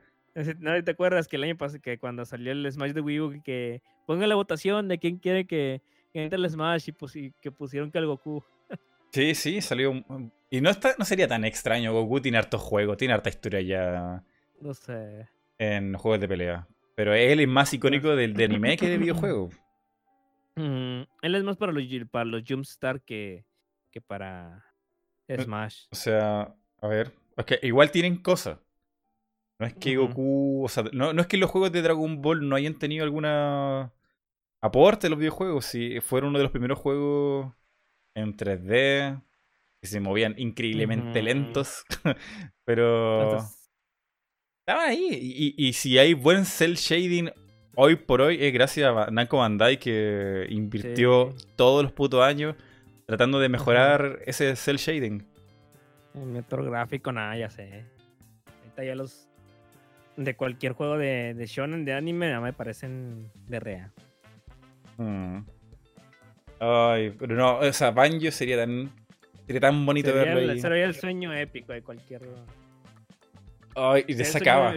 ¿No 0.59 0.83
te 0.83 0.91
acuerdas 0.91 1.27
que 1.27 1.37
el 1.37 1.43
año 1.43 1.57
pasado, 1.57 1.81
que 1.81 1.97
cuando 1.97 2.23
salió 2.23 2.51
el 2.51 2.71
Smash 2.71 2.91
de 2.91 3.01
Wii 3.01 3.19
U, 3.21 3.41
que 3.43 3.81
pongan 4.05 4.29
la 4.29 4.35
votación 4.35 4.87
de 4.87 4.99
quién 4.99 5.17
quiere 5.17 5.47
que, 5.47 5.81
que 6.13 6.23
entre 6.23 6.37
el 6.37 6.47
Smash 6.47 6.89
y, 6.89 6.91
pues, 6.91 7.15
y 7.15 7.31
que 7.41 7.51
pusieron 7.51 7.89
que 7.91 7.97
al 7.97 8.05
Goku? 8.05 8.43
Sí, 9.11 9.33
sí, 9.33 9.61
salió. 9.61 9.93
Y 10.51 10.61
no, 10.61 10.69
está, 10.69 10.93
no 10.99 11.05
sería 11.05 11.27
tan 11.27 11.43
extraño. 11.45 11.91
Goku 11.93 12.21
tiene 12.21 12.37
harto 12.37 12.59
juego, 12.59 12.95
tiene 12.97 13.15
harta 13.15 13.29
historia 13.29 13.61
ya 13.61 14.23
No 14.61 14.73
sé. 14.75 15.27
en 15.57 15.95
juegos 15.95 16.19
de 16.19 16.27
pelea. 16.27 16.67
Pero 16.93 17.13
él 17.15 17.39
es 17.39 17.47
más 17.47 17.73
icónico 17.73 18.15
del 18.15 18.33
de 18.33 18.43
anime 18.45 18.77
que 18.77 18.89
de 18.89 18.97
videojuego. 18.97 19.49
Mm, 20.55 21.01
él 21.21 21.35
es 21.35 21.43
más 21.43 21.57
para 21.57 21.71
los, 21.71 21.83
para 22.11 22.25
los 22.25 22.43
Jumpstart 22.47 23.03
que, 23.03 23.45
que 23.91 24.01
para 24.01 24.65
Smash. 25.27 25.85
O 25.91 25.95
sea, 25.95 26.53
a 26.81 26.87
ver. 26.87 27.11
Que 27.45 27.59
igual 27.63 27.91
tienen 27.91 28.17
cosas. 28.21 28.59
No 29.59 29.65
es 29.67 29.73
que. 29.73 29.95
Goku. 29.97 30.63
O 30.65 30.69
sea, 30.69 30.83
no, 30.93 31.13
no 31.13 31.21
es 31.21 31.27
que 31.27 31.37
los 31.37 31.49
juegos 31.49 31.71
de 31.71 31.81
Dragon 31.81 32.21
Ball 32.21 32.47
no 32.47 32.55
hayan 32.55 32.77
tenido 32.77 33.03
alguna 33.03 33.91
aporte 34.61 35.07
a 35.07 35.09
los 35.09 35.19
videojuegos. 35.19 35.65
Sí, 35.65 35.99
fueron 36.01 36.29
uno 36.29 36.37
de 36.39 36.43
los 36.43 36.51
primeros 36.51 36.77
juegos 36.79 37.53
en 38.15 38.35
3D. 38.35 39.21
Que 39.81 39.87
se 39.87 39.99
movían 39.99 40.33
increíblemente 40.37 41.21
lentos. 41.21 41.83
Pero. 42.65 43.23
Entonces, 43.23 43.69
Estaban 44.67 44.89
ahí. 44.89 45.07
Y, 45.57 45.67
y- 45.67 45.73
si 45.73 45.97
hay 45.97 46.13
buen 46.13 46.43
cel 46.45 46.75
shading 46.75 47.31
hoy 47.75 47.95
por 47.95 48.21
hoy, 48.21 48.43
es 48.43 48.51
gracias 48.53 48.89
a 48.93 49.09
Namco 49.11 49.37
Bandai 49.37 49.79
que 49.79 50.45
invirtió 50.49 51.33
Sí. 51.37 51.47
todos 51.55 51.83
los 51.83 51.93
putos 51.93 52.21
años 52.21 52.55
tratando 53.05 53.39
de 53.39 53.47
mejorar 53.49 54.19
ese 54.25 54.55
cel 54.57 54.77
shading. 54.77 55.25
El 56.15 56.25
método 56.25 56.63
gráfico, 56.63 57.11
nada, 57.13 57.37
ya 57.37 57.49
sé. 57.49 57.85
Ahorita 58.63 58.83
ya 58.83 58.95
los. 58.95 59.26
De 60.17 60.35
cualquier 60.35 60.73
juego 60.73 60.97
de, 60.97 61.33
de 61.35 61.45
shonen, 61.45 61.85
de 61.85 61.93
anime, 61.93 62.27
nada 62.27 62.41
me 62.41 62.51
parecen 62.53 63.31
de 63.47 63.59
rea. 63.59 63.91
Mm. 64.97 65.39
Ay, 66.59 67.11
pero 67.11 67.35
no, 67.35 67.59
o 67.59 67.71
sea, 67.73 67.91
Banjo 67.91 68.31
sería 68.31 68.57
tan, 68.57 68.89
sería 69.45 69.61
tan 69.61 69.85
bonito 69.85 70.09
Sería 70.09 70.33
verlo 70.33 70.51
el, 70.51 70.59
sería 70.59 70.85
el 70.85 70.95
sueño 70.95 71.31
épico 71.33 71.71
de 71.71 71.83
cualquier. 71.83 72.23
Ay, 73.75 74.05
y 74.07 74.15
te 74.15 74.25
se 74.25 74.39
sueño- 74.39 74.73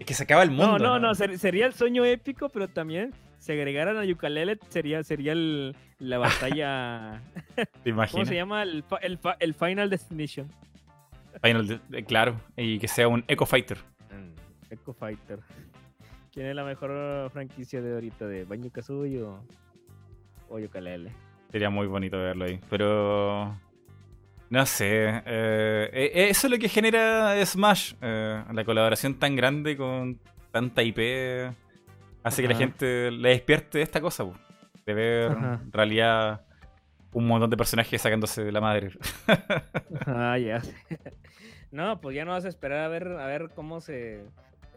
Es 0.00 0.06
que 0.06 0.14
se 0.14 0.24
acaba 0.24 0.42
el 0.42 0.50
mundo. 0.50 0.78
No, 0.78 0.78
no, 0.78 0.98
no, 0.98 1.14
ser- 1.14 1.38
sería 1.38 1.66
el 1.66 1.74
sueño 1.74 2.04
épico, 2.04 2.48
pero 2.48 2.66
también 2.66 3.12
si 3.38 3.52
agregaran 3.52 3.96
a 3.96 4.04
Yukalele 4.04 4.58
sería, 4.68 5.04
sería 5.04 5.30
el, 5.30 5.76
la 6.00 6.18
batalla. 6.18 7.22
¿Te 7.54 7.62
¿Cómo 7.92 8.06
se 8.06 8.16
imaginas? 8.16 8.30
llama? 8.30 8.62
El, 8.64 8.84
el, 9.38 9.54
Final 9.54 9.90
Destination. 9.90 10.48
Final 11.40 11.68
de- 11.68 11.80
de- 11.88 12.04
claro, 12.04 12.40
y 12.56 12.80
que 12.80 12.88
sea 12.88 13.06
un 13.06 13.24
Echo 13.28 13.46
Fighter. 13.46 13.78
Echo 14.72 14.92
Fighter. 14.92 15.38
¿Quién 16.32 16.46
es 16.46 16.54
la 16.54 16.64
mejor 16.64 17.30
franquicia 17.30 17.80
de 17.82 17.92
ahorita? 17.94 18.26
¿De 18.26 18.44
Banjo 18.44 18.70
Kazooie 18.70 19.22
o, 19.22 19.44
o 20.48 20.58
Yooka-Laylee? 20.58 21.12
Sería 21.50 21.68
muy 21.70 21.86
bonito 21.86 22.18
verlo 22.18 22.46
ahí. 22.46 22.58
Pero. 22.70 23.54
No 24.48 24.66
sé. 24.66 25.08
eh, 25.26 25.90
eh, 25.92 26.28
eso 26.30 26.46
es 26.46 26.50
lo 26.50 26.58
que 26.58 26.68
genera 26.68 27.34
Smash. 27.44 27.94
eh, 28.00 28.42
la 28.52 28.64
colaboración 28.64 29.14
tan 29.18 29.36
grande 29.36 29.76
con 29.76 30.18
tanta 30.50 30.82
IP. 30.82 30.98
Hace 32.22 32.42
que 32.42 32.48
la 32.48 32.54
gente 32.54 33.10
le 33.10 33.30
despierte 33.30 33.82
esta 33.82 34.00
cosa. 34.00 34.24
po, 34.24 34.34
de 34.86 34.94
ver 34.94 35.32
Ajá. 35.32 35.60
en 35.62 35.72
realidad 35.72 36.44
un 37.12 37.26
montón 37.26 37.50
de 37.50 37.56
personajes 37.56 38.00
sacándose 38.00 38.42
de 38.44 38.52
la 38.52 38.60
madre. 38.60 38.90
Ah, 40.06 40.38
ya. 40.38 40.62
no, 41.70 42.00
pues 42.00 42.16
ya 42.16 42.24
no 42.24 42.32
vas 42.32 42.44
a 42.44 42.48
esperar 42.48 42.80
a 42.80 42.88
ver, 42.88 43.08
a 43.08 43.26
ver 43.26 43.50
cómo 43.54 43.80
se. 43.82 44.24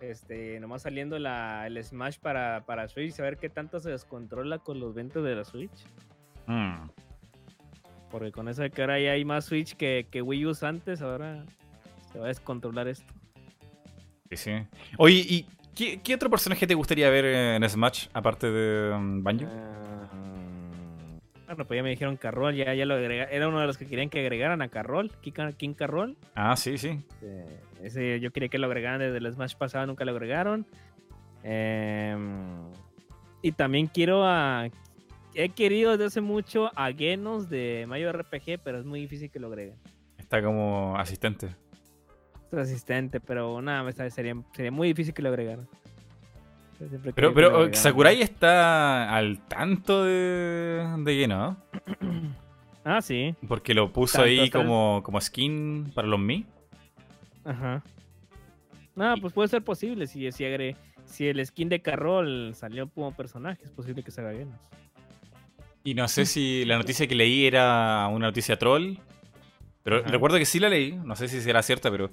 Este, 0.02 0.60
nomás 0.60 0.82
saliendo 0.82 1.18
la, 1.20 1.66
el 1.68 1.82
Smash 1.84 2.20
para, 2.20 2.66
para 2.66 2.88
Switch, 2.88 3.20
a 3.20 3.24
ver 3.24 3.38
qué 3.38 3.50
tanto 3.50 3.80
se 3.80 3.92
descontrola 3.92 4.60
con 4.60 4.80
los 4.80 4.94
ventas 4.94 5.24
de 5.24 5.36
la 5.36 5.46
Switch. 5.46 5.86
Mm. 6.48 6.90
Porque 8.12 8.32
con 8.32 8.46
de 8.46 8.70
que 8.70 8.82
ahora 8.82 9.00
ya 9.00 9.12
hay 9.12 9.26
más 9.26 9.46
Switch 9.46 9.76
que, 9.76 10.08
que 10.12 10.22
Wii 10.22 10.46
U 10.46 10.54
antes, 10.62 11.02
ahora 11.02 11.46
se 12.12 12.20
va 12.20 12.26
a 12.26 12.28
descontrolar 12.28 12.88
esto. 12.88 13.14
Sí, 14.30 14.38
sí. 14.38 14.52
Oye, 14.98 15.16
¿y 15.16 15.48
qué, 15.74 16.02
qué 16.02 16.16
otro 16.16 16.30
personaje 16.30 16.68
te 16.68 16.74
gustaría 16.74 17.10
ver 17.10 17.26
en 17.26 17.70
Smash 17.70 18.08
aparte 18.14 18.52
de 18.52 18.94
um, 18.94 19.24
Banjo? 19.24 19.48
Ah, 21.48 21.54
bueno, 21.54 21.66
pues 21.68 21.78
ya 21.78 21.84
me 21.84 21.90
dijeron 21.90 22.18
Carroll, 22.18 22.56
ya, 22.56 22.74
ya 22.74 22.86
lo 22.86 22.96
agrega, 22.96 23.26
era 23.26 23.48
uno 23.48 23.60
de 23.60 23.68
los 23.68 23.78
que 23.78 23.86
querían 23.86 24.10
que 24.10 24.20
agregaran 24.20 24.62
a 24.62 24.68
Carroll, 24.68 25.12
King, 25.22 25.52
King 25.56 25.74
Carroll. 25.74 26.18
Ah, 26.34 26.56
sí, 26.56 26.78
sí. 26.78 27.00
Eh, 27.22 27.60
ese 27.82 28.20
yo 28.20 28.32
quería 28.32 28.50
que 28.50 28.58
lo 28.58 28.68
agregaran 28.68 29.00
desde 29.00 29.18
el 29.18 29.34
Smash 29.34 29.56
pasado, 29.56 29.86
nunca 29.86 30.06
lo 30.06 30.12
agregaron. 30.12 30.66
Em, 31.44 32.72
y 33.42 33.52
también 33.52 33.88
quiero 33.88 34.26
a. 34.26 34.70
He 35.34 35.50
querido 35.50 35.92
desde 35.92 36.06
hace 36.06 36.22
mucho 36.22 36.72
a 36.76 36.92
Genos 36.92 37.50
de 37.50 37.86
Mayo 37.88 38.12
RPG, 38.12 38.60
pero 38.64 38.80
es 38.80 38.86
muy 38.86 39.02
difícil 39.02 39.30
que 39.30 39.40
lo 39.40 39.48
agreguen. 39.48 39.76
Está 40.18 40.42
como 40.42 40.98
asistente. 40.98 41.56
Es 42.52 42.58
asistente, 42.58 43.20
pero 43.20 43.62
nada, 43.62 43.92
sería, 44.10 44.36
sería 44.54 44.72
muy 44.72 44.88
difícil 44.88 45.14
que 45.14 45.22
lo 45.22 45.30
agregaran. 45.30 45.68
Siempre 46.78 47.14
Pero, 47.14 47.34
pero. 47.34 47.74
Sakurai 47.74 48.22
está 48.22 49.16
al 49.16 49.40
tanto 49.48 50.04
de, 50.04 50.86
de 51.00 51.16
Geno, 51.16 51.38
¿no? 51.38 52.36
Ah, 52.88 53.02
sí. 53.02 53.34
Porque 53.48 53.74
lo 53.74 53.92
puso 53.92 54.20
Tanto 54.20 54.28
ahí 54.28 54.50
como, 54.52 55.02
como 55.04 55.20
skin 55.20 55.92
para 55.96 56.08
los 56.08 56.20
Mi. 56.20 56.46
Ajá. 57.46 57.84
No, 58.96 59.16
pues 59.22 59.34
puede 59.34 59.48
ser 59.50 59.64
posible. 59.64 60.08
Si, 60.08 60.32
si, 60.32 60.44
agre- 60.44 60.76
si 61.06 61.28
el 61.28 61.46
skin 61.46 61.70
de 61.70 61.82
Carroll 61.82 62.54
salió 62.56 62.90
como 62.90 63.14
personaje, 63.16 63.64
es 63.64 63.72
posible 63.72 64.04
que 64.04 64.12
se 64.12 64.22
haga 64.22 64.34
Genos. 64.34 64.60
Y 65.84 65.94
no 65.94 66.08
sé 66.08 66.26
si 66.26 66.66
la 66.66 66.78
noticia 66.78 67.06
que 67.08 67.14
leí 67.16 67.46
era 67.46 68.08
una 68.12 68.28
noticia 68.28 68.58
troll. 68.58 68.96
Pero 69.84 69.98
Ajá. 70.00 70.08
recuerdo 70.10 70.38
que 70.38 70.46
sí 70.46 70.60
la 70.60 70.70
leí. 70.70 70.94
No 70.94 71.16
sé 71.16 71.28
si 71.28 71.42
será 71.42 71.62
cierta, 71.62 71.92
pero. 71.92 72.10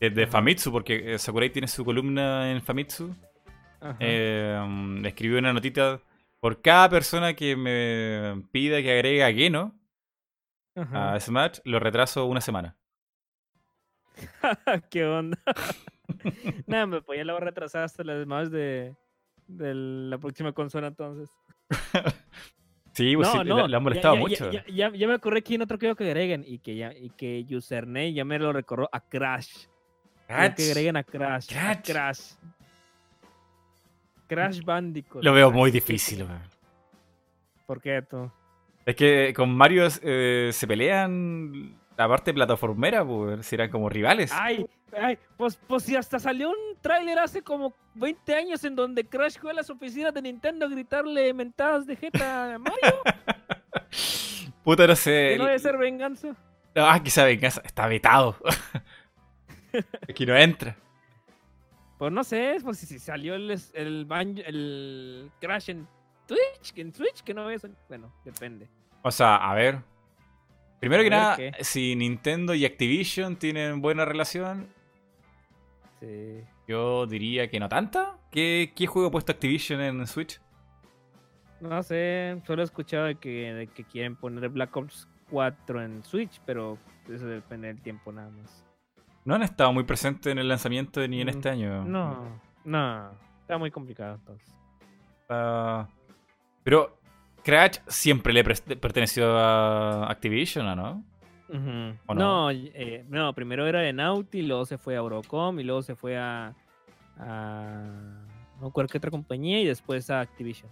De. 0.00 0.26
Famitsu, 0.26 0.72
porque 0.72 1.14
eh, 1.14 1.18
Sakurai 1.18 1.50
tiene 1.50 1.68
su 1.68 1.84
columna 1.84 2.50
en 2.50 2.60
Famitsu. 2.62 3.14
Eh, 4.00 4.58
um, 4.60 5.04
escribió 5.06 5.38
una 5.38 5.52
notita. 5.52 6.00
Por 6.40 6.60
cada 6.62 6.88
persona 6.88 7.34
que 7.34 7.54
me 7.56 8.42
pida 8.52 8.80
que 8.80 8.92
agregue 8.92 9.24
a 9.24 9.32
Geno 9.32 9.74
Ajá. 10.76 11.14
a 11.14 11.20
Smash, 11.20 11.58
lo 11.64 11.80
retraso 11.80 12.26
una 12.26 12.40
semana. 12.40 12.76
¿Qué 14.90 15.04
onda? 15.04 15.38
Nada, 16.66 16.86
me 16.86 17.02
pues 17.02 17.18
ya 17.18 17.24
lo 17.24 17.34
voy 17.34 17.42
a 17.42 17.44
retrasar 17.46 17.84
hasta 17.84 18.02
las 18.04 18.18
demás 18.18 18.50
de, 18.50 18.94
de 19.46 19.74
la 19.74 20.18
próxima 20.18 20.52
consola 20.52 20.88
entonces. 20.88 21.30
Sí, 22.94 23.14
pues 23.14 23.28
sí, 23.28 23.38
le, 23.44 23.68
le 23.68 23.76
ha 23.76 23.78
molestado 23.78 24.14
ya, 24.14 24.20
ya- 24.20 24.90
mucho. 24.90 24.96
Ya, 24.96 25.06
me 25.06 25.14
acordé 25.14 25.40
quién 25.40 25.62
otro 25.62 25.78
quiero 25.78 25.94
que 25.94 26.02
agreguen 26.04 26.42
y 26.44 26.58
que 26.58 26.74
ya 26.74 26.92
y 26.92 27.10
que 27.10 27.46
Username 27.48 28.12
ya 28.12 28.24
me 28.24 28.40
lo 28.40 28.52
recorrió 28.52 28.88
a 28.90 28.98
Crash. 28.98 29.66
Quiero 30.26 30.54
que 30.56 30.62
agreguen 30.70 30.96
a 30.96 31.04
Crash. 31.04 31.46
a 31.56 31.80
Crash. 31.80 31.84
Crash. 31.84 32.20
Crash 34.26 34.62
Bandicoot. 34.64 35.22
Lo 35.22 35.32
veo 35.32 35.52
muy 35.52 35.70
difícil, 35.70 36.24
weón. 36.24 36.42
¿Por 37.66 37.80
qué 37.80 38.02
tú? 38.02 38.28
Es 38.84 38.96
que 38.96 39.32
con 39.32 39.54
Mario 39.54 39.86
eh, 40.02 40.50
se 40.52 40.66
pelean 40.66 41.78
la 41.98 42.08
parte 42.08 42.32
plataformera, 42.32 43.04
pues, 43.04 43.44
si 43.44 43.56
eran 43.56 43.70
como 43.70 43.88
rivales. 43.88 44.30
Ay, 44.32 44.64
ay, 44.96 45.18
pues, 45.36 45.56
pues 45.66 45.82
si 45.82 45.96
hasta 45.96 46.18
salió 46.20 46.48
un 46.50 46.56
tráiler 46.80 47.18
hace 47.18 47.42
como 47.42 47.74
20 47.94 48.34
años 48.36 48.62
en 48.64 48.76
donde 48.76 49.04
Crash 49.04 49.38
fue 49.38 49.50
a 49.50 49.54
las 49.54 49.68
oficinas 49.68 50.14
de 50.14 50.22
Nintendo 50.22 50.66
a 50.66 50.68
gritarle 50.68 51.34
mentadas 51.34 51.86
de 51.86 51.96
jeta 51.96 52.54
a 52.54 52.58
Mario. 52.58 53.02
Puta, 54.64 54.86
no 54.86 54.94
sé. 54.94 55.30
¿Que 55.32 55.38
no 55.38 55.46
debe 55.46 55.58
ser 55.58 55.76
venganza? 55.76 56.36
Ah, 56.76 57.00
quizá 57.02 57.24
venganza. 57.24 57.60
Está 57.64 57.88
vetado. 57.88 58.36
Aquí 60.08 60.24
no 60.24 60.36
entra. 60.36 60.76
Pues 61.98 62.12
no 62.12 62.22
sé, 62.22 62.58
pues 62.62 62.78
si, 62.78 62.86
si 62.86 62.98
salió 63.00 63.34
el, 63.34 63.50
es- 63.50 63.72
el, 63.74 64.04
Banjo- 64.06 64.42
el 64.46 65.32
Crash 65.40 65.70
en 65.70 65.88
Twitch, 66.26 66.72
que 66.72 66.80
en 66.82 66.94
Switch, 66.94 67.22
que 67.24 67.34
no 67.34 67.50
es. 67.50 67.66
Bueno, 67.88 68.12
depende. 68.24 68.68
O 69.02 69.10
sea, 69.10 69.36
a 69.36 69.54
ver. 69.54 69.78
Primero 70.80 71.02
que 71.02 71.10
nada, 71.10 71.36
qué. 71.36 71.52
si 71.60 71.96
Nintendo 71.96 72.54
y 72.54 72.64
Activision 72.64 73.36
tienen 73.36 73.80
buena 73.80 74.04
relación, 74.04 74.68
Sí. 76.00 76.44
yo 76.68 77.06
diría 77.06 77.48
que 77.50 77.58
no 77.58 77.68
tanta. 77.68 78.16
¿Qué, 78.30 78.72
qué 78.76 78.86
juego 78.86 79.08
ha 79.08 79.10
puesto 79.10 79.32
Activision 79.32 79.80
en 79.80 80.06
Switch? 80.06 80.40
No 81.60 81.82
sé, 81.82 82.40
solo 82.46 82.62
he 82.62 82.64
escuchado 82.64 83.06
de 83.06 83.16
que, 83.16 83.52
de 83.52 83.66
que 83.66 83.82
quieren 83.82 84.14
poner 84.14 84.48
Black 84.48 84.76
Ops 84.76 85.08
4 85.30 85.82
en 85.82 86.04
Switch, 86.04 86.40
pero 86.46 86.78
eso 87.12 87.26
depende 87.26 87.66
del 87.66 87.82
tiempo 87.82 88.12
nada 88.12 88.30
más. 88.30 88.64
No 89.24 89.34
han 89.34 89.42
estado 89.42 89.72
muy 89.72 89.82
presentes 89.82 90.30
en 90.30 90.38
el 90.38 90.46
lanzamiento 90.48 91.06
ni 91.08 91.20
en 91.20 91.26
Mm, 91.26 91.30
este 91.30 91.48
año. 91.48 91.84
No, 91.84 92.40
no, 92.64 93.10
está 93.40 93.58
muy 93.58 93.72
complicado 93.72 94.14
entonces. 94.14 94.54
Ah, 95.28 95.88
pero 96.62 96.97
Crash 97.44 97.78
siempre 97.86 98.32
le 98.32 98.44
perteneció 98.44 99.38
a 99.38 100.10
Activision, 100.10 100.66
¿o 100.66 100.76
no? 100.76 101.04
Ujú. 101.48 101.96
¿O 102.06 102.14
no, 102.14 102.50
eh, 102.50 103.04
no, 103.08 103.32
primero 103.34 103.66
era 103.66 103.80
de 103.80 103.92
Naughty, 103.92 104.42
luego 104.42 104.66
se 104.66 104.76
fue 104.76 104.94
a 104.94 104.98
Eurocom 104.98 105.58
y 105.60 105.64
luego 105.64 105.82
se 105.82 105.94
fue 105.94 106.18
a, 106.18 106.54
a 107.18 107.84
no 108.60 108.72
qué 108.72 108.98
otra 108.98 109.10
compañía 109.10 109.60
y 109.60 109.66
después 109.66 110.10
a 110.10 110.20
Activision. 110.20 110.70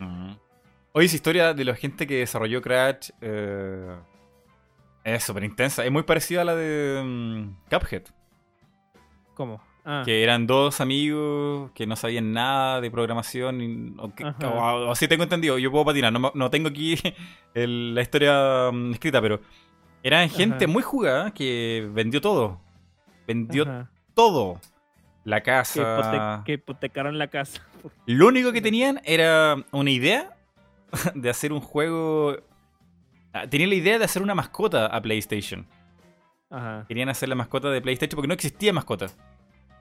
Ujú. 0.00 0.38
Oye, 0.92 1.06
esa 1.06 1.16
historia 1.16 1.54
de 1.54 1.64
la 1.64 1.74
gente 1.74 2.06
que 2.06 2.18
desarrolló 2.18 2.60
Crash 2.60 3.10
eh, 3.20 3.96
es 5.04 5.24
súper 5.24 5.44
intensa. 5.44 5.84
Es 5.84 5.90
muy 5.90 6.02
parecida 6.02 6.42
a 6.42 6.44
la 6.44 6.54
de 6.54 7.02
mm, 7.02 7.70
Cuphead. 7.70 8.04
¿Cómo? 9.34 9.60
Ah, 9.86 10.02
Que 10.04 10.22
eran 10.22 10.46
dos 10.46 10.80
amigos 10.80 11.70
que 11.72 11.86
no 11.86 11.94
sabían 11.96 12.32
nada 12.32 12.80
de 12.80 12.90
programación. 12.90 13.94
o, 13.98 14.14
que- 14.14 14.24
así 14.90 15.08
tengo 15.08 15.24
entendido. 15.24 15.58
Yo 15.58 15.70
puedo 15.70 15.84
patinar. 15.84 16.12
No, 16.12 16.32
no 16.34 16.50
tengo 16.50 16.68
aquí 16.68 16.96
el- 17.54 17.94
la 17.94 18.00
historia 18.00 18.70
mm, 18.72 18.92
escrita, 18.92 19.20
pero 19.20 19.40
eran 20.02 20.28
gente 20.30 20.64
Ajá. 20.64 20.72
muy 20.72 20.82
jugada 20.82 21.32
que 21.32 21.86
vendió 21.92 22.20
todo. 22.20 22.60
Vendió 23.26 23.64
ajá. 23.64 23.90
todo. 24.14 24.60
La 25.24 25.42
que, 25.42 25.50
hipote- 25.50 25.82
casa. 25.82 26.42
que 26.46 26.52
hipotecaron 26.54 27.18
la 27.18 27.28
casa. 27.28 27.62
Lo 28.06 28.26
único 28.28 28.52
que 28.52 28.60
tenían 28.62 29.00
era 29.04 29.56
una 29.70 29.90
idea 29.90 30.34
de 31.14 31.28
hacer 31.28 31.52
un 31.52 31.60
juego. 31.60 32.36
Ah, 33.34 33.46
Tenían 33.48 33.68
la 33.68 33.76
idea 33.76 33.98
de 33.98 34.04
hacer 34.04 34.22
una 34.22 34.34
mascota 34.34 34.86
a 34.86 35.02
PlayStation. 35.02 35.66
Ajá. 36.50 36.84
Querían 36.88 37.08
hacer 37.08 37.28
la 37.28 37.34
mascota 37.34 37.68
de 37.70 37.82
PlayStation 37.82 38.16
porque 38.16 38.28
no 38.28 38.34
existía 38.34 38.72
mascota. 38.72 39.06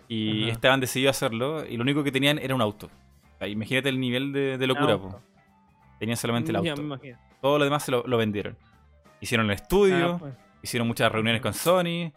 Y 0.08 0.44
Ajá. 0.44 0.52
estaban 0.54 0.80
decididos 0.80 1.16
a 1.16 1.26
hacerlo. 1.26 1.66
Y 1.66 1.78
lo 1.78 1.84
único 1.84 2.04
que 2.04 2.12
tenían 2.12 2.38
era 2.40 2.54
un 2.56 2.62
auto. 2.62 2.88
O 2.88 3.38
sea, 3.40 3.48
imagínate 3.48 3.90
el 3.90 4.00
nivel 4.00 4.32
de, 4.34 4.58
de 4.58 4.68
locura. 4.68 4.98
Po. 4.98 5.20
Tenían 6.00 6.18
solamente 6.18 6.52
el 6.52 6.62
me 6.62 6.70
auto. 6.70 7.00
Todo 7.42 7.58
lo 7.58 7.64
demás 7.64 7.84
se 7.84 7.92
lo, 7.92 8.04
lo 8.06 8.18
vendieron. 8.18 8.58
Hicieron 9.22 9.46
el 9.48 9.54
estudio. 9.54 10.14
Ah, 10.16 10.18
pues. 10.20 10.34
Hicieron 10.62 10.88
muchas 10.88 11.12
reuniones 11.12 11.42
con 11.42 11.54
Sony. 11.54 12.12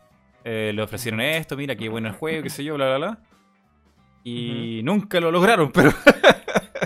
eh, 0.44 0.72
le 0.74 0.82
ofrecieron 0.82 1.20
esto, 1.20 1.56
mira 1.56 1.74
qué 1.74 1.88
bueno 1.88 2.06
el 2.08 2.14
juego, 2.14 2.42
qué 2.42 2.50
sé 2.50 2.62
yo, 2.62 2.74
bla, 2.76 2.86
bla, 2.86 2.98
bla. 2.98 3.18
Y 4.22 4.80
nunca 4.84 5.20
lo 5.20 5.30
lograron, 5.30 5.70
pero, 5.74 5.90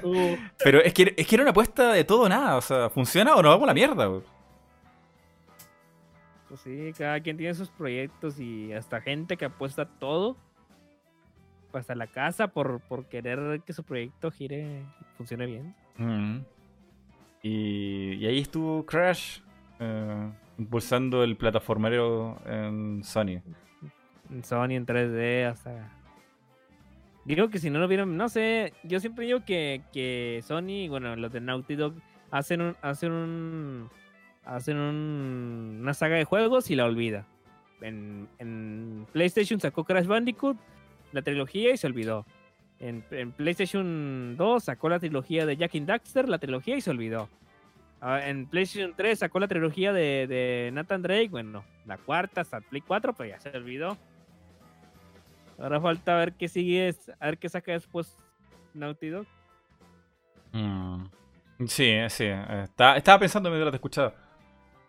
Uh, 0.02 0.36
pero 0.62 0.80
es, 0.80 0.94
que, 0.94 1.12
es 1.16 1.26
que 1.26 1.34
era 1.34 1.42
una 1.42 1.50
apuesta 1.50 1.92
de 1.92 2.04
todo 2.04 2.22
o 2.22 2.28
nada. 2.28 2.56
O 2.56 2.60
sea, 2.62 2.88
¿funciona 2.88 3.34
o 3.34 3.42
nos 3.42 3.50
vamos 3.52 3.64
a 3.64 3.66
la 3.66 3.74
mierda? 3.74 4.08
pues 6.48 6.60
sí, 6.62 6.92
cada 6.96 7.20
quien 7.20 7.36
tiene 7.36 7.54
sus 7.54 7.68
proyectos 7.68 8.40
y 8.40 8.72
hasta 8.72 9.00
gente 9.00 9.36
que 9.36 9.44
apuesta 9.44 9.84
todo. 9.86 10.36
Hasta 11.72 11.94
la 11.94 12.06
casa 12.06 12.48
por, 12.48 12.80
por 12.80 13.06
querer 13.06 13.60
que 13.64 13.72
su 13.72 13.84
proyecto 13.84 14.30
gire 14.30 14.82
y 15.00 15.04
funcione 15.16 15.46
bien. 15.46 15.74
Mm. 15.96 16.40
Y, 17.42 18.14
y 18.14 18.26
ahí 18.26 18.38
estuvo 18.40 18.84
Crash 18.84 19.40
eh, 19.78 20.30
impulsando 20.58 21.24
el 21.24 21.36
plataformero 21.36 22.36
en 22.44 23.02
Sony. 23.02 23.40
En 24.30 24.44
Sony, 24.44 24.72
en 24.72 24.86
3D, 24.86 25.46
hasta. 25.46 25.90
Digo 27.24 27.48
que 27.48 27.58
si 27.58 27.70
no 27.70 27.78
lo 27.78 27.88
vieron, 27.88 28.16
no 28.16 28.28
sé, 28.28 28.72
yo 28.82 29.00
siempre 29.00 29.26
digo 29.26 29.44
que, 29.44 29.82
que 29.92 30.42
Sony, 30.46 30.88
bueno, 30.88 31.16
los 31.16 31.32
de 31.32 31.40
Naughty 31.40 31.76
Dog 31.76 31.94
hacen 32.30 32.60
un, 32.60 32.76
hacen 32.82 33.12
un, 33.12 33.90
hacen 34.44 34.76
un, 34.76 35.78
una 35.82 35.94
saga 35.94 36.16
de 36.16 36.24
juegos 36.24 36.70
y 36.70 36.76
la 36.76 36.86
olvida. 36.86 37.26
En, 37.80 38.28
en 38.38 39.06
PlayStation 39.12 39.60
sacó 39.60 39.84
Crash 39.84 40.06
Bandicoot, 40.06 40.58
la 41.12 41.22
trilogía 41.22 41.72
y 41.72 41.76
se 41.76 41.86
olvidó. 41.86 42.26
En, 42.80 43.02
PlayStation 43.32 44.36
2 44.38 44.64
sacó 44.64 44.88
la 44.88 44.98
trilogía 44.98 45.44
de 45.44 45.56
Jack 45.56 45.74
and 45.74 45.86
Daxter, 45.86 46.28
la 46.28 46.38
trilogía 46.38 46.76
y 46.76 46.80
se 46.80 46.90
olvidó. 46.90 47.28
Ah, 48.00 48.26
en 48.26 48.46
PlayStation 48.46 48.94
3 48.96 49.18
sacó 49.18 49.38
la 49.38 49.48
trilogía 49.48 49.92
de, 49.92 50.70
Nathan 50.72 51.02
Drake, 51.02 51.28
bueno, 51.28 51.62
la 51.84 51.98
cuarta 51.98 52.40
hasta 52.40 52.62
Play 52.62 52.80
4, 52.80 53.12
pero 53.12 53.28
ya 53.28 53.38
se 53.38 53.50
olvidó. 53.50 53.98
Ahora 55.58 55.78
falta 55.78 56.16
ver 56.16 56.32
qué 56.32 56.48
sigue, 56.48 56.94
a 57.18 57.26
ver 57.26 57.36
qué 57.36 57.50
saca 57.50 57.72
después 57.72 58.16
Naughty 58.72 59.08
Dog. 59.08 59.26
Mm. 60.52 61.04
Sí, 61.66 61.94
sí. 62.08 62.24
eh, 62.24 62.62
está- 62.64 62.96
estaba 62.96 63.18
pensando 63.18 63.50
mientras 63.50 63.70
te 63.72 63.76
escuchaba. 63.76 64.14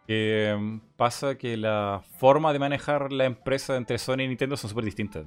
Que 0.07 0.55
mm, 0.57 0.79
pasa 0.95 1.37
que 1.37 1.57
la 1.57 2.01
forma 2.17 2.53
de 2.53 2.59
manejar 2.59 3.11
la 3.11 3.25
empresa 3.25 3.75
entre 3.75 3.97
Sony 3.97 4.21
y 4.21 4.27
Nintendo 4.29 4.55
son 4.55 4.69
súper 4.69 4.85
distintas. 4.85 5.25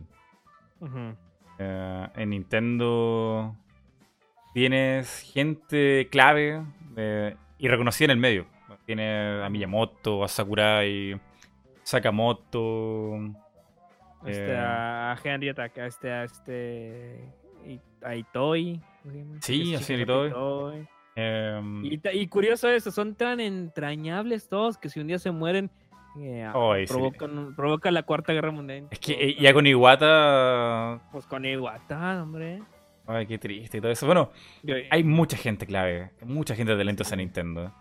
Eh, 1.58 2.06
en 2.16 2.30
Nintendo 2.30 3.54
tienes 4.52 5.20
gente 5.32 6.08
clave 6.10 6.62
eh, 6.96 7.36
y 7.58 7.68
reconocida 7.68 8.06
en 8.06 8.10
el 8.12 8.18
medio. 8.18 8.46
Tiene 8.86 9.42
a 9.42 9.48
Miyamoto, 9.48 10.24
a 10.24 10.28
Sakurai, 10.28 11.18
Sakamoto. 11.82 13.16
Este, 14.26 14.52
Eh. 14.52 14.56
a 14.58 15.16
Henry 15.22 15.48
Attack, 15.50 15.78
a 15.78 15.86
este, 15.86 16.10
a 16.10 16.24
este, 16.24 17.20
a 18.02 18.14
Itoi. 18.16 18.80
Sí, 19.40 19.74
Ese 19.74 19.94
a 19.94 19.98
chico 19.98 20.02
Itoi. 20.26 20.28
Itoi. 20.28 20.88
em, 21.16 21.84
Y, 21.84 22.00
y 22.14 22.26
curioso 22.28 22.68
eso, 22.68 22.90
son 22.90 23.14
tan 23.14 23.38
entrañables 23.40 24.48
todos 24.48 24.78
que 24.78 24.88
si 24.88 25.00
un 25.00 25.06
día 25.06 25.18
se 25.18 25.30
mueren, 25.30 25.70
sí. 26.86 26.92
provocan, 26.92 27.54
provoca 27.56 27.90
la 27.90 28.02
cuarta 28.04 28.32
guerra 28.32 28.50
mundial. 28.50 28.86
es 28.90 28.98
que 28.98 29.12
eh, 29.12 29.36
ya 29.40 29.52
con 29.52 29.66
Iwata. 29.66 31.00
Pues 31.12 31.26
con 31.26 31.44
Iwata, 31.44 32.22
hombre. 32.22 32.62
Ay, 33.06 33.26
qué 33.26 33.38
triste 33.38 33.78
y 33.78 33.80
todo 33.80 33.92
eso. 33.92 34.06
Bueno, 34.06 34.30
Yo- 34.62 34.76
hay 34.90 35.04
mucha 35.04 35.36
gente 35.36 35.66
clave, 35.66 36.10
mucha 36.24 36.54
gente 36.54 36.76
talentosa 36.76 37.14
en 37.14 37.18
Nintendo. 37.18 37.72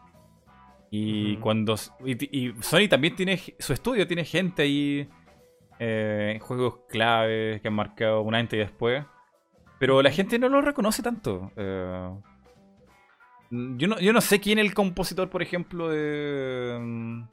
Y 0.92 1.38
cuando. 1.38 1.76
Y, 2.06 2.48
y 2.48 2.54
Sony 2.62 2.88
también 2.90 3.16
tiene. 3.16 3.40
Su 3.60 3.74
estudio 3.74 4.06
tiene 4.08 4.26
gente 4.26 4.62
ahí. 4.64 5.10
eh, 5.80 6.38
juegos 6.42 6.82
claves 6.88 7.62
que 7.62 7.68
han 7.68 7.74
marcado 7.74 8.22
un 8.22 8.36
antes 8.36 8.58
y 8.58 8.60
después. 8.60 9.04
Pero 9.80 10.02
la 10.02 10.12
gente 10.12 10.38
no 10.40 10.50
lo 10.50 10.62
reconoce 10.62 11.02
tanto. 11.02 11.52
eh. 11.58 12.10
yo, 13.50 13.88
no, 13.88 14.00
yo 14.00 14.14
no 14.14 14.22
sé 14.22 14.40
quién 14.40 14.60
es 14.60 14.66
el 14.66 14.74
compositor, 14.74 15.30
por 15.30 15.42
ejemplo, 15.42 15.90
de. 15.90 17.24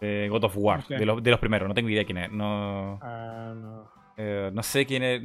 De 0.00 0.28
God 0.28 0.44
of 0.44 0.54
War, 0.56 0.86
de, 0.86 1.04
los, 1.04 1.22
de 1.22 1.30
los 1.30 1.40
primeros. 1.40 1.68
No 1.68 1.74
tengo 1.74 1.88
idea 1.88 2.04
quién 2.04 2.18
es. 2.18 2.30
No. 2.32 2.98
Ah, 3.02 3.52
no. 3.56 3.90
Eh, 4.16 4.50
no 4.52 4.62
sé 4.62 4.86
quién 4.86 5.02
es. 5.02 5.22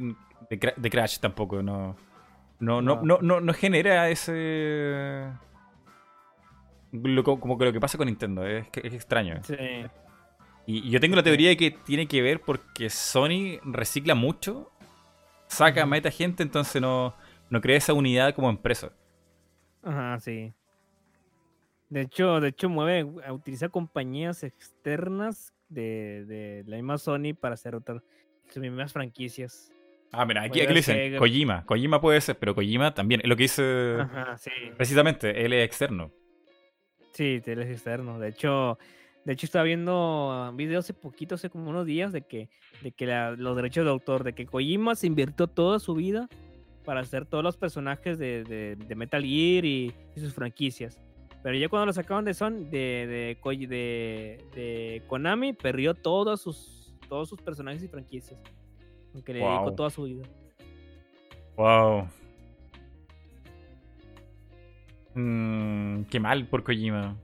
De, 0.50 0.60
Cra- 0.60 0.74
de 0.76 0.90
Crash 0.90 1.18
tampoco. 1.18 1.62
No, 1.62 1.96
no, 2.60 2.82
no, 2.82 3.00
No. 3.02 3.40
no, 3.40 3.52
genera 3.54 4.08
ese. 4.10 5.30
lo 6.92 7.24
como 7.24 7.58
que 7.58 7.64
lo 7.66 7.72
que 7.72 7.80
pasa 7.80 7.98
con 7.98 8.06
Nintendo. 8.06 8.46
Es, 8.46 8.66
extraño. 8.74 9.40
Sí. 9.42 9.54
Y, 10.66 10.88
y 10.88 10.90
yo 10.90 11.00
tengo 11.00 11.16
la 11.16 11.22
teoría 11.22 11.50
de 11.50 11.56
que 11.56 11.70
tiene 11.72 12.06
que 12.08 12.22
ver 12.22 12.40
porque 12.40 12.88
Sony 12.88 13.58
recicla 13.64 14.14
mucho, 14.14 14.70
saca, 15.46 15.82
Ujú. 15.82 15.90
meta 15.90 16.10
gente, 16.10 16.42
entonces 16.42 16.80
no, 16.80 17.14
no 17.50 17.60
crea 17.60 17.76
esa 17.76 17.92
unidad 17.92 18.34
como 18.34 18.48
empresa. 18.48 18.90
Ajá, 19.82 20.18
sí. 20.20 20.52
De 21.94 22.00
hecho, 22.00 22.40
de 22.40 22.48
hecho 22.48 22.68
mueve, 22.68 23.04
utiliza 23.30 23.68
compañías 23.68 24.42
externas 24.42 25.54
de, 25.68 26.24
de 26.26 26.64
la 26.66 26.74
misma 26.74 26.98
Sony 26.98 27.34
para 27.40 27.54
hacer 27.54 27.76
otras 27.76 28.02
sus 28.48 28.60
mismas 28.60 28.92
franquicias. 28.92 29.70
Ah, 30.10 30.26
mira, 30.26 30.42
aquí, 30.42 30.60
aquí 30.60 30.70
lo 30.70 30.74
dicen. 30.74 31.16
Kojima. 31.18 31.64
Kojima 31.64 32.00
puede 32.00 32.20
ser, 32.20 32.36
pero 32.36 32.52
Kojima 32.52 32.92
también. 32.94 33.20
Es 33.22 33.28
lo 33.28 33.36
que 33.36 33.44
dice. 33.44 33.96
Ajá, 34.00 34.36
sí. 34.38 34.50
Precisamente, 34.76 35.44
él 35.44 35.52
es 35.52 35.64
externo. 35.64 36.10
Sí, 37.12 37.40
él 37.46 37.62
es 37.62 37.70
externo. 37.70 38.18
De 38.18 38.28
hecho, 38.30 38.76
de 39.24 39.32
hecho 39.32 39.46
estaba 39.46 39.64
viendo 39.64 39.92
ah, 40.32 40.50
un 40.50 40.56
video 40.56 40.80
hace 40.80 40.94
poquito, 40.94 41.36
hace 41.36 41.48
como 41.48 41.70
unos 41.70 41.86
días, 41.86 42.12
de 42.12 42.22
que, 42.22 42.48
de 42.82 42.90
que 42.90 43.06
la- 43.06 43.30
los 43.36 43.54
derechos 43.54 43.84
de 43.84 43.90
autor, 43.92 44.24
de 44.24 44.32
que 44.32 44.46
Kojima 44.46 44.96
se 44.96 45.06
invirtió 45.06 45.46
toda 45.46 45.78
su 45.78 45.94
vida 45.94 46.28
para 46.84 47.00
hacer 47.02 47.24
todos 47.24 47.44
los 47.44 47.56
personajes 47.56 48.18
de, 48.18 48.42
de- 48.42 48.74
de 48.74 48.94
Metal 48.96 49.22
Gear 49.22 49.64
y, 49.64 49.94
y 50.16 50.20
sus 50.20 50.34
franquicias. 50.34 50.98
Pero 51.44 51.58
ya 51.58 51.68
cuando 51.68 51.84
lo 51.84 51.92
sacaron 51.92 52.24
de 52.24 52.32
Son, 52.32 52.70
de, 52.70 53.36
de, 53.38 53.66
de, 53.66 54.44
de 54.54 55.02
Konami, 55.06 55.52
perdió 55.52 55.92
todos 55.92 56.40
sus, 56.40 56.96
todos 57.06 57.28
sus 57.28 57.38
personajes 57.38 57.82
y 57.82 57.88
franquicias. 57.88 58.40
Aunque 59.12 59.34
le 59.34 59.40
dedicó 59.40 59.60
Guau. 59.60 59.74
toda 59.76 59.90
su 59.90 60.04
vida. 60.04 60.26
Wow. 61.56 62.08
Mm, 65.14 66.04
qué 66.04 66.18
mal 66.18 66.46
por 66.48 66.64
Kojima. 66.64 67.14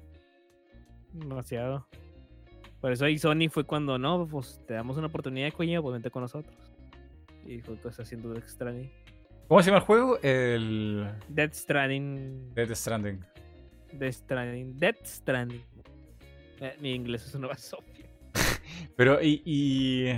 Demasiado. 1.14 1.88
Por 2.82 2.92
eso 2.92 3.06
ahí 3.06 3.16
Sony 3.16 3.48
fue 3.50 3.64
cuando 3.64 3.96
no, 3.98 4.26
pues 4.26 4.62
te 4.66 4.74
damos 4.74 4.98
una 4.98 5.06
oportunidad 5.06 5.46
de 5.46 5.52
Kojima, 5.52 5.80
pues 5.80 5.94
vente 5.94 6.10
con 6.10 6.20
nosotros. 6.20 6.54
Y 7.46 7.62
fue 7.62 7.80
cosa 7.80 8.02
haciendo 8.02 8.34
Death 8.34 8.48
Stranding. 8.48 8.92
¿Cómo 9.48 9.62
se 9.62 9.70
llama 9.70 9.78
el 9.78 9.84
juego? 9.86 10.18
El 10.22 11.10
Death 11.30 11.54
Stranding. 11.54 12.52
Death 12.54 12.72
Stranding. 12.74 13.24
Death 13.92 14.14
Stranding. 14.14 14.78
Death 14.78 15.04
Stranding. 15.04 15.64
Eh, 16.60 16.76
mi 16.80 16.92
inglés 16.94 17.26
es 17.26 17.34
una 17.34 17.48
basofia. 17.48 18.06
Pero, 18.96 19.20
y, 19.22 19.42
y- 19.44 20.10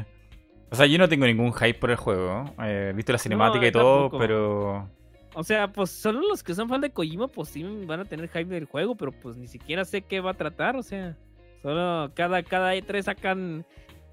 O 0.71 0.75
sea, 0.77 0.87
yo 0.87 0.99
no 0.99 1.09
tengo 1.09 1.27
ningún 1.27 1.53
hype 1.53 1.75
por 1.79 1.91
el 1.91 1.97
juego. 1.97 2.45
Eh, 2.63 2.89
He 2.91 2.93
visto 2.93 3.13
la 3.13 3.19
cinemática 3.19 3.67
y 3.67 3.73
todo, 3.73 4.03
tampoco. 4.03 4.19
pero. 4.19 4.89
O 5.35 5.43
sea, 5.45 5.73
pues 5.73 5.91
solo 5.91 6.21
los 6.29 6.43
que 6.43 6.55
son 6.55 6.69
fan 6.69 6.81
de 6.83 6.91
Kojima, 6.91 7.27
pues 7.29 7.49
sí 7.49 7.63
van 7.87 8.01
a 8.01 8.05
tener 8.05 8.29
hype 8.29 8.45
del 8.53 8.67
juego, 8.67 8.95
pero 8.97 9.13
pues 9.13 9.37
ni 9.37 9.47
siquiera 9.47 9.85
sé 9.85 10.03
qué 10.03 10.21
va 10.21 10.33
a 10.33 10.35
tratar, 10.35 10.77
o 10.77 10.83
sea. 10.83 11.17
Solo 11.63 12.11
cada, 12.15 12.43
cada 12.43 12.75
E3 12.75 13.03
sacan 13.03 13.65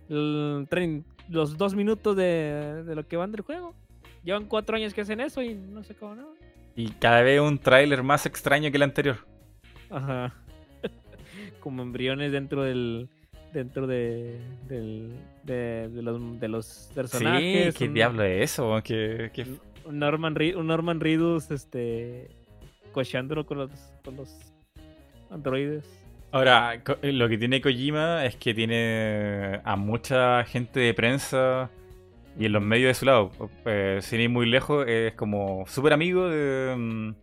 el 0.08 0.68
tren- 0.70 1.04
los 1.30 1.58
dos 1.58 1.74
minutos 1.76 2.16
de, 2.16 2.84
de 2.86 2.96
lo 2.96 3.08
que 3.08 3.18
van 3.18 3.32
del 3.32 3.42
juego. 3.42 3.74
Llevan 4.24 4.46
cuatro 4.46 4.76
años 4.76 4.94
que 4.94 5.02
hacen 5.02 5.20
eso 5.20 5.42
y 5.42 5.56
no 5.56 5.84
sé 5.84 5.96
cómo 5.96 6.16
no. 6.16 6.34
Y 6.76 6.90
cada 6.92 7.22
vez 7.22 7.42
un 7.42 7.58
tráiler 7.58 8.04
más 8.04 8.26
extraño 8.26 8.70
que 8.72 8.78
el 8.78 8.84
anterior. 8.84 9.18
Ajá. 9.90 10.34
Como 11.60 11.82
embriones 11.84 12.32
dentro 12.32 12.64
del. 12.64 13.10
Dentro 13.54 13.88
de. 13.88 14.40
Del, 14.68 15.14
de, 15.44 15.90
de 15.90 16.02
los, 16.02 16.40
de 16.40 16.48
los 16.48 16.92
personajes. 16.94 17.74
sí, 17.74 17.78
¿qué 17.80 17.88
un- 17.88 17.94
diablo 17.94 18.24
es 18.24 18.52
eso? 18.52 18.80
¿Qué, 18.84 19.32
qué- 19.34 19.46
Un 19.86 20.00
Norman, 20.00 20.36
un 20.56 20.68
Norman 20.68 21.00
Reedus, 21.00 21.50
este. 21.52 22.30
Cocheándolo 22.92 23.46
con 23.46 23.58
los, 23.60 23.72
con 24.04 24.16
los 24.16 24.54
androides. 25.30 25.86
Ahora, 26.32 26.82
co- 26.84 26.98
lo 27.02 27.28
que 27.28 27.38
tiene 27.38 27.62
Kojima 27.62 28.26
es 28.26 28.36
que 28.36 28.54
tiene 28.54 29.60
a 29.64 29.76
mucha 29.76 30.44
gente 30.44 30.80
de 30.80 30.94
prensa 30.94 31.70
y 32.38 32.46
en 32.46 32.52
los 32.52 32.62
medios 32.64 32.90
de 32.90 32.94
su 32.94 33.06
lado. 33.06 33.32
Eh, 33.66 34.00
sin 34.02 34.22
ir 34.22 34.30
muy 34.30 34.46
lejos, 34.48 34.88
es 34.88 35.14
como 35.14 35.66
súper 35.68 35.94
amigo 35.94 36.28
de 36.30 36.76
mm, 36.78 37.14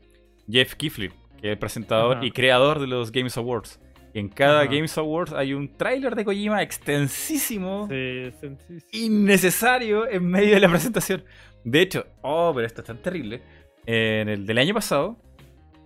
Jeff 0.51 0.75
Kiflin, 0.75 1.13
que 1.41 1.49
es 1.49 1.53
el 1.53 1.59
presentador 1.59 2.19
Ajá. 2.19 2.27
y 2.27 2.31
creador 2.31 2.79
de 2.81 2.87
los 2.87 3.13
Games 3.13 3.37
Awards. 3.37 3.81
En 4.15 4.29
cada 4.29 4.61
Ajá. 4.63 4.71
Games 4.73 4.97
Awards 4.97 5.33
hay 5.35 5.53
un 5.53 5.77
tráiler 5.77 6.15
de 6.15 6.25
Kojima 6.25 6.63
extensísimo, 6.63 7.87
Sí, 7.91 8.33
sí, 8.41 8.49
sí, 8.67 8.81
sí. 8.81 9.05
innecesario 9.05 10.09
en 10.09 10.27
medio 10.27 10.55
de 10.55 10.61
la 10.61 10.69
presentación. 10.69 11.23
De 11.65 11.83
hecho, 11.83 12.07
oh, 12.23 12.53
pero 12.55 12.67
esto 12.67 12.81
es 12.81 12.87
tan 12.87 12.99
terrible. 13.03 13.43
En 13.85 14.29
el 14.29 14.47
del 14.47 14.59
año 14.59 14.73
pasado, 14.75 15.17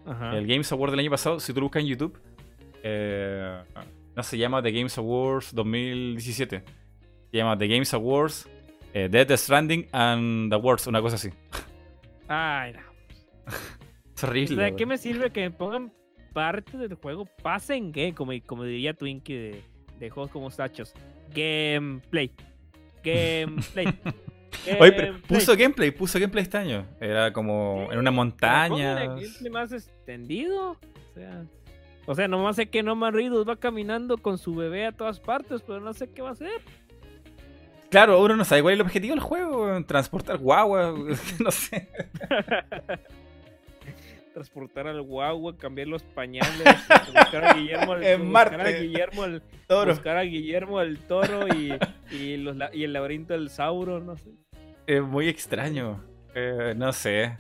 Ajá. 0.07 0.37
el 0.37 0.47
Games 0.47 0.71
Award 0.73 0.91
del 0.93 1.01
año 1.01 1.11
pasado, 1.11 1.41
si 1.41 1.53
tú 1.53 1.61
lo 1.61 1.67
buscas 1.67 1.83
en 1.83 1.89
YouTube, 1.89 2.19
eh, 2.83 3.63
no 4.15 4.23
se 4.23 4.39
llama 4.39 4.63
The 4.63 4.73
Games 4.73 4.97
Awards 4.99 5.55
2017. 5.55 6.63
Se 7.31 7.37
llama 7.37 7.57
The 7.59 7.67
Games 7.69 7.93
Awards 7.95 8.49
eh, 8.93 9.09
Death 9.11 9.31
Stranding 9.33 9.87
and 9.93 10.51
the 10.51 10.55
Awards, 10.57 10.87
una 10.87 11.01
cosa 11.01 11.17
así. 11.17 11.31
Ay, 12.29 12.73
no. 12.75 12.81
Es 14.21 14.25
O 14.25 14.27
horrible. 14.31 14.57
sea, 14.57 14.77
¿qué 14.77 14.87
me 14.87 14.99
sirve 14.99 15.31
que 15.31 15.41
me 15.41 15.51
pongan 15.51 15.93
parte 16.33 16.77
del 16.77 16.95
juego? 16.95 17.27
Pasen 17.43 17.91
game, 17.93 18.15
como, 18.15 18.33
como 18.47 18.65
diría 18.65 18.95
Twinkie 18.95 19.35
de, 19.35 19.63
de 19.99 20.11
juegos 20.11 20.31
como 20.31 20.51
Sachos. 20.51 20.93
Gameplay. 21.35 22.31
Gameplay. 23.03 23.87
Oye, 24.81 24.93
pero 24.93 25.19
puso 25.23 25.57
gameplay, 25.57 25.91
puso 25.91 26.19
gameplay 26.19 26.43
este 26.43 26.59
año. 26.59 26.87
Era 27.01 27.33
como 27.33 27.89
en 27.91 27.99
una 27.99 28.11
montaña. 28.11 28.69
póngale 28.69 29.07
gameplay 29.07 29.51
más 29.51 29.73
extendido. 29.73 30.73
O 30.73 31.15
sea, 31.15 31.45
o 32.07 32.15
sea, 32.15 32.29
nomás 32.29 32.57
sé 32.57 32.69
que 32.69 32.83
Norman 32.83 33.15
Reedus 33.15 33.49
va 33.49 33.57
caminando 33.57 34.19
con 34.19 34.37
su 34.37 34.55
bebé 34.55 34.87
a 34.87 34.93
todas 34.93 35.19
partes, 35.21 35.63
pero 35.63 35.81
no 35.81 35.93
sé 35.95 36.11
qué 36.11 36.21
va 36.23 36.31
a 36.31 36.33
hacer. 36.33 36.61
Claro, 37.91 38.23
uno 38.23 38.37
no 38.37 38.45
sabe 38.45 38.63
cuál 38.63 38.75
es 38.75 38.81
el 38.81 38.87
objetivo 38.87 39.15
del 39.15 39.23
juego, 39.23 39.85
transportar 39.85 40.39
guagua, 40.39 40.95
no 41.45 41.51
sé. 41.51 41.89
Transportar 44.41 44.87
al 44.87 45.03
guagua, 45.03 45.55
cambiar 45.59 45.89
los 45.89 46.03
pañales, 46.03 46.65
buscar 47.15 47.45
a 47.45 47.53
Guillermo 47.53 47.93
el, 47.95 48.03
En 48.05 48.33
buscar 48.33 48.61
a. 48.63 48.71
Guillermo 48.71 49.25
el, 49.27 49.43
Toro. 49.67 49.91
buscar 49.93 50.17
a 50.17 50.23
Guillermo 50.23 50.81
el 50.81 50.97
toro 51.01 51.47
y, 51.49 51.75
y, 52.11 52.39
los, 52.39 52.57
la- 52.57 52.71
y 52.73 52.85
el 52.85 52.95
laberinto 52.95 53.35
del 53.35 53.51
Sauro, 53.51 54.01
no 54.01 54.17
sé. 54.17 54.31
Es 54.87 55.03
muy 55.03 55.29
extraño. 55.29 56.03
Eh, 56.35 56.73
no 56.75 56.91
sé. 56.95 57.37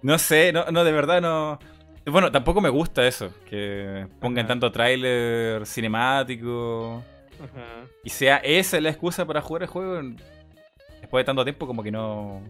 No 0.00 0.16
sé, 0.16 0.50
no, 0.54 0.64
no, 0.70 0.84
de 0.84 0.92
verdad 0.92 1.20
no. 1.20 1.58
Bueno, 2.06 2.32
tampoco 2.32 2.62
me 2.62 2.70
gusta 2.70 3.06
eso, 3.06 3.30
que 3.44 4.06
pongan 4.18 4.46
Ajá. 4.46 4.48
tanto 4.48 4.72
tráiler 4.72 5.66
cinemático 5.66 7.04
Ajá. 7.44 7.84
y 8.02 8.08
sea 8.08 8.38
esa 8.38 8.80
la 8.80 8.88
excusa 8.88 9.26
para 9.26 9.42
jugar 9.42 9.64
el 9.64 9.68
juego 9.68 10.00
después 11.02 11.20
de 11.20 11.24
tanto 11.26 11.44
tiempo 11.44 11.66
como 11.66 11.82
que 11.82 11.90
no... 11.90 12.40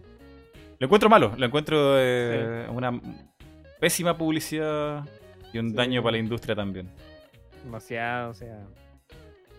Lo 0.79 0.85
encuentro 0.85 1.09
malo, 1.09 1.33
lo 1.35 1.45
encuentro 1.45 1.95
eh, 1.97 2.65
una 2.71 2.91
pésima 3.79 4.17
publicidad 4.17 5.05
y 5.53 5.57
un 5.59 5.69
Sí. 5.69 5.75
daño 5.75 6.01
para 6.03 6.13
la 6.13 6.17
industria 6.19 6.55
también. 6.55 6.89
Demasiado, 7.63 8.31
o 8.31 8.33
sea. 8.33 8.65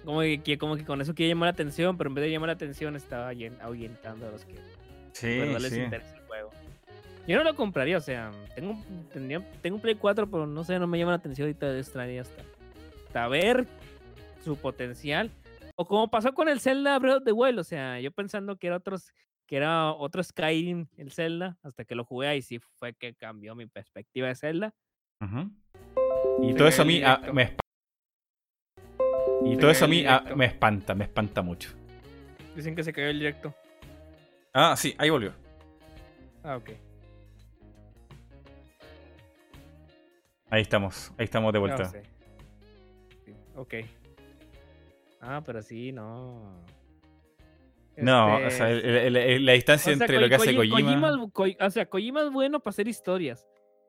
Como 0.05 0.21
que, 0.21 0.57
como 0.59 0.77
que 0.77 0.85
con 0.85 1.01
eso 1.03 1.15
quiere 1.15 1.31
llamar 1.31 1.49
la 1.49 1.53
atención, 1.53 1.99
pero 1.99 2.09
en 2.09 2.15
vez 2.15 2.25
de 2.25 2.31
llamar 2.31 2.49
la 2.49 2.53
atención 2.55 2.97
estaba 2.97 3.33
ahuyentando 3.61 4.29
a 4.29 4.31
los 4.31 4.45
que 4.47 4.55
Sí, 5.13 5.37
bueno, 5.39 5.59
les 5.59 5.77
interesa 5.77 6.15
el 6.17 6.23
juego. 6.23 6.51
Yo 7.27 7.37
no 7.37 7.45
lo 7.45 7.55
compraría, 7.55 7.99
o 7.99 8.01
sea, 8.01 8.31
tengo, 8.55 8.71
un- 8.71 9.09
tendría- 9.13 9.47
tengo 9.61 9.77
un 9.77 9.83
Play 9.83 9.97
4, 9.97 10.31
pero 10.31 10.47
no 10.47 10.65
sé, 10.65 10.79
no 10.79 10.87
me 10.87 10.99
llama 10.99 11.13
la 11.13 11.19
atención 11.19 11.47
ahorita 11.47 11.69
de 11.71 11.81
extrañar 11.81 12.23
hasta, 12.23 12.43
hasta 13.07 13.29
ver 13.29 13.67
su 14.43 14.57
potencial. 14.57 15.31
O 15.77 15.85
como 15.87 16.09
pasó 16.11 16.33
con 16.33 16.49
el 16.49 16.61
Zelda 16.61 16.99
Breath 16.99 17.19
of 17.19 17.25
the 17.25 17.33
Wild, 17.33 17.59
o 17.59 17.65
sea, 17.65 18.01
yo 18.01 18.11
pensando 18.11 18.57
que 18.57 18.69
era 18.69 18.77
otros 18.77 19.13
que 19.51 19.57
era 19.57 19.91
otro 19.93 20.23
Skyrim 20.23 20.87
el 20.97 21.11
Zelda, 21.11 21.59
hasta 21.65 21.85
que 21.85 21.97
lo 21.97 22.05
jugué 22.05 22.37
y 22.37 22.43
sí 22.43 22.61
fue 22.61 22.95
que 22.95 23.15
cambió 23.15 23.57
mi 23.57 23.67
perspectiva 23.67 24.29
de 24.29 24.37
Zelda. 24.37 24.73
Y 26.41 26.55
todo 26.55 26.69
eso 26.69 26.83
a 26.83 26.85
mí 26.85 27.03
ah, 27.05 27.21
me 27.33 27.43
espanta. 27.43 27.65
Y 29.45 29.57
todo 29.57 29.73
eso 29.73 29.87
a 29.87 29.89
mí 29.89 30.05
ah, 30.07 30.23
me 30.37 30.45
espanta, 30.45 30.95
me 30.95 31.03
espanta 31.03 31.43
mucho. 31.43 31.73
Dicen 32.55 32.77
que 32.77 32.85
se 32.85 32.93
cayó 32.93 33.09
el 33.09 33.19
directo. 33.19 33.53
Ah, 34.55 34.77
sí, 34.77 34.95
ahí 34.99 35.11
volvió. 35.11 35.35
Ah, 36.45 36.57
ok. 36.57 36.71
Ahí 40.49 40.63
estamos, 40.63 41.13
ahí 41.19 41.25
estamos 41.25 41.53
de 41.53 41.59
No 41.59 41.67
vuelta. 41.67 41.87
sé. 41.87 42.03
Sí, 43.25 43.35
Ok. 43.57 43.75
Ah, 45.21 45.43
pero 45.45 45.61
sí, 45.61 45.91
no. 45.91 46.65
No, 48.03 48.39
Este, 48.39 48.47
o 48.47 48.51
sea, 48.51 48.71
el- 48.71 48.85
el- 48.85 49.17
el- 49.17 49.47
la 49.47 49.53
distancia 49.53 49.93
o 49.93 49.97
sea, 49.97 50.05
entre 50.05 50.17
Ko- 50.17 50.21
lo 50.23 50.29
que 50.29 50.35
hace 50.37 50.55
Koji- 50.57 50.71
Kojima. 50.71 51.67
o 51.67 51.71
sea, 51.71 51.87
Kojima 51.87 52.23
es 52.23 52.31
bueno 52.31 52.61
para 52.61 52.71
hacer 52.71 52.89
historias 52.89 53.47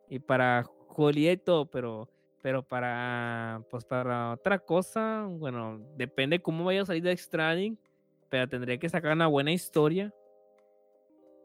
y 0.10 0.20
para 0.20 0.64
jugabilidad 0.88 1.32
y 1.34 1.38
todo, 1.38 1.66
pero, 1.70 2.10
pero 2.42 2.64
para, 2.64 3.62
pues 3.70 3.86
para 3.86 4.32
otra 4.34 4.60
cosa, 4.60 5.26
bueno, 5.30 5.80
depende 5.96 6.42
cómo 6.42 6.64
vaya 6.66 6.82
a 6.82 6.86
salir 6.86 7.04
de 7.04 7.16
Stranding, 7.16 7.78
pero 8.30 8.48
tendría 8.50 8.78
que 8.78 8.90
sacar 8.90 9.14
una 9.14 9.28
buena 9.28 9.52
historia. 9.52 10.14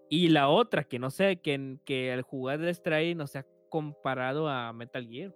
Y 0.09 0.29
la 0.29 0.49
otra, 0.49 0.85
que 0.85 0.99
no 0.99 1.11
sé, 1.11 1.37
que, 1.37 1.79
que 1.85 2.13
al 2.13 2.23
jugar 2.23 2.59
de 2.61 2.73
Stranding 2.73 3.17
no 3.19 3.27
sea 3.27 3.45
comparado 3.69 4.49
a 4.49 4.73
Metal 4.73 5.07
Gear. 5.09 5.35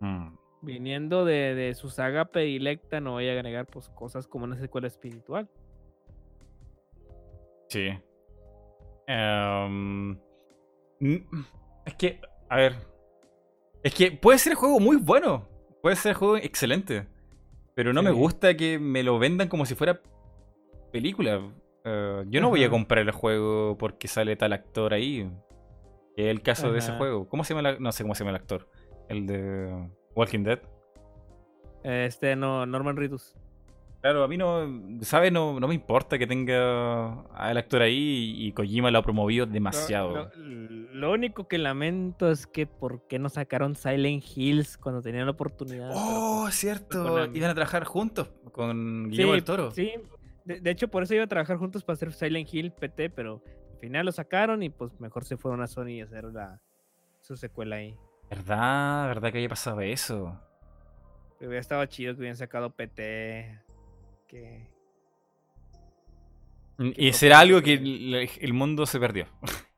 Mm, 0.00 0.36
Viniendo 0.62 1.24
de, 1.24 1.54
de 1.54 1.72
su 1.74 1.88
saga 1.88 2.26
predilecta, 2.26 3.00
no 3.00 3.12
voy 3.12 3.28
a 3.28 3.32
agregar 3.32 3.66
pues 3.66 3.88
cosas 3.88 4.26
como 4.26 4.44
una 4.44 4.56
secuela 4.58 4.88
espiritual. 4.88 5.48
Sí. 7.70 7.88
Em, 9.06 10.18
es 11.86 11.94
que, 11.98 12.20
a 12.48 12.56
ver. 12.56 12.74
Es 13.82 13.94
que 13.94 14.12
puede 14.12 14.38
ser 14.38 14.52
el 14.52 14.56
juego 14.58 14.78
muy 14.78 14.96
bueno. 14.96 15.48
Puede 15.82 15.96
ser 15.96 16.10
el 16.10 16.16
juego 16.16 16.36
excelente. 16.36 17.06
Pero 17.74 17.92
no 17.92 18.02
me 18.02 18.10
gusta 18.10 18.54
que 18.56 18.78
me 18.78 19.02
lo 19.02 19.18
vendan 19.18 19.48
como 19.48 19.64
si 19.64 19.74
fuera 19.74 20.00
película. 20.92 21.40
Eh, 21.84 22.24
yo 22.28 22.40
no 22.42 22.50
voy 22.50 22.62
a 22.64 22.68
comprar 22.70 23.00
el 23.04 23.10
juego 23.12 23.78
porque 23.78 24.06
sale 24.06 24.36
tal 24.36 24.52
actor 24.52 24.92
ahí. 24.92 25.30
Que 26.14 26.24
es 26.26 26.30
el 26.30 26.42
caso 26.42 26.70
de 26.72 26.80
ese 26.80 26.92
juego. 26.98 27.26
¿Cómo 27.28 27.42
se 27.44 27.54
llama 27.54 27.70
el, 27.70 27.76
ac- 27.76 27.80
No 27.80 27.90
sé 27.92 28.04
cómo 28.04 28.14
se 28.14 28.20
llama 28.24 28.30
el 28.36 28.42
actor. 28.42 28.68
El 29.08 29.26
de 29.26 29.88
Walking 30.14 30.42
Dead. 30.44 30.60
Este, 31.82 32.36
no, 32.36 32.66
Norman 32.66 32.96
Reedus. 32.96 33.34
Claro, 34.00 34.24
a 34.24 34.28
mí 34.28 34.38
no, 34.38 34.66
¿sabes? 35.02 35.30
No, 35.30 35.60
no 35.60 35.68
me 35.68 35.74
importa 35.74 36.18
que 36.18 36.26
tenga 36.26 37.20
al 37.34 37.56
actor 37.58 37.82
ahí 37.82 38.34
y 38.38 38.52
Kojima 38.52 38.90
lo 38.90 38.98
ha 38.98 39.02
promovido 39.02 39.44
demasiado. 39.44 40.30
Lo, 40.36 40.94
lo 40.94 41.12
único 41.12 41.48
que 41.48 41.58
lamento 41.58 42.30
es 42.30 42.46
que 42.46 42.66
por 42.66 43.06
qué 43.08 43.18
no 43.18 43.28
sacaron 43.28 43.74
Silent 43.74 44.24
Hills 44.34 44.78
cuando 44.78 45.02
tenían 45.02 45.26
la 45.26 45.32
oportunidad. 45.32 45.90
oh, 45.92 46.42
pues, 46.44 46.54
es 46.54 46.60
cierto. 46.60 47.02
Konami. 47.02 47.36
Iban 47.36 47.50
a 47.50 47.54
trabajar 47.54 47.84
juntos 47.84 48.30
con 48.52 49.10
Guillermo 49.10 49.32
del 49.32 49.44
Toro. 49.44 49.70
Sí, 49.70 49.92
de, 50.46 50.60
de 50.60 50.70
hecho 50.70 50.88
por 50.88 51.02
eso 51.02 51.14
iba 51.14 51.24
a 51.24 51.28
trabajar 51.28 51.58
juntos 51.58 51.84
para 51.84 51.94
hacer 51.94 52.12
Silent 52.14 52.48
Hill 52.52 52.72
PT, 52.72 53.10
pero 53.10 53.42
al 53.72 53.78
final 53.80 54.06
lo 54.06 54.12
sacaron 54.12 54.62
y 54.62 54.70
pues 54.70 54.98
mejor 54.98 55.24
se 55.24 55.36
fueron 55.36 55.60
a 55.60 55.66
Sony 55.66 55.88
y 55.88 56.00
hacer 56.00 56.24
la, 56.24 56.58
su 57.20 57.36
secuela 57.36 57.76
ahí. 57.76 57.94
¿Verdad? 58.30 59.08
¿Verdad 59.08 59.30
que 59.30 59.38
había 59.38 59.48
pasado 59.50 59.80
eso? 59.82 60.40
Pero 61.38 61.50
hubiera 61.50 61.60
estado 61.60 61.84
chido 61.86 62.14
que 62.14 62.20
hubieran 62.20 62.36
sacado 62.36 62.70
PT. 62.70 63.60
Que... 64.30 64.68
Mm, 66.78 66.90
Y 66.96 67.12
será 67.12 67.40
algo 67.40 67.60
que 67.62 67.74
el 68.40 68.52
mundo 68.52 68.86
se 68.86 68.98
perdió. 69.00 69.26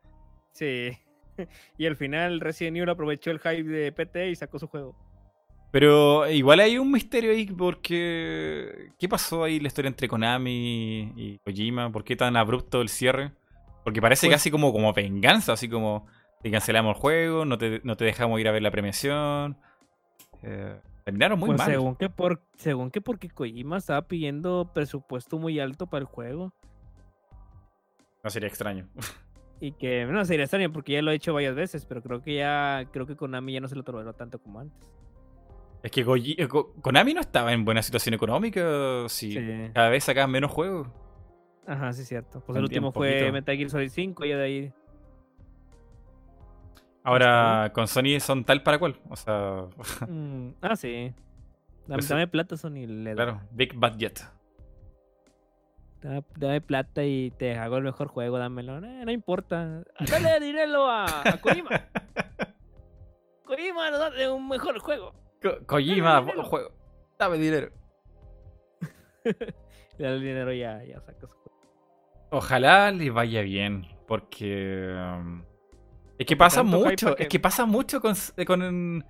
Sí. 0.53 0.93
Y 1.79 1.87
al 1.87 1.97
final 1.97 2.41
Resident 2.41 2.77
Evil 2.77 2.91
aprovechó 2.91 3.31
el 3.31 3.39
hype 3.41 3.63
de 3.65 3.91
PT 3.91 4.29
y 4.31 4.37
sacó 4.37 4.59
su 4.59 4.67
juego. 4.69 4.95
Pero 5.73 6.29
igual 6.31 6.61
hay 6.61 6.77
un 6.77 6.93
misterio 6.93 7.31
ahí 7.33 7.47
porque... 7.47 8.91
¿Qué 8.99 9.09
pasó 9.09 9.43
ahí 9.45 9.59
la 9.59 9.69
historia 9.69 9.89
entre 9.89 10.07
Konami 10.09 11.13
y 11.17 11.39
Kojima? 11.39 11.91
¿Por 11.91 12.05
qué 12.05 12.15
tan 12.17 12.37
abrupto 12.37 12.83
el 12.83 12.91
cierre? 12.91 13.33
Porque 13.83 14.03
parece 14.03 14.27
Pues- 14.27 14.37
casi 14.37 14.51
como, 14.51 14.71
como 14.75 14.93
venganza, 14.93 15.55
así 15.55 15.69
como 15.71 16.07
te 16.43 16.51
cancelamos 16.51 16.95
el 16.97 17.01
juego, 17.01 17.45
no 17.47 17.57
te, 17.57 17.81
no 17.85 17.97
te 17.97 18.05
dejamos 18.05 18.39
ir 18.39 18.49
a 18.49 18.53
ver 18.53 18.63
la 18.63 18.71
premiación. 18.71 19.57
Eh, 20.43 20.79
terminaron 21.05 21.39
muy 21.39 21.49
Pues 21.49 21.59
mal. 21.59 21.71
según 21.71 21.97
que 21.97 22.09
por 22.11 22.43
según 22.57 22.91
que 22.91 23.01
porque 23.01 23.29
Kojima 23.29 23.79
estaba 23.79 24.03
pidiendo 24.03 24.71
presupuesto 24.75 25.39
muy 25.39 25.59
alto 25.61 25.87
para 25.87 26.01
el 26.01 26.07
juego 26.07 26.53
No 28.25 28.31
sería 28.31 28.49
extraño. 28.49 28.89
y 29.61 29.73
que 29.73 30.05
no 30.07 30.25
sería 30.25 30.45
extraño 30.45 30.73
porque 30.73 30.93
ya 30.93 31.03
lo 31.03 31.11
he 31.11 31.15
hecho 31.15 31.35
varias 31.35 31.55
veces, 31.55 31.85
pero 31.87 32.03
creo 32.03 32.23
que 32.23 32.35
ya 32.37 32.89
creo 32.93 33.07
que 33.07 33.17
Konami 33.17 33.53
ya 33.55 33.61
no 33.61 33.69
se 33.69 33.77
lo 33.77 33.83
toleró 33.83 34.13
tanto 34.15 34.39
como 34.41 34.61
antes. 34.61 34.89
Es 35.83 35.91
que 35.91 36.07
Koji- 36.07 36.37
eh, 36.39 36.47
Ko- 36.47 36.73
Konami 36.81 37.15
no 37.15 37.21
estaba 37.21 37.53
en 37.53 37.65
buena 37.65 37.83
situación 37.83 38.15
económica. 38.15 39.05
Si 39.09 39.33
Sí. 39.33 39.71
cada 39.75 39.89
vez 39.89 40.05
sacaban 40.05 40.31
menos 40.31 40.51
juegos. 40.53 40.89
Ajá, 41.67 41.93
sí 41.93 42.03
es 42.03 42.09
cierto. 42.09 42.41
Pues 42.47 42.57
el 42.57 42.63
último 42.65 42.93
fue 42.93 43.11
poquito. 43.13 43.33
Metal 43.33 43.57
Gear 43.57 43.71
Solid 43.71 43.89
5 43.89 44.25
y 44.25 44.29
ya 44.29 44.37
de 44.37 44.45
ahí 44.45 44.73
Ahora 47.05 47.71
con 47.75 47.89
Sony 47.89 48.21
son 48.21 48.45
tal 48.45 48.63
para 48.63 48.79
cual. 48.79 48.97
O 49.09 49.17
sea, 49.17 49.67
Mm, 50.09 50.51
ah, 50.63 50.77
sí. 50.77 51.13
Dame, 51.87 51.97
Pues, 51.99 52.09
dame 52.09 52.29
plata, 52.29 52.57
Sony. 52.57 52.87
Le 52.87 53.15
claro, 53.15 53.41
Big 53.51 53.75
Bad 53.75 53.97
Jet. 53.97 54.21
Dame, 56.01 56.23
dame 56.37 56.61
plata 56.61 57.05
y 57.05 57.31
te 57.33 57.57
hago 57.57 57.77
el 57.79 57.85
mejor 57.85 58.09
juego, 58.09 58.39
dámelo. 58.39 58.79
Eh, 58.79 59.05
no 59.05 59.11
importa. 59.13 59.83
Dale 60.09 60.41
dinero 60.41 60.89
a, 60.89 61.07
a 61.29 61.41
Kojima. 61.41 61.71
Kojima 63.45 63.91
nos 63.91 63.99
da 64.17 64.33
un 64.33 64.49
mejor 64.49 64.79
juego. 64.79 65.13
Ko- 65.43 65.59
Kojima, 65.67 66.21
dinero. 66.21 66.45
juego. 66.45 66.71
Dame 67.19 67.39
dinero. 67.39 67.71
Le 69.25 69.35
da 70.07 70.15
el 70.15 70.21
dinero 70.21 70.53
ya, 70.53 70.83
ya 70.85 71.01
saca 71.01 71.21
su 71.21 71.27
juego. 71.37 71.53
Ojalá 72.31 72.91
le 72.93 73.11
vaya 73.11 73.43
bien, 73.43 73.87
porque 74.09 74.95
um, 74.97 75.45
es 76.23 76.27
que 76.27 76.37
pasa 76.37 76.63
mucho, 76.63 77.15
que- 77.15 77.23
es 77.25 77.29
que 77.29 77.41
pasa 77.41 77.67
mucho 77.67 78.01
con, 78.01 78.15
con, 78.47 79.05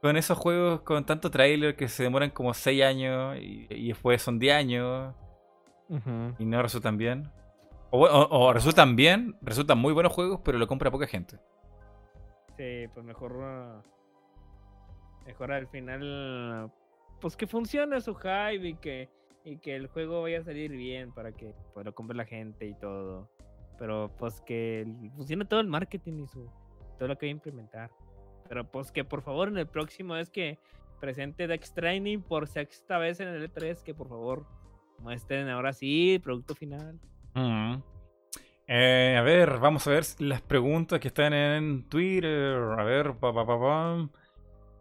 con 0.00 0.16
esos 0.16 0.36
juegos 0.38 0.80
con 0.82 1.04
tanto 1.06 1.30
trailer 1.30 1.76
que 1.76 1.88
se 1.88 2.02
demoran 2.02 2.30
como 2.30 2.52
6 2.54 2.82
años 2.82 3.36
y, 3.38 3.66
y 3.70 3.88
después 3.88 4.20
son 4.22 4.38
10 4.38 4.54
años 4.56 5.14
y 6.38 6.44
no 6.46 6.62
resultan 6.62 6.96
bien. 6.96 7.30
O, 7.90 7.98
bueno, 7.98 8.22
o- 8.22 8.46
o 8.46 8.52
resultan 8.52 8.96
bien, 8.96 9.36
resultan 9.42 9.78
muy 9.78 9.92
buenos 9.92 10.12
juegos, 10.12 10.40
pero 10.44 10.58
lo 10.58 10.66
compra 10.66 10.90
poca 10.90 11.06
gente. 11.06 11.38
Sí, 12.56 12.86
pues 12.94 13.04
mejor. 13.04 13.38
ah, 13.42 13.82
Mejor 15.26 15.52
al 15.52 15.68
final. 15.68 16.70
Pues 17.20 17.36
que 17.36 17.46
funcione 17.46 18.00
su 18.00 18.14
hype 18.16 18.66
y 18.68 18.74
que, 18.74 19.08
y 19.44 19.58
que 19.58 19.76
el 19.76 19.86
juego 19.86 20.22
vaya 20.22 20.40
a 20.40 20.42
salir 20.44 20.70
bien 20.72 21.12
para 21.12 21.32
que 21.32 21.54
pues, 21.74 21.86
lo 21.86 21.94
compre 21.94 22.16
la 22.16 22.24
gente 22.24 22.66
y 22.66 22.74
todo. 22.74 23.28
Pero 23.82 24.12
pues 24.16 24.40
que 24.42 24.86
funcione 25.16 25.44
todo 25.44 25.58
el 25.58 25.66
marketing 25.66 26.20
y 26.22 26.28
su 26.28 26.48
todo 27.00 27.08
lo 27.08 27.18
que 27.18 27.26
va 27.26 27.30
a 27.30 27.32
implementar. 27.32 27.90
Pero 28.48 28.70
pues 28.70 28.92
que 28.92 29.02
por 29.02 29.22
favor 29.22 29.48
en 29.48 29.58
el 29.58 29.66
próximo 29.66 30.14
es 30.14 30.30
que 30.30 30.60
presente 31.00 31.48
Dex 31.48 31.74
Training 31.74 32.20
por 32.20 32.46
sexta 32.46 32.98
vez 32.98 33.18
en 33.18 33.26
el 33.26 33.52
E3, 33.52 33.82
que 33.82 33.92
por 33.92 34.08
favor 34.08 34.46
muestren 35.00 35.48
ahora 35.48 35.72
sí 35.72 36.14
el 36.14 36.20
producto 36.20 36.54
final. 36.54 37.00
Mm. 37.34 37.74
Eh, 38.68 39.16
a 39.18 39.22
ver, 39.22 39.58
vamos 39.58 39.84
a 39.88 39.90
ver 39.90 40.04
las 40.20 40.42
preguntas 40.42 41.00
que 41.00 41.08
están 41.08 41.32
en 41.32 41.88
Twitter. 41.88 42.54
A 42.78 42.84
ver, 42.84 43.14
pa, 43.14 43.34
pa, 43.34 43.44
pa. 43.44 44.08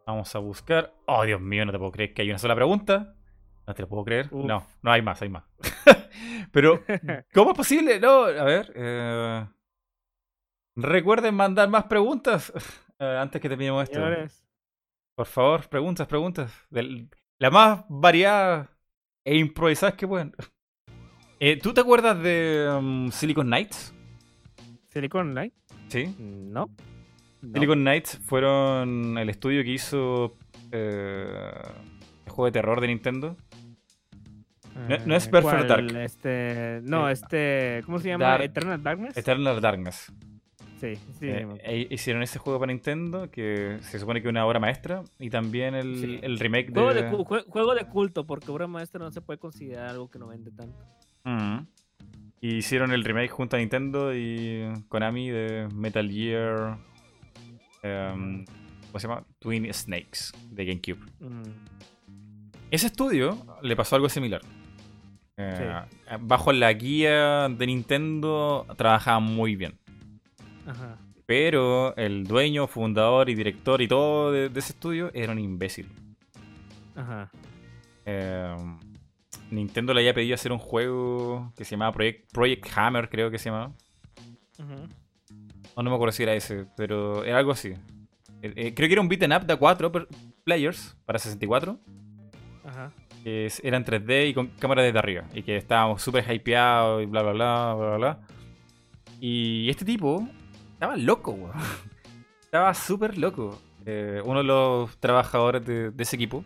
Vamos 0.05 0.35
a 0.35 0.37
buscar. 0.37 0.93
Oh, 1.07 1.25
Dios 1.25 1.41
mío, 1.41 1.65
no 1.65 1.71
te 1.71 1.79
puedo 1.79 1.91
creer 1.91 2.13
que 2.13 2.21
hay 2.21 2.29
una 2.29 2.37
sola 2.37 2.53
pregunta. 2.53 3.15
No 3.65 3.73
te 3.73 3.81
lo 3.81 3.89
puedo 3.89 4.03
creer. 4.03 4.27
Uf. 4.29 4.45
No, 4.45 4.63
no 4.83 4.91
hay 4.91 5.01
más, 5.01 5.19
hay 5.23 5.29
más. 5.29 5.43
Pero, 6.51 6.83
¿cómo 7.33 7.51
es 7.51 7.57
posible? 7.57 7.99
No, 7.99 8.23
a 8.25 8.43
ver. 8.43 8.71
eh, 8.75 9.45
Recuerden 10.75 11.35
mandar 11.35 11.69
más 11.69 11.85
preguntas 11.85 12.51
eh, 12.99 13.17
antes 13.19 13.41
que 13.41 13.49
terminemos 13.49 13.83
esto. 13.83 13.95
Señores, 13.95 14.45
Por 15.15 15.25
favor, 15.27 15.67
preguntas, 15.69 16.07
preguntas. 16.07 16.53
Del- 16.69 17.09
la 17.39 17.49
más 17.49 17.83
variada 17.89 18.69
e 19.25 19.37
improvisadas 19.37 19.95
que 19.95 20.07
puedan. 20.07 20.33
Eh, 21.43 21.57
¿Tú 21.57 21.73
te 21.73 21.81
acuerdas 21.81 22.21
de 22.21 22.69
um, 22.77 23.09
Silicon 23.09 23.47
Knights? 23.47 23.95
Silicon 24.89 25.29
Online, 25.29 25.51
Sí. 25.87 26.15
no. 26.19 26.67
No. 27.41 27.53
Silicon 27.53 27.79
Knights 27.79 28.19
fueron 28.19 29.17
el 29.17 29.27
estudio 29.27 29.63
que 29.63 29.71
hizo 29.71 30.37
el 30.71 32.29
juego 32.29 32.45
de 32.45 32.51
terror 32.51 32.79
de 32.79 32.85
Nintendo. 32.89 33.37
No- 34.75 35.05
no 35.05 35.15
es 35.15 35.27
Eh, 35.27 35.29
Perfect 35.29 35.67
¿cuál? 35.67 35.67
Dark. 35.67 35.95
Este, 36.03 36.79
no, 36.83 37.09
Eh, 37.09 37.13
este, 37.13 37.81
¿cómo 37.85 37.99
se 37.99 38.09
llama? 38.09 38.25
Dark- 38.25 38.43
Eternal 38.45 38.81
Darkness. 38.83 39.17
Eternal 39.17 39.61
Darkness. 39.61 40.11
sí, 40.79 40.95
sí. 41.19 41.27
Eh, 41.27 41.47
e- 41.63 41.87
hicieron 41.93 42.23
ese 42.23 42.39
juego 42.39 42.59
para 42.59 42.71
Nintendo 42.71 43.29
que 43.29 43.77
se 43.81 43.99
supone 43.99 44.21
que 44.21 44.27
es 44.27 44.31
una 44.31 44.45
obra 44.45 44.59
maestra. 44.59 45.03
Y 45.19 45.29
también 45.29 45.75
el, 45.75 45.95
Sí. 45.97 46.19
el 46.21 46.39
remake 46.39 46.71
Juego 46.73 46.93
de. 46.93 47.03
de, 47.03 47.09
cu- 47.11 47.23
jue- 47.25 47.45
juego 47.45 47.75
de 47.75 47.85
culto, 47.85 48.25
porque 48.25 48.49
obra 48.51 48.65
maestra 48.67 48.99
no 48.99 49.11
se 49.11 49.21
puede 49.21 49.37
considerar 49.39 49.89
algo 49.89 50.09
que 50.09 50.17
no 50.19 50.27
vende 50.27 50.51
tanto. 50.51 50.83
Mm. 51.23 51.59
Y 52.43 52.55
hicieron 52.55 52.91
el 52.91 53.03
remake 53.03 53.29
junto 53.29 53.55
a 53.55 53.59
Nintendo 53.59 54.15
y 54.15 54.63
Konami 54.89 55.29
de 55.29 55.67
Metal 55.75 56.09
Gear. 56.09 56.77
em, 57.83 58.45
¿Cómo 58.87 58.99
se 58.99 59.07
llama? 59.07 59.23
Twin 59.39 59.71
Snakes 59.73 60.31
de 60.49 60.65
GameCube. 60.65 60.99
Mm, 61.19 61.43
Ese 62.71 62.87
estudio 62.87 63.37
le 63.61 63.75
pasó 63.75 63.95
algo 63.95 64.09
similar. 64.09 64.41
Eh, 65.43 66.17
Bajo 66.21 66.51
la 66.51 66.71
guía 66.73 67.47
de 67.49 67.65
Nintendo 67.67 68.65
trabajaba 68.77 69.19
muy 69.19 69.55
bien. 69.55 69.77
Ajá. 70.65 70.97
Pero 71.25 71.95
el 71.95 72.25
dueño, 72.25 72.67
fundador 72.67 73.29
y 73.29 73.35
director 73.35 73.81
y 73.81 73.87
todo 73.87 74.31
de, 74.31 74.49
de 74.49 74.59
ese 74.59 74.73
estudio 74.73 75.09
era 75.13 75.31
un 75.31 75.39
imbécil. 75.39 75.87
Ajá. 76.95 77.31
Eh, 78.05 78.55
Nintendo 79.49 79.93
le 79.93 80.01
había 80.01 80.13
pedido 80.13 80.35
hacer 80.35 80.51
un 80.51 80.57
juego 80.59 81.51
que 81.55 81.63
se 81.65 81.71
llamaba 81.71 81.91
Project, 81.93 82.31
Project 82.31 82.67
Hammer, 82.75 83.09
creo 83.09 83.31
que 83.31 83.37
se 83.39 83.49
llamaba. 83.49 83.71
ujú, 84.59 84.87
O 85.75 85.83
no 85.83 85.89
me 85.89 85.95
acuerdo 85.95 86.11
si 86.11 86.23
era 86.23 86.33
ese, 86.33 86.65
pero 86.75 87.23
era 87.23 87.37
algo 87.37 87.51
así. 87.51 87.69
Eh, 88.41 88.53
eh, 88.55 88.73
creo 88.73 88.87
que 88.87 88.93
era 88.93 89.01
un 89.01 89.07
beat'em 89.09 89.31
up 89.31 89.45
de 89.45 89.55
4 89.55 89.91
players 90.43 90.97
para 91.05 91.19
64. 91.19 91.79
Ajá. 92.65 92.91
Que 93.23 93.51
era 93.63 93.77
en 93.77 93.85
3D 93.85 94.29
y 94.29 94.33
con 94.33 94.47
cámara 94.47 94.81
desde 94.81 94.99
arriba. 94.99 95.23
Y 95.33 95.43
que 95.43 95.57
estábamos 95.57 96.01
súper 96.01 96.29
hypeados 96.31 97.03
y 97.03 97.05
bla 97.05 97.21
bla 97.21 97.31
bla 97.33 97.73
bla 97.75 97.87
bla 97.87 97.97
bla. 97.97 98.19
Y 99.19 99.69
este 99.69 99.85
tipo 99.85 100.27
estaba 100.73 100.95
loco, 100.97 101.31
weón. 101.31 101.53
Estaba 102.41 102.73
súper 102.73 103.17
loco. 103.17 103.61
Eh, 103.85 104.21
uno 104.25 104.39
de 104.39 104.43
los 104.43 104.97
trabajadores 104.97 105.65
de, 105.65 105.91
de 105.91 106.03
ese 106.03 106.17
equipo 106.17 106.43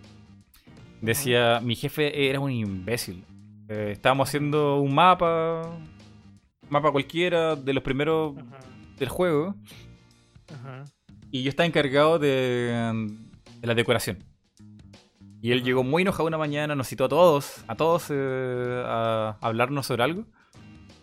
decía, 1.02 1.60
mi 1.64 1.76
jefe 1.76 2.30
era 2.30 2.40
un 2.40 2.52
imbécil. 2.52 3.24
Eh, 3.70 3.90
estábamos 3.94 4.30
haciendo 4.30 4.80
un 4.80 4.94
mapa, 4.94 5.64
mapa 6.70 6.92
cualquiera 6.92 7.56
de 7.56 7.74
los 7.74 7.82
primeros 7.84 8.38
Ajá. 8.38 8.60
del 9.00 9.10
juego. 9.10 9.56
Ajá. 10.54 10.84
Y 11.32 11.42
yo 11.44 11.50
estaba 11.50 11.66
encargado 11.66 12.20
de, 12.20 13.08
de 13.62 13.68
la 13.68 13.74
decoración. 13.74 14.20
Y 15.46 15.52
él 15.52 15.62
llegó 15.62 15.84
muy 15.84 16.02
enojado 16.02 16.26
una 16.26 16.40
mañana, 16.40 16.74
nos 16.74 16.88
citó 16.88 17.06
a 17.06 17.08
todos, 17.08 17.64
a 17.68 17.76
todos 17.76 18.08
eh, 18.10 18.84
a 18.84 19.38
hablarnos 19.42 19.86
sobre 19.86 20.02
algo. 20.02 20.26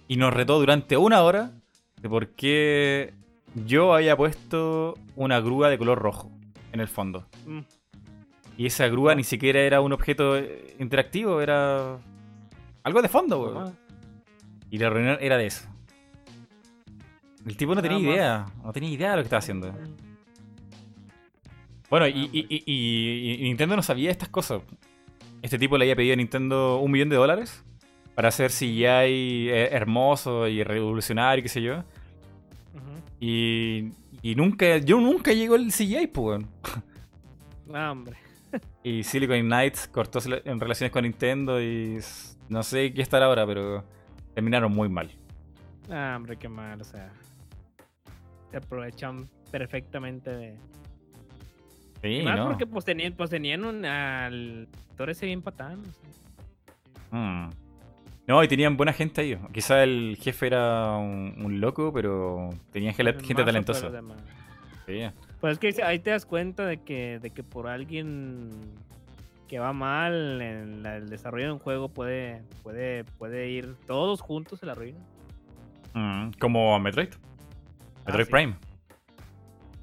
Y 0.08 0.16
nos 0.16 0.34
retó 0.34 0.58
durante 0.58 0.96
una 0.96 1.22
hora 1.22 1.52
de 2.00 2.08
por 2.08 2.30
qué 2.30 3.14
yo 3.54 3.94
había 3.94 4.16
puesto 4.16 4.94
una 5.14 5.38
grúa 5.38 5.70
de 5.70 5.78
color 5.78 6.00
rojo 6.00 6.32
en 6.72 6.80
el 6.80 6.88
fondo. 6.88 7.28
Mm, 7.46 7.60
Y 8.56 8.66
esa 8.66 8.88
grúa 8.88 9.14
ni 9.14 9.22
siquiera 9.22 9.60
era 9.60 9.80
un 9.80 9.92
objeto 9.92 10.36
eh, 10.36 10.74
interactivo, 10.80 11.40
era 11.40 11.98
algo 12.82 13.00
de 13.00 13.08
fondo, 13.08 13.42
weón. 13.42 13.78
Y 14.70 14.78
la 14.78 14.90
reunión 14.90 15.18
era 15.20 15.36
de 15.36 15.46
eso. 15.46 15.68
El 17.46 17.56
tipo 17.56 17.76
no 17.76 17.80
tenía 17.80 18.00
idea, 18.00 18.46
no 18.64 18.72
tenía 18.72 18.90
idea 18.90 19.10
de 19.12 19.16
lo 19.18 19.22
que 19.22 19.26
estaba 19.26 19.38
haciendo. 19.38 19.72
Bueno, 21.92 22.08
y, 22.08 22.30
y- 22.32 22.46
y- 22.48 22.62
y- 22.64 23.34
y 23.34 23.42
Nintendo 23.42 23.76
no 23.76 23.82
sabía 23.82 24.10
estas 24.10 24.30
cosas. 24.30 24.62
Este 25.42 25.58
tipo 25.58 25.76
le 25.76 25.84
había 25.84 25.94
pedido 25.94 26.14
a 26.14 26.16
Nintendo 26.16 26.78
un 26.78 26.90
millón 26.90 27.10
de 27.10 27.16
dólares 27.16 27.62
para 28.14 28.28
hacer 28.28 28.50
CGI 28.50 29.50
eh, 29.50 29.68
hermoso 29.72 30.48
y 30.48 30.64
revolucionario, 30.64 31.42
qué 31.42 31.50
sé 31.50 31.60
yo. 31.60 31.84
Y, 33.20 33.90
y 34.22 34.34
nunca, 34.36 34.78
yo 34.78 35.00
nunca 35.02 35.34
llegó 35.34 35.56
el 35.56 35.70
CGI, 35.70 36.06
pues. 36.06 36.42
hombre. 37.68 38.16
Y 38.82 39.02
Silicon 39.04 39.40
Knights 39.42 39.86
cortó 39.88 40.18
en 40.46 40.60
relaciones 40.60 40.90
con 40.92 41.02
Nintendo 41.04 41.60
y 41.62 41.98
no 42.48 42.62
sé 42.62 42.94
qué 42.94 43.02
estar 43.02 43.22
ahora, 43.22 43.46
pero 43.46 43.84
terminaron 44.34 44.72
muy 44.72 44.88
mal. 44.88 45.10
Ah, 45.90 46.14
hombre, 46.16 46.36
qué 46.38 46.48
mal, 46.48 46.80
o 46.80 46.84
sea. 46.84 47.12
Se 48.50 48.56
aprovechan 48.56 49.28
perfectamente 49.50 50.30
de. 50.30 50.56
Sí, 52.02 52.22
más 52.24 52.36
¿no? 52.36 52.46
porque 52.48 52.66
pues 52.66 52.84
tenían, 52.84 53.12
pues 53.12 53.30
tenían 53.30 53.64
un 53.64 53.84
al 53.84 54.68
actor 54.90 55.10
ese 55.10 55.26
bien 55.26 55.40
patán. 55.42 55.80
Mm. 57.10 57.48
No, 58.26 58.42
y 58.42 58.48
tenían 58.48 58.76
buena 58.76 58.92
gente 58.92 59.20
ahí. 59.20 59.38
Quizá 59.52 59.82
el 59.82 60.16
jefe 60.20 60.46
era 60.46 60.96
un, 60.96 61.34
un 61.44 61.60
loco, 61.60 61.92
pero 61.92 62.50
tenían 62.72 62.94
gente 62.94 63.12
talentosa. 63.44 63.90
Sí. 64.86 65.00
Pues 65.40 65.52
es 65.54 65.58
que 65.58 65.82
ahí 65.82 65.98
te 65.98 66.10
das 66.10 66.24
cuenta 66.26 66.66
de 66.66 66.78
que, 66.78 67.18
de 67.20 67.30
que 67.30 67.42
por 67.42 67.66
alguien 67.68 68.50
que 69.48 69.58
va 69.58 69.72
mal 69.72 70.40
en 70.40 70.82
la- 70.82 70.96
el 70.96 71.08
desarrollo 71.10 71.46
de 71.46 71.52
un 71.52 71.58
juego 71.58 71.88
puede, 71.88 72.42
puede, 72.62 73.04
puede 73.04 73.48
ir 73.50 73.74
todos 73.86 74.20
juntos 74.20 74.62
a 74.62 74.66
la 74.66 74.74
ruina. 74.74 74.98
Mm, 75.94 76.30
Como 76.38 76.78
Metroid. 76.78 77.10
Metroid 78.06 78.24
sí. 78.26 78.30
Prime. 78.30 78.54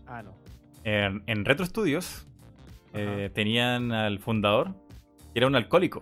Ah, 0.07 0.23
no. 0.23 0.33
En, 0.83 1.23
en 1.27 1.45
Retro 1.45 1.65
Studios 1.65 2.27
eh, 2.93 3.29
tenían 3.33 3.91
al 3.91 4.19
fundador, 4.19 4.73
que 5.33 5.39
era 5.39 5.47
un 5.47 5.55
alcohólico. 5.55 6.01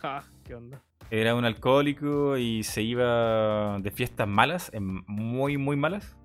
Ja, 0.00 0.22
¿qué 0.44 0.54
onda? 0.54 0.80
Era 1.10 1.34
un 1.34 1.44
alcohólico 1.44 2.36
y 2.36 2.62
se 2.64 2.82
iba 2.82 3.78
de 3.80 3.90
fiestas 3.90 4.26
malas, 4.28 4.70
en 4.74 5.02
muy, 5.06 5.56
muy 5.56 5.76
malas. 5.76 6.16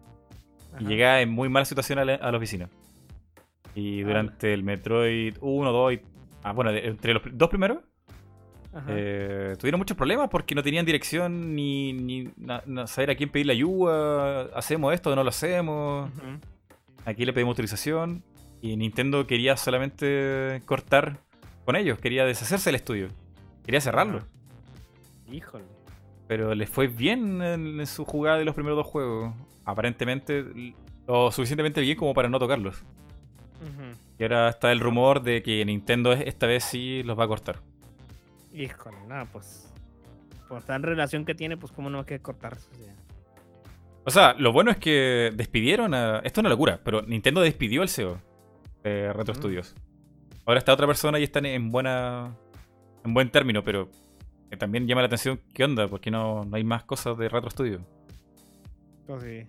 Y 0.80 0.86
llegaba 0.86 1.22
en 1.22 1.30
muy 1.30 1.50
mala 1.50 1.66
situación 1.66 2.00
a 2.00 2.06
la, 2.06 2.16
a 2.16 2.32
la 2.32 2.38
oficina. 2.38 2.70
Y 3.76 4.00
Ala. 4.00 4.08
durante 4.08 4.54
el 4.54 4.64
Metroid 4.64 5.36
1, 5.42 5.72
2 5.72 5.94
y... 5.94 6.02
Ah, 6.44 6.54
bueno, 6.54 6.72
entre 6.72 7.14
los 7.14 7.22
dos 7.34 7.50
primeros, 7.50 7.78
eh, 8.88 9.56
tuvieron 9.60 9.80
muchos 9.80 9.96
problemas 9.98 10.30
porque 10.30 10.56
no 10.56 10.64
tenían 10.64 10.86
dirección 10.86 11.56
ni, 11.56 11.94
ni 11.94 12.30
na- 12.38 12.64
na- 12.66 12.88
saber 12.88 13.12
a 13.12 13.16
quién 13.16 13.30
pedirle 13.30 13.54
ayuda. 13.54 14.44
¿Hacemos 14.56 14.94
esto 14.94 15.12
o 15.12 15.16
no 15.16 15.24
lo 15.24 15.30
hacemos? 15.30 16.10
Aquí 17.06 17.26
le 17.26 17.34
pedimos 17.34 17.54
autorización. 17.54 18.24
Y 18.62 18.78
Nintendo 18.78 19.26
quería 19.26 19.58
solamente 19.58 20.62
cortar 20.66 21.20
con 21.66 21.76
ellos, 21.76 22.00
quería 22.00 22.26
deshacerse 22.26 22.70
del 22.70 22.76
estudio. 22.76 23.08
Quería 23.66 23.82
cerrarlo. 23.82 24.20
Ajá. 24.20 24.28
Híjole. 25.32 25.66
Pero 26.28 26.56
les 26.56 26.70
fue 26.70 26.88
bien 26.88 27.42
en, 27.42 27.86
su 27.88 28.06
jugada 28.06 28.38
de 28.38 28.46
los 28.46 28.56
primeros 28.56 28.78
dos 28.78 28.88
juegos. 28.88 29.34
Aparentemente, 29.66 30.74
lo 31.08 31.32
suficientemente 31.32 31.82
bien 31.82 31.98
como 31.98 32.14
para 32.14 32.30
no 32.30 32.40
tocarlos. 32.40 32.84
Y 34.18 34.24
ahora 34.24 34.50
está 34.50 34.72
el 34.72 34.80
rumor 34.80 35.22
de 35.22 35.44
que 35.44 35.64
Nintendo 35.66 36.14
esta 36.14 36.48
vez 36.48 36.64
sí 36.64 37.04
los 37.04 37.18
va 37.18 37.26
a 37.26 37.28
cortar. 37.28 37.60
Híjole, 38.54 38.98
nada, 39.08 39.26
pues. 39.26 39.72
Por 40.48 40.64
tan 40.64 40.84
relación 40.84 41.26
que 41.26 41.36
tiene, 41.36 41.58
pues 41.58 41.72
cómo 41.72 41.90
no 41.90 41.98
va 41.98 42.04
a 42.04 42.06
querer 42.06 42.22
cortarse. 42.22 42.68
O 42.72 42.76
sea. 42.76 42.94
O 44.04 44.10
sea, 44.10 44.34
lo 44.38 44.52
bueno 44.52 44.72
es 44.72 44.78
que 44.78 45.32
despidieron 45.36 45.94
a. 45.94 46.18
Esto 46.20 46.40
es 46.40 46.44
una 46.44 46.50
locura, 46.50 46.80
pero 46.84 47.02
Nintendo 47.04 47.42
despidió 47.42 47.82
al 47.82 47.90
CEO 47.90 48.20
de 48.84 49.14
Retro. 49.14 49.36
Studios. 49.36 49.76
Ahora 50.46 50.60
está 50.60 50.74
otra 50.74 50.88
persona 50.88 51.20
y 51.20 51.24
están 51.24 51.46
en 51.46 51.70
buena. 51.70 52.36
en 53.06 53.14
buen 53.14 53.30
término, 53.30 53.64
pero 53.64 53.90
que 54.50 54.58
también 54.58 54.88
llama 54.88 55.02
la 55.02 55.08
atención 55.08 55.40
qué 55.54 55.64
onda, 55.64 55.88
porque 55.88 56.10
no, 56.10 56.44
no 56.46 56.58
hay 56.58 56.64
más 56.64 56.84
cosas 56.84 57.18
de 57.18 57.30
Retro 57.30 57.50
Studios. 57.50 57.82
Sí. 59.20 59.46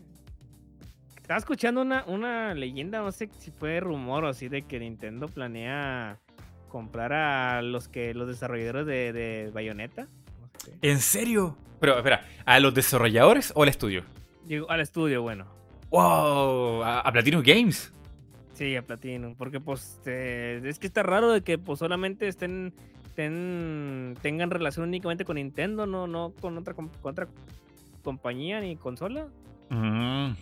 Estaba 1.16 1.38
escuchando 1.38 1.80
una, 1.80 2.04
una 2.06 2.52
leyenda, 2.52 3.00
no 3.00 3.12
sé 3.12 3.30
si 3.38 3.50
fue 3.52 3.80
rumor 3.80 4.24
o 4.24 4.28
así, 4.28 4.48
de 4.48 4.62
que 4.62 4.80
Nintendo 4.80 5.28
planea 5.28 6.18
comprar 6.68 7.12
a 7.12 7.62
los 7.62 7.88
que 7.88 8.12
los 8.12 8.28
desarrolladores 8.28 8.86
de, 8.86 9.12
de 9.12 9.50
Bayonetta. 9.52 10.08
No 10.40 10.50
sé. 10.58 10.72
¿En 10.82 10.98
serio? 10.98 11.56
Pero 11.80 11.96
espera, 11.96 12.26
¿a 12.44 12.60
los 12.60 12.74
desarrolladores 12.74 13.52
o 13.54 13.62
al 13.62 13.68
estudio? 13.68 14.04
Digo, 14.46 14.70
al 14.70 14.80
estudio, 14.80 15.22
bueno. 15.22 15.46
¡Wow! 15.90 16.82
¿A, 16.82 17.00
a 17.00 17.12
Platinum 17.12 17.42
Games? 17.44 17.92
Sí, 18.54 18.76
a 18.76 18.82
Platinum. 18.82 19.34
Porque 19.34 19.60
pues 19.60 20.00
eh, 20.06 20.60
es 20.64 20.78
que 20.78 20.86
está 20.86 21.02
raro 21.02 21.30
de 21.32 21.42
que 21.42 21.58
pues 21.58 21.78
solamente 21.78 22.28
estén, 22.28 22.72
estén 23.04 24.16
tengan 24.22 24.50
relación 24.50 24.88
únicamente 24.88 25.24
con 25.24 25.36
Nintendo, 25.36 25.86
no, 25.86 26.06
no 26.06 26.32
con 26.40 26.56
otra, 26.58 26.74
com- 26.74 26.90
con 27.00 27.12
otra 27.12 27.28
compañía 28.02 28.60
ni 28.60 28.76
consola. 28.76 29.28
Mm, 29.70 30.32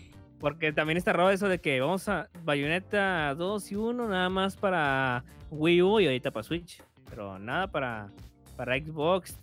Porque 0.40 0.72
también 0.72 0.96
está 0.96 1.12
raro 1.12 1.30
eso 1.30 1.48
de 1.48 1.60
que 1.60 1.80
vamos 1.80 2.08
a 2.08 2.28
Bayonetta 2.44 3.34
2 3.34 3.72
y 3.72 3.76
1 3.76 4.08
nada 4.08 4.28
más 4.28 4.56
para 4.56 5.24
Wii 5.50 5.82
U 5.82 6.00
y 6.00 6.06
ahorita 6.06 6.30
para 6.30 6.42
Switch. 6.42 6.82
Pero 7.08 7.38
nada 7.38 7.66
para, 7.68 8.08
para 8.56 8.76
Xbox 8.78 9.38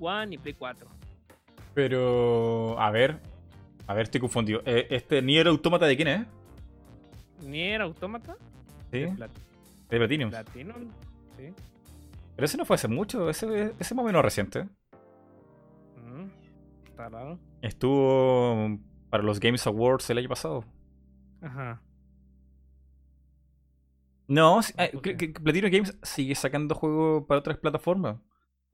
One 0.00 0.34
y 0.34 0.38
Play 0.38 0.54
4. 0.54 0.86
Pero. 1.74 2.78
A 2.80 2.90
ver. 2.90 3.18
A 3.86 3.94
ver, 3.94 4.04
estoy 4.04 4.20
confundido. 4.20 4.62
Eh, 4.64 4.86
¿Este 4.90 5.22
Nier 5.22 5.46
Automata 5.46 5.86
de 5.86 5.96
quién 5.96 6.08
es? 6.08 6.26
Nier 7.44 7.80
Automata 7.82 8.36
¿Sí? 8.90 9.00
de 9.00 9.12
Plat- 9.12 9.30
De 9.90 9.98
Platinum. 9.98 10.30
Platinum. 10.30 10.90
Sí. 11.36 11.52
Pero 12.34 12.44
ese 12.44 12.56
no 12.56 12.64
fue 12.64 12.74
hace 12.74 12.88
mucho, 12.88 13.30
ese, 13.30 13.46
ese 13.46 13.74
es 13.78 13.94
más 13.94 14.02
o 14.02 14.06
menos 14.06 14.22
reciente. 14.22 14.64
Mm, 15.96 16.26
Está 16.86 17.08
raro. 17.08 17.38
Estuvo 17.62 18.78
para 19.10 19.22
los 19.22 19.38
Games 19.40 19.66
Awards 19.66 20.08
el 20.10 20.18
año 20.18 20.28
pasado. 20.28 20.64
Ajá. 21.40 21.80
No, 24.28 24.58
eh, 24.76 24.90
que 25.16 25.28
Platinum 25.28 25.70
Games 25.70 25.96
sigue 26.02 26.34
sacando 26.34 26.74
juegos 26.74 27.24
para 27.26 27.38
otras 27.40 27.58
plataformas. 27.58 28.16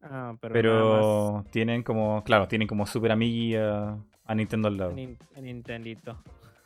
Ah, 0.00 0.34
pero, 0.40 0.52
Pero, 0.54 1.44
tienen 1.50 1.82
como, 1.82 2.24
claro, 2.24 2.48
tienen 2.48 2.66
como 2.66 2.86
super 2.86 3.12
amigui 3.12 3.54
a, 4.32 4.34
a 4.34 4.36
Nintendo 4.36 4.68
al 4.68 4.76
lado. 4.76 4.96
en 4.96 5.18
Nintendito. 5.36 6.18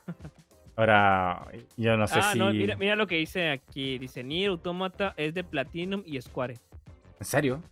Ahora, 0.76 1.46
yo 1.78 1.96
no 1.96 2.06
sé 2.06 2.18
ah, 2.18 2.32
si... 2.32 2.38
no, 2.38 2.52
mira, 2.52 2.76
mira 2.76 2.96
lo 2.96 3.06
que 3.06 3.16
dice 3.16 3.50
aquí. 3.50 3.98
Dice 3.98 4.22
Nier 4.22 4.50
Automata 4.50 5.14
es 5.16 5.32
de 5.32 5.42
Platinum 5.42 6.02
y 6.04 6.20
Square. 6.20 6.58
¿En 7.18 7.26
serio? 7.26 7.62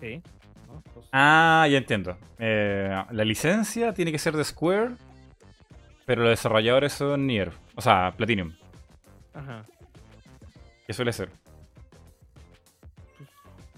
Sí. 0.00 0.22
¿no? 0.66 0.82
Pues, 0.94 1.06
Ah, 1.12 1.66
ya 1.70 1.76
entiendo. 1.76 2.16
Eh, 2.38 3.04
la 3.10 3.24
licencia 3.24 3.92
tiene 3.92 4.10
que 4.12 4.18
ser 4.18 4.34
de 4.34 4.44
Square, 4.44 4.92
pero 6.06 6.22
los 6.22 6.30
desarrolladores 6.30 6.94
son 6.94 7.26
Nier. 7.26 7.52
O 7.74 7.82
sea, 7.82 8.14
Platinum. 8.16 8.54
Ajá. 9.34 9.66
¿Qué 10.86 10.94
suele 10.94 11.12
ser? 11.12 11.28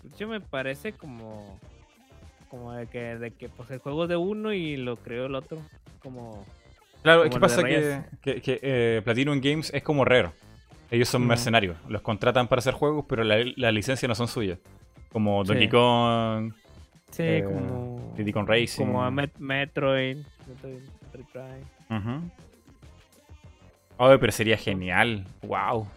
De 0.03 0.09
hecho, 0.11 0.29
me 0.29 0.41
parece 0.41 0.93
como. 0.93 1.59
Como 2.55 2.73
de 2.73 2.87
que, 2.87 3.17
de 3.17 3.31
que 3.33 3.49
pues 3.49 3.69
el 3.73 3.81
juego 3.81 4.05
es 4.05 4.09
de 4.09 4.17
uno 4.17 4.53
y 4.53 4.77
lo 4.77 4.95
creó 4.97 5.27
el 5.27 5.35
otro. 5.35 5.59
Como. 6.01 6.45
Claro, 7.03 7.23
Como 7.23 7.35
de 7.35 7.41
pasa 7.41 7.65
que, 7.65 8.01
que- 8.23 8.41
que, 8.41 8.61
eh, 8.63 9.03
Platinum 9.05 9.41
Games 9.41 9.73
es 9.75 9.83
como 9.83 10.05
Rare. 10.05 10.31
Ellos 10.91 11.09
son 11.09 11.23
Ujú. 11.23 11.31
mercenarios. 11.31 11.77
Los 11.89 12.01
contratan 12.03 12.47
para 12.47 12.61
hacer 12.61 12.75
juegos, 12.75 13.07
pero 13.09 13.25
la, 13.25 13.39
la 13.57 13.73
licencia 13.73 14.07
no 14.07 14.15
son 14.15 14.29
suyas. 14.29 14.59
Como 15.11 15.43
Sí. 15.45 15.49
Donkey 15.49 15.69
Kong, 15.69 16.53
Sí, 17.11 17.23
Eh, 17.25 17.43
como. 17.45 18.13
Diddy 18.17 18.33
Kong 18.33 18.49
Racing. 18.49 18.85
Como 18.87 19.11
Met- 19.11 19.37
Metroid. 19.39 20.19
Metroid, 20.47 20.81
Metroid. 21.13 21.63
Ujú. 21.91 22.31
Ay, 23.99 24.19
pero 24.19 24.33
sería 24.33 24.57
genial. 24.57 25.25
Wow. 25.43 25.89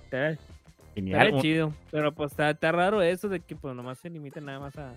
Genial. 0.95 1.27
estaría 1.27 1.41
chido. 1.41 1.73
Pero 1.91 2.11
pues 2.11 2.31
está, 2.31 2.49
está 2.49 2.71
raro 2.71 3.01
eso 3.03 3.29
de 3.29 3.39
que 3.41 3.55
pues 3.55 3.75
nomás 3.75 3.99
se 3.99 4.09
limita 4.09 4.39
nada 4.41 4.59
más 4.59 4.75
a. 4.77 4.93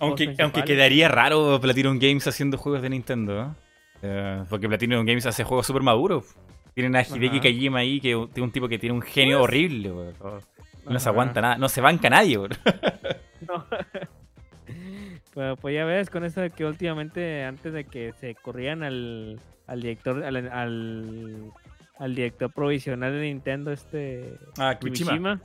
Aunque, 0.00 0.34
aunque 0.40 0.62
quedaría 0.64 1.08
raro 1.08 1.60
Platinum 1.60 1.98
Games 1.98 2.26
haciendo 2.26 2.58
juegos 2.58 2.82
de 2.82 2.90
Nintendo. 2.90 3.42
¿eh? 3.42 3.46
Eh, 4.02 4.44
porque 4.50 4.68
Platinum 4.68 5.04
Games 5.06 5.26
hace 5.26 5.44
juegos 5.44 5.66
súper 5.66 5.82
maduros. 5.82 6.34
Tienen 6.74 6.96
a 6.96 7.02
Hideki 7.02 7.38
Ajá. 7.38 7.40
Kojima 7.42 7.78
ahí, 7.78 8.00
que 8.00 8.10
es 8.12 8.40
un 8.42 8.50
tipo 8.50 8.68
que 8.68 8.78
tiene 8.78 8.94
un 8.94 9.02
genio 9.02 9.42
horrible. 9.42 9.92
No 10.88 10.98
se 10.98 11.08
aguanta 11.08 11.40
nada. 11.40 11.56
No 11.56 11.68
se 11.68 11.80
banca 11.80 12.10
nadie. 12.10 12.38
No. 13.46 13.62
Pero 15.34 15.56
pues 15.56 15.74
ya 15.74 15.84
ves, 15.84 16.08
con 16.08 16.24
eso 16.24 16.40
de 16.40 16.50
que 16.50 16.64
últimamente, 16.64 17.44
antes 17.44 17.72
de 17.72 17.84
que 17.84 18.12
se 18.20 18.34
corrieran 18.36 18.82
al, 18.82 19.38
al 19.66 19.80
director, 19.82 20.24
al, 20.24 20.36
al, 20.36 21.52
al 21.98 22.14
director 22.14 22.50
provisional 22.52 23.12
de 23.12 23.20
Nintendo, 23.20 23.70
este 23.72 24.38
Ah. 24.56 24.78
Kimishima, 24.80 25.40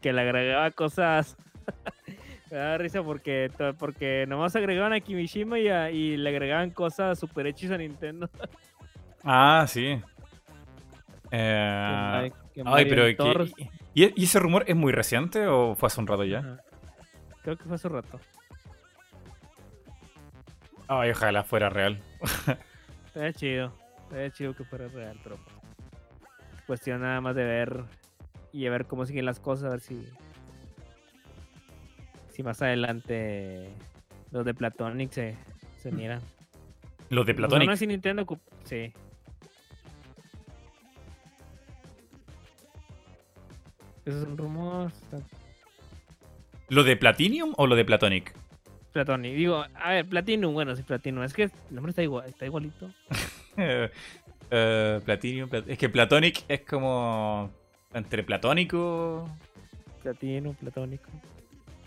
que 0.00 0.12
le 0.12 0.20
agregaba 0.20 0.70
cosas. 0.70 1.36
Me 2.52 2.58
da 2.58 2.76
risa 2.76 3.02
porque, 3.02 3.50
porque 3.78 4.26
nomás 4.28 4.54
agregaban 4.54 4.92
a 4.92 5.00
Kimishima 5.00 5.58
y, 5.58 5.68
a- 5.68 5.90
y 5.90 6.18
le 6.18 6.28
agregaban 6.28 6.68
cosas 6.70 7.18
super 7.18 7.46
hechas 7.46 7.70
a 7.70 7.78
Nintendo. 7.78 8.28
Ah, 9.24 9.64
sí. 9.68 10.00
Que 11.30 11.30
Eh, 11.30 12.32
ay, 12.64 12.84
pero 12.86 13.04
que- 13.04 13.64
¿y, 13.94 14.20
y 14.20 14.24
ese 14.24 14.40
rumor 14.40 14.64
es 14.66 14.74
muy 14.74 14.90
reciente 14.92 15.46
o 15.46 15.76
fue 15.76 15.86
hace 15.86 16.00
un 16.00 16.08
rato 16.08 16.24
ya? 16.24 16.40
Ajá. 16.40 16.60
Creo 17.44 17.56
que 17.56 17.62
fue 17.64 17.76
hace 17.76 17.88
rato. 17.88 18.18
Ay, 20.88 21.10
ojalá 21.12 21.44
fuera 21.44 21.70
real. 21.70 22.00
Estaría 23.06 23.32
chido. 23.32 23.72
Estaría 24.02 24.30
chido 24.32 24.54
que 24.56 24.64
fuera 24.64 24.88
real, 24.88 25.16
pero 25.22 25.36
pues, 25.36 25.56
cuestión 26.66 27.00
nada 27.00 27.20
más 27.20 27.36
de 27.36 27.44
ver 27.44 27.84
y 28.52 28.66
a 28.66 28.70
ver 28.70 28.86
cómo 28.86 29.06
siguen 29.06 29.24
las 29.24 29.38
cosas, 29.38 29.66
a 29.66 29.70
ver 29.70 29.80
si 29.80 30.04
si 32.32 32.42
más 32.42 32.60
adelante 32.62 33.68
los 34.30 34.44
de 34.44 34.54
Platonic 34.54 35.12
se, 35.12 35.36
se 35.80 35.88
unieran. 35.90 36.20
Los 37.10 37.26
de 37.26 37.34
Pues 37.34 37.46
Platonic. 37.46 37.70
así 37.70 37.86
Nintendo, 37.86 38.24
ocup- 38.26 38.40
sí. 38.64 38.92
Eso 44.04 44.18
es 44.22 44.24
un 44.26 44.36
rumor. 44.36 44.90
¿Lo 46.68 46.82
de 46.84 46.96
Platinum 46.96 47.52
o 47.56 47.66
lo 47.66 47.76
de 47.76 47.84
Platonic? 47.84 48.34
Platonic. 48.92 49.34
Digo, 49.34 49.64
a 49.74 49.90
ver, 49.90 50.06
Platinum, 50.06 50.52
bueno, 50.54 50.74
sí, 50.74 50.82
Platinum. 50.82 51.22
Es 51.24 51.32
que 51.32 51.44
el 51.44 51.50
nombre 51.70 51.90
está 51.90 52.02
igual, 52.02 52.28
está 52.28 52.46
igualito. 52.46 52.90
Eh, 54.54 55.00
Platinum, 55.06 55.48
Plat- 55.48 55.64
es 55.66 55.78
que 55.78 55.88
Platonic 55.88 56.44
es 56.46 56.60
como 56.60 57.50
entre 57.94 58.22
platónico. 58.22 59.26
Platinum, 60.02 60.54
Platónico. 60.56 61.08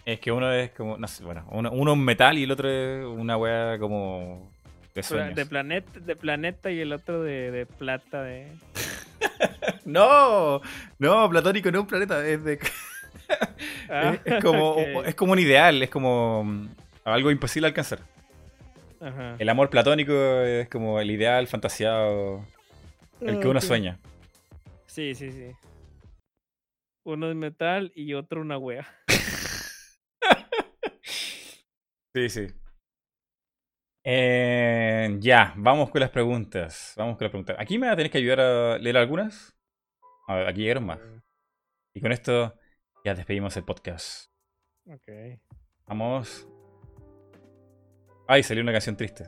Es 0.06 0.19
que 0.19 0.32
uno 0.32 0.52
es 0.52 0.69
como, 0.72 0.98
no 0.98 1.07
sé, 1.07 1.23
bueno, 1.23 1.48
uno, 1.49 1.72
uno 1.72 1.94
es 1.94 1.98
metal 1.98 2.38
y 2.38 2.44
el 2.44 2.52
otro 2.52 2.69
es 2.69 3.03
una 3.03 3.38
wea 3.38 3.80
como 3.80 4.52
de 4.94 5.02
sueños. 5.02 5.36
De 5.36 5.48
planeta, 5.48 5.99
de 5.99 6.15
planeta 6.15 6.72
y 6.72 6.80
el 6.80 6.94
otro 6.94 7.23
de, 7.23 7.52
de 7.52 7.65
plata 7.65 8.22
de. 8.23 8.48
No, 9.86 10.61
no, 10.99 11.30
platónico 11.30 11.72
no 11.72 11.80
es 11.80 11.82
un 11.82 11.88
planeta, 11.88 12.26
es 12.27 12.44
de 12.44 12.60
Ah, 13.90 14.18
es, 14.23 14.34
es 14.34 14.44
como 14.44 14.76
es 15.06 15.15
como 15.15 15.34
un 15.34 15.40
ideal, 15.40 15.82
es 15.82 15.90
como 15.90 16.68
algo 17.03 17.32
imposible 17.32 17.65
de 17.65 17.69
alcanzar. 17.69 17.99
Ajá. 19.02 19.36
El 19.38 19.49
amor 19.49 19.69
platónico 19.69 20.14
es 20.14 20.69
como 20.69 20.99
el 20.99 21.11
ideal 21.11 21.48
fantasiado, 21.48 22.45
el 23.22 23.40
que 23.40 23.48
uno 23.48 23.61
sueña. 23.61 23.98
Sí, 24.86 25.14
sí, 25.15 25.32
sí. 25.32 25.52
Uno 27.03 27.30
es 27.30 27.36
metal 27.36 27.91
y 27.95 28.14
otro 28.14 28.41
una 28.41 28.57
wea. 28.57 28.88
Sí, 32.15 32.29
sí. 32.29 32.47
Eh, 34.05 35.17
ya, 35.19 35.53
vamos 35.57 35.89
con 35.89 35.99
las 35.99 36.11
preguntas. 36.11 36.93
Vamos 36.95 37.17
con 37.17 37.25
las 37.25 37.31
preguntas. 37.31 37.57
Aquí 37.59 37.77
me 37.77 37.87
va 37.87 37.91
a 37.93 37.95
tener 37.97 38.09
que 38.09 38.19
ayudar 38.19 38.39
a 38.39 38.77
leer 38.77 38.95
algunas. 38.95 39.53
A 40.25 40.35
ver, 40.35 40.47
aquí 40.47 40.61
llegaron 40.61 40.85
más. 40.85 40.97
Y 41.93 41.99
con 41.99 42.13
esto 42.13 42.57
ya 43.03 43.15
despedimos 43.15 43.57
el 43.57 43.65
podcast. 43.65 44.31
Ok. 44.87 45.41
Vamos. 45.87 46.47
Ay, 48.29 48.43
salió 48.43 48.63
una 48.63 48.71
canción 48.71 48.95
triste. 48.95 49.25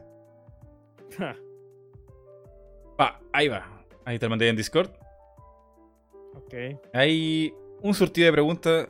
Ah, 2.99 3.19
ahí 3.31 3.47
va. 3.47 3.85
Ahí 4.05 4.17
te 4.17 4.25
lo 4.25 4.31
mandé 4.31 4.49
en 4.49 4.55
Discord. 4.55 4.89
ok. 6.33 6.79
Hay 6.93 7.53
un 7.81 7.93
surtido 7.93 8.25
de 8.25 8.31
preguntas. 8.31 8.89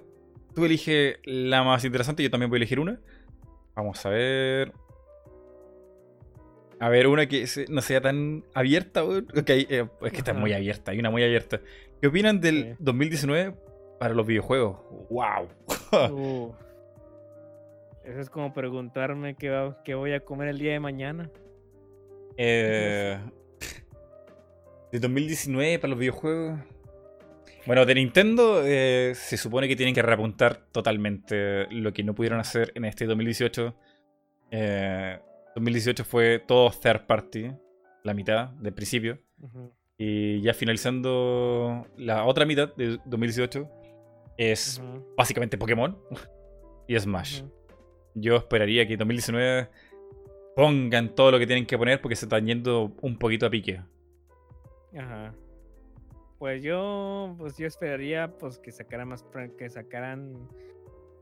Tú 0.55 0.63
eliges 0.63 1.17
la 1.25 1.63
más 1.63 1.83
interesante, 1.83 2.23
yo 2.23 2.29
también 2.29 2.49
voy 2.49 2.55
a 2.55 2.59
elegir 2.59 2.79
una. 2.79 3.01
Vamos 3.77 4.03
a 4.05 4.09
ver. 4.09 4.73
A 6.79 6.89
ver, 6.89 7.07
una 7.07 7.27
que 7.27 7.45
no 7.69 7.81
sea 7.81 8.01
tan 8.01 8.43
abierta. 8.53 9.03
Ok, 9.03 9.49
eh, 9.49 9.87
es 10.01 10.11
que 10.11 10.17
está 10.17 10.33
muy 10.33 10.51
abierta, 10.53 10.91
hay 10.91 10.99
una 10.99 11.09
muy 11.11 11.23
abierta. 11.23 11.61
¿Qué 12.01 12.07
opinan 12.07 12.41
del 12.41 12.63
Sí. 12.63 12.75
2019 12.79 13.55
para 13.99 14.13
los 14.13 14.25
videojuegos? 14.27 14.77
¡Wow! 15.09 15.47
Uh, 16.11 16.51
eso 18.03 18.19
es 18.19 18.29
como 18.29 18.53
preguntarme 18.53 19.35
qué, 19.35 19.49
va- 19.49 19.81
qué 19.83 19.95
voy 19.95 20.13
a 20.13 20.19
comer 20.19 20.49
el 20.49 20.59
día 20.59 20.73
de 20.73 20.79
mañana. 20.79 21.29
Eh, 22.37 23.17
de 24.91 24.99
2019 24.99 25.79
para 25.79 25.89
los 25.91 25.99
videojuegos. 25.99 26.59
Bueno, 27.67 27.85
de 27.85 27.95
Nintendo 27.95 28.61
eh, 28.63 29.11
se 29.13 29.35
supone 29.35 29.67
que 29.67 29.75
tienen 29.75 29.93
que 29.93 30.01
reapuntar 30.01 30.55
totalmente 30.71 31.67
lo 31.69 31.91
que 31.91 32.01
no 32.01 32.15
pudieron 32.15 32.39
hacer 32.39 32.71
en 32.75 32.85
este 32.85 33.05
2018. 33.05 33.75
Eh, 34.51 35.19
2018 35.53 36.05
fue 36.05 36.39
todo 36.39 36.71
third 36.71 37.05
party, 37.05 37.51
la 38.05 38.13
mitad 38.13 38.51
del 38.51 38.73
principio. 38.73 39.19
Y 39.97 40.39
ya 40.39 40.53
finalizando 40.53 41.85
la 41.97 42.23
otra 42.23 42.45
mitad 42.45 42.73
de 42.75 42.99
2018 43.05 43.69
es 44.37 44.81
ujú, 44.81 45.05
básicamente 45.17 45.57
Pokémon 45.57 45.97
y 46.87 46.97
Smash. 46.97 47.43
Yo 48.15 48.37
esperaría 48.37 48.87
que 48.87 48.95
2019 48.95 49.69
pongan 50.55 51.13
todo 51.13 51.31
lo 51.31 51.39
que 51.39 51.45
tienen 51.45 51.65
que 51.65 51.77
poner 51.77 51.99
porque 51.99 52.15
se 52.15 52.25
están 52.27 52.45
yendo 52.45 52.95
un 53.01 53.17
poquito 53.17 53.45
a 53.45 53.49
pique. 53.49 53.81
Ajá. 54.97 55.35
Pues 56.39 56.61
yo, 56.61 57.35
pues 57.37 57.57
yo 57.57 57.65
esperaría 57.65 58.27
pues 58.37 58.59
que 58.59 58.71
sacaran 58.71 59.07
más, 59.07 59.25
que 59.57 59.69
sacaran, 59.69 60.47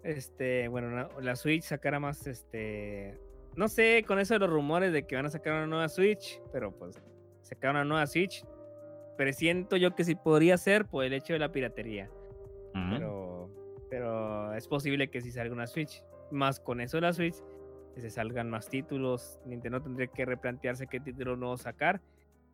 este, 0.04 0.68
bueno, 0.68 0.90
la, 0.90 1.10
la 1.22 1.36
Switch 1.36 1.64
sacara 1.64 2.00
más, 2.00 2.28
este, 2.28 3.18
no 3.56 3.70
sé, 3.70 4.04
con 4.06 4.20
eso 4.20 4.34
de 4.34 4.42
los 4.42 4.50
rumores 4.50 4.92
de 4.92 5.08
que 5.08 5.16
van 5.16 5.26
a 5.26 5.30
sacar 5.30 5.54
una 5.54 5.68
nueva 5.68 5.88
Switch, 5.88 6.42
pero 6.52 6.72
pues 6.72 7.02
sacar 7.42 7.72
una 7.72 7.86
nueva 7.86 8.06
Switch, 8.08 8.46
pero 9.18 9.32
siento 9.32 9.78
yo 9.78 9.96
que 9.96 10.04
sí 10.04 10.16
podría 10.16 10.58
ser 10.58 10.86
por 10.86 11.06
el 11.06 11.14
hecho 11.14 11.34
de 11.34 11.40
la 11.40 11.52
piratería, 11.52 12.10
pero, 12.74 13.50
pero 13.90 14.54
es 14.54 14.68
posible 14.68 15.10
que 15.10 15.22
sí 15.22 15.32
salga 15.32 15.54
una 15.54 15.68
Switch, 15.68 16.04
más 16.30 16.60
con 16.60 16.82
eso 16.82 16.98
de 16.98 17.02
la 17.02 17.14
Switch, 17.14 17.38
que 17.94 18.02
se 18.02 18.10
salgan 18.10 18.50
más 18.50 18.68
títulos, 18.68 19.40
Nintendo 19.46 19.82
tendría 19.82 20.08
que 20.08 20.26
replantearse 20.26 20.88
qué 20.88 21.00
título 21.00 21.38
nuevo 21.38 21.56
sacar. 21.56 22.02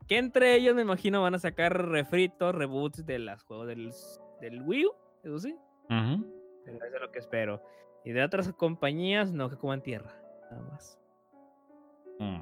Que 0.08 0.18
entre 0.18 0.56
ellos 0.56 0.76
me 0.76 0.82
imagino 0.82 1.22
van 1.22 1.36
a 1.36 1.40
sacar 1.40 1.90
refritos, 1.90 2.54
reboots 2.54 3.06
de 3.06 3.20
los 3.20 3.44
juegos 3.44 3.68
del, 3.68 3.92
del 4.42 4.62
Wii 4.62 4.86
U, 4.86 4.92
eso 5.24 5.40
sí. 5.40 5.56
Pero 5.88 6.78
Eso 6.78 6.86
es 6.86 7.02
lo 7.02 7.12
que 7.12 7.20
espero. 7.20 7.64
Y 8.04 8.12
de 8.12 8.24
otras 8.24 8.52
compañías, 8.54 9.32
no 9.32 9.50
que 9.50 9.58
coman 9.58 9.82
tierra. 9.82 10.14
Nada 10.50 10.64
más. 10.64 11.00
Mm. 12.20 12.42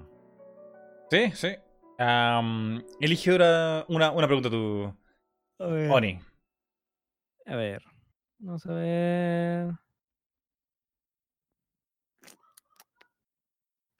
Sí, 1.09 1.31
sí. 1.33 1.55
Am, 1.97 2.83
elige 2.99 3.31
ahora 3.31 3.85
una, 3.89 4.11
una 4.11 4.27
pregunta 4.27 4.49
tú. 4.49 4.93
Oni. 5.57 6.19
A 7.45 7.55
ver. 7.55 7.83
Vamos 8.39 8.65
a 8.65 8.73
ver. 8.73 9.71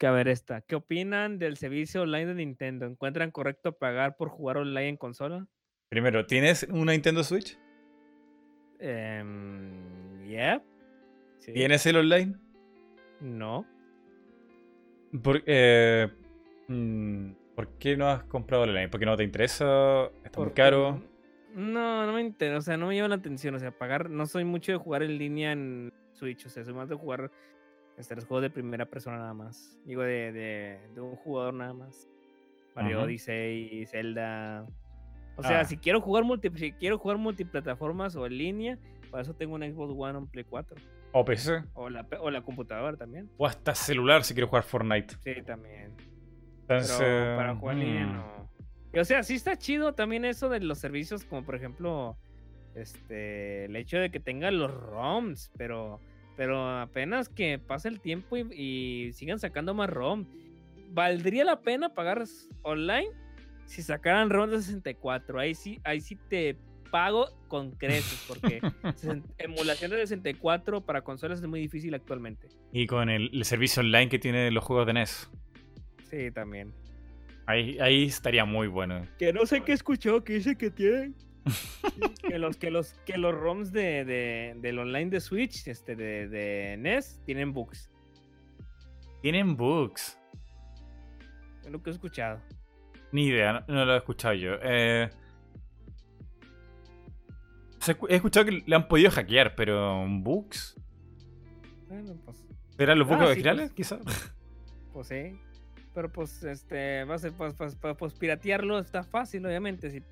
Que 0.00 0.06
a 0.06 0.12
ver 0.12 0.28
esta. 0.28 0.62
¿Qué 0.62 0.76
opinan 0.76 1.38
del 1.38 1.58
servicio 1.58 2.00
online 2.00 2.24
de 2.24 2.34
Nintendo? 2.36 2.86
¿Encuentran 2.86 3.30
correcto 3.30 3.76
pagar 3.76 4.16
por 4.16 4.30
jugar 4.30 4.56
online 4.56 4.88
en 4.88 4.96
consola? 4.96 5.46
Primero, 5.90 6.24
¿tienes 6.24 6.66
una 6.70 6.92
Nintendo 6.92 7.22
Switch? 7.22 7.58
Em, 8.78 10.24
yeah. 10.26 10.64
Sí. 11.36 11.52
¿Tienes 11.52 11.84
el 11.84 11.96
online? 11.96 12.34
No. 13.20 13.66
Por, 15.22 15.42
eh, 15.44 16.08
mm, 16.68 17.32
¿por 17.54 17.68
qué 17.76 17.98
no 17.98 18.08
has 18.08 18.22
comprado 18.22 18.64
el 18.64 18.70
online? 18.70 18.88
¿Porque 18.88 19.04
no 19.04 19.18
te 19.18 19.24
interesa? 19.24 20.06
¿Está 20.24 20.40
muy 20.40 20.52
caro? 20.52 21.02
No, 21.54 22.06
no 22.06 22.14
me 22.14 22.22
interesa, 22.22 22.56
o 22.56 22.62
sea, 22.62 22.76
no 22.78 22.86
me 22.86 22.96
llama 22.96 23.08
la 23.08 23.16
atención, 23.16 23.54
o 23.54 23.58
sea, 23.58 23.70
pagar, 23.70 24.08
no 24.08 24.24
soy 24.24 24.44
mucho 24.44 24.72
de 24.72 24.78
jugar 24.78 25.02
en 25.02 25.18
línea 25.18 25.52
en 25.52 25.92
Switch, 26.12 26.46
o 26.46 26.48
sea, 26.48 26.64
soy 26.64 26.72
más 26.72 26.88
de 26.88 26.94
jugar 26.94 27.30
este, 28.00 28.16
los 28.16 28.24
juegos 28.26 28.42
de 28.42 28.50
primera 28.50 28.86
persona 28.86 29.18
nada 29.18 29.34
más, 29.34 29.78
digo, 29.84 30.02
de, 30.02 30.32
de, 30.32 30.80
de 30.94 31.00
un 31.00 31.16
jugador 31.16 31.54
nada 31.54 31.72
más. 31.74 32.08
Mario 32.74 32.96
Ajá. 32.98 33.06
Odyssey, 33.06 33.86
Zelda. 33.86 34.66
O 35.36 35.42
sea, 35.42 35.60
Ah. 35.60 35.64
si 35.64 35.76
quiero 35.76 36.00
jugar 36.00 36.24
multi, 36.24 36.50
si 36.56 36.72
quiero 36.72 36.98
jugar 36.98 37.18
multiplataformas 37.18 38.14
o 38.16 38.26
en 38.26 38.36
línea, 38.38 38.78
para 39.10 39.22
eso 39.22 39.34
tengo 39.34 39.54
un 39.54 39.62
Xbox 39.62 39.92
One 39.96 40.16
o 40.16 40.20
un 40.20 40.26
Play 40.28 40.44
4. 40.44 40.76
¿O 41.12 41.24
PC? 41.24 41.64
O 41.74 41.88
la, 41.90 42.06
o 42.20 42.30
la 42.30 42.42
computadora 42.42 42.96
también. 42.96 43.28
¿O 43.36 43.46
hasta 43.46 43.74
celular 43.74 44.22
si 44.22 44.34
quiero 44.34 44.46
jugar 44.48 44.62
Fortnite? 44.62 45.16
Sí, 45.24 45.42
también. 45.42 45.92
Entonces, 46.62 46.96
Pero 46.98 47.36
para 47.36 47.56
jugar 47.56 47.76
en 47.78 47.80
línea 47.84 48.06
mm, 48.06 48.12
no. 48.12 48.50
Y, 48.92 48.98
o 48.98 49.04
sea, 49.04 49.22
sí 49.24 49.34
está 49.34 49.56
chido 49.56 49.92
también 49.94 50.24
eso 50.24 50.48
de 50.48 50.60
los 50.60 50.78
servicios, 50.78 51.24
como 51.24 51.44
por 51.44 51.56
ejemplo, 51.56 52.16
este, 52.76 53.64
el 53.64 53.74
hecho 53.76 53.98
de 53.98 54.10
que 54.10 54.20
tenga 54.20 54.50
los 54.52 54.72
ROMs, 54.72 55.50
pero, 55.56 55.98
pero 56.40 56.80
apenas 56.80 57.28
que 57.28 57.58
pase 57.58 57.88
el 57.88 58.00
tiempo 58.00 58.34
y, 58.34 58.46
y 58.54 59.12
sigan 59.12 59.38
sacando 59.38 59.74
más 59.74 59.90
ROM. 59.90 60.24
¿Valdría 60.88 61.44
la 61.44 61.60
pena 61.60 61.92
pagar 61.92 62.24
online 62.62 63.10
si 63.66 63.82
sacaran 63.82 64.30
ROM 64.30 64.48
de 64.48 64.62
64? 64.62 65.38
Ahí 65.38 65.54
sí, 65.54 65.82
ahí 65.84 66.00
sí 66.00 66.16
te 66.30 66.56
pago 66.90 67.28
con 67.48 67.72
creces, 67.72 68.24
porque 68.26 68.62
emulación 69.36 69.90
de 69.90 69.98
64 69.98 70.80
para 70.80 71.02
consolas 71.02 71.40
es 71.40 71.46
muy 71.46 71.60
difícil 71.60 71.92
actualmente. 71.92 72.48
Y 72.72 72.86
con 72.86 73.10
el, 73.10 73.28
el 73.34 73.44
servicio 73.44 73.82
online 73.82 74.08
que 74.08 74.18
tiene 74.18 74.50
los 74.50 74.64
juegos 74.64 74.86
de 74.86 74.94
NES. 74.94 75.30
Sí, 76.08 76.30
también. 76.30 76.72
Ahí, 77.44 77.76
ahí 77.80 78.04
estaría 78.04 78.46
muy 78.46 78.66
bueno. 78.66 79.06
Que 79.18 79.34
no 79.34 79.44
sé 79.44 79.60
qué 79.60 79.72
escuchó, 79.72 80.24
que 80.24 80.32
dice 80.32 80.56
que 80.56 80.70
tienen. 80.70 81.14
que 82.28 82.38
los, 82.38 82.56
que 82.56 82.70
los, 82.70 82.92
que 83.06 83.16
los 83.18 83.34
ROMs 83.34 83.72
de, 83.72 84.04
de- 84.04 84.54
del 84.58 84.78
online 84.78 85.10
de 85.10 85.20
Switch, 85.20 85.66
este, 85.66 85.96
de, 85.96 86.28
de 86.28 86.76
NES, 86.78 87.20
tienen 87.24 87.52
bugs. 87.52 87.90
Tienen 89.22 89.56
bugs. 89.56 90.18
Es 91.64 91.70
lo 91.70 91.82
que 91.82 91.90
he 91.90 91.92
escuchado. 91.92 92.40
Ni 93.12 93.26
idea, 93.26 93.64
no, 93.68 93.74
no 93.74 93.84
lo 93.84 93.94
he 93.94 93.98
escuchado 93.98 94.34
yo. 94.34 94.52
Eh, 94.62 95.10
he 98.08 98.14
escuchado 98.14 98.46
que 98.46 98.62
le 98.66 98.76
han 98.76 98.88
podido 98.88 99.10
hackear, 99.10 99.54
pero 99.54 100.06
¿bugs? 100.08 100.76
Bueno, 101.88 102.14
pues, 102.24 102.44
¿Serán 102.76 102.98
los 102.98 103.08
bugs 103.08 103.20
Ah, 103.20 103.24
sí, 103.26 103.30
originales, 103.32 103.70
pues. 103.70 103.74
quizás? 103.74 104.00
pues 104.92 105.08
sí. 105.08 105.38
Pero 105.92 106.08
pues, 106.12 106.44
este, 106.44 107.04
va 107.04 107.16
a 107.16 107.18
ser, 107.18 107.32
pues, 107.32 107.52
pues, 107.54 107.74
pues, 107.74 107.96
pues, 107.96 108.14
piratearlo 108.14 108.78
está 108.78 109.02
fácil, 109.02 109.44
obviamente. 109.44 109.90
Si 109.90 110.02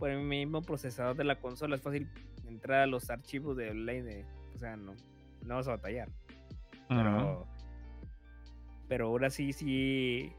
por 0.00 0.10
el 0.10 0.22
mismo 0.22 0.62
procesador 0.62 1.14
de 1.14 1.22
la 1.24 1.36
consola 1.38 1.76
es 1.76 1.82
fácil 1.82 2.08
entrar 2.48 2.80
a 2.80 2.86
los 2.86 3.08
archivos 3.10 3.56
de 3.56 3.70
online. 3.70 4.02
De, 4.02 4.26
o 4.56 4.58
sea, 4.58 4.76
no, 4.76 4.94
no 5.44 5.54
vas 5.54 5.68
a 5.68 5.72
batallar. 5.72 6.08
Pero, 6.88 7.46
pero 8.88 9.06
ahora 9.06 9.30
sí, 9.30 9.52
sí. 9.52 10.32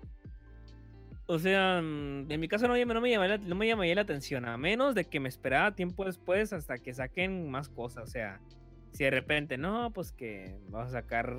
O 1.28 1.40
sea, 1.40 1.80
mm, 1.82 2.30
en 2.30 2.40
mi 2.40 2.48
caso 2.50 2.68
no, 2.68 2.74
me- 2.74 2.86
no, 2.86 3.00
me 3.00 3.10
llamaría, 3.10 3.38
no 3.38 3.56
me 3.56 3.68
llamaría 3.68 3.96
la 3.96 4.02
atención, 4.02 4.44
a 4.46 4.58
menos 4.58 4.96
de 4.96 5.06
que 5.06 5.20
me 5.22 5.30
esperara 5.30 5.74
tiempo 5.76 6.04
después 6.04 6.52
hasta 6.52 6.78
que 6.78 6.94
saquen 6.94 7.50
más 7.50 7.70
cosas. 7.70 8.04
O 8.04 8.08
sea, 8.08 8.42
si 8.92 9.06
de 9.06 9.12
repente, 9.12 9.58
no, 9.58 9.92
pues 9.94 10.12
que 10.12 10.60
vas 10.70 10.90
a 10.90 10.92
sacar 10.92 11.34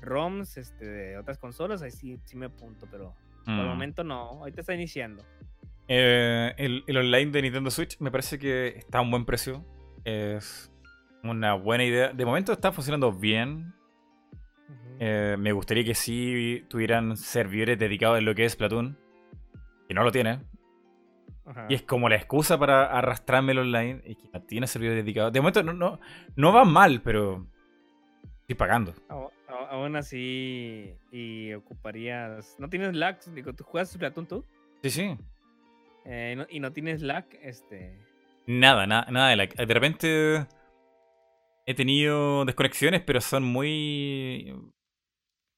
ROMs 0.00 0.56
este, 0.56 0.84
de 0.84 1.18
otras 1.18 1.38
consolas, 1.38 1.82
ahí 1.82 1.92
sí, 1.92 2.18
sí 2.24 2.36
me 2.36 2.46
apunto, 2.46 2.88
pero 2.90 3.14
por 3.44 3.54
el 3.54 3.60
Mm. 3.66 3.68
momento 3.68 4.02
no, 4.02 4.22
ahorita 4.40 4.62
está 4.62 4.74
iniciando. 4.74 5.22
Eh, 5.92 6.54
el, 6.56 6.84
el 6.86 6.96
online 6.98 7.32
de 7.32 7.42
Nintendo 7.42 7.68
Switch 7.68 7.98
me 7.98 8.12
parece 8.12 8.38
que 8.38 8.68
está 8.68 8.98
a 8.98 9.00
un 9.00 9.10
buen 9.10 9.24
precio. 9.24 9.64
Es 10.04 10.72
una 11.24 11.54
buena 11.54 11.84
idea. 11.84 12.12
De 12.12 12.24
momento 12.24 12.52
está 12.52 12.70
funcionando 12.70 13.12
bien. 13.12 13.74
Eh, 15.00 15.34
me 15.36 15.50
gustaría 15.50 15.82
que 15.82 15.96
sí 15.96 16.64
tuvieran 16.68 17.16
servidores 17.16 17.76
dedicados 17.76 18.20
en 18.20 18.24
lo 18.24 18.36
que 18.36 18.44
es 18.44 18.52
Splatoon. 18.52 18.96
Que 19.88 19.94
no 19.94 20.04
lo 20.04 20.12
tiene. 20.12 20.38
Y 21.68 21.74
es 21.74 21.82
como 21.82 22.08
la 22.08 22.14
excusa 22.14 22.56
para 22.56 22.84
arrastrarme 22.84 23.50
el 23.50 23.58
online. 23.58 24.00
Y 24.06 24.14
que 24.14 24.28
no 24.32 24.40
tiene 24.42 24.68
servidores 24.68 25.04
dedicados. 25.04 25.32
De 25.32 25.40
momento 25.40 25.64
no, 25.64 25.72
no, 25.72 25.98
no 26.36 26.52
va 26.52 26.64
mal, 26.64 27.02
pero 27.02 27.48
estoy 28.42 28.54
pagando. 28.54 28.94
Aún 29.70 29.96
así, 29.96 30.94
y 31.10 31.52
ocuparías. 31.54 32.54
¿No 32.60 32.68
tienes 32.68 32.94
lag? 32.94 33.18
Digo, 33.34 33.52
¿tú 33.54 33.64
juegas 33.64 33.90
Splatoon 33.90 34.28
tú? 34.28 34.44
Sí, 34.84 34.90
sí. 34.90 35.16
Eh, 36.12 36.34
no- 36.36 36.46
y 36.50 36.58
no 36.58 36.72
tienes 36.72 37.02
lag, 37.02 37.24
este. 37.40 38.00
Nada, 38.46 38.84
nada, 38.86 39.06
nada 39.12 39.28
de 39.30 39.36
like. 39.36 39.64
De 39.64 39.74
repente 39.74 40.46
he 41.66 41.74
tenido 41.74 42.44
desconexiones, 42.44 43.00
pero 43.02 43.20
son 43.20 43.44
muy 43.44 44.52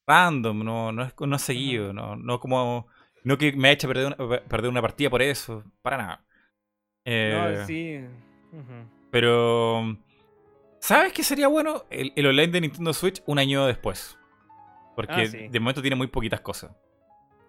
random, 0.07 0.63
no, 0.65 0.93
no 0.93 1.03
es 1.05 1.15
no 1.19 1.37
es 1.37 1.43
seguido, 1.43 1.93
no, 1.93 2.17
no 2.17 2.39
como 2.41 2.87
no 3.25 3.39
que 3.39 3.53
me 3.53 3.69
ha 3.69 3.73
hecho 3.73 3.89
perder 3.89 4.07
una, 4.19 4.41
perder 4.43 4.69
una 4.71 4.83
partida 4.83 5.09
por 5.09 5.23
eso, 5.23 5.65
para 5.81 5.97
nada. 5.97 6.25
Eh, 7.05 7.57
No, 7.59 7.67
sí. 7.67 8.01
Ujú. 8.53 8.91
Pero 9.11 9.97
¿sabes 10.81 11.13
qué 11.13 11.23
sería 11.23 11.49
bueno? 11.49 11.85
El, 11.89 12.13
el 12.17 12.27
online 12.27 12.49
de 12.49 12.61
Nintendo 12.61 12.93
Switch 12.93 13.23
un 13.27 13.39
año 13.39 13.65
después. 13.67 14.19
Porque 14.97 15.15
Ah, 15.15 15.27
sí. 15.27 15.49
de 15.49 15.61
momento 15.61 15.81
tiene 15.81 15.97
muy 15.97 16.09
poquitas 16.09 16.41
cosas. 16.43 16.77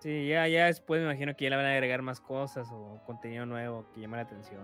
Sí, 0.03 0.27
ya, 0.27 0.47
ya 0.49 0.65
después 0.65 0.99
me 0.99 1.05
imagino 1.05 1.33
que 1.33 1.45
ya 1.45 1.49
le 1.51 1.55
van 1.55 1.65
a 1.65 1.71
agregar 1.71 2.01
más 2.01 2.19
cosas 2.19 2.67
o 2.73 2.99
contenido 3.05 3.45
nuevo 3.45 3.85
que 3.93 4.01
llame 4.01 4.17
la 4.17 4.23
atención. 4.23 4.61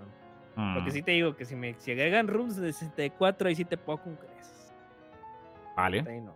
Porque 0.73 0.89
Mm, 0.89 0.93
sí 0.93 1.01
te 1.01 1.11
digo 1.11 1.37
que 1.37 1.45
si 1.45 1.55
me 1.55 1.73
si 1.75 1.91
agregan 1.93 2.27
rooms 2.27 2.57
de 2.57 2.73
64, 2.73 3.47
ahí 3.47 3.55
sí 3.55 3.63
te 3.63 3.77
puedo 3.77 4.01
con 4.03 4.17
creces. 4.17 4.73
Vale. 5.77 6.03
Ahí 6.05 6.19
no. 6.19 6.33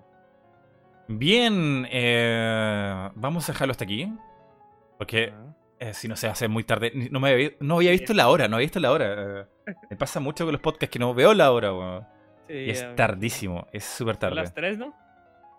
Bien, 1.09 1.85
eh, 1.91 3.09
vamos 3.15 3.49
a 3.49 3.51
dejarlo 3.51 3.71
hasta 3.71 3.83
aquí. 3.83 4.11
Porque 4.97 5.33
eh, 5.79 5.93
si 5.93 6.07
no 6.07 6.15
se 6.15 6.27
hace 6.27 6.47
muy 6.47 6.63
tarde. 6.63 6.93
No, 7.11 7.19
me 7.19 7.31
había, 7.31 7.49
no 7.59 7.75
había 7.75 7.91
visto 7.91 8.13
la 8.13 8.29
hora, 8.29 8.47
no 8.47 8.55
había 8.55 8.65
visto 8.67 8.79
la 8.79 8.91
hora. 8.93 9.41
eh. 9.41 9.45
me 9.89 9.97
pasa 9.97 10.21
mucho 10.21 10.45
con 10.45 10.53
los 10.53 10.61
podcasts 10.61 10.93
que 10.93 10.99
no 10.99 11.13
veo 11.13 11.33
la 11.33 11.51
hora, 11.51 11.73
weón. 11.73 12.07
Sí, 12.47 12.53
Y 12.53 12.69
es 12.69 12.95
tardísimo, 12.95 13.67
es 13.73 13.83
súper 13.83 14.15
Son 14.15 14.19
tarde. 14.21 14.35
las 14.37 14.53
3, 14.53 14.77
¿no? 14.77 14.93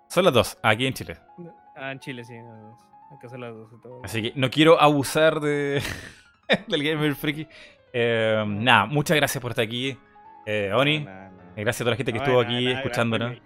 Son 0.09 0.25
las 0.25 0.33
dos, 0.33 0.59
aquí 0.63 0.87
en 0.87 0.95
Chile. 0.95 1.17
Ah, 1.77 1.93
en 1.93 1.99
Chile 1.99 2.25
sí. 2.25 2.35
las 2.35 2.79
dos. 3.15 3.19
Acá 3.19 3.29
son 3.29 3.41
las 3.41 3.55
2 3.55 3.73
y 3.73 3.81
todo. 3.83 4.05
Así 4.05 4.23
que 4.23 4.33
no 4.35 4.51
quiero 4.51 4.81
abusar 4.81 5.41
de 5.41 5.83
del 6.69 6.83
Gamer 6.83 7.15
Freaky. 7.15 7.47
Eh, 7.93 8.45
nada, 8.47 8.87
muchas 8.87 9.17
gracias 9.17 9.41
por 9.41 9.53
estar 9.53 9.65
aquí, 9.65 9.97
eh, 10.47 10.73
Oni. 10.75 11.07
Gracias 11.57 11.83
a 11.83 11.85
toda 11.85 11.91
la 11.93 11.97
gente 11.97 12.13
que 12.13 12.19
No, 12.19 12.25
estuvo 12.25 12.41
aquí 12.41 12.53
nada, 12.53 12.61
gracias 12.63 12.83
por 12.83 12.91
escuchándonos. 12.91 13.39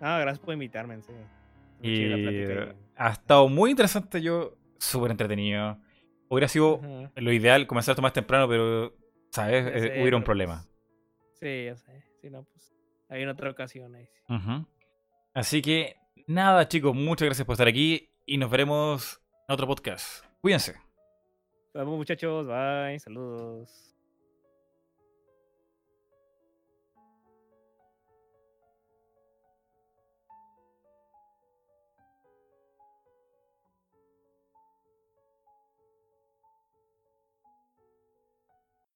No, 0.00 0.18
gracias 0.18 0.38
por 0.40 0.54
invitarme, 0.54 0.94
en 0.94 1.02
serio. 1.02 1.22
Muy 1.80 1.88
Y 1.90 2.46
la 2.46 2.74
ha 2.96 3.10
estado 3.12 3.48
muy 3.48 3.70
interesante, 3.70 4.20
yo 4.20 4.56
súper 4.78 5.10
entretenido. 5.10 5.78
Hubiera 6.28 6.48
sido 6.48 6.80
Ajá. 6.82 7.12
lo 7.16 7.32
ideal 7.32 7.66
comenzar 7.66 7.92
a 7.92 7.96
tomar 7.96 8.12
temprano, 8.12 8.46
pero, 8.48 8.94
¿sabes? 9.30 9.66
Eh, 9.66 9.80
sé, 9.80 10.00
hubiera 10.02 10.16
un 10.16 10.22
problema. 10.22 10.64
pues, 10.64 11.38
Sí, 11.40 11.64
ya 11.64 11.76
sé. 11.76 12.04
Si 12.20 12.30
no, 12.30 12.44
pues. 12.44 12.74
Hay 13.08 13.22
en 13.22 13.28
otra 13.28 13.50
ocasión 13.50 13.94
ahí. 13.94 14.08
Así 15.34 15.62
que, 15.62 15.96
nada, 16.26 16.68
chicos, 16.68 16.94
muchas 16.94 17.26
gracias 17.26 17.46
por 17.46 17.54
estar 17.54 17.68
aquí 17.68 18.11
y 18.26 18.38
nos 18.38 18.50
veremos 18.50 19.20
en 19.48 19.52
otro 19.54 19.66
podcast. 19.66 20.24
Cuídense. 20.40 20.74
Nos 21.74 21.84
vemos, 21.84 21.96
muchachos. 21.96 22.46
Bye. 22.46 22.98
Saludos. 22.98 23.91